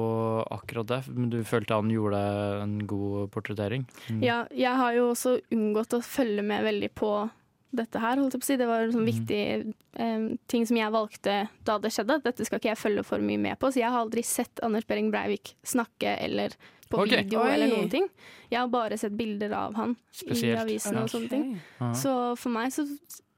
akkurat 0.52 0.88
det. 0.88 1.02
Men 1.12 1.30
du 1.30 1.42
følte 1.44 1.76
han 1.76 1.90
gjorde 1.92 2.22
en 2.64 2.78
god 2.88 3.30
portrettering? 3.34 3.86
Mm. 4.10 4.22
Ja, 4.24 4.46
jeg 4.56 4.76
har 4.80 4.94
jo 4.96 5.10
også 5.12 5.38
unngått 5.52 5.94
å 5.98 6.02
følge 6.06 6.44
med 6.48 6.64
veldig 6.64 6.92
på 6.96 7.30
dette 7.72 8.00
her, 8.04 8.20
holdt 8.20 8.34
jeg 8.36 8.42
på 8.42 8.46
å 8.46 8.50
si. 8.50 8.58
Det 8.60 8.68
var 8.68 8.82
en 8.84 8.90
Mm. 8.92 8.96
sånn 8.98 9.08
viktig 9.08 9.74
eh, 10.00 10.38
ting 10.48 10.66
som 10.68 10.78
jeg 10.78 10.92
valgte 10.92 11.36
da 11.64 11.78
det 11.80 11.92
skjedde. 11.92 12.22
Dette 12.24 12.46
skal 12.46 12.60
ikke 12.60 12.72
jeg 12.72 12.78
følge 12.80 13.04
for 13.08 13.20
mye 13.20 13.40
med 13.40 13.60
på, 13.60 13.72
så 13.72 13.80
jeg 13.80 13.90
har 13.92 14.00
aldri 14.06 14.24
sett 14.24 14.60
Anders 14.64 14.86
Behring 14.88 15.12
Breivik 15.12 15.56
snakke 15.64 16.18
eller 16.20 16.56
på 16.92 17.00
okay. 17.04 17.24
video 17.24 17.40
Oi. 17.40 17.52
eller 17.54 17.68
noen 17.72 17.90
ting. 17.90 18.08
Jeg 18.52 18.60
har 18.60 18.68
bare 18.68 18.98
sett 19.00 19.16
bilder 19.16 19.52
av 19.56 19.76
han 19.76 19.96
Spesielt. 20.12 20.58
i 20.60 20.62
avisene 20.66 21.04
og 21.04 21.10
sånne 21.10 21.30
ting. 21.30 21.62
Så 21.96 22.36
for 22.38 22.50
meg 22.52 22.72
så, 22.76 22.84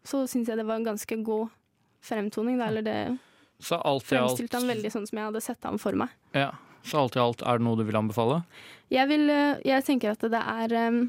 så 0.03 0.23
syns 0.27 0.49
jeg 0.49 0.57
det 0.57 0.65
var 0.65 0.75
en 0.81 0.87
ganske 0.89 1.23
god 1.23 1.49
fremtoning, 2.01 2.57
da. 2.57 2.67
Eller 2.73 2.81
det 2.81 2.97
Så 3.63 3.79
alt 3.79 4.05
i 4.11 4.17
alt, 4.19 4.35
fremstilte 4.35 4.59
han 4.59 4.69
veldig 4.69 4.91
sånn 4.91 5.09
som 5.09 5.19
jeg 5.19 5.29
hadde 5.29 5.41
sett 5.45 5.67
han 5.67 5.79
for 5.81 5.97
meg. 5.97 6.13
ja, 6.35 6.51
så 6.83 6.99
alt 6.99 7.15
i 7.15 7.21
alt, 7.23 7.43
er 7.47 7.59
det 7.59 7.63
noe 7.63 7.79
du 7.79 7.85
vil 7.87 7.95
anbefale? 7.95 8.41
Jeg, 8.91 9.07
vil, 9.07 9.29
eh, 9.31 9.61
jeg 9.63 9.85
tenker 9.87 10.11
at 10.11 10.25
det 10.33 10.41
er 10.41 10.73
um, 10.91 11.03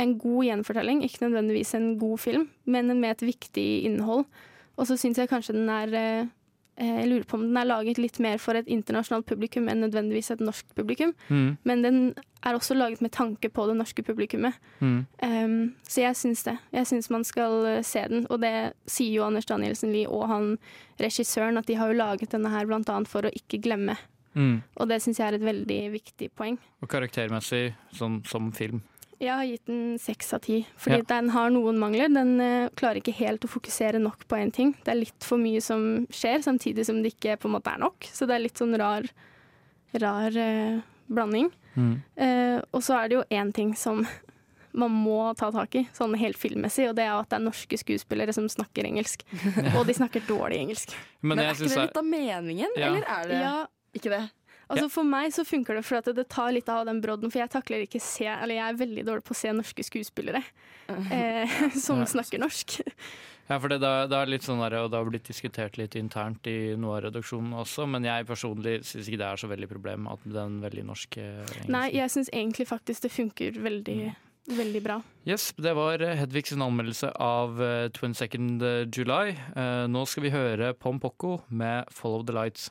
en 0.00 0.14
god 0.18 0.46
gjenfortelling, 0.48 1.02
ikke 1.04 1.26
nødvendigvis 1.26 1.74
en 1.76 1.90
god 2.00 2.22
film, 2.22 2.46
men 2.64 2.94
med 2.96 3.18
et 3.18 3.26
viktig 3.28 3.68
innhold. 3.84 4.24
Og 4.80 4.88
så 4.88 4.96
syns 4.96 5.20
jeg 5.20 5.28
kanskje 5.28 5.58
den 5.58 5.68
er 5.68 5.92
eh, 5.98 6.30
Jeg 6.80 7.08
lurer 7.10 7.24
på 7.28 7.36
om 7.36 7.42
den 7.44 7.58
er 7.60 7.68
laget 7.68 7.98
litt 8.00 8.16
mer 8.24 8.38
for 8.40 8.56
et 8.56 8.68
internasjonalt 8.72 9.26
publikum 9.28 9.66
enn 9.68 9.82
nødvendigvis 9.84 10.32
et 10.32 10.40
norsk 10.40 10.70
publikum. 10.78 11.12
Mm. 11.28 11.58
Men 11.68 11.82
den 11.84 11.98
er 12.40 12.56
også 12.56 12.74
laget 12.74 13.02
med 13.04 13.12
tanke 13.12 13.50
på 13.52 13.66
det 13.68 13.74
norske 13.76 14.04
publikummet. 14.06 14.56
Mm. 14.80 15.02
Um, 15.20 15.58
så 15.84 16.06
jeg 16.06 16.16
syns 16.16 16.46
det. 16.46 16.56
Jeg 16.72 16.88
syns 16.88 17.10
man 17.12 17.26
skal 17.28 17.66
eh, 17.68 17.82
se 17.84 18.06
den. 18.08 18.24
Og 18.32 18.40
det 18.40 18.72
sier 18.88 19.12
jo 19.18 19.26
Anders 19.26 19.48
Danielsen 19.50 19.92
Lie 19.92 20.08
og 20.08 20.24
han 20.30 20.54
regissøren, 21.00 21.60
at 21.60 21.68
de 21.68 21.76
har 21.76 21.92
jo 21.92 22.00
laget 22.00 22.32
denne 22.32 22.52
her 22.52 22.68
blant 22.70 22.88
annet 22.88 23.12
for 23.12 23.28
å 23.28 23.34
ikke 23.36 23.60
glemme. 23.60 23.98
Mm. 24.32 24.62
Og 24.80 24.88
det 24.88 25.02
syns 25.04 25.20
jeg 25.20 25.28
er 25.28 25.36
et 25.36 25.44
veldig 25.44 25.80
viktig 25.98 26.30
poeng. 26.38 26.56
Og 26.80 26.88
karaktermessig, 26.88 27.74
sånn 27.96 28.22
som 28.30 28.48
film? 28.56 28.80
Jeg 29.20 29.34
har 29.36 29.44
gitt 29.44 29.66
den 29.68 29.98
seks 30.00 30.30
av 30.32 30.40
ti, 30.46 30.62
fordi 30.80 31.02
Ja. 31.02 31.08
den 31.20 31.28
har 31.34 31.50
noen 31.52 31.76
mangler. 31.78 32.08
Den 32.08 32.40
uh, 32.40 32.70
klarer 32.74 33.02
ikke 33.02 33.12
helt 33.18 33.44
å 33.44 33.50
fokusere 33.52 34.00
nok 34.00 34.26
på 34.26 34.38
én 34.40 34.50
ting. 34.52 34.72
Det 34.84 34.88
er 34.94 35.00
litt 35.02 35.26
for 35.26 35.36
mye 35.36 35.60
som 35.60 36.06
skjer, 36.08 36.40
samtidig 36.40 36.86
som 36.88 37.02
det 37.02 37.12
ikke 37.14 37.36
på 37.38 37.50
en 37.50 37.56
måte 37.58 37.74
er 37.74 37.78
nok. 37.82 38.08
Så 38.08 38.26
det 38.26 38.34
er 38.38 38.44
litt 38.46 38.56
sånn 38.56 38.72
rar, 38.80 39.04
rar 40.00 40.30
uh, 40.40 40.80
blanding. 41.10 41.50
Mm. 41.76 41.92
Uh, 42.16 42.58
og 42.72 42.80
så 42.82 42.96
er 42.96 43.08
det 43.12 43.18
jo 43.20 43.24
én 43.30 43.52
ting 43.54 43.74
som 43.76 44.06
man 44.72 44.90
må 44.94 45.34
ta 45.36 45.50
tak 45.50 45.74
i, 45.74 45.84
sånn 45.92 46.14
helt 46.16 46.38
filmmessig, 46.38 46.88
og 46.88 46.96
det 46.96 47.02
er 47.04 47.16
at 47.18 47.28
det 47.32 47.40
er 47.40 47.44
norske 47.48 47.76
skuespillere 47.80 48.32
som 48.32 48.46
snakker 48.48 48.86
engelsk. 48.86 49.24
Og 49.76 49.82
de 49.88 49.96
snakker 49.98 50.22
dårlig 50.28 50.60
engelsk. 50.62 50.94
Men 51.22 51.36
Men 51.36 51.44
er 51.44 51.56
ikke 51.56 51.68
det 51.74 51.86
litt 51.88 51.96
av 51.98 52.06
meningen, 52.06 52.76
Ja. 52.78 52.86
eller 52.92 53.02
er 53.02 53.26
det 53.28 53.40
Ja, 53.42 53.56
ikke 53.98 54.10
det? 54.14 54.20
Altså 54.70 54.90
For 54.92 55.06
meg 55.06 55.32
så 55.34 55.44
funker 55.46 55.78
det 55.78 55.82
for 55.86 56.12
det 56.14 56.28
tar 56.30 56.52
litt 56.54 56.68
av 56.70 56.84
den 56.88 57.00
brodden, 57.02 57.32
for 57.32 57.42
jeg 57.42 57.50
takler 57.52 57.82
ikke 57.86 58.02
se 58.02 58.28
Eller 58.30 58.60
jeg 58.60 58.66
er 58.68 58.78
veldig 58.78 59.06
dårlig 59.08 59.26
på 59.26 59.34
å 59.34 59.40
se 59.40 59.50
norske 59.56 59.86
skuespillere 59.86 60.44
eh, 61.14 61.58
som 61.74 62.00
Ja. 62.02 62.06
snakker 62.14 62.42
norsk. 62.42 62.80
Ja, 63.50 63.58
for 63.58 63.66
det, 63.72 63.80
det, 63.82 64.14
er 64.14 64.30
litt 64.30 64.44
sånn 64.46 64.60
der, 64.62 64.76
og 64.78 64.92
det 64.92 64.98
har 65.00 65.08
blitt 65.08 65.26
diskutert 65.26 65.74
litt 65.78 65.96
internt 65.98 66.46
i 66.46 66.76
noe 66.78 67.00
av 67.00 67.04
redaksjonen 67.08 67.56
også, 67.58 67.82
men 67.90 68.06
jeg 68.06 68.28
personlig 68.28 68.76
syns 68.86 69.10
ikke 69.10 69.18
det 69.18 69.26
er 69.26 69.40
så 69.42 69.50
veldig 69.50 69.68
problem 69.72 70.06
at 70.10 70.22
den 70.22 70.60
veldig 70.62 70.84
norske 70.86 71.18
engelsken. 71.18 71.72
Nei, 71.74 71.88
jeg 71.96 72.14
syns 72.14 72.30
egentlig 72.30 72.68
faktisk 72.70 73.08
det 73.08 73.10
funker 73.10 73.58
veldig, 73.58 73.98
veldig 74.54 74.82
bra. 74.86 75.00
Yes, 75.26 75.48
det 75.58 75.74
var 75.74 75.98
Hedvigs 75.98 76.54
anmeldelse 76.54 77.10
av 77.18 77.58
eh, 77.58 77.88
22nd 77.98 78.62
July. 78.94 79.34
Eh, 79.34 79.86
nå 79.90 80.06
skal 80.06 80.28
vi 80.28 80.34
høre 80.36 80.70
Pom 80.78 81.02
Poko 81.02 81.40
med 81.48 81.90
'Follow 81.90 82.22
the 82.22 82.38
Lights'. 82.38 82.70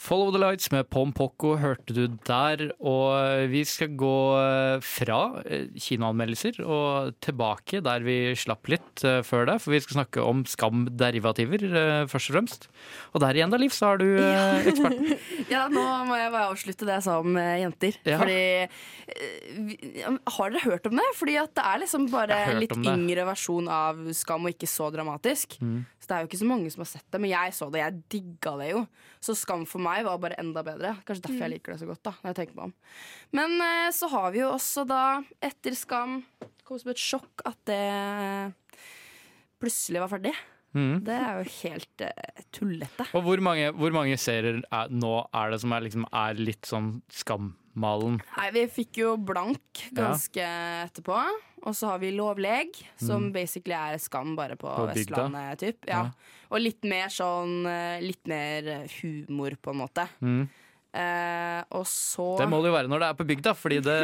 Follow 0.00 0.30
the 0.32 0.38
Lights 0.40 0.70
med 0.72 0.86
Pom 0.88 1.10
Poko 1.12 1.58
hørte 1.60 1.92
du 1.92 2.06
der, 2.24 2.70
og 2.80 3.50
vi 3.52 3.60
skal 3.68 3.92
gå 4.00 4.14
eh, 4.40 4.80
fra 4.80 5.18
eh, 5.44 5.66
kinoanmeldelser 5.76 6.62
og 6.64 7.18
tilbake 7.20 7.82
der 7.84 8.00
vi 8.06 8.32
slapp 8.38 8.70
litt 8.72 9.04
eh, 9.04 9.18
før 9.26 9.44
det, 9.50 9.58
for 9.60 9.74
vi 9.76 9.82
skal 9.84 9.98
snakke 9.98 10.24
om 10.24 10.40
skam-derivativer 10.48 11.66
først 12.08 12.32
og 12.32 12.38
fremst. 12.38 12.64
Og 13.12 13.20
der 13.26 13.36
igjen 13.36 13.52
da, 13.52 13.60
Liv, 13.60 13.74
så 13.76 13.92
er 13.92 14.00
du 14.00 14.06
eksperten. 14.16 15.12
Ja, 15.52 15.66
nå 15.68 15.84
må 16.08 16.16
jeg 16.16 16.32
bare 16.32 16.48
avslutte 16.48 16.88
det 16.88 16.96
jeg 16.96 17.04
sa 17.04 17.18
om 17.20 17.36
jenter. 17.36 17.96
Ja. 18.06 18.20
Fordi 18.22 18.40
Har 20.36 20.52
dere 20.54 20.64
hørt 20.64 20.88
om 20.88 20.96
det? 20.96 21.08
Fordi 21.18 21.36
at 21.42 21.52
det 21.58 21.64
er 21.66 21.82
liksom 21.84 22.08
bare 22.12 22.40
litt 22.56 22.76
yngre 22.78 23.28
versjon 23.28 23.68
av 23.68 24.00
Skam, 24.16 24.48
og 24.48 24.56
ikke 24.56 24.70
så 24.70 24.88
dramatisk. 24.94 25.58
Mm. 25.60 25.82
Så 26.00 26.08
det 26.08 26.16
er 26.16 26.24
jo 26.24 26.30
ikke 26.30 26.40
så 26.40 26.48
mange 26.48 26.72
som 26.72 26.86
har 26.86 26.88
sett 26.94 27.04
det, 27.12 27.20
men 27.20 27.34
jeg 27.34 27.56
så 27.56 27.68
det. 27.72 27.82
Jeg 27.82 28.02
digga 28.16 28.56
det 28.62 28.70
jo. 28.72 28.84
Så 29.20 29.34
Skam 29.36 29.66
for 29.68 29.82
meg 29.84 30.04
var 30.06 30.16
bare 30.18 30.38
enda 30.40 30.62
bedre. 30.64 30.94
Kanskje 31.04 31.26
derfor 31.26 31.40
jeg 31.42 31.50
Mm. 31.50 31.54
liker 31.58 31.72
det 31.74 31.80
så 31.82 31.86
godt. 31.90 32.02
da 32.02 32.10
når 32.22 32.30
jeg 32.34 32.36
tenker 32.36 32.54
meg 32.56 32.64
om 32.64 32.74
Men 33.32 33.60
eh, 33.60 33.90
så 33.92 34.08
har 34.08 34.30
vi 34.32 34.38
jo 34.40 34.50
også 34.54 34.86
da, 34.88 35.22
etter 35.42 35.76
Skam, 35.76 36.22
kom 36.64 36.78
som 36.78 36.90
et 36.90 36.96
sjokk 36.96 37.42
at 37.44 37.58
det 37.66 38.54
plutselig 39.60 40.00
var 40.00 40.08
ferdig. 40.08 40.32
Mm. 40.74 41.00
Det 41.02 41.14
er 41.16 41.38
jo 41.40 41.46
helt 41.56 42.02
uh, 42.06 42.42
tullete. 42.54 43.06
Og 43.18 43.24
hvor 43.26 43.40
mange, 43.42 43.72
hvor 43.74 43.90
mange 43.96 44.16
serier 44.20 44.60
er, 44.70 44.88
nå 44.94 45.14
er 45.34 45.50
det 45.50 45.60
som 45.64 45.72
er, 45.74 45.80
liksom, 45.88 46.04
er 46.14 46.38
litt 46.38 46.68
sånn 46.68 46.92
skammalen? 47.10 48.20
Nei, 48.36 48.50
vi 48.54 48.66
fikk 48.70 49.00
jo 49.02 49.16
blank 49.18 49.86
ganske 49.96 50.44
etterpå. 50.86 51.18
Og 51.66 51.74
så 51.76 51.90
har 51.90 51.98
vi 52.00 52.12
lovleg, 52.16 52.70
som 52.96 53.26
Mm. 53.26 53.32
basically 53.34 53.74
er 53.76 53.98
skam 54.00 54.34
bare 54.38 54.56
på, 54.56 54.70
På? 54.70 54.86
Vestlandet. 54.88 55.58
Typ. 55.60 55.84
Ja. 55.90 56.04
Ja. 56.06 56.38
Og 56.50 56.60
litt 56.62 56.82
mer 56.88 57.08
sånn 57.12 57.66
eh, 57.68 58.00
Litt 58.00 58.26
mer 58.26 58.86
humor, 59.02 59.50
på 59.60 59.70
en 59.74 59.76
måte. 59.82 60.06
Mm. 60.22 60.48
Eh, 60.90 61.60
og 61.78 61.84
så 61.86 62.24
Det 62.40 62.48
må 62.50 62.58
det 62.64 62.72
jo 62.72 62.74
være 62.74 62.90
når 62.90 63.02
det 63.04 63.08
er 63.12 63.18
på 63.20 63.26
bygda, 63.28 63.52
fordi 63.54 63.76
det 63.86 63.98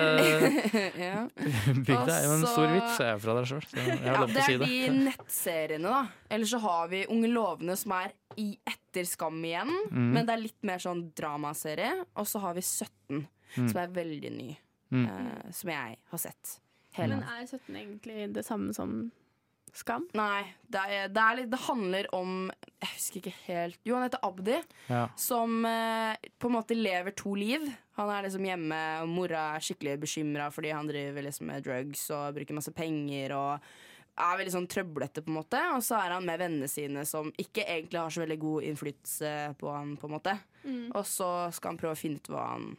ja. 1.08 1.24
Bygda 1.88 2.12
er 2.14 2.26
jo 2.28 2.34
en 2.36 2.44
stor 2.46 2.68
vits, 2.70 3.00
jeg 3.02 3.22
fra 3.24 3.34
deg 3.40 3.48
sjøl. 3.50 3.64
Ja, 3.74 4.20
det 4.22 4.44
er 4.44 4.60
det. 4.62 4.68
de 4.70 4.92
nettseriene, 5.08 5.90
da. 5.96 6.02
Eller 6.30 6.46
så 6.52 6.60
har 6.62 6.86
vi 6.92 7.02
Unge 7.10 7.30
lovende, 7.32 7.74
som 7.80 7.96
er 7.98 8.14
i 8.38 8.52
etter 8.68 9.08
Skam 9.08 9.42
igjen. 9.44 9.72
Mm. 9.90 10.12
Men 10.14 10.28
det 10.28 10.36
er 10.36 10.44
litt 10.44 10.62
mer 10.68 10.78
sånn 10.82 11.08
dramaserie. 11.18 11.92
Og 12.14 12.28
så 12.30 12.42
har 12.44 12.54
vi 12.58 12.62
17, 12.62 13.26
Mm. 13.56 13.68
som 13.70 13.78
er 13.80 13.92
veldig 13.94 14.30
ny. 14.34 14.48
Mm. 14.92 15.04
eh, 15.06 15.50
som 15.54 15.70
jeg 15.70 15.96
har 16.10 16.18
sett. 16.18 16.56
Hele 16.98 17.16
Men 17.16 17.22
er 17.30 17.46
17 17.46 17.76
egentlig 17.76 18.32
det 18.34 18.42
samme 18.46 18.74
som 18.74 19.10
Skam? 19.76 20.06
Nei, 20.16 20.46
det, 20.72 20.80
er, 20.80 21.10
det, 21.12 21.22
er 21.22 21.38
litt, 21.40 21.50
det 21.52 21.60
handler 21.66 22.08
om 22.16 22.46
Jeg 22.80 22.92
husker 22.94 23.20
ikke 23.20 23.34
helt 23.46 23.80
Jo, 23.84 23.98
han 23.98 24.06
heter 24.06 24.22
Abdi. 24.24 24.60
Ja. 24.88 25.02
Som 25.20 25.66
eh, 25.68 26.16
på 26.40 26.48
en 26.48 26.56
måte 26.56 26.78
lever 26.78 27.12
to 27.16 27.34
liv. 27.36 27.66
Han 28.00 28.12
er 28.12 28.24
liksom 28.26 28.46
hjemme, 28.48 28.80
og 29.02 29.12
mora 29.12 29.50
er 29.56 29.66
skikkelig 29.66 29.98
bekymra 30.06 30.48
fordi 30.54 30.72
han 30.72 30.88
driver 30.88 31.28
liksom 31.28 31.52
med 31.52 31.66
drugs 31.66 32.06
og 32.16 32.38
bruker 32.38 32.56
masse 32.56 32.72
penger. 32.76 33.36
Og 33.36 33.68
er 34.16 34.38
veldig 34.40 34.54
sånn 34.54 34.68
trøblete, 34.72 35.22
på 35.24 35.32
en 35.32 35.38
måte. 35.42 35.60
Og 35.76 35.84
så 35.84 35.98
er 36.00 36.16
han 36.16 36.24
med 36.24 36.40
vennene 36.40 36.68
sine 36.72 37.04
som 37.08 37.28
ikke 37.36 37.66
egentlig 37.66 38.00
har 38.00 38.12
så 38.12 38.24
veldig 38.24 38.38
god 38.40 38.68
innflytelse 38.70 39.32
på 39.60 39.72
han. 39.76 39.96
på 40.00 40.08
en 40.08 40.16
måte 40.18 40.38
Mm. 40.66 40.90
Og 40.98 41.04
så 41.06 41.26
skal 41.54 41.72
han 41.72 41.78
prøve 41.78 41.94
å 41.94 41.98
finne 41.98 42.18
ut 42.18 42.28
hva 42.32 42.48
han 42.56 42.72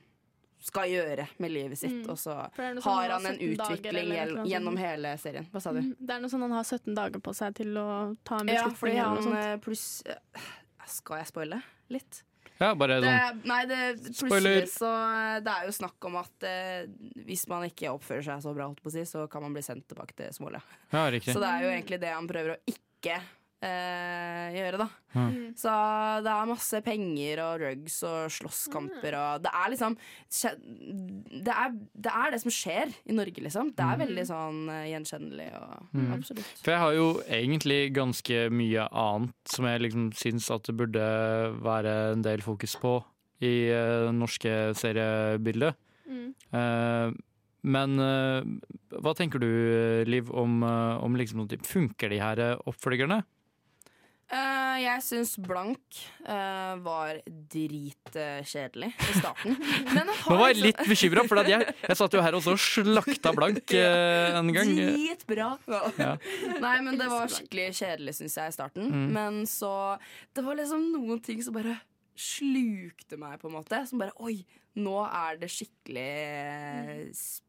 skal 0.60 0.90
gjøre 0.90 1.28
med 1.38 1.52
livet 1.54 1.80
sitt. 1.80 1.94
Mm. 2.04 2.10
Og 2.12 2.18
så 2.20 2.34
sånn 2.34 2.80
har 2.84 3.10
han 3.14 3.26
han 3.26 3.26
en 3.34 3.40
17 3.40 3.58
dager, 3.60 3.78
utvikling 3.78 4.48
gjennom 4.50 4.78
hele 4.82 5.14
serien. 5.22 5.50
Hva 5.54 5.62
sa 5.62 5.74
du? 5.76 5.82
Mm, 5.86 5.92
Det 6.00 6.16
er 6.16 6.24
noe 6.24 6.34
sånn 6.34 6.46
han 6.48 6.56
har 6.58 6.64
17 6.66 6.96
dager 6.98 7.24
på 7.24 7.34
seg 7.38 7.58
til 7.60 7.78
å 7.82 7.90
ta 8.28 8.40
en 8.42 8.54
Ja, 8.54 8.64
fordi 8.74 8.98
han 8.98 9.36
eh, 9.38 9.58
pluss 9.64 10.02
eh, 10.10 10.48
Skal 10.88 11.22
jeg 11.22 11.30
spoile 11.34 11.62
litt? 11.94 12.24
Ja, 12.58 12.72
bare 12.74 12.98
Det, 13.04 13.12
sånn 13.12 13.42
nei, 13.52 13.60
det, 13.70 13.80
Spoiler. 14.18 14.66
så 14.72 14.90
eh, 14.90 15.40
Det 15.46 15.54
er 15.54 15.68
jo 15.70 15.76
snakk 15.78 16.08
om 16.10 16.18
at 16.24 16.48
eh, 16.50 16.88
hvis 17.28 17.46
man 17.52 17.68
ikke 17.68 17.94
oppfører 17.94 18.26
seg 18.26 18.42
så 18.46 18.54
bra, 18.58 18.66
holdt 18.72 18.82
på 18.82 18.90
å 18.90 18.96
si, 18.98 19.06
så 19.06 19.28
kan 19.30 19.46
man 19.46 19.54
bli 19.54 19.62
sendt 19.66 19.86
tilbake 19.92 20.18
til 20.18 20.34
Småle. 20.34 20.64
Ja, 20.90 21.06
riktig. 21.14 21.36
Så 21.38 21.44
det 21.44 21.52
er 21.54 21.68
jo 21.68 21.74
egentlig 21.76 22.02
det 22.02 22.14
han 22.16 22.30
prøver 22.30 22.56
å 22.56 22.60
ikke 22.74 23.20
eh, 23.66 24.54
gjøre, 24.54 24.78
da. 24.84 24.88
Mm. 25.18 25.56
Så 25.58 25.72
det 26.24 26.30
er 26.34 26.50
masse 26.50 26.82
penger 26.86 27.40
og 27.42 27.62
rugs 27.64 27.96
og 28.06 28.28
slåsskamper 28.30 29.16
og 29.18 29.42
Det 29.42 29.50
er 29.54 29.72
liksom 29.74 29.96
det 30.30 31.54
er, 31.54 31.74
det 31.98 32.12
er 32.14 32.32
det 32.36 32.42
som 32.44 32.54
skjer 32.54 32.92
i 33.10 33.16
Norge, 33.18 33.42
liksom. 33.42 33.72
Det 33.76 33.84
er 33.86 33.98
Mm. 33.98 34.04
veldig 34.06 34.26
sånn 34.30 34.60
eh, 34.70 34.88
gjenkjennelig 34.94 35.50
og 35.58 35.88
Mm. 35.96 36.14
absolutt. 36.14 36.46
For 36.64 36.72
jeg 36.72 36.80
har 36.80 36.94
jo 36.94 37.08
egentlig 37.28 37.94
ganske 37.94 38.50
mye 38.52 38.88
annet 38.92 39.34
som 39.46 39.66
jeg 39.66 39.82
liksom 39.82 40.12
syns 40.14 40.52
at 40.54 40.64
det 40.64 40.78
burde 40.78 41.08
være 41.62 42.14
en 42.14 42.22
del 42.22 42.42
fokus 42.42 42.76
på 42.76 43.04
i 43.42 43.70
det 43.70 44.14
norske 44.16 44.74
seriebildet. 44.76 45.76
Mm. 46.10 46.34
Eh, 46.54 47.12
men 47.64 48.00
eh, 48.00 48.44
hva 49.02 49.14
tenker 49.16 49.40
du, 49.40 50.06
Liv, 50.06 50.30
om, 50.32 50.62
eh, 50.64 50.98
om 51.04 51.16
liksom 51.16 51.38
noe 51.42 51.58
Funker 51.64 52.10
de 52.10 52.20
her 52.20 52.40
eh, 52.40 52.56
oppfølgerne? 52.68 53.24
Eh, 54.28 54.78
jeg 54.84 55.04
syns 55.06 55.38
Blank 55.40 56.00
uh, 56.28 56.76
var 56.84 57.22
dritkjedelig 57.54 58.90
i 58.92 59.14
starten. 59.16 59.56
Men 59.96 60.10
har 60.12 60.34
Nå 60.34 60.40
var 60.42 60.52
jeg 60.52 60.58
liksom- 60.58 60.68
litt 60.68 60.92
bekymra, 60.92 61.24
for 61.30 61.48
jeg, 61.48 61.76
jeg 61.88 62.00
satt 62.02 62.18
jo 62.18 62.24
her 62.26 62.36
og 62.36 62.44
så 62.44 62.58
slakta 62.60 63.32
blank 63.38 63.72
uh, 63.80 64.36
en 64.42 64.52
gang. 64.52 64.74
Dritbra! 64.76 65.50
Ja. 65.96 66.12
Nei, 66.60 66.76
men 66.84 67.00
det 67.00 67.08
var 67.12 67.32
skikkelig 67.32 67.70
kjedelig, 67.80 68.18
syns 68.20 68.36
jeg, 68.42 68.52
i 68.52 68.58
starten. 68.58 68.92
Mm. 68.92 69.08
Men 69.16 69.40
så 69.48 69.72
Det 70.36 70.44
var 70.44 70.60
liksom 70.60 70.90
noen 70.92 71.24
ting 71.24 71.40
som 71.46 71.56
bare 71.56 71.78
slukte 72.18 73.16
meg, 73.22 73.40
på 73.40 73.48
en 73.48 73.56
måte. 73.62 73.80
Som 73.88 74.04
bare 74.04 74.16
Oi, 74.28 74.42
nå 74.76 74.98
er 75.08 75.40
det 75.40 75.50
skikkelig 75.54 76.10
eh, 76.28 77.04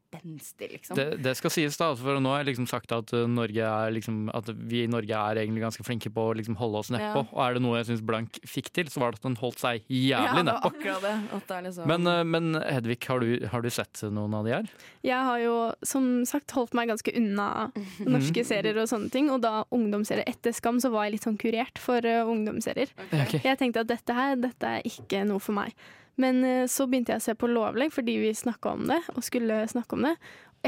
spenstig, 0.09 0.69
liksom. 0.71 0.97
Det, 0.97 1.05
det 1.23 1.35
skal 1.37 1.53
sies, 1.53 1.77
da, 1.77 1.91
for 1.97 2.19
nå 2.21 2.31
har 2.33 2.41
jeg 2.41 2.51
liksom 2.51 2.67
sagt 2.69 2.93
at, 2.95 3.13
Norge 3.29 3.65
er 3.65 3.93
liksom, 3.93 4.27
at 4.35 4.49
vi 4.49 4.83
i 4.85 4.89
Norge 4.89 5.15
er 5.15 5.41
egentlig 5.41 5.63
ganske 5.63 5.85
flinke 5.85 6.11
på 6.13 6.29
å 6.31 6.35
liksom 6.37 6.57
holde 6.59 6.81
oss 6.81 6.89
nedpå. 6.93 7.23
Ja. 7.23 7.27
Og 7.35 7.41
er 7.45 7.57
det 7.57 7.63
noe 7.65 7.79
jeg 7.79 7.89
syns 7.91 8.03
Blank 8.05 8.39
fikk 8.47 8.71
til, 8.75 8.89
så 8.91 9.03
var 9.03 9.13
det 9.13 9.21
at 9.21 9.27
den 9.27 9.37
holdt 9.41 9.61
seg 9.61 9.83
jævlig 9.85 10.43
ja, 10.43 10.45
nedpå. 10.49 10.73
det. 11.05 11.13
At 11.37 11.45
det 11.51 11.57
er 11.59 11.67
liksom 11.67 11.91
Men, 11.91 12.09
uh, 12.09 12.23
men 12.25 12.49
Hedvig, 12.59 12.99
har 13.09 13.23
du, 13.23 13.45
har 13.53 13.65
du 13.65 13.69
sett 13.73 14.03
noen 14.09 14.35
av 14.39 14.47
de 14.47 14.55
her? 14.55 14.73
Jeg 15.05 15.29
har 15.29 15.43
jo 15.43 15.55
som 15.85 16.09
sagt 16.29 16.55
holdt 16.57 16.75
meg 16.77 16.91
ganske 16.91 17.13
unna 17.19 17.69
norske 18.15 18.45
serier 18.47 18.81
og 18.81 18.89
sånne 18.91 19.13
ting. 19.13 19.29
Og 19.33 19.43
da 19.45 19.63
ungdomsserier 19.75 20.27
etter 20.29 20.55
Skam, 20.55 20.81
så 20.81 20.91
var 20.93 21.07
jeg 21.07 21.17
litt 21.17 21.29
sånn 21.29 21.39
kurert 21.39 21.81
for 21.81 22.05
uh, 22.05 22.25
ungdomsserier. 22.29 22.91
Okay. 23.09 23.43
Jeg 23.45 23.61
tenkte 23.61 23.85
at 23.85 23.93
dette 23.93 24.17
her, 24.17 24.35
dette 24.39 24.75
er 24.79 24.89
ikke 24.89 25.25
noe 25.29 25.43
for 25.43 25.57
meg. 25.57 25.77
Men 26.19 26.43
uh, 26.43 26.65
så 26.71 26.87
begynte 26.89 27.15
jeg 27.15 27.23
å 27.23 27.27
se 27.29 27.35
på 27.39 27.49
Lovlig 27.51 27.89
fordi 27.95 28.19
vi 28.21 28.35
snakka 28.35 28.75
om 28.75 28.85
det, 28.91 28.99
og 29.15 29.25
skulle 29.25 29.63
snakke 29.71 29.97
om 29.97 30.05
det. 30.09 30.15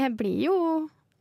Jeg 0.00 0.16
blir 0.18 0.40
jo 0.48 0.56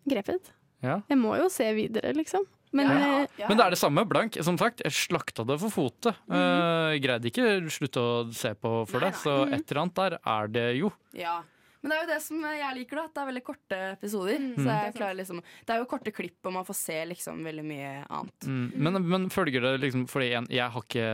grepet. 0.10 0.54
Ja. 0.82 1.02
Jeg 1.12 1.20
må 1.22 1.36
jo 1.38 1.50
se 1.52 1.68
videre, 1.78 2.14
liksom. 2.18 2.48
Men 2.72 2.88
ja. 2.88 3.08
Ja. 3.36 3.50
Men 3.50 3.60
det 3.60 3.66
er 3.66 3.74
det 3.76 3.80
samme. 3.82 4.06
Blank. 4.08 4.38
Som 4.48 4.58
sagt, 4.60 4.82
jeg 4.86 4.96
slakta 4.96 5.44
det 5.48 5.58
for 5.62 5.74
fotet. 5.74 6.20
Uh, 6.32 6.96
greide 7.04 7.28
ikke 7.28 7.48
slutte 7.74 8.02
å 8.04 8.14
se 8.36 8.54
på 8.56 8.72
for 8.90 9.04
det, 9.04 9.12
så 9.20 9.42
et 9.50 9.66
eller 9.66 9.82
annet 9.84 10.00
der 10.00 10.16
er 10.22 10.54
det 10.56 10.68
jo. 10.80 10.94
Ja. 11.18 11.42
Men 11.82 11.90
det 11.92 11.98
er 11.98 12.04
jo 12.04 12.10
det 12.12 12.20
som 12.22 12.44
jeg 12.46 12.78
liker, 12.78 13.00
da. 13.00 13.04
At 13.10 13.16
det 13.16 13.22
er 13.22 13.30
veldig 13.32 13.44
korte 13.46 13.78
episoder. 13.96 14.42
Mm. 14.42 14.60
Så 14.60 14.68
jeg 14.70 14.94
klarer 15.00 15.18
liksom 15.18 15.40
Det 15.42 15.74
er 15.74 15.80
jo 15.82 15.88
korte 15.90 16.14
klipp, 16.14 16.38
og 16.46 16.54
man 16.54 16.68
får 16.68 16.78
se 16.78 16.98
liksom 17.10 17.42
veldig 17.48 17.66
mye 17.66 17.94
annet. 18.06 18.48
Mm, 18.48 18.68
men, 18.76 19.00
men 19.16 19.30
følger 19.34 19.66
det 19.66 19.74
liksom 19.82 20.06
Fordi 20.12 20.30
jeg, 20.30 20.46
jeg 20.54 20.76
har 20.76 20.86
ikke 20.86 21.08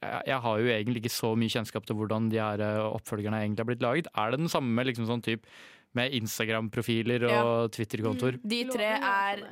jeg, 0.00 0.38
har 0.44 0.60
jo 0.60 0.70
egentlig 0.72 1.02
ikke 1.02 1.12
så 1.12 1.34
mye 1.36 1.52
kjennskap 1.52 1.84
til 1.88 1.98
hvordan 1.98 2.30
de 2.32 2.38
her 2.40 2.62
eh, 2.64 2.78
oppfølgerne 2.86 3.42
egentlig 3.42 3.64
har 3.64 3.68
blitt 3.68 3.84
laget. 3.84 4.06
Er 4.16 4.32
det 4.32 4.40
den 4.40 4.52
samme 4.52 4.84
liksom 4.88 5.08
sånn 5.08 5.24
type 5.24 5.44
med 5.96 6.14
Instagram-profiler 6.20 7.26
og 7.26 7.34
Ja. 7.34 7.68
Twitter-kontoer? 7.74 8.38
De 8.40 8.60
tre 8.70 8.94
er 8.96 9.42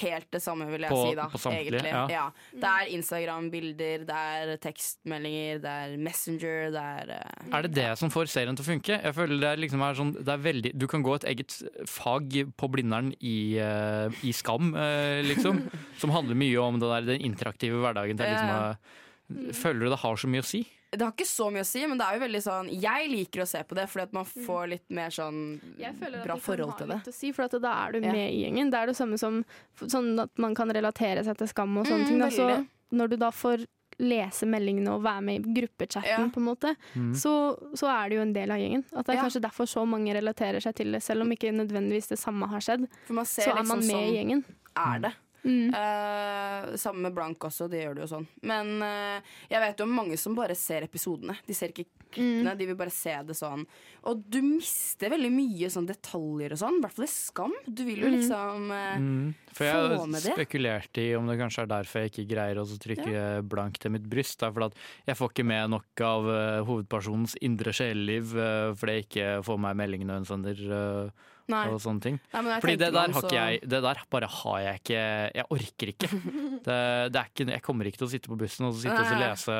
helt 0.00 0.28
det 0.34 0.40
samme, 0.42 0.66
vil 0.70 0.84
jeg 0.86 0.90
På- 0.92 1.02
si, 1.08 1.14
da. 1.18 1.26
på 1.32 1.40
samtlige, 1.40 1.82
ja. 1.88 2.02
Ja. 2.10 2.24
Det 2.52 2.70
er 2.70 2.90
Instagram-bilder, 2.96 4.06
det 4.08 4.18
er 4.38 4.52
tekstmeldinger, 4.62 5.60
det 5.64 5.74
er 5.84 5.96
Messenger, 6.00 6.70
det 6.74 6.84
er 6.84 7.12
uh, 7.18 7.54
Er 7.58 7.66
det 7.66 7.72
det 7.76 7.88
som 8.00 8.12
får 8.14 8.30
serien 8.32 8.56
til 8.56 8.64
å 8.66 8.70
funke? 8.72 8.98
Jeg 9.00 9.16
føler 9.16 9.40
det 9.42 9.50
er 9.52 9.62
liksom 9.64 9.84
er 9.86 9.98
sånn, 10.00 10.12
det 10.18 10.34
er 10.34 10.44
veldig, 10.48 10.74
Du 10.78 10.86
kan 10.90 11.04
gå 11.06 11.14
et 11.18 11.28
eget 11.34 11.56
fag 11.90 12.38
på 12.56 12.70
Blindern 12.72 13.12
i, 13.20 13.36
uh, 13.60 14.08
i 14.24 14.32
Skam, 14.36 14.74
uh, 14.76 15.20
liksom. 15.26 15.64
som 16.02 16.14
handler 16.14 16.38
mye 16.38 16.60
om 16.62 16.80
det 16.82 16.92
der, 16.94 17.10
den 17.14 17.26
interaktive 17.32 17.80
hverdagen. 17.82 18.18
Til, 18.20 18.30
liksom, 18.34 19.52
Føler 19.56 19.86
du 19.86 19.94
det 19.94 20.02
har 20.02 20.18
så 20.20 20.28
mye 20.28 20.44
å 20.44 20.46
si? 20.46 20.66
Det 20.96 21.02
har 21.06 21.12
ikke 21.12 21.26
så 21.26 21.50
mye 21.52 21.60
å 21.62 21.66
si, 21.66 21.86
men 21.86 21.98
det 21.98 22.06
er 22.06 22.18
jo 22.18 22.24
veldig 22.26 22.42
sånn 22.42 22.68
Jeg 22.82 23.10
liker 23.10 23.42
å 23.42 23.46
se 23.48 23.62
på 23.64 23.74
det, 23.74 23.86
fordi 23.88 24.02
at 24.02 24.12
man 24.12 24.24
får 24.24 24.68
litt 24.68 24.90
mer 24.90 25.10
sånn 25.10 25.60
Jeg 25.78 25.94
føler 26.00 26.18
at 26.20 26.24
bra 26.24 26.34
det 26.34 26.42
kan 26.42 26.46
forhold 26.48 26.70
ha 26.70 26.78
til 26.78 26.86
det. 26.88 26.96
litt 26.96 27.12
å 27.12 27.14
si, 27.14 27.32
for 27.32 27.42
at 27.44 27.50
da 27.62 27.72
er 27.86 27.92
du 27.92 28.00
Ja. 28.00 28.12
med 28.12 28.32
i 28.32 28.44
gjengen. 28.44 28.70
Det 28.70 28.78
er 28.80 28.86
det 28.86 28.96
samme 28.96 29.18
som 29.18 29.44
sånn 29.80 30.20
at 30.22 30.30
man 30.38 30.54
kan 30.54 30.68
relatere 30.70 31.24
seg 31.24 31.36
til 31.36 31.46
skam 31.48 31.76
og 31.78 31.86
sånne 31.86 32.04
Mm, 32.04 32.08
ting. 32.08 32.18
Da. 32.18 32.28
Så 32.30 32.66
når 32.92 33.08
du 33.10 33.16
da 33.16 33.30
får 33.30 33.66
lese 34.00 34.42
meldingene 34.44 34.88
og 34.90 35.02
være 35.04 35.22
med 35.22 35.40
i 35.46 35.52
gruppechatten, 35.54 36.32
på 36.32 36.38
en 36.38 36.46
måte, 36.48 36.76
Mm. 36.96 37.12
så, 37.14 37.56
så 37.74 37.86
er 37.86 38.08
det 38.08 38.16
jo 38.16 38.22
en 38.22 38.32
del 38.32 38.50
av 38.50 38.58
gjengen. 38.58 38.84
At 38.92 39.06
det 39.06 39.14
er 39.14 39.18
Ja. 39.18 39.22
kanskje 39.22 39.40
derfor 39.42 39.66
så 39.66 39.86
mange 39.86 40.12
relaterer 40.12 40.60
seg 40.60 40.74
til 40.74 40.90
det, 40.92 41.00
selv 41.02 41.22
om 41.22 41.30
ikke 41.30 41.52
nødvendigvis 41.54 42.08
det 42.08 42.18
samme 42.18 42.48
har 42.48 42.58
skjedd. 42.58 42.88
For 43.06 43.12
man 43.14 43.24
ser 43.24 43.42
Så 43.42 43.50
er 43.52 43.54
liksom 43.62 43.68
man 43.68 43.78
med 43.78 43.86
sånn 43.86 44.08
i 44.10 44.16
gjengen. 44.16 44.44
er 44.76 44.98
det. 44.98 45.12
Mm. 45.44 45.74
Eh, 45.76 46.76
sammen 46.80 47.02
med 47.02 47.14
Blank 47.14 47.38
også, 47.44 47.68
det 47.68 47.82
gjør 47.84 47.94
det 47.98 48.04
jo 48.06 48.10
sånn. 48.16 48.26
Men 48.48 48.70
uh, 48.82 49.20
jeg 49.50 49.60
vet 49.60 49.78
jo 49.82 49.84
om 49.84 49.92
mange 49.92 50.16
som 50.20 50.34
bare 50.34 50.54
ser 50.56 50.86
episodene. 50.88 51.36
De 51.46 51.54
ser 51.54 51.68
ikke 51.74 51.86
Mm. 52.14 52.46
de 52.56 52.66
vil 52.68 52.76
bare 52.78 52.92
se 52.94 53.10
det 53.26 53.34
sånn. 53.34 53.64
Og 54.06 54.20
du 54.30 54.36
mister 54.40 55.10
veldig 55.10 55.32
mye 55.34 55.66
sånn 55.66 55.88
detaljer 55.88 56.52
og 56.54 56.60
sånn. 56.60 56.76
I 56.78 56.82
hvert 56.84 56.94
fall 56.94 57.06
i 57.08 57.10
Skam. 57.10 57.54
Du 57.66 57.82
vil 57.82 58.04
jo 58.04 58.06
Mm. 58.06 58.14
liksom 58.14 58.70
uh, 58.70 58.98
Mm. 59.00 59.34
For 59.50 59.64
få 59.64 59.98
jeg 59.98 60.08
med 60.12 60.22
det. 60.22 60.34
spekulerte 60.36 61.02
i 61.02 61.14
om 61.16 61.26
det 61.26 61.38
kanskje 61.40 61.62
er 61.64 61.66
derfor 61.66 62.00
jeg 62.04 62.12
ikke 62.12 62.28
greier 62.36 62.56
å 62.62 62.78
trykke 62.78 63.48
blank 63.48 63.78
til 63.82 63.90
mitt 63.90 64.04
bryst. 64.08 64.38
Det 64.38 64.46
er 64.46 64.52
fordi 64.52 64.66
at 64.70 64.74
jeg 65.08 65.16
får 65.16 65.32
ikke 65.34 65.44
med 65.44 65.70
nok 65.70 66.00
av 66.06 66.22
hovedpersonens 66.70 67.34
indre 67.42 67.72
sjeleliv 67.74 68.30
fordi 68.78 68.94
jeg 68.94 69.06
ikke 69.08 69.44
får 69.44 69.58
med 69.58 69.76
meldingene 69.76 70.14
hun 70.14 70.24
sender. 70.24 70.54
eh, 70.54 71.10
Nei. 71.52 71.64
og 71.68 71.80
sånne 71.84 72.00
ting. 72.00 72.18
Nei, 72.32 72.58
Fordi 72.62 72.76
det 72.80 72.90
der, 72.94 73.12
så- 73.12 73.32
jeg, 73.32 73.60
det 73.68 73.80
der 73.84 74.02
bare 74.10 74.28
har 74.32 74.58
jeg 74.64 74.80
ikke 74.80 75.02
Jeg 75.34 75.46
orker 75.50 75.92
ikke. 75.92 76.08
Det, 76.64 76.76
det 77.12 77.20
er 77.20 77.28
ikke 77.28 77.46
jeg 77.50 77.62
kommer 77.62 77.84
ikke 77.84 78.00
til 78.00 78.06
å 78.06 78.12
sitte 78.14 78.30
på 78.32 78.38
bussen 78.40 78.64
og 78.64 78.72
så 78.72 78.86
sitte 78.86 78.96
og 78.96 79.10
så 79.10 79.18
lese 79.20 79.56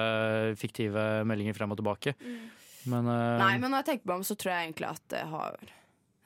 fiktive 0.56 1.02
meldinger 1.28 1.56
frem 1.56 1.74
og 1.74 1.76
tilbake. 1.76 2.14
Men, 2.88 3.08
uh... 3.08 3.40
Nei, 3.40 3.56
men 3.60 3.70
når 3.70 3.82
jeg 3.82 3.88
tenker 3.90 4.08
meg 4.08 4.22
om, 4.22 4.24
så 4.24 4.36
tror 4.40 4.54
jeg 4.54 4.68
egentlig 4.68 4.88
at 4.88 5.04
det 5.12 5.24
har 5.28 5.58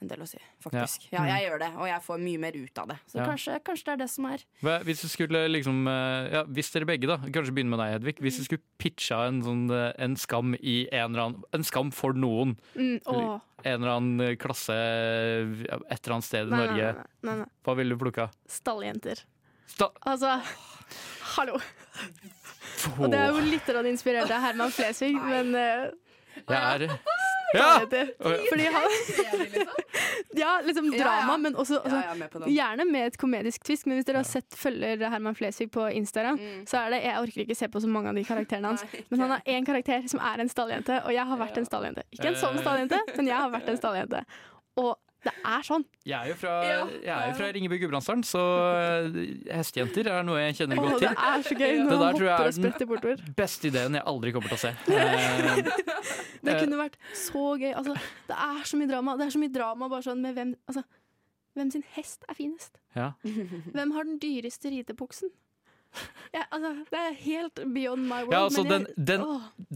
en 0.00 0.08
del 0.12 0.20
å 0.22 0.26
si, 0.28 0.38
faktisk. 0.62 1.08
Ja, 1.10 1.24
Ja. 1.24 1.36
jeg 1.38 1.48
gjør 1.50 1.58
det, 1.58 1.68
og 1.76 1.86
jeg 1.88 2.02
får 2.04 2.20
mye 2.22 2.38
mer 2.38 2.52
ut 2.56 2.78
av 2.78 2.88
det. 2.88 2.96
Så 3.10 3.18
Ja. 3.18 3.26
kanskje, 3.26 3.60
kanskje 3.64 3.84
det 3.84 3.92
er 3.92 3.96
det 3.96 4.10
som 4.10 4.26
er 4.26 4.38
Hvis 4.84 5.00
du 5.02 5.08
skulle 5.08 5.48
liksom 5.48 5.86
eh, 5.88 6.30
ja, 6.32 6.44
Hvis 6.44 6.70
dere 6.72 6.86
begge, 6.86 7.06
da, 7.08 7.16
kanskje 7.18 7.52
begynne 7.54 7.70
med 7.74 7.78
deg, 7.80 7.92
Hedvig. 7.98 8.16
Hvis 8.22 8.38
du 8.38 8.44
skulle 8.44 8.62
pitcha 8.78 9.26
en, 9.26 9.42
sånn, 9.42 9.70
eh, 9.70 9.92
en 9.98 10.14
skam 10.16 10.54
i 10.62 10.88
en 10.92 11.14
eller 11.14 11.22
annen 11.26 11.42
En 11.52 11.64
skam 11.64 11.90
for 11.92 12.12
noen. 12.12 12.56
Mm. 12.76 13.00
En 13.64 13.82
eller 13.82 13.96
annen 13.96 14.36
klasse 14.36 14.70
eh, 14.70 15.66
et 15.90 16.06
eller 16.06 16.14
annet 16.14 16.24
sted 16.24 16.46
i 16.46 16.50
Nei, 16.50 16.66
Norge. 16.66 17.04
nei, 17.22 17.34
nei. 17.42 17.46
Hva 17.64 17.76
ville 17.76 17.96
du 17.96 17.98
plukka? 17.98 18.30
Stalljenter. 18.46 19.24
Sta 19.66 19.90
Altså, 20.06 20.40
hallo. 21.36 21.58
Og 22.98 23.10
det 23.10 23.18
er 23.18 23.32
jo 23.34 23.40
litt 23.42 23.68
inspirert 23.90 24.30
av 24.30 24.40
Herman 24.46 24.70
Flesvig, 24.70 25.14
men 25.18 25.54
uh, 25.54 25.90
Jeg 26.48 26.86
er 26.86 26.98
Ja! 27.54 27.78
Fordi 28.48 28.64
han 28.72 28.82
Ja, 30.36 30.60
liksom 30.64 30.90
drama, 30.92 31.36
men 31.36 31.54
også 31.56 31.78
altså, 31.80 32.02
på 32.32 32.38
den. 32.42 32.52
gjerne 32.54 32.84
med 32.92 33.06
et 33.06 33.16
komedisk 33.18 33.64
twist. 33.64 33.86
Men 33.88 33.96
hvis 33.98 34.04
dere 34.08 34.20
har 34.20 34.28
sett 34.28 34.54
følger 34.58 35.00
Herman 35.10 35.34
Flesvig 35.38 35.70
på 35.74 35.86
Instagram, 35.96 36.38
Mm. 36.38 36.66
så 36.68 36.76
er 36.84 36.90
det 36.92 37.00
Jeg 37.04 37.16
orker 37.22 37.40
ikke 37.46 37.56
se 37.56 37.68
på 37.68 37.80
så 37.80 37.88
mange 37.88 38.08
av 38.12 38.14
de 38.14 38.24
karakterene 38.24 38.68
hans, 38.68 38.84
men 39.10 39.20
han 39.20 39.30
har 39.30 39.40
én 39.46 39.64
karakter 39.66 40.04
som 40.08 40.20
er 40.20 40.40
en 40.44 40.48
stalljente, 40.48 41.00
og 41.04 41.12
jeg 41.12 41.24
har 41.26 41.38
vært 41.40 41.56
en 41.58 41.64
stalljente. 41.66 42.02
Ikke 42.12 42.28
en 42.28 42.34
sånn 42.38 42.56
Eh. 42.56 42.62
stalljente, 42.62 42.98
men 43.16 43.26
jeg 43.26 43.36
har 43.36 43.50
vært 43.50 43.68
en 43.68 43.76
stalljente. 43.80 44.24
Og 44.76 44.96
det 45.26 45.32
er 45.50 45.62
sånn. 45.66 45.82
Jeg 46.06 46.14
er 46.14 46.28
jo 46.30 46.34
fra, 46.38 46.52
jeg 46.62 47.10
er 47.10 47.24
jo 47.30 47.34
fra 47.40 47.46
Ringebu 47.56 47.74
Gudbrandsdalen, 47.82 48.22
så 48.24 48.42
eh, 48.78 49.16
hestejenter 49.56 50.06
er 50.12 50.22
noe 50.26 50.38
jeg 50.44 50.54
kjenner 50.60 50.78
godt 50.78 51.00
til. 51.02 51.08
det 51.08 51.24
er 51.30 51.42
så 51.48 51.56
gøy 51.58 51.72
Det 51.72 51.80
når 51.88 51.90
der 51.90 52.04
han 52.06 52.18
tror 52.20 52.28
jeg 52.28 52.36
hopper 52.36 52.44
er 52.44 52.52
og 52.52 52.56
spretter 52.58 52.86
bortover. 52.92 53.16
den 53.24 53.34
beste 53.40 53.68
ideen 53.72 53.98
jeg 53.98 54.04
aldri 54.12 54.32
kommer 54.36 54.52
til 54.54 54.58
å 54.58 54.62
se. 54.62 54.72
Eh, 54.98 55.72
Det 56.46 56.54
eh, 56.54 56.60
kunne 56.62 56.78
vært 56.78 56.94
så 57.18 57.42
gøy. 57.58 57.72
Altså, 57.74 57.96
det 58.30 58.36
er 58.38 58.62
så 58.70 58.78
mye 58.78 58.88
drama. 58.92 59.16
Det 59.18 59.26
er 59.26 59.32
så 59.34 59.40
mye 59.42 59.52
drama 59.58 59.88
bare 59.90 60.06
sånn 60.06 60.22
med 60.22 60.38
hvem 60.38 60.54
altså, 60.70 60.84
Hvem 61.58 61.70
sin 61.74 61.82
hest 61.96 62.22
er 62.30 62.36
finest? 62.38 62.76
ja. 62.94 63.08
Hvem 63.74 63.90
har 63.96 64.06
den 64.06 64.20
dyreste 64.22 64.70
ridebuksen? 64.70 65.32
Ja, 66.34 66.42
altså, 66.52 66.70
det 66.92 66.98
er 67.00 67.14
helt 67.22 67.60
beyond 67.74 68.02
my 68.04 68.18
world. 68.26 68.32
Ja, 68.34 68.42
altså 68.44 68.62
men 68.62 68.72
den, 68.72 68.86
jeg- 68.90 69.06
den, 69.08 69.22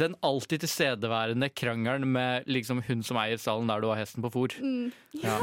den 0.03 0.17
alltid 0.23 0.61
tilstedeværende 0.67 1.49
krangelen 1.57 2.05
med 2.13 2.45
liksom 2.47 2.83
hun 2.87 3.03
som 3.03 3.17
eier 3.23 3.41
stallen 3.41 3.71
der 3.73 3.81
du 3.81 3.89
har 3.89 3.97
hesten 4.03 4.23
på 4.23 4.31
fôr. 4.35 4.59
mm. 4.61 4.93
Ja. 5.23 5.39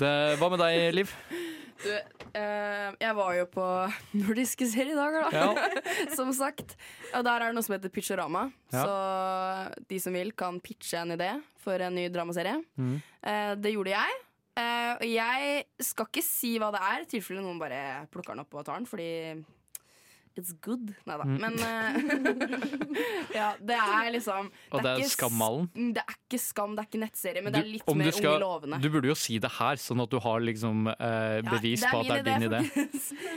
Det, 0.00 0.12
hva 0.40 0.48
med 0.52 0.60
deg, 0.62 0.94
Liv? 0.96 1.10
Du, 1.80 1.88
eh, 2.36 2.88
jeg 3.00 3.14
var 3.16 3.34
jo 3.36 3.46
på 3.52 3.64
nordiske 4.20 4.66
seriedager, 4.68 5.28
da. 5.32 5.68
som 6.16 6.30
sagt. 6.36 6.76
Og 7.16 7.24
der 7.24 7.40
er 7.40 7.46
det 7.50 7.56
noe 7.56 7.64
som 7.64 7.74
heter 7.78 7.92
Pitchorama. 7.92 8.46
Ja. 8.72 8.84
Så 8.84 9.84
de 9.88 9.98
som 10.00 10.12
vil, 10.16 10.32
kan 10.36 10.60
pitche 10.64 11.00
en 11.00 11.12
idé 11.16 11.30
for 11.64 11.80
en 11.84 11.96
ny 11.96 12.06
dramaserie. 12.12 12.58
Mm. 12.80 12.98
Eh, 13.24 13.54
det 13.60 13.72
gjorde 13.74 13.92
jeg. 13.96 14.20
Eh, 14.60 14.92
og 15.00 15.06
jeg 15.08 15.64
skal 15.84 16.08
ikke 16.12 16.24
si 16.28 16.54
hva 16.60 16.68
det 16.76 16.80
er, 16.84 17.04
i 17.04 17.10
tilfelle 17.16 17.40
noen 17.44 17.60
bare 17.60 17.80
plukker 18.12 18.36
den 18.36 18.44
opp 18.44 18.56
og 18.60 18.64
tar 18.68 18.80
den, 18.80 18.88
fordi 18.88 19.08
It's 20.38 20.52
good. 20.62 20.92
Nei 21.08 21.16
da. 21.18 21.24
Mm. 21.26 21.38
Men 21.42 21.54
eh, 21.70 22.60
Ja, 23.34 23.48
det 23.60 23.76
er 23.76 24.10
liksom 24.14 24.50
Og 24.70 24.82
det 24.84 24.90
er 24.92 25.00
er 25.00 25.04
s- 25.06 25.14
Skammalen? 25.16 25.66
Det 25.94 26.02
er 26.04 26.14
ikke 26.16 26.38
Skam, 26.40 26.76
det 26.76 26.84
er 26.84 26.88
ikke 26.88 27.00
nettserie, 27.02 27.42
men 27.42 27.52
det 27.54 27.60
er 27.64 27.68
litt 27.72 27.86
du 27.86 27.94
mer 27.98 28.12
skal- 28.14 28.36
unge 28.36 28.42
lovende. 28.44 28.78
Du 28.80 28.88
burde 28.94 29.10
jo 29.10 29.16
si 29.18 29.38
det 29.42 29.50
her, 29.58 29.76
sånn 29.82 30.00
at 30.04 30.10
du 30.14 30.18
har 30.22 30.40
liksom 30.40 30.86
eh, 30.92 31.40
bevis 31.50 31.82
på 31.84 32.00
at 32.00 32.06
det 32.06 32.18
er 32.20 32.28
din 32.30 32.48
idé. 32.50 32.62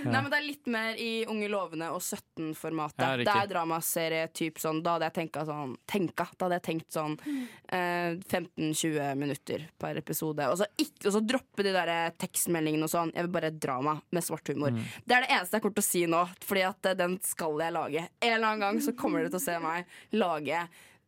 Ja. 0.04 0.12
Nei, 0.12 0.20
men 0.22 0.30
det 0.34 0.38
er 0.38 0.44
litt 0.46 0.68
mer 0.68 0.98
i 1.00 1.10
Unge 1.32 1.48
lovende 1.50 1.88
og 1.96 2.02
17-formatet. 2.04 3.00
Ja, 3.00 3.16
det 3.18 3.32
er 3.32 3.48
dramaserie 3.50 4.26
typ 4.36 4.60
sånn 4.60 4.82
Da 4.84 4.98
hadde 4.98 5.08
jeg 5.08 5.16
tenka 5.16 5.46
sånn 5.48 5.74
Tenka, 5.90 6.26
da 6.38 6.46
hadde 6.50 6.58
jeg 6.60 6.66
tenkt 6.68 6.92
sånn 6.94 7.16
eh, 7.24 8.18
15-20 8.28 9.16
minutter 9.20 9.64
per 9.80 9.98
episode. 10.02 10.46
Og 10.52 10.60
så, 10.60 10.68
ikke, 10.80 11.08
og 11.08 11.16
så 11.16 11.22
droppe 11.26 11.66
de 11.66 11.72
der 11.76 11.92
tekstmeldingene 12.20 12.88
og 12.88 12.92
sånn. 12.92 13.14
Jeg 13.16 13.26
vil 13.28 13.34
bare 13.38 13.52
drama 13.56 13.96
med 14.14 14.26
svart 14.28 14.52
humor. 14.52 14.76
Mm. 14.76 14.84
Det 15.08 15.18
er 15.18 15.26
det 15.26 15.32
eneste 15.38 15.58
jeg 15.58 15.66
kommer 15.66 15.78
til 15.80 15.86
å 15.86 15.90
si 15.90 16.04
nå, 16.12 16.22
Fordi 16.44 16.66
at 16.68 16.83
eh, 16.86 16.94
den 17.00 17.20
skal 17.24 17.60
jeg 17.64 17.74
lage. 17.76 18.02
En 18.22 18.34
eller 18.38 18.48
annen 18.54 18.64
gang 18.68 18.78
så 18.84 18.92
kommer 18.98 19.18
dere 19.24 19.32
til 19.36 19.42
å 19.42 19.48
se 19.50 19.56
meg 19.64 19.86
lage 20.18 20.60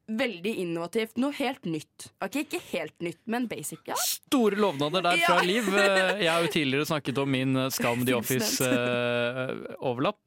veldig 0.05 0.51
innovativt. 0.61 1.15
Noe 1.17 1.34
helt 1.34 1.63
nytt. 1.65 2.11
Ok, 2.21 2.36
Ikke 2.43 2.59
helt 2.69 2.93
nytt, 3.01 3.17
men 3.26 3.47
basic. 3.49 3.80
Ja. 3.89 3.95
Store 3.97 4.53
lovnader 4.55 5.01
der 5.01 5.17
fra 5.23 5.39
Ja. 5.39 5.41
Liv. 5.41 5.65
Eh, 5.73 6.21
Jeg 6.21 6.30
har 6.30 6.41
jo 6.45 6.51
tidligere 6.53 6.86
snakket 6.86 7.17
om 7.23 7.32
min 7.34 7.55
eh, 7.57 7.69
Skam 7.73 8.05
The 8.05 8.13
Office-overlapp. 8.13 10.21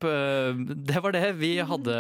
Det 0.89 0.99
var 1.05 1.13
det 1.15 1.31
vi 1.39 1.53
hadde 1.63 1.95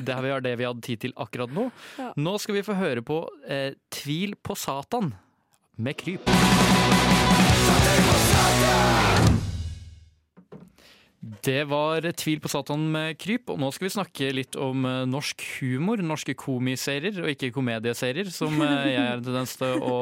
Det 0.00 0.14
var 0.16 0.40
det 0.40 0.56
vi 0.56 0.64
hadde 0.64 0.80
tid 0.88 1.00
til 1.04 1.12
akkurat 1.20 1.52
nå. 1.52 1.68
Nå 2.16 2.38
skal 2.40 2.54
vi 2.56 2.62
få 2.64 2.72
høre 2.80 3.02
på 3.04 3.20
eh, 3.46 3.74
Tvil 3.92 4.32
på 4.40 4.56
Satan 4.56 5.12
med 5.76 5.96
Kryp. 6.00 6.24
Det 11.20 11.64
var 11.66 12.04
Tvil 12.14 12.38
på 12.38 12.50
Satan 12.50 12.84
med 12.94 13.16
Kryp, 13.18 13.50
og 13.50 13.58
nå 13.58 13.72
skal 13.74 13.88
vi 13.88 13.94
snakke 13.96 14.28
litt 14.36 14.58
om 14.58 14.84
eh, 14.86 15.06
norsk 15.10 15.42
humor. 15.58 15.98
Norske 16.04 16.36
komiserier, 16.38 17.16
og 17.24 17.32
ikke 17.32 17.50
komedieserier, 17.56 18.30
som 18.30 18.54
eh, 18.62 18.92
jeg 18.92 19.00
har 19.02 19.16
en 19.18 19.24
tendens 19.26 19.56
til 19.58 19.82
å 19.82 19.96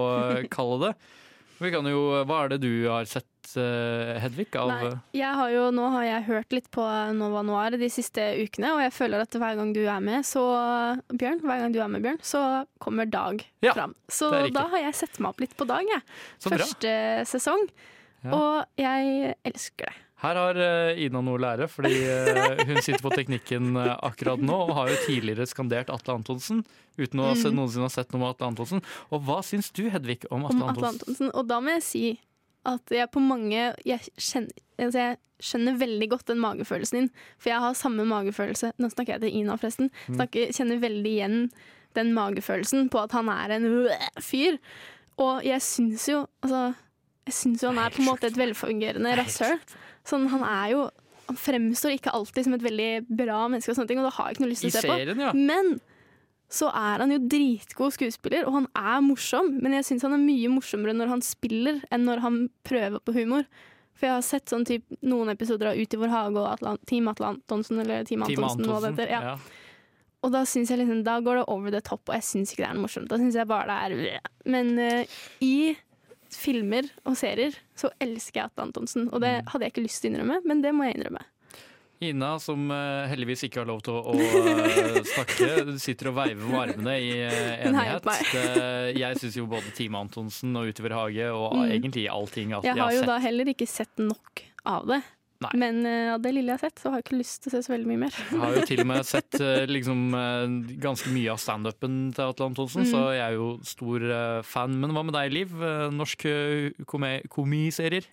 kalle 0.53 0.83
det. 0.91 0.93
Vi 1.57 1.71
kan 1.73 1.89
jo, 1.89 2.03
Hva 2.29 2.43
er 2.45 2.53
det 2.53 2.59
du 2.67 2.71
har 2.85 3.09
sett, 3.09 3.49
eh, 3.57 4.13
Hedvig? 4.21 4.51
Av, 4.61 4.75
Nei, 4.75 4.93
jeg 5.17 5.33
har 5.41 5.55
jo, 5.55 5.65
nå 5.73 5.89
har 5.97 6.05
jeg 6.05 6.27
hørt 6.29 6.53
litt 6.53 6.69
på 6.77 6.85
Nova 7.17 7.41
Noir 7.49 7.79
de 7.81 7.89
siste 7.93 8.29
ukene, 8.37 8.75
og 8.77 8.85
jeg 8.85 8.93
føler 8.99 9.25
at 9.25 9.41
hver 9.41 9.57
gang 9.57 9.73
du 9.73 9.87
er 9.89 10.05
med, 10.05 10.21
så 10.29 10.45
Bjørn, 11.09 11.41
hver 11.41 11.65
gang 11.65 11.73
du 11.73 11.81
er 11.81 11.93
med, 11.97 12.05
Bjørn, 12.05 12.21
så 12.21 12.45
kommer 12.77 13.09
Dag 13.09 13.41
Ja, 13.65 13.73
fram. 13.73 13.97
Så 14.13 14.29
er 14.37 14.53
da 14.53 14.69
har 14.69 14.85
jeg 14.91 15.01
sett 15.01 15.17
meg 15.17 15.33
opp 15.33 15.41
litt 15.47 15.57
på 15.57 15.65
Dag, 15.65 15.89
jeg. 15.97 16.05
Så 16.45 16.53
bra. 16.53 16.61
Første 16.61 16.99
sesong. 17.33 17.71
Ja. 18.21 18.37
Og 18.37 18.83
jeg 18.85 19.33
elsker 19.49 19.89
det. 19.89 20.03
Her 20.23 20.39
har 20.41 20.57
eh, 20.57 21.03
Ina 21.05 21.21
noe 21.21 21.37
å 21.37 21.41
lære, 21.43 21.67
fordi 21.69 21.93
eh, 22.09 22.63
hun 22.65 22.79
sitter 22.81 23.03
på 23.05 23.11
teknikken 23.13 23.75
eh, 23.77 23.93
akkurat 24.07 24.41
nå 24.41 24.55
og 24.69 24.75
har 24.79 24.89
jo 24.89 24.97
tidligere 25.05 25.45
skandert 25.51 25.91
Atle 25.93 26.15
Antonsen 26.17 26.63
uten 26.97 27.21
å 27.21 27.35
Mhm. 27.35 27.53
noensinne 27.59 27.85
ha 27.85 27.93
sett 27.93 28.13
noe 28.15 28.23
med 28.23 28.31
Atle 28.33 28.49
Antonsen. 28.49 28.81
Og 29.13 29.21
hva 29.27 29.43
syns 29.45 29.69
du, 29.77 29.91
Hedvig, 29.93 30.25
om 30.33 30.47
Atle 30.49 30.63
Om 30.63 30.71
Atle 30.71 30.89
Antonsen? 30.89 31.03
Antonsen. 31.05 31.31
Og 31.37 31.47
da 31.51 31.61
må 31.61 31.75
jeg 31.77 31.83
si 31.85 32.05
at 32.67 32.91
jeg 32.91 33.11
på 33.13 33.21
mange 33.23 33.75
Jeg 33.85 34.01
skjønner, 34.17 34.57
altså 34.81 34.99
jeg 35.05 35.19
skjønner 35.47 35.77
veldig 35.79 36.09
godt 36.15 36.25
den 36.33 36.41
magefølelsen 36.41 36.97
din, 37.03 37.11
for 37.37 37.51
jeg 37.53 37.61
har 37.61 37.75
samme 37.77 38.07
magefølelse. 38.09 38.73
Nå 38.81 38.89
snakker 38.89 39.19
jeg 39.19 39.21
til 39.27 39.37
Ina, 39.43 39.57
forresten. 39.61 39.91
Mm. 40.09 40.15
Snakker, 40.17 40.53
kjenner 40.57 40.81
veldig 40.81 41.13
igjen 41.13 41.37
den 41.97 42.15
magefølelsen 42.17 42.89
på 42.93 43.03
at 43.05 43.13
han 43.13 43.29
er 43.29 43.53
en 43.59 43.67
øh, 43.69 44.09
fyr. 44.25 44.57
Og 45.21 45.45
jeg 45.45 45.61
syns 45.65 46.09
jo 46.09 46.23
Altså, 46.41 46.75
jeg 47.29 47.35
syns 47.37 47.63
jo 47.63 47.69
han 47.69 47.79
er 47.85 47.93
på 47.93 48.01
en 48.01 48.09
måte 48.09 48.31
et 48.33 48.37
velfungerende 48.41 49.13
rasshøl. 49.21 49.59
Sånn, 50.07 50.29
han 50.31 50.47
er 50.47 50.71
jo 50.75 50.87
Han 51.27 51.39
fremstår 51.43 51.97
ikke 51.97 52.13
alltid 52.15 52.47
som 52.47 52.55
et 52.55 52.63
veldig 52.63 52.91
bra 53.19 53.41
menneske, 53.51 53.73
og 53.73 53.81
sånne 53.81 53.91
ting, 53.91 53.99
og 53.99 54.07
da 54.07 54.13
har 54.15 54.29
jeg 54.29 54.37
ikke 54.37 54.43
noe 54.45 54.51
lyst 54.53 54.63
til 54.63 54.71
å 54.71 54.75
se 54.77 54.83
på. 54.87 54.95
serien, 54.95 55.23
ja. 55.25 55.33
Men 55.35 55.73
så 56.47 56.69
er 56.71 57.03
han 57.03 57.11
jo 57.11 57.19
dritgod 57.27 57.97
skuespiller, 57.97 58.47
og 58.47 58.61
han 58.61 58.69
er 58.79 59.01
morsom. 59.03 59.57
Men 59.59 59.75
jeg 59.75 59.89
syns 59.89 60.07
han 60.07 60.15
er 60.15 60.23
mye 60.23 60.53
morsommere 60.53 60.95
når 60.95 61.11
han 61.11 61.25
spiller, 61.27 61.81
enn 61.91 62.07
når 62.07 62.23
han 62.23 62.39
prøver 62.69 63.03
på 63.03 63.17
humor. 63.17 63.49
For 63.97 64.07
jeg 64.07 64.15
har 64.15 64.25
sett 64.29 64.53
sånn 64.53 64.67
typ, 64.69 64.85
noen 65.03 65.33
episoder 65.33 65.73
av 65.73 65.79
Ut 65.81 65.95
i 65.97 66.01
vår 66.01 66.13
hage 66.13 66.39
og 66.39 66.51
Atlant 66.51 66.83
Team 66.87 67.09
Atlantonsen, 67.11 67.81
eller 67.83 68.07
Team 68.07 68.23
Team 68.29 68.45
Antonsen, 68.47 68.95
det. 68.99 69.09
Ja. 69.11 69.33
ja. 69.33 69.65
Og 70.25 70.33
da 70.35 70.43
jeg 70.47 70.79
liksom, 70.81 71.03
da 71.07 71.19
går 71.23 71.41
det 71.41 71.47
over 71.53 71.73
the 71.75 71.81
top, 71.85 72.03
og 72.09 72.15
jeg 72.17 72.27
syns 72.27 72.53
ikke 72.53 72.65
det 72.65 72.71
er 72.71 72.81
morsomt. 72.81 73.09
Da 73.11 73.19
syns 73.21 73.37
jeg 73.39 73.49
bare 73.49 73.67
det 73.91 74.07
er 74.07 74.31
Men 74.47 74.73
uh, 74.79 75.19
i 75.45 75.75
filmer 76.35 76.89
og 77.05 77.17
serier 77.19 77.55
så 77.79 77.91
elsker 78.03 78.41
jeg 78.41 78.51
Atle 78.51 78.67
Antonsen. 78.69 79.09
Og 79.13 79.23
det 79.25 79.39
hadde 79.51 79.67
jeg 79.67 79.75
ikke 79.75 79.87
lyst 79.87 80.03
til 80.03 80.11
å 80.11 80.15
innrømme, 80.15 80.41
men 80.49 80.63
det 80.65 80.73
må 80.77 80.89
jeg 80.89 80.99
innrømme. 80.99 81.25
Ina, 82.05 82.35
som 82.43 82.67
eh, 82.69 83.07
heldigvis 83.09 83.47
ikke 83.47 83.63
har 83.63 83.69
lov 83.71 83.79
til 83.87 83.95
å, 83.97 84.13
å 84.13 84.17
eh, 84.21 84.99
snakke, 85.15 85.79
sitter 85.81 86.11
og 86.11 86.19
veiver 86.19 86.43
med 86.45 86.59
armene 86.61 86.97
i 87.01 87.13
eh, 87.25 87.53
enighet. 87.71 88.11
jeg 88.99 89.21
syns 89.23 89.39
jo 89.39 89.47
både 89.49 89.73
Team 89.79 89.97
Antonsen 89.97 90.53
og 90.61 90.69
Utover 90.69 90.93
hage, 90.99 91.31
og 91.33 91.55
Mm. 91.57 91.71
egentlig 91.79 92.05
allting 92.13 92.53
at 92.53 92.65
Jeg 92.69 92.77
har 92.77 92.93
jo 92.93 93.07
da 93.09 93.17
heller 93.23 93.49
ikke 93.49 93.67
sett 93.71 93.97
nok 94.03 94.43
av 94.69 94.85
det. 94.91 95.01
Nei. 95.45 95.51
Men 95.61 95.79
eh, 95.85 96.13
av 96.15 96.23
det 96.25 96.31
lille 96.33 96.49
jeg 96.55 96.57
har 96.61 96.71
sett, 96.71 96.79
så 96.81 96.89
har 96.93 97.01
jeg 97.01 97.05
ikke 97.07 97.19
lyst 97.21 97.43
til 97.45 97.51
å 97.51 97.55
se 97.57 97.61
så 97.67 97.73
veldig 97.75 97.89
mye 97.91 98.01
mer. 98.07 98.15
Jeg 98.31 98.41
har 98.41 98.55
jo 98.57 98.63
til 98.71 98.81
og 98.81 98.89
med 98.89 99.07
sett 99.15 99.37
eh, 99.41 99.67
liksom, 99.69 100.05
eh, 100.17 100.55
ganske 100.81 101.13
mye 101.13 101.33
av 101.35 101.41
standupen 101.43 101.99
til 102.17 102.25
Atle 102.31 102.49
Antonsen, 102.51 102.85
Mm. 102.87 102.91
så 102.93 103.03
jeg 103.17 103.25
er 103.27 103.35
jo 103.37 103.49
stor 103.67 104.07
fan. 104.45 104.75
Men 104.81 104.93
hva 104.97 105.03
med 105.05 105.17
deg, 105.17 105.33
Liv? 105.35 105.53
Norsk 105.97 106.25
komiserier? 107.33 108.07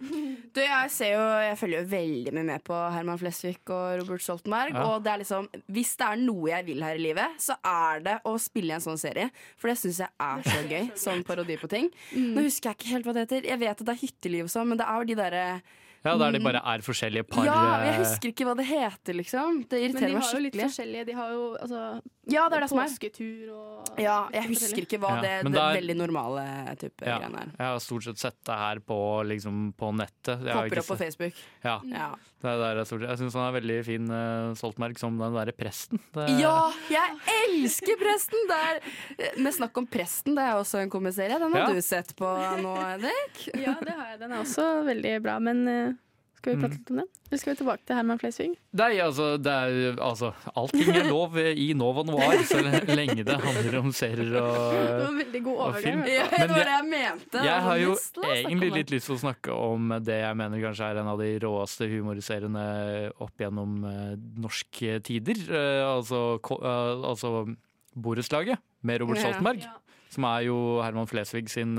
Du, 0.53 0.59
jeg 0.61 0.89
ser 0.93 1.13
jo, 1.15 1.21
jeg 1.47 1.57
følger 1.59 1.81
jo 1.83 1.89
veldig 1.93 2.33
mye 2.35 2.45
med 2.51 2.63
på 2.67 2.77
Herman 2.93 3.19
Flesvig 3.21 3.55
og 3.73 4.01
Robert 4.03 4.23
Stoltenberg. 4.23 4.75
Ja. 4.75 4.83
Og 4.91 5.03
det 5.05 5.13
er 5.13 5.21
liksom, 5.23 5.47
hvis 5.73 5.95
det 5.99 6.07
er 6.09 6.21
noe 6.21 6.51
jeg 6.51 6.67
vil 6.69 6.83
her 6.85 6.99
i 6.99 7.03
livet, 7.07 7.39
så 7.41 7.57
er 7.65 8.03
det 8.05 8.17
å 8.29 8.35
spille 8.41 8.73
i 8.73 8.77
en 8.77 8.83
sånn 8.85 8.99
serie. 9.01 9.29
For 9.57 9.71
det 9.71 9.77
syns 9.81 10.01
jeg 10.03 10.11
er 10.27 10.43
så 10.47 10.59
gøy. 10.69 10.91
Sånn 11.03 11.23
parodi 11.27 11.57
på 11.59 11.67
ting. 11.71 11.89
Nå 12.15 12.43
husker 12.45 12.71
jeg 12.71 12.79
ikke 12.79 12.91
helt 12.93 13.07
hva 13.07 13.15
det 13.17 13.25
heter. 13.25 13.47
Jeg 13.49 13.59
vet 13.63 13.73
at 13.73 13.85
det 13.87 13.95
er 13.95 14.01
hytteliv 14.03 14.45
og 14.47 14.53
sånn, 14.53 14.69
men 14.71 14.79
det 14.79 14.85
er 14.87 15.01
jo 15.01 15.09
de 15.09 15.17
derre 15.19 15.45
Ja, 16.03 16.17
Der 16.17 16.31
de 16.35 16.39
bare 16.43 16.59
er 16.59 16.81
forskjellige 16.83 17.23
par. 17.31 17.45
Ja, 17.47 17.83
jeg 17.85 17.93
eh, 17.93 17.99
husker 18.03 18.29
ikke 18.33 18.45
hva 18.49 18.55
det 18.59 18.65
heter, 18.67 19.13
liksom. 19.15 19.61
Det 19.69 19.71
Men 19.71 19.79
de 19.79 19.85
irriterer 19.87 20.13
meg 20.13 20.23
har 20.23 20.33
jo 20.33 20.39
litt 20.43 20.53
skikkelig. 20.53 20.69
forskjellige. 20.69 21.05
De 21.05 21.13
har 21.13 21.29
jo 21.31 21.43
altså 21.61 22.01
Ja, 22.27 22.49
det 22.49 22.55
er 22.57 22.59
det 22.61 22.69
som 22.69 22.79
er. 22.79 22.87
påsketur 22.87 23.53
og 23.53 23.99
Ja, 23.99 24.17
jeg 24.33 24.43
husker 24.49 24.81
ikke 24.83 24.99
hva 24.99 25.09
Ja, 25.15 25.21
det, 25.21 25.31
men 25.43 25.51
det 25.53 25.59
det 25.59 25.63
er- 25.63 25.79
veldig 25.81 25.95
normale 25.97 26.75
type 26.79 27.05
Ja, 27.07 27.19
greiene 27.19 27.39
er. 27.39 27.49
jeg 27.57 27.67
har 27.67 27.79
stort 27.79 28.03
sett 28.03 28.17
sett 28.17 28.37
det 28.43 28.55
her 28.55 28.79
på, 28.79 28.99
liksom, 29.27 29.73
på 29.79 29.91
nettet. 29.95 30.43
Popper 30.43 30.79
opp 30.79 30.87
på 30.91 30.97
Facebook. 30.97 31.33
Ja. 31.63 31.79
Ja. 31.85 32.15
Det 32.43 32.49
er 32.51 32.57
der 32.59 32.75
jeg 32.75 32.85
stort 32.87 32.99
sett- 33.01 33.09
jeg 33.09 33.17
syns 33.19 33.33
han 33.33 33.47
er 33.55 33.59
veldig 33.61 33.85
fin, 33.85 34.09
uh, 34.11 34.53
Stoltenberg, 34.59 34.97
som 34.99 35.17
den 35.17 35.33
derre 35.33 35.53
presten. 35.55 35.99
Det, 36.13 36.27
Ja, 36.39 36.71
jeg 36.89 37.19
elsker 37.63 37.95
Presten! 37.95 38.47
Det 38.47 38.59
er, 38.59 39.39
med 39.41 39.53
snakk 39.53 39.77
om 39.77 39.87
Presten, 39.87 40.35
det 40.35 40.43
er 40.43 40.55
også 40.59 40.81
en 40.81 40.89
komiserie. 40.89 41.39
Den 41.39 41.51
har 41.53 41.67
Ja. 41.69 41.73
du 41.73 41.81
sett 41.81 42.13
på 42.15 42.25
nå, 42.61 42.75
Henrik? 42.75 43.47
Ja, 43.55 43.75
det 43.79 43.93
har 43.95 44.07
jeg. 44.11 44.19
Den 44.19 44.31
er 44.33 44.41
også 44.43 44.83
veldig 44.85 45.21
bra. 45.23 45.39
Men 45.39 45.67
eh, 45.67 45.92
skal 46.43 46.57
vi 46.57 46.59
prate 46.59 46.75
litt 46.75 46.89
om 46.91 46.97
den? 46.99 47.07
Eller 47.29 47.39
skal 47.39 47.53
vi 47.53 47.57
tilbake 47.61 47.85
til 47.87 47.95
Herman 47.97 48.19
Flesvig? 48.19 48.47
Nei, 48.75 48.89
altså, 48.99 49.25
det 49.41 49.51
er, 49.55 49.77
altså 50.03 50.33
Allting 50.59 50.89
er 50.91 51.05
lov 51.07 51.37
i 51.39 51.69
Nova 51.79 52.03
Noir, 52.05 52.41
så 52.45 52.59
lenge 52.61 53.23
det 53.23 53.37
handler 53.39 53.77
om 53.79 53.93
serier 53.95 54.27
Det 54.33 54.41
var 54.43 55.05
og 55.07 55.15
veldig 55.21 55.41
god 55.45 55.61
overgang, 55.65 55.85
film. 55.85 56.01
Ja, 56.11 56.25
det 56.33 56.49
var 56.51 56.59
det 56.67 56.73
jeg 56.75 56.87
mente. 56.91 57.43
Jeg 57.47 57.63
har 57.67 57.79
jo 57.79 57.93
egentlig 58.33 58.71
litt 58.75 58.91
lyst 58.91 59.07
til 59.09 59.15
å 59.15 59.21
snakke 59.23 59.55
om 59.55 59.93
det 60.03 60.17
jeg 60.19 60.39
mener 60.41 60.63
kanskje 60.65 60.89
er 60.91 60.99
en 61.01 61.11
av 61.13 61.23
de 61.23 61.29
råeste 61.45 61.87
humorseriene 61.93 62.65
opp 63.23 63.39
gjennom 63.45 63.77
eh, 63.87 64.09
norske 64.43 64.97
tider. 65.07 65.39
Eh, 65.47 65.83
altså, 65.87 66.25
eh, 66.59 67.05
altså 67.13 67.31
Borettslaget 67.95 68.59
med 68.83 68.99
Robert 68.99 69.23
Ja. 69.23 69.31
Ja. 69.63 69.77
som 70.11 70.27
er 70.27 70.43
jo 70.49 70.57
Herman 70.83 71.07
Flesvig 71.07 71.47
sin, 71.49 71.77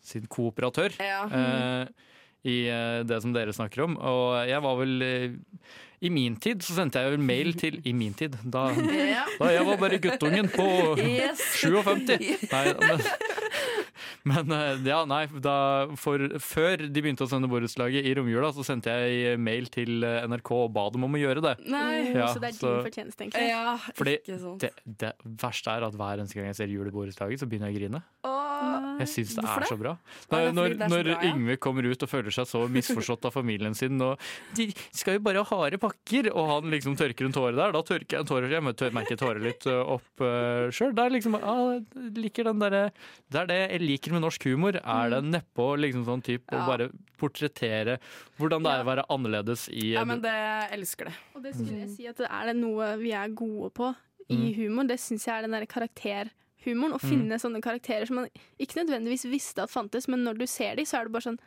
sin 0.00 0.26
kooperatør. 0.30 0.94
Ja. 1.02 1.24
eh, 1.26 2.09
I 2.48 2.56
eh, 2.72 3.02
det 3.04 3.20
som 3.22 3.32
dere 3.36 3.52
snakker 3.52 3.82
om. 3.84 3.96
Og 4.00 4.48
jeg 4.48 4.62
var 4.64 4.76
vel 4.80 5.02
eh, 5.04 5.34
I 6.00 6.08
min 6.08 6.36
tid 6.40 6.62
så 6.64 6.72
sendte 6.78 7.02
jeg 7.02 7.12
jo 7.12 7.20
mail 7.20 7.50
til 7.60 7.74
I 7.84 7.92
min 7.92 8.14
tid, 8.16 8.38
da, 8.48 8.70
Ja. 9.14 9.26
da 9.38 9.50
jeg 9.52 9.66
var 9.68 9.76
bare 9.82 9.98
guttungen 10.00 10.48
på 10.48 10.68
Yes. 11.02 11.42
57. 11.60 12.16
Nei, 12.54 12.62
men, 12.80 13.02
men 14.30 14.52
eh, 14.56 14.80
ja, 14.88 15.02
nei, 15.08 15.22
da, 15.44 15.54
for, 16.00 16.24
før 16.40 16.86
de 16.88 17.02
begynte 17.04 17.24
å 17.26 17.28
sende 17.30 17.48
borettslaget 17.52 18.04
i 18.08 18.14
romjula, 18.16 18.50
så 18.56 18.64
sendte 18.66 18.92
jeg 19.04 19.36
mail 19.40 19.68
til 19.72 20.00
NRK 20.32 20.50
og 20.62 20.72
ba 20.76 20.86
dem 20.94 21.04
om 21.08 21.16
å 21.16 21.20
gjøre 21.20 21.44
det. 21.44 21.54
Nei. 21.68 22.12
Ja, 22.16 22.30
så 22.32 22.40
det 22.42 22.54
er 22.54 22.58
så- 22.58 22.72
din 22.78 22.88
fortjeneste, 22.88 23.26
egentlig? 23.26 23.46
Ja, 23.52 23.76
Fordi 23.96 24.16
ikke 24.22 24.38
sant. 24.42 24.64
det, 24.64 24.72
det 25.04 25.12
verste 25.44 25.76
er 25.76 25.88
at 25.88 25.96
hver 26.00 26.20
eneste 26.24 26.40
gang 26.40 26.48
jeg 26.50 26.58
ser 26.62 26.72
jul 26.72 26.88
i 26.88 26.94
borettslaget, 26.96 27.40
så 27.44 27.48
begynner 27.48 27.68
jeg 27.72 27.76
å 27.76 27.80
grine. 27.82 28.02
Åh, 28.28 28.49
Jeg 29.00 29.08
syns 29.08 29.34
det 29.36 29.44
Hvorfor 29.44 29.56
er 29.56 29.64
det? 29.64 29.68
så 29.70 29.78
bra. 29.80 29.92
Ja, 30.30 30.38
Når, 30.52 30.74
når, 30.76 30.88
når 30.92 31.04
bra, 31.08 31.14
ja. 31.16 31.30
Yngve 31.30 31.56
kommer 31.58 31.86
ut 31.88 32.02
og 32.04 32.08
føler 32.10 32.30
seg 32.36 32.46
så 32.50 32.62
misforstått 32.68 33.24
av 33.24 33.32
familien 33.32 33.74
sin 33.74 34.00
og 34.04 34.20
De 34.56 34.66
skal 34.92 35.16
jo 35.16 35.22
bare 35.24 35.42
ha 35.44 35.56
harde 35.64 35.78
pakker, 35.80 36.28
og 36.34 36.48
han 36.50 36.70
liksom 36.74 36.96
tørker 37.00 37.24
en 37.28 37.32
tåre 37.32 37.54
der. 37.56 37.72
Da 37.72 37.82
tørker 37.82 38.18
jeg 38.18 38.20
en 38.20 38.28
tåre. 38.28 38.50
Jeg 38.50 38.76
tør- 38.76 38.92
merker 38.92 39.16
jeg 39.16 39.22
tårer 39.22 39.40
litt 39.44 39.66
uh, 39.66 39.94
opp 39.96 40.20
uh, 40.24 40.68
sjøl. 40.74 40.92
Det 40.94 41.04
er 41.06 41.14
liksom 41.16 41.38
ah, 41.40 41.78
jeg 41.78 42.12
liker 42.20 42.44
den 42.50 42.60
derre 42.60 42.82
Det 43.30 43.40
er 43.40 43.46
det 43.50 43.60
jeg 43.70 43.80
liker 43.86 44.12
med 44.16 44.24
norsk 44.26 44.44
humor. 44.50 44.76
Er 44.82 45.10
det 45.16 45.22
nedpå 45.30 45.70
liksom 45.80 46.04
sånn 46.08 46.22
type 46.26 46.46
å 46.52 46.60
Mm. 46.60 46.66
Bare 46.68 46.90
portrettere 47.20 47.94
hvordan 48.38 48.62
det 48.64 48.70
er 48.74 48.82
å 48.82 48.86
være 48.88 49.04
annerledes 49.12 49.68
i 49.72 49.92
Ja, 49.94 50.04
men 50.08 50.20
det 50.24 50.32
jeg 50.34 50.68
elsker 50.76 51.08
det. 51.10 51.14
Og 51.34 51.42
det 51.44 51.54
skulle 51.56 51.80
jeg 51.86 51.90
si 51.94 52.06
at 52.10 52.16
det 52.20 52.28
er 52.30 52.50
det 52.50 52.56
noe 52.60 52.90
vi 53.00 53.12
er 53.16 53.28
gode 53.36 53.70
på 53.76 53.90
i 54.30 54.36
Mm. 54.36 54.54
humor. 54.56 54.86
Det 54.86 54.98
syns 55.00 55.24
jeg 55.26 55.34
er 55.38 55.42
den 55.48 55.56
der 55.56 55.66
karakterhumoren. 56.64 56.92
Å 56.92 57.00
Mm. 57.02 57.08
finne 57.10 57.38
sånne 57.38 57.60
karakterer 57.62 58.06
som 58.06 58.16
man 58.16 58.28
ikke 58.58 58.84
nødvendigvis 58.84 59.24
visste 59.30 59.62
at 59.62 59.70
fantes, 59.70 60.08
men 60.08 60.24
når 60.24 60.38
du 60.38 60.46
ser 60.46 60.76
dem, 60.76 60.84
så 60.84 60.98
er 61.00 61.04
det 61.04 61.12
bare 61.12 61.22
sånn 61.22 61.38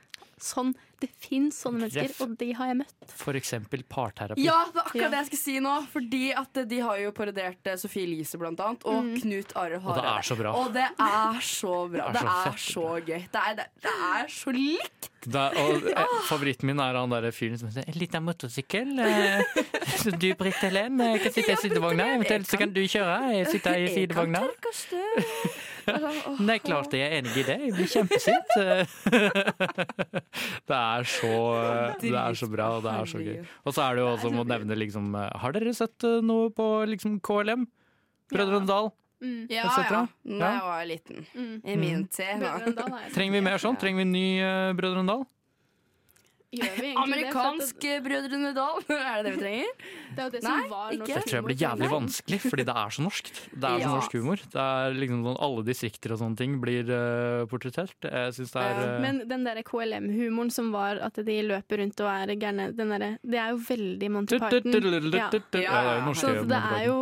Sånn, 0.44 0.74
Det 1.04 1.10
fins 1.20 1.58
sånne 1.66 1.82
mennesker, 1.84 2.12
og 2.24 2.38
de 2.40 2.54
har 2.56 2.68
jeg 2.70 2.78
møtt. 2.80 2.94
For 3.20 3.34
eksempel 3.36 3.82
parterapi. 3.92 4.40
Ja, 4.46 4.62
det 4.72 4.78
er 4.80 4.86
akkurat 4.86 5.02
Ja. 5.02 5.10
det 5.10 5.18
jeg 5.18 5.26
skal 5.28 5.40
si 5.42 5.56
nå. 5.60 5.74
Fordi 5.92 6.22
at 6.34 6.60
de 6.70 6.80
har 6.80 6.98
jo 7.02 7.12
parodiert 7.12 7.68
eh, 7.68 7.76
Sofie 7.76 8.04
Elise 8.08 8.38
blant 8.40 8.60
annet, 8.64 8.86
og 8.86 9.04
Mm. 9.04 9.18
Knut 9.22 9.52
Are 9.60 9.82
Og 9.84 9.96
det 9.98 10.04
er 10.06 10.22
så 10.24 10.38
bra. 10.40 10.54
Og 10.56 10.72
det 10.74 10.86
er 10.88 11.40
så 11.42 11.74
bra. 11.92 12.08
Det 12.16 12.24
er 12.24 12.56
så 12.56 12.86
gøy. 13.04 13.20
Det 13.34 13.42
er, 13.42 13.56
det, 13.60 13.66
det 13.84 13.92
er 13.92 14.28
så 14.32 14.52
likt. 14.56 15.10
Det 15.28 15.36
er, 15.36 15.60
og 15.60 15.88
eh, 15.92 16.16
Favoritten 16.30 16.68
min 16.68 16.80
er 16.80 16.94
han 17.00 17.10
der 17.10 17.32
fyren 17.32 17.58
som 17.60 17.70
sier 17.72 17.84
'En 17.88 18.00
liten 18.00 18.24
motorsykkel'. 18.24 19.00
Eh, 19.04 20.12
du, 20.20 20.34
Britt 20.36 20.56
Helen, 20.64 20.98
kan 21.20 21.32
sitte 21.32 21.52
i 21.52 21.56
sidevogna. 21.56 22.16
Eventuelt 22.16 22.48
så 22.48 22.58
kan 22.58 22.72
du 22.72 22.80
kjøre. 22.82 23.36
Jeg 23.44 23.48
sitter 23.48 23.76
i 23.76 23.88
sidevogna. 23.98 24.48
Nei, 26.48 26.58
klart 26.64 26.94
jeg 26.96 27.04
er 27.06 27.20
enig 27.20 27.34
i 27.42 27.46
det. 27.48 27.58
Jeg 27.68 27.74
blir 27.78 27.90
kjempesint. 27.92 28.56
det 30.70 30.78
er 30.80 31.08
så 31.10 31.32
Det 32.02 32.14
er 32.16 32.38
så 32.40 32.50
bra, 32.52 32.68
og 32.78 32.84
det 32.86 32.94
er 32.94 33.10
så 33.14 33.22
gøy. 33.24 33.38
Og 33.64 33.76
så 33.76 33.86
er 33.86 33.98
det 33.98 34.04
jo 34.04 34.10
også 34.16 34.34
å 34.34 34.46
nevne 34.48 34.78
liksom 34.80 35.14
Har 35.18 35.56
dere 35.56 35.74
sett 35.78 36.06
eh, 36.08 36.20
noe 36.26 36.52
på 36.56 36.68
liksom 36.90 37.20
KLM? 37.24 37.66
Brødrene 38.34 38.68
Dal? 38.70 38.92
Mm. 39.24 39.44
Ja, 39.52 39.64
ja. 39.70 39.84
Da 39.88 40.02
Ja. 40.28 40.48
jeg 40.52 40.64
var 40.68 40.86
liten. 40.90 41.26
Mm. 41.36 41.54
I 41.64 41.76
min 41.80 42.08
tid. 42.08 42.42
jeg 42.44 42.74
sett. 42.76 43.14
Trenger 43.16 43.38
vi 43.38 43.42
mer 43.46 43.62
sånn? 43.62 43.78
Trenger 43.80 44.04
vi 44.04 44.08
ny 44.10 44.26
uh, 44.44 44.74
Brødrene 44.76 45.08
Dal? 45.08 45.24
Gjør 46.54 47.00
Amerikansk 47.04 47.80
det? 47.82 47.94
Brødrene 48.06 48.52
Dal, 48.56 48.84
er 48.94 49.24
det 49.24 49.24
det 49.26 49.32
vi 49.34 49.42
trenger? 49.42 49.72
Det 50.14 50.22
er 50.22 50.28
jo 50.28 50.34
det 50.36 50.42
Nei, 50.44 50.52
som 50.54 50.74
var 50.74 50.94
ikke. 50.94 51.08
Det 51.08 51.24
tror 51.26 51.38
jeg 51.38 51.46
blir 51.48 51.60
jævlig 51.64 51.90
vanskelig, 51.94 52.40
fordi 52.44 52.66
det 52.70 52.76
er 52.84 52.94
så 52.94 53.06
norskt. 53.06 53.42
Det 53.54 53.70
er 53.70 53.78
så 53.78 53.88
Ja. 53.88 53.94
norsk 53.96 54.18
humor. 54.20 54.44
Det 54.54 54.66
er 54.66 54.98
liksom 55.00 55.24
sånn 55.28 55.40
Alle 55.48 55.66
distrikter 55.68 56.14
og 56.14 56.22
sånne 56.22 56.38
ting 56.38 56.60
blir 56.62 56.92
uh, 56.94 57.46
portrettert. 57.50 57.98
Jeg 58.06 58.38
syns 58.38 58.54
det 58.54 58.62
er 58.62 58.82
Uh... 58.84 59.00
Men 59.04 59.24
den 59.30 59.44
der 59.46 59.62
KLM-humoren 59.66 60.52
som 60.52 60.72
var 60.74 61.00
at 61.02 61.18
de 61.26 61.36
løper 61.46 61.82
rundt 61.82 62.00
og 62.04 62.10
er 62.10 62.34
gærne, 62.36 62.70
den 62.76 62.90
derre 62.94 63.12
Det 63.24 63.40
er 63.40 63.54
jo 63.54 63.60
veldig 63.68 64.10
Monty 64.12 64.40
Python. 64.40 64.78
Ja. 65.14 65.24
Ja, 65.24 65.30
det 65.30 65.66
er 65.68 66.02
jo 66.06 66.14
Så 66.18 66.34
det 66.50 66.60
er 66.60 66.86
jo 66.88 66.98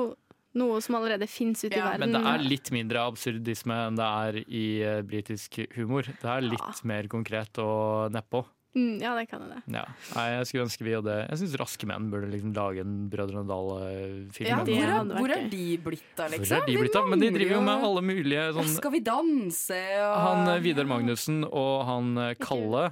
noe 0.59 0.81
som 0.83 0.97
allerede 0.99 1.27
fins 1.31 1.63
ute 1.63 1.77
i 1.77 1.81
verden. 1.81 2.03
Men 2.03 2.15
det 2.17 2.21
er 2.27 2.43
litt 2.43 2.71
mindre 2.75 3.05
absurdisme 3.07 3.75
enn 3.87 3.99
det 3.99 4.07
er 4.07 4.39
i 4.47 4.65
uh, 4.83 5.01
britisk 5.07 5.61
humor. 5.77 6.07
Det 6.07 6.27
er 6.27 6.43
litt 6.43 6.83
mer 6.87 7.07
konkret 7.11 7.61
og 7.63 8.11
nedpå. 8.15 8.43
Mm, 8.71 9.01
ja, 9.03 9.11
det 9.17 9.25
kan 9.27 9.41
det. 9.49 9.57
Ja. 9.67 9.81
Nei, 10.15 10.25
jeg 10.31 10.45
skulle 10.47 10.63
ønske 10.63 10.85
vi 10.87 10.93
hadde 10.95 11.15
Jeg 11.25 11.39
syns 11.41 11.55
Raske 11.59 11.87
menn 11.89 12.05
burde 12.13 12.29
liksom 12.31 12.53
lage 12.55 12.79
en 12.85 12.93
Brødrene 13.11 13.43
Dal-film. 13.49 14.47
Ja, 14.47 14.59
hvor, 14.63 14.93
er, 14.93 15.09
hvor 15.17 15.33
er 15.35 15.49
de 15.51 15.65
blitt 15.83 16.21
av, 16.23 16.29
liksom? 16.31 16.45
Hvor 16.45 16.61
er 16.61 16.69
de 16.69 16.77
blitt 16.79 16.95
av? 16.95 17.09
Men 17.11 17.19
de 17.25 17.31
driver 17.35 17.55
jo 17.57 17.61
med 17.67 17.83
alle 17.89 18.03
mulige 18.07 18.45
sånn 18.55 18.69
Skal 18.77 18.93
vi 18.95 19.01
danse 19.03 19.79
og 20.05 20.13
Han 20.23 20.53
eh, 20.53 20.61
Vidar 20.63 20.87
Magnussen 20.87 21.41
og 21.49 21.73
han 21.89 22.13
eh, 22.29 22.31
Kalle 22.39 22.85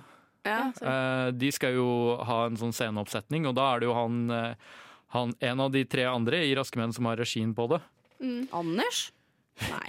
Ja. 0.47 0.59
eh, 0.81 1.29
De 1.39 1.51
skal 1.55 1.77
jo 1.79 1.87
ha 2.27 2.41
en 2.49 2.59
sånn 2.59 2.75
sceneoppsetning, 2.75 3.47
og 3.47 3.55
da 3.55 3.69
er 3.75 3.79
det 3.79 3.87
jo 3.87 3.95
han, 3.95 4.19
han 5.15 5.33
En 5.39 5.63
av 5.63 5.71
de 5.71 5.85
tre 5.87 6.03
andre 6.11 6.43
i 6.43 6.51
Raske 6.59 6.81
menn 6.81 6.91
som 6.95 7.07
har 7.07 7.15
regien 7.23 7.55
på 7.55 7.69
det. 7.71 7.79
Mm. 8.19 8.49
Anders? 8.51 9.13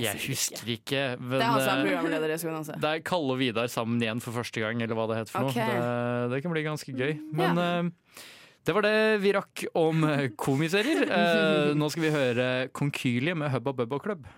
Jeg 0.00 0.18
husker 0.26 0.72
ikke. 0.74 1.04
Men, 1.20 1.36
Det 1.38 1.44
er 1.44 1.52
han 1.52 1.62
som 1.62 1.70
er 1.72 1.80
eh, 1.80 1.86
programleder 1.90 2.34
i 2.34 2.38
Skal 2.40 2.56
vi. 2.56 2.80
Det 2.82 2.90
er 2.90 3.06
Kalle 3.06 3.36
og 3.36 3.40
Vidar 3.40 3.70
sammen 3.72 4.02
igjen 4.02 4.22
for 4.24 4.36
første 4.36 4.62
gang, 4.62 4.82
eller 4.82 4.98
hva 4.98 5.06
det 5.10 5.22
heter 5.22 5.36
for 5.36 5.52
okay. 5.52 5.70
noe. 5.70 5.80
Det, 5.80 6.34
det 6.34 6.42
kan 6.44 6.54
bli 6.54 6.66
ganske 6.66 6.94
gøy. 6.96 7.14
Men 7.38 7.62
eh, 7.62 8.20
det 8.68 8.76
var 8.76 8.84
det 8.84 8.96
vi 9.22 9.32
rakk 9.36 9.64
om 9.78 10.04
eh, 10.04 10.26
komiserier. 10.36 11.08
Uh, 11.08 11.72
nå 11.80 11.88
skal 11.92 12.04
vi 12.04 12.14
høre 12.14 12.46
Konkylie 12.76 13.36
med 13.38 13.52
Hubba 13.54 13.72
Bubba 13.76 14.00
Club. 14.02 14.28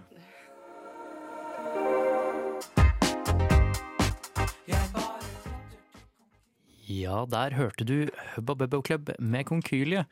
Ja, 6.92 7.22
der 7.30 7.54
hørte 7.56 7.86
du 7.88 7.94
Hubba 8.34 8.54
Bubba 8.58 8.80
Club 8.84 9.12
med 9.18 9.46
Konkylie. 9.48 10.04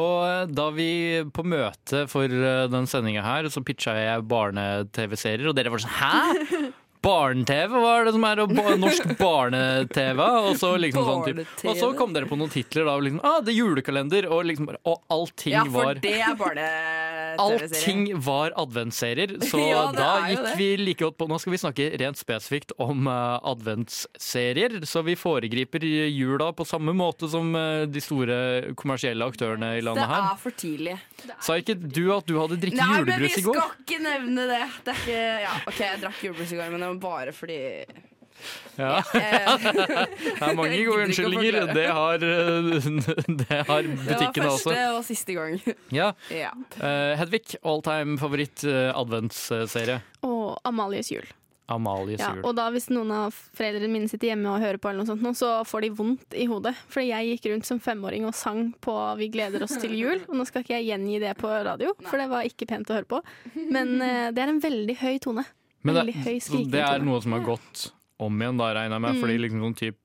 Og 0.00 0.22
eh, 0.24 0.46
da 0.48 0.68
vi 0.72 0.88
på 1.34 1.44
møte 1.44 2.06
for 2.08 2.24
eh, 2.30 2.68
den 2.72 2.88
sendinga 2.88 3.24
her, 3.26 3.48
så 3.52 3.60
pitcha 3.66 3.96
jeg 3.98 4.24
barne-TV-serier, 4.30 5.50
og 5.50 5.58
dere 5.58 5.72
var 5.74 5.82
sånn 5.82 5.98
Hæ?! 5.98 6.61
Barne-TV, 7.02 7.72
hva 7.82 7.92
er 7.98 8.06
det 8.06 8.12
som 8.14 8.24
er 8.28 8.42
norsk 8.78 9.12
barne-TV? 9.22 10.20
Og 10.22 10.52
så 10.60 10.72
liksom 10.78 11.06
sånn 11.08 11.24
typ, 11.26 11.64
Og 11.66 11.78
så 11.80 11.90
kom 11.98 12.14
dere 12.14 12.28
på 12.30 12.38
noen 12.38 12.52
titler, 12.52 12.86
da. 12.86 12.94
Liksom, 13.02 13.22
ah, 13.26 13.40
det 13.42 13.54
er 13.54 13.58
julekalender, 13.58 14.28
og 14.30 14.44
liksom 14.46 14.68
bare 14.70 14.78
Og 14.86 15.00
allting 15.12 15.56
Ja, 15.56 15.64
for 15.66 15.90
var 15.90 16.54
det 16.58 16.68
er. 16.68 17.34
Allting 17.42 18.04
var 18.22 18.52
adventsserier, 18.60 19.34
så 19.50 19.60
Ja, 19.62 19.82
da 19.96 20.10
gikk 20.30 20.48
vi 20.58 20.68
like 20.78 21.00
godt 21.02 21.18
på 21.18 21.28
Nå 21.30 21.38
skal 21.42 21.54
vi 21.56 21.60
snakke 21.62 21.88
rent 21.98 22.20
spesifikt 22.20 22.74
om 22.82 23.08
uh, 23.08 23.40
adventsserier, 23.50 24.78
så 24.88 25.02
vi 25.06 25.16
foregriper 25.18 25.82
jula 25.82 26.50
på 26.54 26.66
samme 26.68 26.94
måte 26.96 27.28
som 27.32 27.50
uh, 27.56 27.84
de 27.88 28.02
store 28.04 28.36
kommersielle 28.78 29.26
aktørene 29.26 29.72
i 29.78 29.82
landet 29.84 30.06
her. 30.06 30.22
Det 30.28 30.36
er 30.36 30.40
for 30.42 30.58
tidlig. 30.62 30.96
Sa 31.42 31.56
ikke 31.58 31.76
du 31.80 32.04
at 32.14 32.28
du 32.28 32.36
hadde 32.38 32.58
drikket 32.62 32.82
Nei, 32.82 33.00
men 33.00 33.06
vi 33.06 33.12
julebrus 33.12 33.38
i 33.38 33.46
går? 33.46 33.58
skal 33.58 33.84
ikke 33.86 34.00
nevne 34.04 34.46
det. 34.50 34.62
det 34.84 34.94
er 34.94 35.02
ikke, 35.02 35.20
ja, 35.46 35.54
OK, 35.70 35.80
jeg 35.82 36.02
drakk 36.04 36.24
julebrus 36.28 36.52
i 36.54 36.60
går, 36.60 36.72
men 36.74 36.84
det 36.84 36.91
var 36.98 37.00
bare 37.10 37.32
fordi 37.36 37.60
Ja. 38.78 38.96
Eh, 39.14 39.56
Det 39.62 40.46
er 40.48 40.54
mange 40.56 40.78
gode 40.86 41.04
unnskyldninger. 41.06 41.74
Det 41.76 41.84
har, 41.92 42.22
eh, 42.24 42.88
det 43.42 43.58
har 43.68 43.82
Det 43.82 44.08
var 44.08 44.08
butikkene 44.08 44.48
også. 44.48 44.70
første 44.72 44.86
og 44.96 45.04
siste 45.06 45.36
gang. 45.36 45.60
Ja. 45.92 46.08
Ja. 46.32 46.50
Eh, 46.80 47.12
Hedvig, 47.20 47.54
all 47.62 47.82
time 47.84 48.16
favoritt 48.18 48.64
adventsserie. 48.66 50.00
Og 50.26 50.58
Amalies 50.64 51.12
jul. 51.12 51.28
Amalies 51.72 52.20
Ja, 52.20 52.32
jul. 52.34 52.42
og 52.48 52.56
da 52.58 52.66
hvis 52.74 52.88
noen 52.90 53.12
av 53.14 53.36
foreldrene 53.56 53.92
mine 53.92 54.08
sitter 54.10 54.32
hjemme 54.32 54.50
og 54.50 54.60
hører 54.64 54.80
på, 54.82 54.90
eller 54.90 55.04
noe 55.06 55.12
sånt, 55.12 55.38
så 55.38 55.52
får 55.68 55.86
de 55.86 55.92
vondt 56.02 56.34
i 56.36 56.48
hodet. 56.50 56.74
Fordi 56.90 57.12
jeg 57.12 57.30
gikk 57.38 57.46
rundt 57.52 57.68
som 57.68 57.78
femåring 57.80 58.26
og 58.26 58.34
sang 58.34 58.74
på 58.82 58.92
'Vi 59.16 59.28
gleder 59.30 59.62
oss 59.62 59.76
til 59.78 59.90
jul'. 59.92 60.24
Og 60.28 60.34
nå 60.36 60.44
skal 60.46 60.62
ikke 60.64 60.80
jeg 60.80 60.90
gjengi 60.90 61.20
det 61.20 61.36
på 61.38 61.48
radio, 61.48 61.94
for 62.10 62.18
det 62.18 62.28
var 62.28 62.42
ikke 62.48 62.66
pent 62.66 62.90
å 62.90 62.94
høre 62.98 63.08
på. 63.08 63.22
Men 63.70 63.98
det 64.34 64.38
er 64.42 64.48
en 64.48 64.60
veldig 64.60 64.96
høy 64.98 65.18
tone. 65.20 65.44
Men 65.82 65.98
det, 65.98 66.14
høy, 66.22 66.38
det 66.70 66.82
er 66.84 67.02
noe 67.04 67.22
som 67.24 67.34
har 67.36 67.44
gått 67.46 67.88
om 68.22 68.42
igjen, 68.42 68.60
da 68.60 68.70
regner 68.76 68.98
jeg 68.98 69.04
med. 69.04 69.16
Mm. 69.16 69.22
Fordi 69.24 69.38
liksom 69.42 69.64
sånn 69.66 69.78
typ 69.78 69.98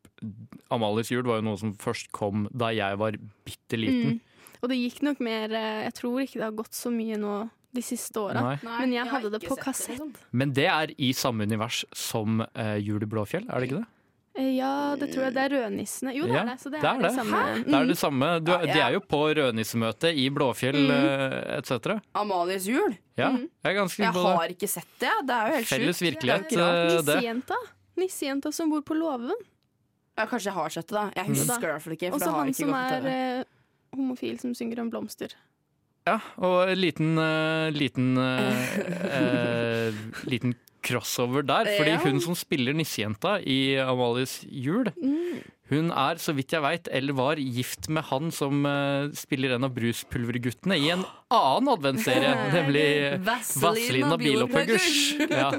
Amalies 0.73 1.11
jul 1.13 1.27
var 1.27 1.41
jo 1.41 1.45
noe 1.45 1.59
som 1.61 1.75
først 1.77 2.09
kom 2.15 2.47
da 2.49 2.71
jeg 2.73 2.97
var 2.97 3.19
bitte 3.45 3.77
liten. 3.77 4.17
Mm. 4.17 4.55
Og 4.57 4.71
det 4.71 4.79
gikk 4.79 5.03
nok 5.05 5.19
mer 5.21 5.53
eh, 5.53 5.83
Jeg 5.85 5.93
tror 5.99 6.23
ikke 6.23 6.39
det 6.39 6.47
har 6.47 6.55
gått 6.57 6.73
så 6.73 6.89
mye 6.93 7.19
nå 7.21 7.35
de 7.77 7.83
siste 7.85 8.17
åra. 8.17 8.55
Men 8.63 8.95
jeg 8.95 9.03
jeg 9.03 9.11
hadde 9.11 9.31
det 9.35 9.41
på 9.43 9.57
kassett. 9.59 9.99
det, 9.99 10.07
kassett. 10.07 10.31
Men 10.31 10.53
det 10.57 10.65
er 10.71 10.93
i 10.97 11.11
samme 11.13 11.45
univers 11.45 11.83
som 11.93 12.41
uh, 12.41 12.77
Jul 12.81 13.03
i 13.05 13.09
Blåfjell, 13.09 13.45
er 13.45 13.61
det 13.61 13.69
ikke 13.69 13.81
det? 13.83 13.89
Eh, 14.37 14.51
Ja, 14.57 14.95
det 14.95 15.07
tror 15.13 15.23
jeg. 15.25 15.33
Det 15.33 15.43
er 15.43 15.49
Rødnissene. 15.55 16.11
Jo, 16.15 16.25
det 16.27 16.33
Ja, 16.35 16.41
er 16.43 16.45
det. 16.51 16.57
Så 16.61 16.69
det, 16.71 16.81
det 16.81 16.85
er 16.85 16.93
er 16.93 17.01
det 17.01 17.09
det. 17.09 17.15
samme. 17.17 17.41
Det 17.65 17.73
er 17.73 17.83
Mm. 17.83 17.87
det 17.87 17.97
samme. 17.97 18.27
Du, 18.45 18.51
Ja, 18.51 18.57
De 18.61 18.79
er 18.79 18.91
jo 18.93 18.99
på 19.01 19.19
rødnissemøte 19.35 20.13
i 20.15 20.29
Blåfjell 20.29 20.77
Mm. 20.77 20.91
eh, 20.91 21.57
etc. 21.57 21.99
Amalies 22.15 22.65
jul. 22.67 22.97
Ja, 23.17 23.31
jeg 23.31 23.47
er 23.65 23.73
Jeg 23.73 24.13
det. 24.13 24.13
har 24.13 24.47
ikke 24.49 24.69
sett 24.69 24.87
det. 24.99 25.09
Det 25.25 25.33
er 25.35 25.47
jo 25.49 25.55
helt 25.55 25.67
Felles 25.67 25.97
sjukt. 25.97 26.11
virkelighet, 26.11 26.49
Det 26.49 26.57
er 26.57 26.61
rart. 26.61 26.91
eh, 26.91 27.01
det. 27.01 27.15
Nissejenta. 27.17 27.55
Nissejenta 27.97 28.51
som 28.53 28.69
bor 28.69 28.81
på 28.81 28.93
låven. 28.95 29.31
Ja, 30.17 30.25
kanskje 30.25 30.45
jeg 30.45 30.53
har 30.53 30.69
sett 30.69 30.87
det, 30.87 30.93
da. 30.95 31.11
Jeg 31.15 31.25
husker 31.27 31.59
det 31.61 31.63
i 31.63 31.71
hvert 31.73 31.81
fall 31.81 31.93
ikke. 31.93 32.13
Og 32.13 32.19
så 32.21 32.31
han 32.33 32.53
som 32.53 32.73
er 32.73 33.05
eh, 33.07 33.43
homofil, 33.95 34.39
som 34.39 34.53
synger 34.53 34.79
om 34.81 34.89
blomster. 34.91 35.29
Ja, 36.07 36.19
og 36.37 36.69
en 36.69 36.77
liten, 36.79 37.17
uh, 37.19 37.69
liten, 37.71 38.17
uh, 38.17 38.53
uh, 39.11 39.91
liten 40.25 40.55
crossover 40.87 41.43
der. 41.45 41.67
Fordi 41.77 41.93
Ja. 41.97 42.01
hun 42.05 42.19
som 42.23 42.35
spiller 42.39 42.73
nissejenta 42.77 43.37
i 43.43 43.75
Amalies 43.83 44.39
jul, 44.47 44.87
Mm. 44.95 45.41
hun 45.69 45.91
er, 45.91 46.15
så 46.23 46.33
vidt 46.33 46.53
jeg 46.55 46.61
veit, 46.63 46.87
eller 46.91 47.13
var 47.13 47.35
gift 47.35 47.89
med 47.89 48.03
han 48.07 48.31
som 48.31 48.65
uh, 48.65 49.09
spiller 49.13 49.55
en 49.57 49.67
av 49.67 49.73
Bruspulverguttene 49.75 50.77
i 50.79 50.89
en 50.95 51.03
annen 51.29 51.69
adventsserie, 51.75 52.31
nemlig 52.55 52.87
Vazelina 53.59 54.17
Bilopphøggers. 54.17 54.89
Ja. 55.29 55.51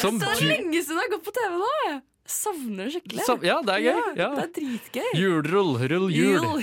Som 0.00 0.18
Så 0.20 0.32
lenge 0.42 0.80
siden 0.82 0.98
jeg 0.98 1.06
har 1.06 1.12
gått 1.16 1.24
på 1.28 1.34
TV 1.36 1.58
nå! 1.62 2.02
Savner 2.26 2.88
skikkelig. 2.90 3.22
Sav 3.26 3.44
ja, 3.46 3.56
det 3.66 3.74
er 3.76 3.82
gøy. 3.84 4.00
Ja. 4.18 4.28
Det 4.34 4.42
er 4.42 4.50
dritgøy. 4.56 5.10
Julrull, 5.20 5.72
rull 5.92 6.08
jul. 6.14 6.62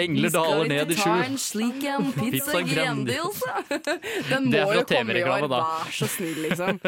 Engler 0.00 0.32
daler 0.34 0.68
ned 0.68 0.92
i 0.92 0.98
skjul. 0.98 1.22
Vi 1.22 1.22
skal 1.22 1.22
ikke 1.22 1.22
ta 1.22 1.28
en 1.28 1.38
slik 1.42 1.86
en 1.88 2.10
pizza 2.18 2.62
Grandiosa. 2.68 3.54
Den 4.30 4.50
må 4.52 4.64
jo 4.76 4.84
komme 4.90 5.16
i 5.16 5.24
år, 5.24 5.46
da. 5.48 5.62
vær 5.64 5.94
så 6.00 6.10
snill, 6.12 6.42
liksom. 6.48 6.80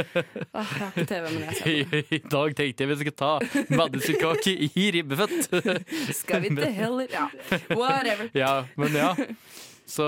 Ah, 0.50 0.66
jeg 0.66 0.82
har 0.82 0.90
ikke 0.90 1.06
TV, 1.08 1.24
men 1.30 1.42
jeg 1.46 1.56
ser 1.60 1.70
I, 1.70 2.02
I 2.16 2.20
dag 2.36 2.54
tenkte 2.58 2.84
jeg 2.84 2.90
vi 2.90 2.98
skulle 3.00 3.18
ta 3.20 3.32
maddelsikake 3.78 4.54
i 4.68 4.86
ribbefett. 4.98 5.50
Skal 6.20 6.44
vi 6.44 6.52
ikke 6.52 6.70
heller 6.76 7.06
Ja, 7.14 7.26
whatever. 7.72 8.28
Ja, 8.36 8.52
men 8.76 8.96
ja. 8.98 9.12
Så, 9.90 10.06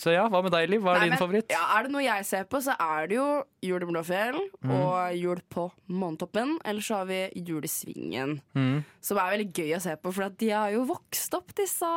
så 0.00 0.12
ja, 0.12 0.26
hva 0.28 0.42
med 0.44 0.52
deg, 0.52 0.68
Liv? 0.68 0.82
Hva 0.84 0.94
er 0.94 1.00
Nei, 1.00 1.06
din 1.08 1.14
men, 1.16 1.20
favoritt? 1.22 1.52
Ja, 1.54 1.62
er 1.78 1.86
det 1.86 1.92
noe 1.94 2.04
jeg 2.04 2.26
ser 2.28 2.44
på, 2.50 2.60
så 2.64 2.74
er 2.76 3.08
det 3.08 3.16
jo 3.16 3.26
Jul 3.64 3.86
i 3.86 3.88
Blåfjell 3.88 4.38
Mm. 4.58 4.72
og 4.74 5.16
Jul 5.16 5.40
på 5.48 5.64
Månetoppen. 5.88 6.56
Eller 6.64 6.84
så 6.84 7.00
har 7.00 7.08
vi 7.08 7.20
Jul 7.40 7.64
i 7.64 7.70
Svingen, 7.72 8.40
Mm. 8.54 8.84
som 9.00 9.18
er 9.18 9.32
veldig 9.38 9.48
gøy 9.56 9.76
å 9.76 9.80
se 9.80 9.96
på. 9.96 10.12
For 10.12 10.28
de 10.28 10.50
har 10.50 10.70
jo 10.76 10.84
vokst 10.84 11.34
opp, 11.34 11.54
disse 11.56 11.88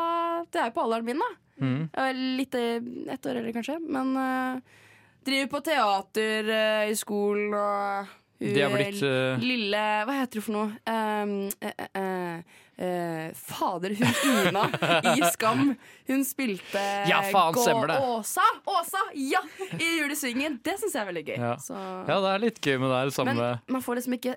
De 0.52 0.60
er 0.60 0.70
jo 0.72 0.76
på 0.78 0.86
alderen 0.86 1.06
min, 1.06 1.20
da. 1.20 1.32
Mm. 1.62 1.90
Litt 2.40 2.56
eh, 2.56 2.80
ett 3.14 3.26
år 3.28 3.38
eldre, 3.42 3.54
kanskje. 3.54 3.78
Men 3.86 4.16
uh, 4.18 4.62
driver 5.26 5.52
på 5.52 5.64
teater 5.68 6.50
uh, 6.50 6.90
i 6.90 6.96
skolen 6.98 7.54
og 7.54 8.18
hun, 8.42 8.58
eh, 8.58 9.38
Lille 9.38 9.82
Hva 10.08 10.16
heter 10.18 10.40
hun 10.40 10.46
for 10.48 10.56
noe? 10.56 10.72
Um, 10.90 12.44
eh, 12.82 12.86
eh, 12.86 12.92
eh, 12.92 13.26
eh, 13.28 13.34
fader, 13.38 13.94
hun 14.00 14.48
Ina 14.50 14.64
i 15.16 15.32
Skam. 15.34 15.76
Hun 16.08 16.24
spilte 16.26 16.82
Ja, 17.10 17.22
faen, 17.32 17.54
Gå- 17.54 18.00
Åsa! 18.18 18.46
Åsa! 18.66 19.04
Ja! 19.14 19.42
I 19.80 19.90
Julesvingen. 20.00 20.60
Det 20.64 20.78
syns 20.82 20.96
jeg 20.98 21.02
er 21.04 21.10
veldig 21.12 21.26
gøy. 21.30 21.38
Ja. 21.38 21.54
Så. 21.62 21.76
ja, 22.08 22.18
det 22.26 22.34
er 22.36 22.44
litt 22.48 22.62
gøy 22.62 22.80
med 22.82 22.92
det 22.96 23.14
samme 23.16 23.36
Men 23.38 23.60
man 23.78 23.82
får 23.86 24.02
liksom 24.02 24.18
ikke 24.20 24.36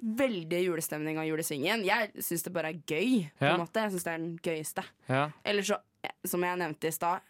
veldig 0.00 0.62
julestemning 0.64 1.18
av 1.20 1.26
Julesvingen. 1.28 1.82
Jeg 1.84 2.12
syns 2.24 2.44
det 2.46 2.52
bare 2.54 2.70
er 2.72 2.78
gøy. 2.88 3.26
På 3.38 3.44
Ja. 3.46 3.54
en 3.54 3.60
måte 3.66 3.82
Jeg 3.84 3.90
synes 3.92 4.04
det 4.06 4.12
er 4.14 4.18
den 4.18 4.38
gøyeste. 4.38 4.84
Ja. 5.08 5.30
Eller 5.44 5.62
så, 5.62 5.76
som 6.24 6.42
jeg 6.46 6.56
nevnte 6.58 6.88
i 6.88 6.90
stad, 6.96 7.20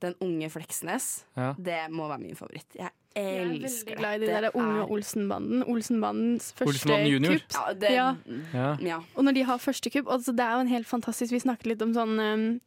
Den 0.00 0.14
unge 0.24 0.48
Fleksnes. 0.48 1.24
Ja. 1.36 1.52
Det 1.58 1.90
må 1.92 2.06
være 2.08 2.22
min 2.22 2.34
favoritt. 2.38 2.64
Jeg 2.74 2.88
Jeg 3.16 3.24
er 3.36 3.48
veldig 3.48 3.96
glad 3.98 4.14
i 4.14 4.18
de 4.20 4.26
Det 4.26 4.42
der 4.42 4.50
unge 4.54 4.84
Olsenbanden. 4.90 5.62
Olsenbandens 5.66 6.52
første 6.52 6.68
Olsenbanden 6.68 7.12
junior? 7.12 7.32
kupp. 7.32 7.56
Ja, 7.58 7.72
det- 7.74 7.90
Ja. 7.92 8.14
Ja. 8.54 8.76
Ja. 8.80 8.98
Og 9.16 9.24
når 9.24 9.32
de 9.34 9.42
har 9.44 9.58
første 9.58 9.90
kupp 9.90 10.06
altså 10.06 10.30
Det 10.32 10.40
er 10.40 10.52
jo 10.54 10.60
en 10.60 10.68
helt 10.68 10.86
fantastisk 10.86 11.32
Vi 11.32 11.40
snakket 11.40 11.66
litt 11.66 11.82
om 11.82 11.92
sånn 11.92 12.18
um, 12.20 12.60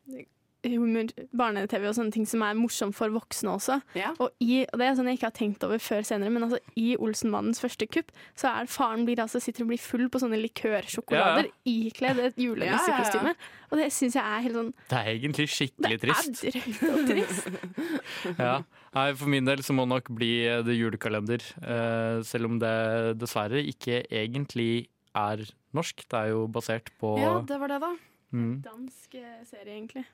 humor, 0.64 1.10
barne-TV 1.36 1.88
og 1.90 1.96
sånne 1.98 2.14
ting 2.16 2.28
som 2.30 2.44
er 2.46 2.58
morsomt 2.58 2.96
for 2.98 3.12
voksne 3.14 3.56
også. 3.56 3.80
Ja. 4.00 4.14
Og, 4.24 4.32
i, 4.44 4.64
og 4.66 4.80
det 4.80 4.88
er 4.88 4.98
sånn 4.98 5.10
jeg 5.12 5.20
ikke 5.20 5.30
har 5.30 5.38
tenkt 5.38 5.66
over 5.68 5.82
før 5.84 6.06
senere, 6.08 6.32
men 6.34 6.48
altså 6.48 6.60
i 6.80 6.94
Olsenmannens 6.98 7.62
første 7.64 7.88
kupp 7.92 8.14
så 8.40 8.52
er 8.54 8.70
faren 8.72 9.04
blir, 9.08 9.20
altså, 9.24 9.42
sitter 9.44 9.66
og 9.66 9.74
blir 9.74 9.82
full 9.82 10.08
på 10.14 10.22
sånne 10.24 10.40
likørsjokolader 10.44 11.50
Ja, 11.50 11.58
ikledd 11.74 12.22
et 12.24 12.40
julenissekostyme. 12.40 13.36
Og 13.74 13.80
det 13.82 13.90
syns 13.96 14.16
jeg 14.20 14.22
er 14.22 14.44
helt 14.46 14.58
sånn 14.60 14.72
Det 14.92 15.00
er 15.00 15.12
egentlig 15.16 15.48
skikkelig 15.50 16.00
trist. 16.04 16.42
Det 16.44 16.52
er 16.52 16.58
drøyt 16.62 16.88
og 16.94 17.04
trist. 17.10 17.52
Ja. 18.44 18.56
Nei, 18.94 19.08
for 19.18 19.30
min 19.32 19.48
del 19.48 19.64
så 19.66 19.74
må 19.74 19.88
det 19.88 19.94
nok 19.96 20.10
bli 20.14 20.32
eh, 20.46 20.62
det 20.66 20.76
julekalender. 20.78 21.42
uh, 21.66 22.22
selv 22.26 22.52
om 22.52 22.60
det 22.62 22.74
dessverre 23.18 23.62
ikke 23.66 24.04
egentlig 24.14 24.88
er 25.18 25.42
norsk. 25.74 26.04
Det 26.10 26.20
er 26.20 26.34
jo 26.34 26.46
basert 26.54 26.92
på 27.02 27.16
ja, 27.22 27.40
det 27.48 27.58
var 27.62 27.74
det, 27.74 27.80
da. 27.82 27.94
mm, 28.34 28.54
Dansk 28.66 29.18
eh, 29.18 29.40
serie, 29.50 29.74
egentlig. 29.78 30.06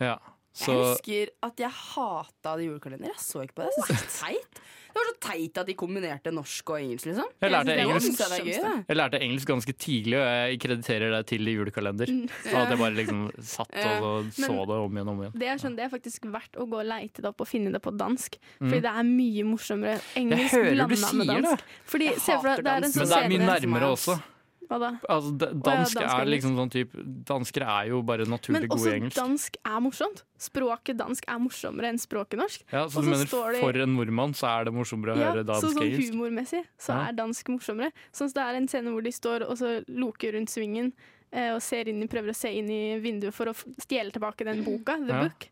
Ja. 0.00 0.16
Jeg 0.54 0.76
husker 0.78 1.30
at 1.42 1.58
jeg 1.58 1.70
hata 1.74 2.52
det 2.56 2.68
julekalender. 2.68 3.10
Jeg 3.10 3.18
så 3.18 3.42
ikke 3.42 3.56
på 3.58 3.64
det. 3.66 3.72
Jeg 3.74 3.84
synes 3.84 3.88
det 3.88 3.96
var 3.98 4.28
teit. 4.30 4.60
Det 4.94 5.00
var 5.02 5.06
så 5.08 5.14
teit 5.26 5.58
at 5.58 5.66
de 5.66 5.74
kombinerte 5.74 6.30
norsk 6.30 6.70
og 6.70 6.76
engelsk, 6.78 7.08
liksom. 7.08 7.26
Jeg 7.42 7.50
lærte 7.50 7.72
jeg 7.74 7.82
engelsk. 7.88 8.20
gøy, 8.46 8.84
jeg 8.86 8.96
lærte 8.96 9.18
engelsk 9.18 9.48
ganske 9.50 9.72
tidlig, 9.74 10.14
og 10.20 10.26
jeg 10.30 10.60
krediterer 10.62 11.10
det 11.16 11.22
til 11.26 11.50
julekalender. 11.50 12.12
Så 12.44 12.54
at 12.60 12.70
jeg 12.70 12.78
bare 12.78 12.94
liksom 12.94 13.24
satt 13.42 13.74
og 13.74 14.30
så, 14.30 14.38
Men- 14.38 14.46
så 14.46 14.54
det 14.70 14.76
om 14.84 14.94
igjen 14.94 15.08
og 15.08 15.14
om 15.16 15.22
igjen. 15.24 15.34
Det 15.42 15.48
er, 15.48 15.56
sånn, 15.58 15.74
det 15.74 15.84
er 15.84 15.90
faktisk 15.96 16.28
verdt 16.30 16.54
å 16.62 16.68
gå 16.70 16.78
og 16.78 16.86
leite 16.86 17.18
det 17.18 17.26
opp 17.32 17.40
og 17.42 17.48
finne 17.50 17.72
det 17.74 17.82
på 17.82 17.90
dansk. 17.90 18.38
Mm. 18.60 18.68
Fordi 18.70 18.80
det 18.86 18.92
er 18.94 19.02
mye 19.10 19.42
morsommere 19.50 19.98
engelsk 20.14 20.54
blanda 20.70 21.12
med 21.18 21.26
dansk. 21.26 21.64
Fordi, 21.90 22.04
Jeg 22.04 22.14
deg, 22.14 22.38
hater 22.38 22.62
det 22.62 22.70
er 22.70 22.80
dansk. 22.86 22.94
sånn 22.94 23.02
Men 23.02 23.10
det 23.10 23.18
er 23.24 23.28
mye 23.34 23.50
nærmere 23.50 23.90
også. 23.98 24.22
Hva 24.68 24.78
da? 24.80 24.90
Altså, 25.08 25.30
ja, 25.40 25.52
dansk 25.52 25.94
dansk 25.98 26.14
er 26.18 26.26
liksom 26.30 26.54
sånn 26.56 26.70
type 26.72 27.04
Dansker 27.28 27.62
er 27.66 27.88
jo 27.90 28.02
bare 28.02 28.24
naturlig 28.24 28.64
Men 28.68 28.68
gode 28.72 28.88
i 28.90 28.94
engelsk. 29.00 29.16
dansk 29.16 29.56
er 29.64 29.80
morsomt. 29.80 30.22
Språket 30.38 30.96
dansk 30.96 31.24
er 31.28 31.38
morsommere 31.38 31.90
enn 31.92 31.98
språket 32.00 32.38
norsk. 32.40 32.62
Ja, 32.72 32.86
så 32.88 32.98
også 32.98 33.04
du 33.04 33.10
mener 33.10 33.26
står 33.26 33.52
det- 33.52 33.60
for 33.60 33.78
en 33.84 33.96
nordmann 33.96 34.32
så 34.34 34.46
er 34.60 34.64
det 34.64 34.74
morsommere 34.74 35.14
å 35.14 35.18
Ja, 35.18 35.32
høre 35.32 35.44
så 35.44 35.50
dansk 35.52 35.66
sånn 35.66 35.82
engelsk? 35.84 36.12
humormessig 36.14 36.64
så 36.78 36.88
Ja. 36.94 37.08
er 37.08 37.12
dansk 37.12 37.44
morsommere. 37.48 37.92
Sånn 38.12 38.32
det 38.32 38.42
er 38.42 38.54
en 38.56 38.68
scene 38.68 38.88
hvor 38.90 39.02
de 39.02 39.10
står 39.10 39.42
og 39.48 39.56
så 39.58 39.84
loker 39.88 40.32
rundt 40.34 40.48
svingen 40.50 40.92
eh, 41.32 41.50
og 41.52 41.60
ser 41.62 41.84
inn, 41.88 42.06
prøver 42.06 42.30
å 42.30 42.34
se 42.34 42.48
inn 42.48 42.70
i 42.70 42.98
vinduet 43.00 43.32
for 43.34 43.46
å 43.46 43.54
stjele 43.82 44.12
tilbake 44.12 44.44
den 44.44 44.62
boka, 44.64 44.96
The 45.04 45.12
Ja. 45.12 45.22
Book. 45.24 45.48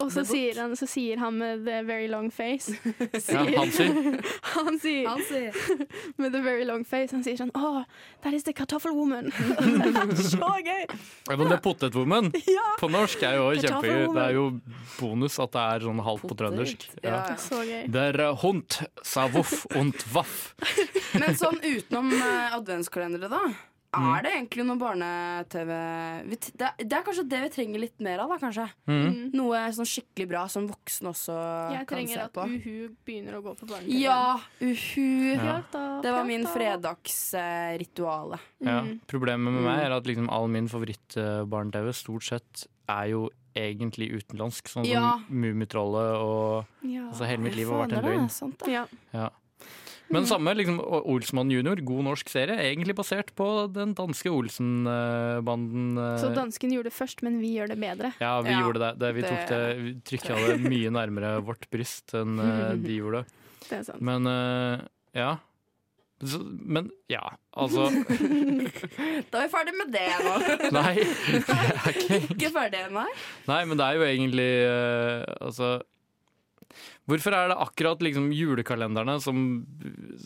Og 0.00 0.10
så 0.12 0.24
sier, 0.24 0.56
han, 0.60 0.72
så 0.78 0.86
sier 0.88 1.20
han 1.20 1.36
med 1.40 1.64
the 1.66 1.80
very 1.84 2.08
long 2.10 2.30
face 2.32 2.72
Ja, 3.28 3.44
han 3.60 3.72
sier. 3.74 4.20
Han 4.54 4.78
sier, 4.80 5.08
Han 5.08 5.22
sier 5.28 5.52
med 6.16 6.32
the 6.32 6.40
very 6.44 6.64
long 6.64 6.84
face 6.88 7.12
Han 7.14 7.24
sier 7.26 7.36
sånn 7.40 7.52
Oh, 7.54 7.82
that 8.24 8.34
is 8.36 8.44
the 8.46 8.54
kartoffelwoman. 8.56 9.30
det 9.30 10.24
så 10.24 10.50
gøy! 10.64 10.84
Ja, 11.28 11.36
men 11.36 11.46
det 11.50 11.56
er 11.58 11.62
potetwoman 11.64 12.30
på 12.80 12.88
norsk 12.92 13.22
er 13.26 13.36
jo 13.38 13.48
kjempegøy. 13.60 14.06
Det 14.14 14.22
er 14.22 14.36
jo 14.36 14.44
bonus 14.98 15.36
at 15.42 15.52
det 15.54 15.64
er 15.74 15.84
sånn 15.84 16.02
halvt 16.04 16.26
på 16.30 16.36
trøndersk. 16.38 16.86
Ja. 17.04 17.20
Så 17.40 17.60
gøy. 17.66 17.82
Der 17.92 18.20
hund 18.40 18.80
sa 19.06 19.26
voff 19.32 19.66
und 19.76 20.00
waff. 20.14 20.54
Men 21.18 21.36
sånn 21.38 21.60
utenom 21.64 22.12
eh, 22.16 22.56
adventskalendere, 22.56 23.30
da. 23.32 23.42
Mm. 23.90 24.04
Er 24.14 24.22
det 24.22 24.30
egentlig 24.36 24.64
noe 24.68 24.78
barne-TV 24.78 25.70
det, 26.30 26.68
det 26.78 26.92
er 26.94 27.02
kanskje 27.02 27.24
det 27.26 27.40
vi 27.42 27.48
trenger 27.56 27.80
litt 27.82 27.98
mer 28.06 28.20
av, 28.22 28.28
da, 28.30 28.36
kanskje. 28.38 28.66
Mm. 28.86 29.32
Noe 29.34 29.62
sånn 29.74 29.88
skikkelig 29.90 30.28
bra 30.30 30.44
som 30.52 30.68
voksne 30.70 31.10
også 31.10 31.34
Jeg 31.74 31.88
kan 31.90 31.96
trenger 31.98 32.22
at. 32.28 32.38
Uhu 32.38 32.94
begynner 33.04 33.40
å 33.40 33.42
gå 33.42 33.56
på 33.58 33.66
barne-TV. 33.66 33.98
Ja, 33.98 34.38
uhu. 34.62 35.34
Ja. 35.34 35.56
Det 36.04 36.12
var 36.14 36.24
min 36.28 36.46
fredagsrituale. 36.46 38.38
Ja. 38.62 38.80
Mm. 38.86 39.00
Problemet 39.10 39.52
med 39.58 39.66
meg 39.66 39.82
er 39.88 39.96
at 39.98 40.06
liksom 40.06 40.30
all 40.30 40.46
min 40.52 40.68
favoritt-barne-TV 40.70 41.90
stort 41.96 42.26
sett 42.30 42.66
er 42.90 43.10
jo 43.10 43.26
egentlig 43.58 44.10
utenlandsk. 44.14 44.68
Sånn 44.70 44.84
som 44.86 44.92
Ja. 44.92 45.18
Mummitrollet 45.28 46.14
og 46.22 46.66
Ja. 46.86 47.08
altså, 47.10 47.26
Hele 47.26 47.42
mitt 47.42 47.56
liv 47.56 47.68
har 47.68 47.86
vært 47.88 47.98
en 47.98 48.04
løgn. 48.04 48.30
sant. 48.30 48.62
Ja. 48.68 48.86
Men 50.10 50.26
samme, 50.26 50.52
liksom, 50.58 50.78
Olsmann 50.82 51.50
junior, 51.52 51.78
god 51.86 52.04
norsk 52.08 52.28
serie, 52.32 52.56
egentlig 52.58 52.96
basert 52.98 53.30
på 53.38 53.46
den 53.72 53.92
danske 53.94 54.30
Olsen-banden. 54.32 55.98
eh, 55.98 56.16
Så 56.22 56.32
dansken 56.34 56.72
gjorde 56.74 56.90
det 56.90 56.96
først, 56.96 57.22
men 57.22 57.38
vi 57.40 57.54
gjør 57.58 57.68
det 57.74 57.78
bedre. 57.80 58.12
Ja, 58.20 58.40
vi 58.42 58.50
Ja, 58.50 58.60
gjorde 58.64 58.80
det. 58.82 58.98
det 58.98 59.12
vi 59.14 59.22
tok 59.22 59.44
det, 59.48 59.60
vi 59.78 59.92
trykka 60.02 60.34
det 60.46 60.58
mye 60.66 60.90
nærmere 60.90 61.36
vårt 61.46 61.68
bryst 61.70 62.14
enn 62.14 62.38
eh, 62.40 62.74
de 62.86 62.96
gjorde. 62.98 63.24
Det 63.68 63.78
er 63.78 63.84
sant. 63.84 64.00
Men 64.02 64.26
eh, 64.26 64.80
ja. 65.14 65.36
Men 66.20 66.90
ja, 67.08 67.22
altså 67.56 67.86
Da 69.32 69.40
er 69.40 69.46
vi 69.46 69.52
ferdig 69.54 69.72
med 69.78 69.88
det 69.94 70.08
nå. 70.20 70.34
Nei. 70.76 70.92
jeg 71.00 71.44
er 71.48 71.94
ikke- 71.94 72.18
Ikke 72.34 72.50
ferdig, 72.52 72.82
nei. 72.92 73.06
Nei, 73.48 73.64
men 73.64 73.78
det 73.80 73.86
er 73.86 73.94
jo 73.96 74.04
egentlig 74.04 74.50
Altså 75.40 75.70
Hvorfor 77.10 77.36
er 77.36 77.50
det 77.52 77.60
akkurat 77.60 78.02
liksom 78.04 78.30
julekalenderne 78.34 79.18
som, 79.22 79.44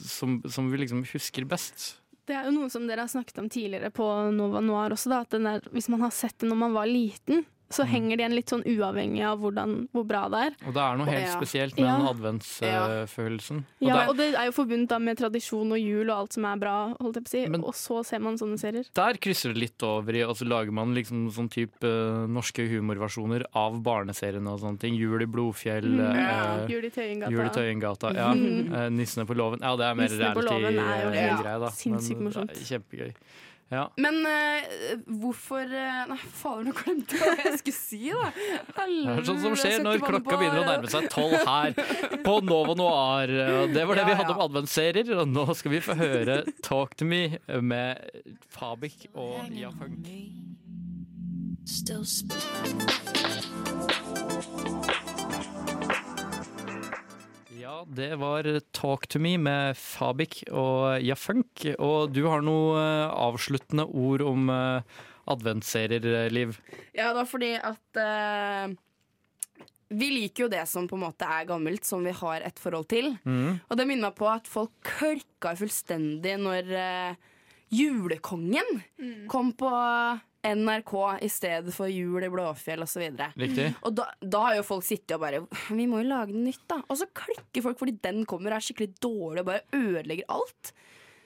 som, 0.05 0.41
som 0.51 0.71
vi 0.73 0.83
liksom 0.85 1.05
husker 1.12 1.47
best? 1.49 1.95
Det 2.25 2.37
er 2.37 2.49
jo 2.49 2.55
noe 2.57 2.71
som 2.73 2.87
dere 2.89 3.05
har 3.05 3.12
snakket 3.12 3.41
om 3.43 3.51
tidligere 3.53 3.91
på 3.93 4.07
Nova 4.33 4.62
Noir 4.65 4.95
også, 4.97 5.12
da, 5.12 5.25
at 5.27 5.37
der, 5.37 5.66
hvis 5.75 5.91
man 5.93 6.05
har 6.07 6.15
sett 6.15 6.39
det 6.41 6.49
når 6.49 6.61
man 6.62 6.77
var 6.77 6.89
liten, 6.89 7.45
så 7.70 7.85
henger 7.89 8.16
det 8.16 8.23
igjen 8.24 8.35
litt 8.36 8.51
sånn 8.53 8.62
uavhengig 8.65 9.23
av 9.27 9.39
hvordan, 9.41 9.89
hvor 9.93 10.05
bra 10.07 10.28
det 10.28 10.41
er. 10.47 10.53
Og 10.69 10.74
det 10.77 10.82
er 10.85 10.97
noe 11.01 11.07
helt 11.07 11.27
Ja. 11.27 11.35
spesielt 11.41 11.77
med 11.77 11.86
Ja. 11.86 11.97
den 11.97 12.07
adventsfølelsen. 12.12 13.57
Og 13.81 13.89
Ja, 13.89 13.95
der, 13.97 14.09
og 14.09 14.16
det 14.16 14.35
er 14.35 14.45
jo 14.47 14.53
forbundet 14.53 14.89
da 14.89 14.99
med 14.99 15.19
tradisjon 15.19 15.73
og 15.73 15.78
jul 15.81 16.11
og 16.11 16.16
alt 16.19 16.32
som 16.35 16.45
er 16.45 16.57
bra, 16.57 16.95
holdt 17.01 17.15
jeg 17.16 17.24
på 17.24 17.28
å 17.28 17.31
si. 17.31 17.45
og 17.65 17.74
så 17.74 18.05
ser 18.05 18.19
man 18.20 18.36
sånne 18.36 18.59
serier. 18.59 18.85
Der 18.95 19.15
krysser 19.15 19.53
det 19.55 19.59
litt 19.61 19.82
over 19.82 20.12
i, 20.15 20.23
og 20.23 20.36
så 20.36 20.47
lager 20.47 20.73
man 20.73 20.95
liksom 20.95 21.31
sånn 21.32 21.51
type 21.51 21.82
uh, 21.85 22.27
norske 22.27 22.62
humorversjoner 22.69 23.45
av 23.55 23.82
barneseriene 23.82 24.49
og 24.53 24.61
sånne 24.61 24.78
ting. 24.78 24.95
Jul 24.95 25.23
i 25.23 25.27
Blodfjell, 25.27 25.85
Mm. 25.85 26.01
Uh, 26.15 26.66
Jul 26.69 26.85
i 26.85 26.91
Tøyengata. 26.91 27.31
Jul 27.31 27.45
i 27.47 27.49
Tøyengata, 27.51 28.15
ja. 28.15 28.32
Mm. 28.35 28.73
Uh, 28.74 28.89
Nissene 28.91 29.27
på 29.27 29.35
låven. 29.35 29.61
Ja, 29.61 29.74
det 29.77 29.85
er 29.85 29.95
mer 29.95 30.09
på 30.35 30.43
låven 30.45 30.78
er 30.78 31.03
jo 31.05 31.11
reality-greie, 31.11 31.61
da. 31.61 31.69
sinnssykt 31.70 32.20
morsomt. 32.20 32.53
Kjempegøy. 32.55 33.12
Ja. 33.73 33.86
Men 33.97 34.20
uh, 34.28 35.01
hvorfor 35.23 35.65
uh, 35.65 36.05
Nei, 36.11 36.19
fader, 36.36 36.66
nå 36.69 36.74
glemte 36.77 37.16
jeg 37.19 37.24
hva 37.24 37.47
jeg 37.49 37.61
skulle 37.62 37.78
si, 37.78 38.01
da. 38.12 38.31
Det 38.77 38.86
er 39.15 39.27
sånn 39.27 39.41
som 39.43 39.57
skjer 39.59 39.82
når 39.82 40.05
klokka 40.05 40.36
begynner 40.36 40.62
å 40.62 40.66
nærme 40.69 40.93
seg 40.93 41.09
tolv 41.12 41.36
her 41.49 41.74
på 42.27 42.36
Nova 42.45 42.77
Noir. 42.78 43.35
Det 43.73 43.86
var 43.89 43.99
det 43.99 44.05
Ja, 44.05 44.09
vi 44.11 44.15
ja. 44.15 44.20
hadde 44.20 44.36
om 44.36 44.45
adventsserier, 44.47 45.15
og 45.16 45.32
nå 45.32 45.47
skal 45.57 45.74
vi 45.74 45.82
få 45.85 45.97
høre 45.99 46.43
Talk 46.65 46.95
to 47.01 47.09
me 47.09 47.39
med 47.65 48.05
Fabik 48.53 49.09
og 49.15 49.49
Jafunk. 49.55 50.11
Still 51.65 52.05
Ja, 57.75 57.81
det 57.91 58.15
var 58.21 58.47
Talk 58.71 59.09
to 59.11 59.19
me 59.19 59.33
med 59.41 59.75
Fabik 59.75 60.45
og 60.55 61.03
Jafunk. 61.03 61.65
Og 61.83 62.13
du 62.15 62.21
har 62.29 62.45
noe 62.47 62.77
eh, 62.79 63.15
avsluttende 63.19 63.83
ord 63.89 64.23
om 64.23 64.53
adventserier, 65.27 66.07
eh, 66.07 66.29
Liv. 66.31 66.53
Ja, 66.95 67.09
det 67.09 67.17
var 67.17 67.27
fordi 67.27 67.49
at 67.59 67.99
uh, 67.99 68.77
Vi 69.91 70.11
liker 70.13 70.45
jo 70.45 70.53
det 70.53 70.63
som 70.71 70.87
på 70.87 70.95
en 70.95 71.03
måte 71.09 71.27
er 71.27 71.49
gammelt, 71.49 71.83
som 71.89 72.07
vi 72.07 72.15
har 72.15 72.47
et 72.47 72.63
forhold 72.63 72.87
til. 72.95 73.11
Mm. 73.27 73.59
Og 73.67 73.81
det 73.81 73.89
minner 73.91 74.13
meg 74.13 74.21
på 74.23 74.31
at 74.31 74.47
folk 74.47 74.71
klørka 74.87 75.57
fullstendig 75.59 76.37
når 76.45 76.71
uh, 76.71 77.35
Julekongen 77.75 78.85
kom 79.27 79.51
på 79.59 79.75
NRK 80.45 80.95
i 81.25 81.29
stedet 81.33 81.73
for 81.75 81.89
Jul 81.89 82.25
i 82.27 82.29
Blåfjell 82.33 82.83
osv. 82.85 83.05
så 83.16 83.69
Og 83.83 83.95
da, 83.97 84.07
da 84.21 84.43
har 84.47 84.57
jo 84.59 84.66
folk 84.66 84.85
sittet 84.85 85.16
og 85.16 85.23
bare 85.25 85.41
Vi 85.73 85.87
må 85.91 86.03
jo 86.03 86.09
lage 86.11 86.35
noe 86.35 86.45
nytt, 86.51 86.65
da. 86.69 86.83
Og 86.89 86.99
så 87.01 87.09
klikker 87.16 87.65
folk 87.65 87.79
fordi 87.81 87.97
den 88.05 88.25
kommer 88.29 88.53
og 88.53 88.61
er 88.61 88.66
skikkelig 88.69 88.93
dårlig 89.01 89.41
og 89.45 89.49
bare 89.49 89.65
ødelegger 89.73 90.29
alt. 90.29 90.73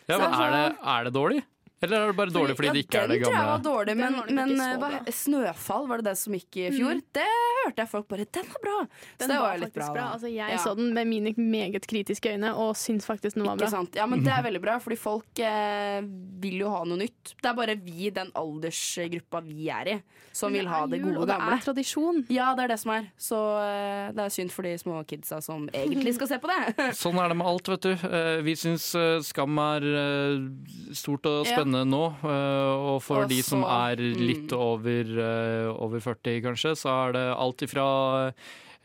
Ja, 0.09 0.16
men 0.19 0.32
er 0.32 0.39
er 0.39 0.51
det, 0.55 0.61
sånn- 0.78 0.86
er 0.95 1.05
det 1.09 1.12
dårlig? 1.19 1.43
Eller 1.80 2.00
er 2.02 2.06
det 2.10 2.16
bare 2.18 2.32
dårlig 2.34 2.56
fordi 2.59 2.72
det 2.74 2.80
ikke 2.86 2.98
er 3.05 3.09
det 3.12 3.18
gamle? 3.22 3.28
Den 3.28 3.32
tror 3.32 3.38
jeg 3.38 3.50
var 3.52 3.62
dårlig, 3.68 3.94
men, 3.96 4.16
var 4.18 4.32
men 4.34 4.80
hva. 4.82 5.12
Snøfall, 5.14 5.84
var 5.88 6.00
det 6.02 6.06
det 6.10 6.14
som 6.18 6.34
gikk 6.34 6.56
i 6.59 6.64
fjor? 6.74 6.94
Mm. 6.98 7.02
Det 7.14 7.26
hørte 7.64 7.82
jeg 7.84 7.90
folk 7.92 8.09
bare 8.09 8.26
Den 8.38 8.48
var 8.50 8.62
bra! 8.64 8.78
Så 8.88 9.18
det 9.20 9.28
var 9.28 9.44
var 9.44 9.59
litt 9.62 9.68
faktisk 9.68 9.86
bra. 9.86 9.94
bra. 9.94 10.06
Altså, 10.16 10.28
jeg 10.32 10.50
Ja. 10.50 10.59
så 10.64 10.74
den 10.76 10.92
med 10.94 11.06
mine 11.06 11.34
meget 11.38 11.86
kritiske 11.86 12.32
øyne 12.34 12.50
og 12.55 12.74
syns 12.76 13.06
faktisk 13.06 13.34
den 13.38 13.44
var 13.46 13.55
Ikke 13.55 13.66
bra. 13.66 13.70
sant? 13.76 13.94
Ja, 13.94 14.06
men 14.06 14.24
Det 14.24 14.32
er 14.32 14.42
veldig 14.42 14.60
bra, 14.62 14.78
fordi 14.82 14.96
folk 14.98 15.38
eh, 15.38 16.00
vil 16.42 16.59
jo 16.64 16.70
ha 16.74 16.82
noe 16.84 16.98
nytt. 16.98 17.34
Det 17.42 17.46
er 17.52 17.55
bare 17.55 17.76
vi, 17.78 18.10
den 18.10 18.32
aldersgruppa 18.34 19.40
vi 19.46 19.68
er 19.70 19.92
i, 19.94 19.96
som 20.34 20.52
vil 20.52 20.66
ha 20.70 20.84
det 20.90 21.00
gode 21.02 21.18
og 21.22 21.28
gamle. 21.30 21.50
det 21.55 21.60
er 21.60 21.64
tradisjon. 21.72 22.24
Ja, 22.32 22.55
det 22.59 22.64
er 22.66 22.68
det 22.74 22.80
som 22.82 22.92
er. 22.94 23.06
Så 23.18 23.38
eh, 23.62 24.10
det 24.16 24.24
er 24.26 24.34
synd 24.34 24.50
for 24.55 24.62
de 24.66 24.74
små 24.80 25.00
kidsa 25.06 25.40
som 25.44 25.68
egentlig 25.72 26.14
skal 26.18 26.28
se 26.34 26.38
på 26.42 26.50
det. 26.50 26.74
Sånn 27.02 27.18
er 27.22 27.28
det 27.32 27.38
med 27.38 27.46
alt, 27.46 27.68
vet 27.68 27.86
du. 27.86 27.92
Eh, 28.09 28.42
Vi 28.42 28.55
syns 28.59 28.90
eh, 28.98 29.20
Skam 29.26 29.59
er 29.62 29.86
eh, 29.92 30.94
stort 30.96 31.26
og 31.28 31.46
Ja. 31.46 31.56
Spennende 31.69 31.85
nå. 31.89 32.05
eh, 32.24 32.95
Og 32.95 33.03
for 33.03 33.24
Og 33.24 33.28
de 33.28 33.43
som 33.43 33.65
er 33.65 33.97
litt 33.97 34.53
over, 34.53 35.05
eh, 35.05 35.69
over 35.69 36.01
40, 36.01 36.40
kanskje, 36.43 36.77
så 36.77 37.09
er 37.09 37.12
det 37.12 37.27
alt 37.36 37.62
ifra 37.62 38.32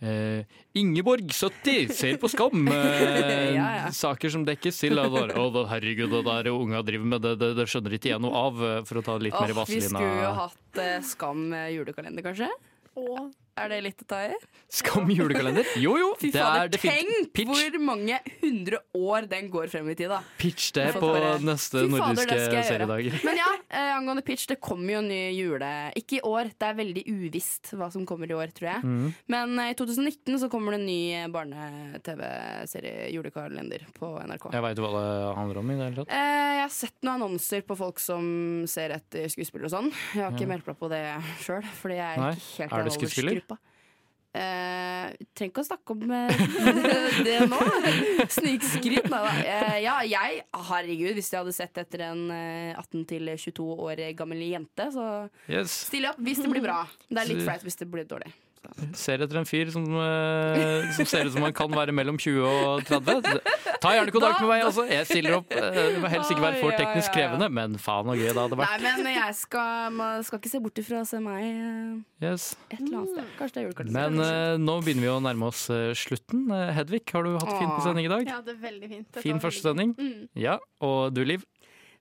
Uh, 0.03 0.43
Ingeborg, 0.73 1.31
70, 1.31 1.93
ser 1.95 2.17
på 2.17 2.27
Skam! 2.27 2.67
Uh, 2.67 2.73
Ja, 3.55 3.85
ja. 3.85 3.91
Saker 3.95 4.27
som 4.27 4.43
dekkes 4.43 4.81
til. 4.81 4.99
og 4.99 5.15
Å, 5.15 5.45
oh, 5.47 5.61
herregud, 5.69 6.11
det 6.11 6.25
der 6.27 6.49
unga 6.51 6.81
driver 6.83 7.05
med, 7.05 7.21
det, 7.21 7.37
det, 7.39 7.53
det 7.55 7.67
skjønner 7.71 7.95
ikke 7.95 8.09
jeg 8.11 8.19
noe 8.19 8.35
av, 8.35 8.59
for 8.83 8.99
å 8.99 9.05
ta 9.05 9.15
litt 9.15 9.31
litt 9.31 9.39
mer 9.39 9.53
i 9.53 9.55
vi 9.71 9.79
skulle 9.79 10.25
jo 10.25 10.33
hatt 10.41 10.81
uh, 10.81 10.99
Skam 11.07 11.55
julekalender, 11.71 12.25
kanskje. 12.25 12.51
Er 13.53 13.69
det 13.69 13.77
litt 13.85 13.99
å 14.01 14.05
ta 14.09 14.19
i? 14.25 14.37
Skam 14.73 15.11
julekalender? 15.13 15.67
Jo 15.77 15.93
jo, 15.99 16.07
Fy 16.17 16.31
det 16.33 16.41
fader, 16.41 16.63
er 16.65 16.71
definitivt 16.73 17.35
tenk 17.37 17.51
hvor 17.53 17.75
mange 17.85 18.17
hundre 18.41 18.79
år 18.97 19.27
den 19.29 19.49
går 19.53 19.69
frem 19.69 19.91
i 19.91 19.95
tid, 19.99 20.09
da. 20.09 20.23
Pitch 20.41 20.71
det 20.73 20.87
på 20.95 21.03
bare, 21.05 21.35
neste 21.45 21.83
fader, 21.83 21.93
nordiske 21.93 22.47
det 22.49 22.63
seriedager. 22.65 23.17
Men 23.27 23.37
ja, 23.37 23.51
eh, 23.69 23.91
angående 23.93 24.23
pitch, 24.25 24.47
det 24.49 24.57
kommer 24.63 24.95
jo 24.95 25.03
en 25.03 25.09
ny 25.11 25.19
jule... 25.37 25.69
Ikke 26.01 26.17
i 26.17 26.23
år, 26.25 26.49
det 26.57 26.65
er 26.71 26.79
veldig 26.79 27.03
uvisst 27.13 27.75
hva 27.77 27.91
som 27.93 28.07
kommer 28.09 28.31
i 28.33 28.33
år, 28.37 28.49
tror 28.57 28.71
jeg. 28.71 28.81
Mm. 28.89 29.13
Men 29.35 29.53
eh, 29.61 29.69
i 29.75 29.77
2019 29.77 30.41
så 30.41 30.49
kommer 30.49 30.73
det 30.73 30.81
en 30.81 30.87
ny 30.89 30.97
eh, 31.19 31.29
barne-TV-serie, 31.37 33.11
julekalender, 33.13 33.85
på 33.99 34.09
NRK. 34.25 34.49
Jeg 34.57 34.65
veit 34.65 34.81
hva 34.81 34.91
det 34.97 35.05
handler 35.37 35.61
om 35.61 35.69
i 35.69 35.77
det 35.77 35.87
hele 35.91 36.01
tatt. 36.01 36.17
Eh, 36.17 36.49
jeg 36.57 36.65
har 36.65 36.73
sett 36.73 36.97
noen 37.05 37.19
annonser 37.21 37.63
på 37.69 37.77
folk 37.77 38.01
som 38.01 38.25
ser 38.71 38.95
etter 38.97 39.29
skuespillere 39.31 39.69
og 39.69 39.75
sånn. 39.77 39.93
Jeg 40.17 40.25
har 40.25 40.33
ikke 40.33 40.47
Ja. 40.47 40.51
meldt 40.55 40.67
meg 40.73 40.79
på 40.81 40.89
det 40.91 41.03
sjøl, 41.45 41.63
fordi 41.81 42.01
jeg 42.01 42.17
er 42.17 42.21
Nei. 42.23 42.33
ikke 42.33 42.63
helt 42.63 42.73
Er 42.73 42.83
det 42.89 42.97
skuespiller? 42.97 43.42
Aldersgruppa. 43.43 43.59
Uh, 44.33 45.11
trenger 45.37 45.51
ikke 45.51 45.61
å 45.61 45.67
snakke 45.67 45.93
om 45.93 46.09
uh, 46.09 46.45
det 47.27 47.35
nå. 47.51 47.59
Snikskryt. 48.33 49.05
Eh, 49.05 49.75
ja, 49.83 49.99
jeg, 50.09 50.39
herregud, 50.71 51.11
hvis 51.19 51.29
jeg 51.29 51.43
hadde 51.43 51.53
sett 51.53 51.77
etter 51.83 52.07
en 52.07 52.23
eh, 52.33 52.79
18-22 52.81 53.67
år 53.75 54.01
gammel 54.17 54.41
jente, 54.47 54.89
så 54.95 55.05
Yes. 55.45 55.75
stiller 55.91 56.09
jeg 56.09 56.15
opp 56.15 56.23
hvis 56.25 56.41
det 56.41 56.49
blir 56.49 56.65
bra. 56.65 56.79
Det 57.05 57.21
er 57.21 57.29
litt 57.29 57.43
flaut 57.45 57.67
hvis 57.67 57.77
det 57.83 57.89
blir 57.93 58.09
dårlig. 58.09 58.33
Ser 58.97 59.21
etter 59.25 59.37
en 59.41 59.45
fyr 59.47 59.69
som, 59.73 59.83
eh, 59.99 60.87
som 60.95 61.05
ser 61.09 61.27
ut 61.27 61.33
som 61.35 61.43
han 61.45 61.53
kan 61.55 61.71
være 61.73 61.93
mellom 61.95 62.17
20 62.17 62.45
og 62.47 62.83
30. 62.87 63.41
Ta 63.83 63.91
gjerne 63.97 64.13
kontakt 64.15 64.39
med 64.41 64.49
meg 64.49 64.63
også. 64.67 64.85
Jeg 64.89 65.05
stiller 65.09 65.35
opp. 65.41 65.51
Eh, 65.51 65.71
Det 65.93 65.99
må 66.01 66.09
helst 66.11 66.31
ikke 66.31 66.45
være 66.45 66.61
for 66.61 66.71
teknisk 66.79 67.13
krevende, 67.15 67.49
men 67.51 67.75
faen 67.81 68.07
så 68.07 68.15
gøy 68.17 68.29
det 68.31 68.39
hadde 68.39 68.57
vært. 68.59 68.81
Nei, 68.85 68.93
men 69.03 69.11
jeg 69.17 69.35
skal, 69.35 69.91
man 69.91 70.23
skal 70.23 70.39
ikke 70.39 70.51
se 70.53 70.61
bort 70.63 70.79
ifra 70.83 71.01
å 71.03 71.07
se 71.07 71.19
meg 71.23 71.43
eh, 71.43 72.01
Yes. 72.23 72.53
et 72.71 72.79
eller 72.79 73.01
annet 73.01 73.13
sted. 73.17 73.31
Kanskje 73.39 73.53
det 73.53 73.61
er 73.61 73.67
julekortet. 73.67 73.91
Men 73.97 74.19
uh, 74.23 74.55
nå 74.63 74.77
begynner 74.85 75.03
vi 75.03 75.11
å 75.11 75.19
nærme 75.23 75.49
oss 75.51 75.65
eh, 75.73 75.91
slutten. 75.97 76.45
Eh, 76.55 76.71
Hedvig, 76.77 77.03
har 77.11 77.27
du 77.27 77.33
hatt 77.35 77.51
fint 77.59 77.73
på 77.75 77.81
sending 77.83 78.07
i 78.07 78.13
dag? 78.13 78.23
Ja, 78.31 78.39
det 78.45 78.55
er 78.55 78.61
veldig 78.63 78.89
fint. 78.93 79.19
Fin 79.25 79.43
første 79.43 79.67
sending. 79.73 79.91
Mm. 79.99 80.29
Ja. 80.39 80.55
Og 80.83 81.11
du, 81.13 81.23
Liv? 81.27 81.43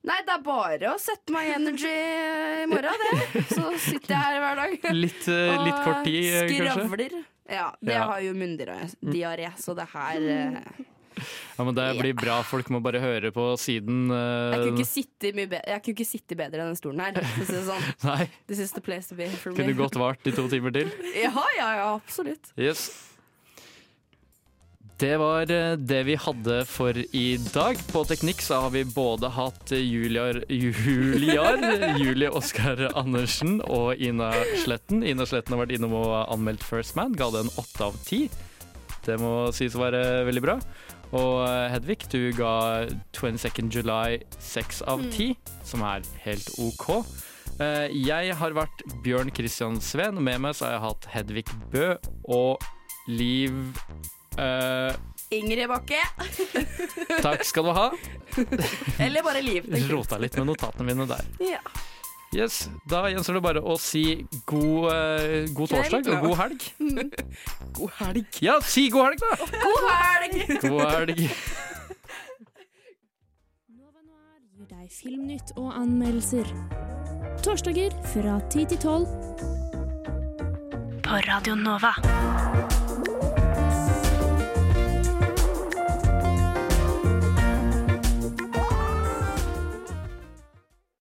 Nei, 0.02 0.18
det 0.26 0.32
er 0.34 0.40
bare 0.42 0.88
å 0.90 0.98
sette 0.98 1.30
meg 1.34 1.46
i 1.46 1.52
Energy 1.54 1.90
i 1.90 2.64
morgen, 2.70 3.04
det. 3.06 3.42
Så 3.52 3.68
sitter 3.78 4.16
jeg 4.16 4.18
her 4.18 4.40
hver 4.42 4.58
dag. 4.58 4.72
Litt, 4.96 5.28
eh, 5.30 5.60
litt 5.62 5.82
kort 5.84 6.00
tid, 6.06 6.24
eh, 6.26 6.48
kanskje? 6.50 6.72
Skravler. 6.88 7.14
Ja, 7.52 7.68
det 7.82 7.94
Ja. 7.94 8.06
har 8.08 8.20
jo 8.24 8.32
munndiaré, 8.34 9.52
så 9.58 9.76
det 9.76 9.86
her 9.92 10.18
uh, 10.56 10.84
Ja, 11.58 11.64
men 11.64 11.74
Det 11.74 11.86
blir 12.00 12.14
bra. 12.14 12.42
Folk 12.42 12.66
må 12.70 12.80
bare 12.82 12.98
høre 12.98 13.30
på 13.30 13.52
siden. 13.60 14.10
Uh, 14.10 14.56
Jeg 14.56 14.72
kunne 14.72 14.86
sitte, 14.88 15.30
jeg 15.30 15.82
kunne 15.82 15.94
ikke 15.94 16.08
sitte 16.08 16.34
bedre 16.34 16.64
enn 16.64 16.72
den 16.72 16.80
stolen 16.80 17.00
her. 17.04 17.12
Det 17.12 17.46
sånn. 17.46 17.82
Nei, 18.08 18.28
This 18.48 18.58
is 18.58 18.72
the 18.72 18.80
place 18.80 19.06
to 19.08 19.14
be 19.14 19.28
for 19.28 19.52
me. 19.52 19.60
kunne 19.60 19.76
godt 19.76 19.94
vart 20.00 20.26
i 20.26 20.32
to 20.32 20.48
timer 20.48 20.72
til. 20.72 20.90
Ja, 21.14 21.30
ja, 21.58 21.74
ja, 21.76 21.94
absolutt. 21.94 22.50
Yes. 22.56 23.11
Det 25.02 25.16
var 25.18 25.50
eh, 25.50 25.72
det 25.82 26.02
vi 26.06 26.14
hadde 26.14 26.60
for 26.68 26.94
i 26.94 27.24
dag. 27.50 27.78
På 27.90 28.04
Teknikk 28.06 28.42
så 28.44 28.60
har 28.62 28.70
vi 28.70 28.84
både 28.86 29.32
hatt 29.34 29.72
Juliar, 29.74 30.38
Juliar 30.46 31.58
Julie 32.02 32.30
Oskar 32.30 32.84
Andersen 32.94 33.58
og 33.66 33.98
Ina 33.98 34.30
Sletten. 34.62 35.02
Ina 35.02 35.26
Sletten 35.26 35.56
har 35.56 35.64
vært 35.64 35.74
innom 35.74 35.96
og 35.98 36.14
anmeldt 36.30 36.62
First 36.62 36.94
Man, 36.98 37.16
ga 37.18 37.32
det 37.34 37.42
en 37.42 37.52
åtte 37.58 37.88
av 37.88 37.98
ti. 38.06 38.28
Det 39.02 39.18
må 39.18 39.50
sies 39.50 39.74
å 39.74 39.82
være 39.82 40.04
veldig 40.30 40.44
bra. 40.46 40.56
Og 41.18 41.34
eh, 41.48 41.66
Hedvig, 41.74 41.98
du 42.14 42.30
ga 42.38 42.54
22nd 43.18 43.74
July 43.74 44.22
6 44.38 44.84
av 44.88 45.02
10, 45.10 45.34
som 45.66 45.82
er 45.90 46.06
helt 46.28 46.46
OK. 46.62 46.88
Eh, 47.58 47.90
Jeg 48.06 48.38
har 48.38 48.54
vært 48.54 48.86
Bjørn 49.02 49.34
Christian 49.34 49.82
Sveen, 49.82 50.22
med 50.22 50.38
meg 50.46 50.54
så 50.54 50.68
har 50.70 50.76
jeg 50.78 50.86
hatt 50.86 51.10
Hedvig 51.18 51.48
Bø 51.74 51.88
og 52.30 52.62
Liv 53.10 53.58
eh, 54.38 54.92
Ingrid 55.32 55.68
Bakke. 55.68 56.00
Takk 57.26 57.44
skal 57.44 57.64
du 57.64 57.72
ha. 57.76 57.88
Eller 59.04 59.22
bare 59.24 59.42
Liv. 59.44 59.66
Rota 59.90 60.18
litt 60.20 60.36
med 60.40 60.46
notatene 60.52 60.86
mine 60.88 61.06
der. 61.08 61.24
Ja. 61.52 61.60
Yes, 62.32 62.70
Da 62.88 63.02
gjenstår 63.12 63.34
det 63.36 63.42
bare 63.44 63.60
å 63.60 63.74
si 63.76 64.24
god, 64.48 64.86
uh, 64.88 65.44
god 65.52 65.68
torsdag 65.74 66.06
og 66.14 66.22
god 66.24 66.38
helg. 66.40 66.64
God 67.76 67.90
helg. 67.98 68.38
Ja, 68.40 68.56
si 68.64 68.86
god 68.92 69.10
helg, 69.10 69.20
da! 69.20 69.36
God 69.52 69.84
helg! 69.90 70.32
God 70.64 70.80
helg. 70.94 71.20
Nova 73.68 74.00
Noir 74.00 74.40
gir 74.40 74.66
deg 74.72 74.88
filmnytt 74.96 75.52
og 75.60 75.76
anmeldelser. 75.76 76.48
Torsdager 77.44 77.92
fra 78.14 78.40
10 78.48 78.64
til 78.72 78.80
12. 78.80 79.04
På 81.04 81.20
Radio 81.28 81.54
Nova. 81.58 81.92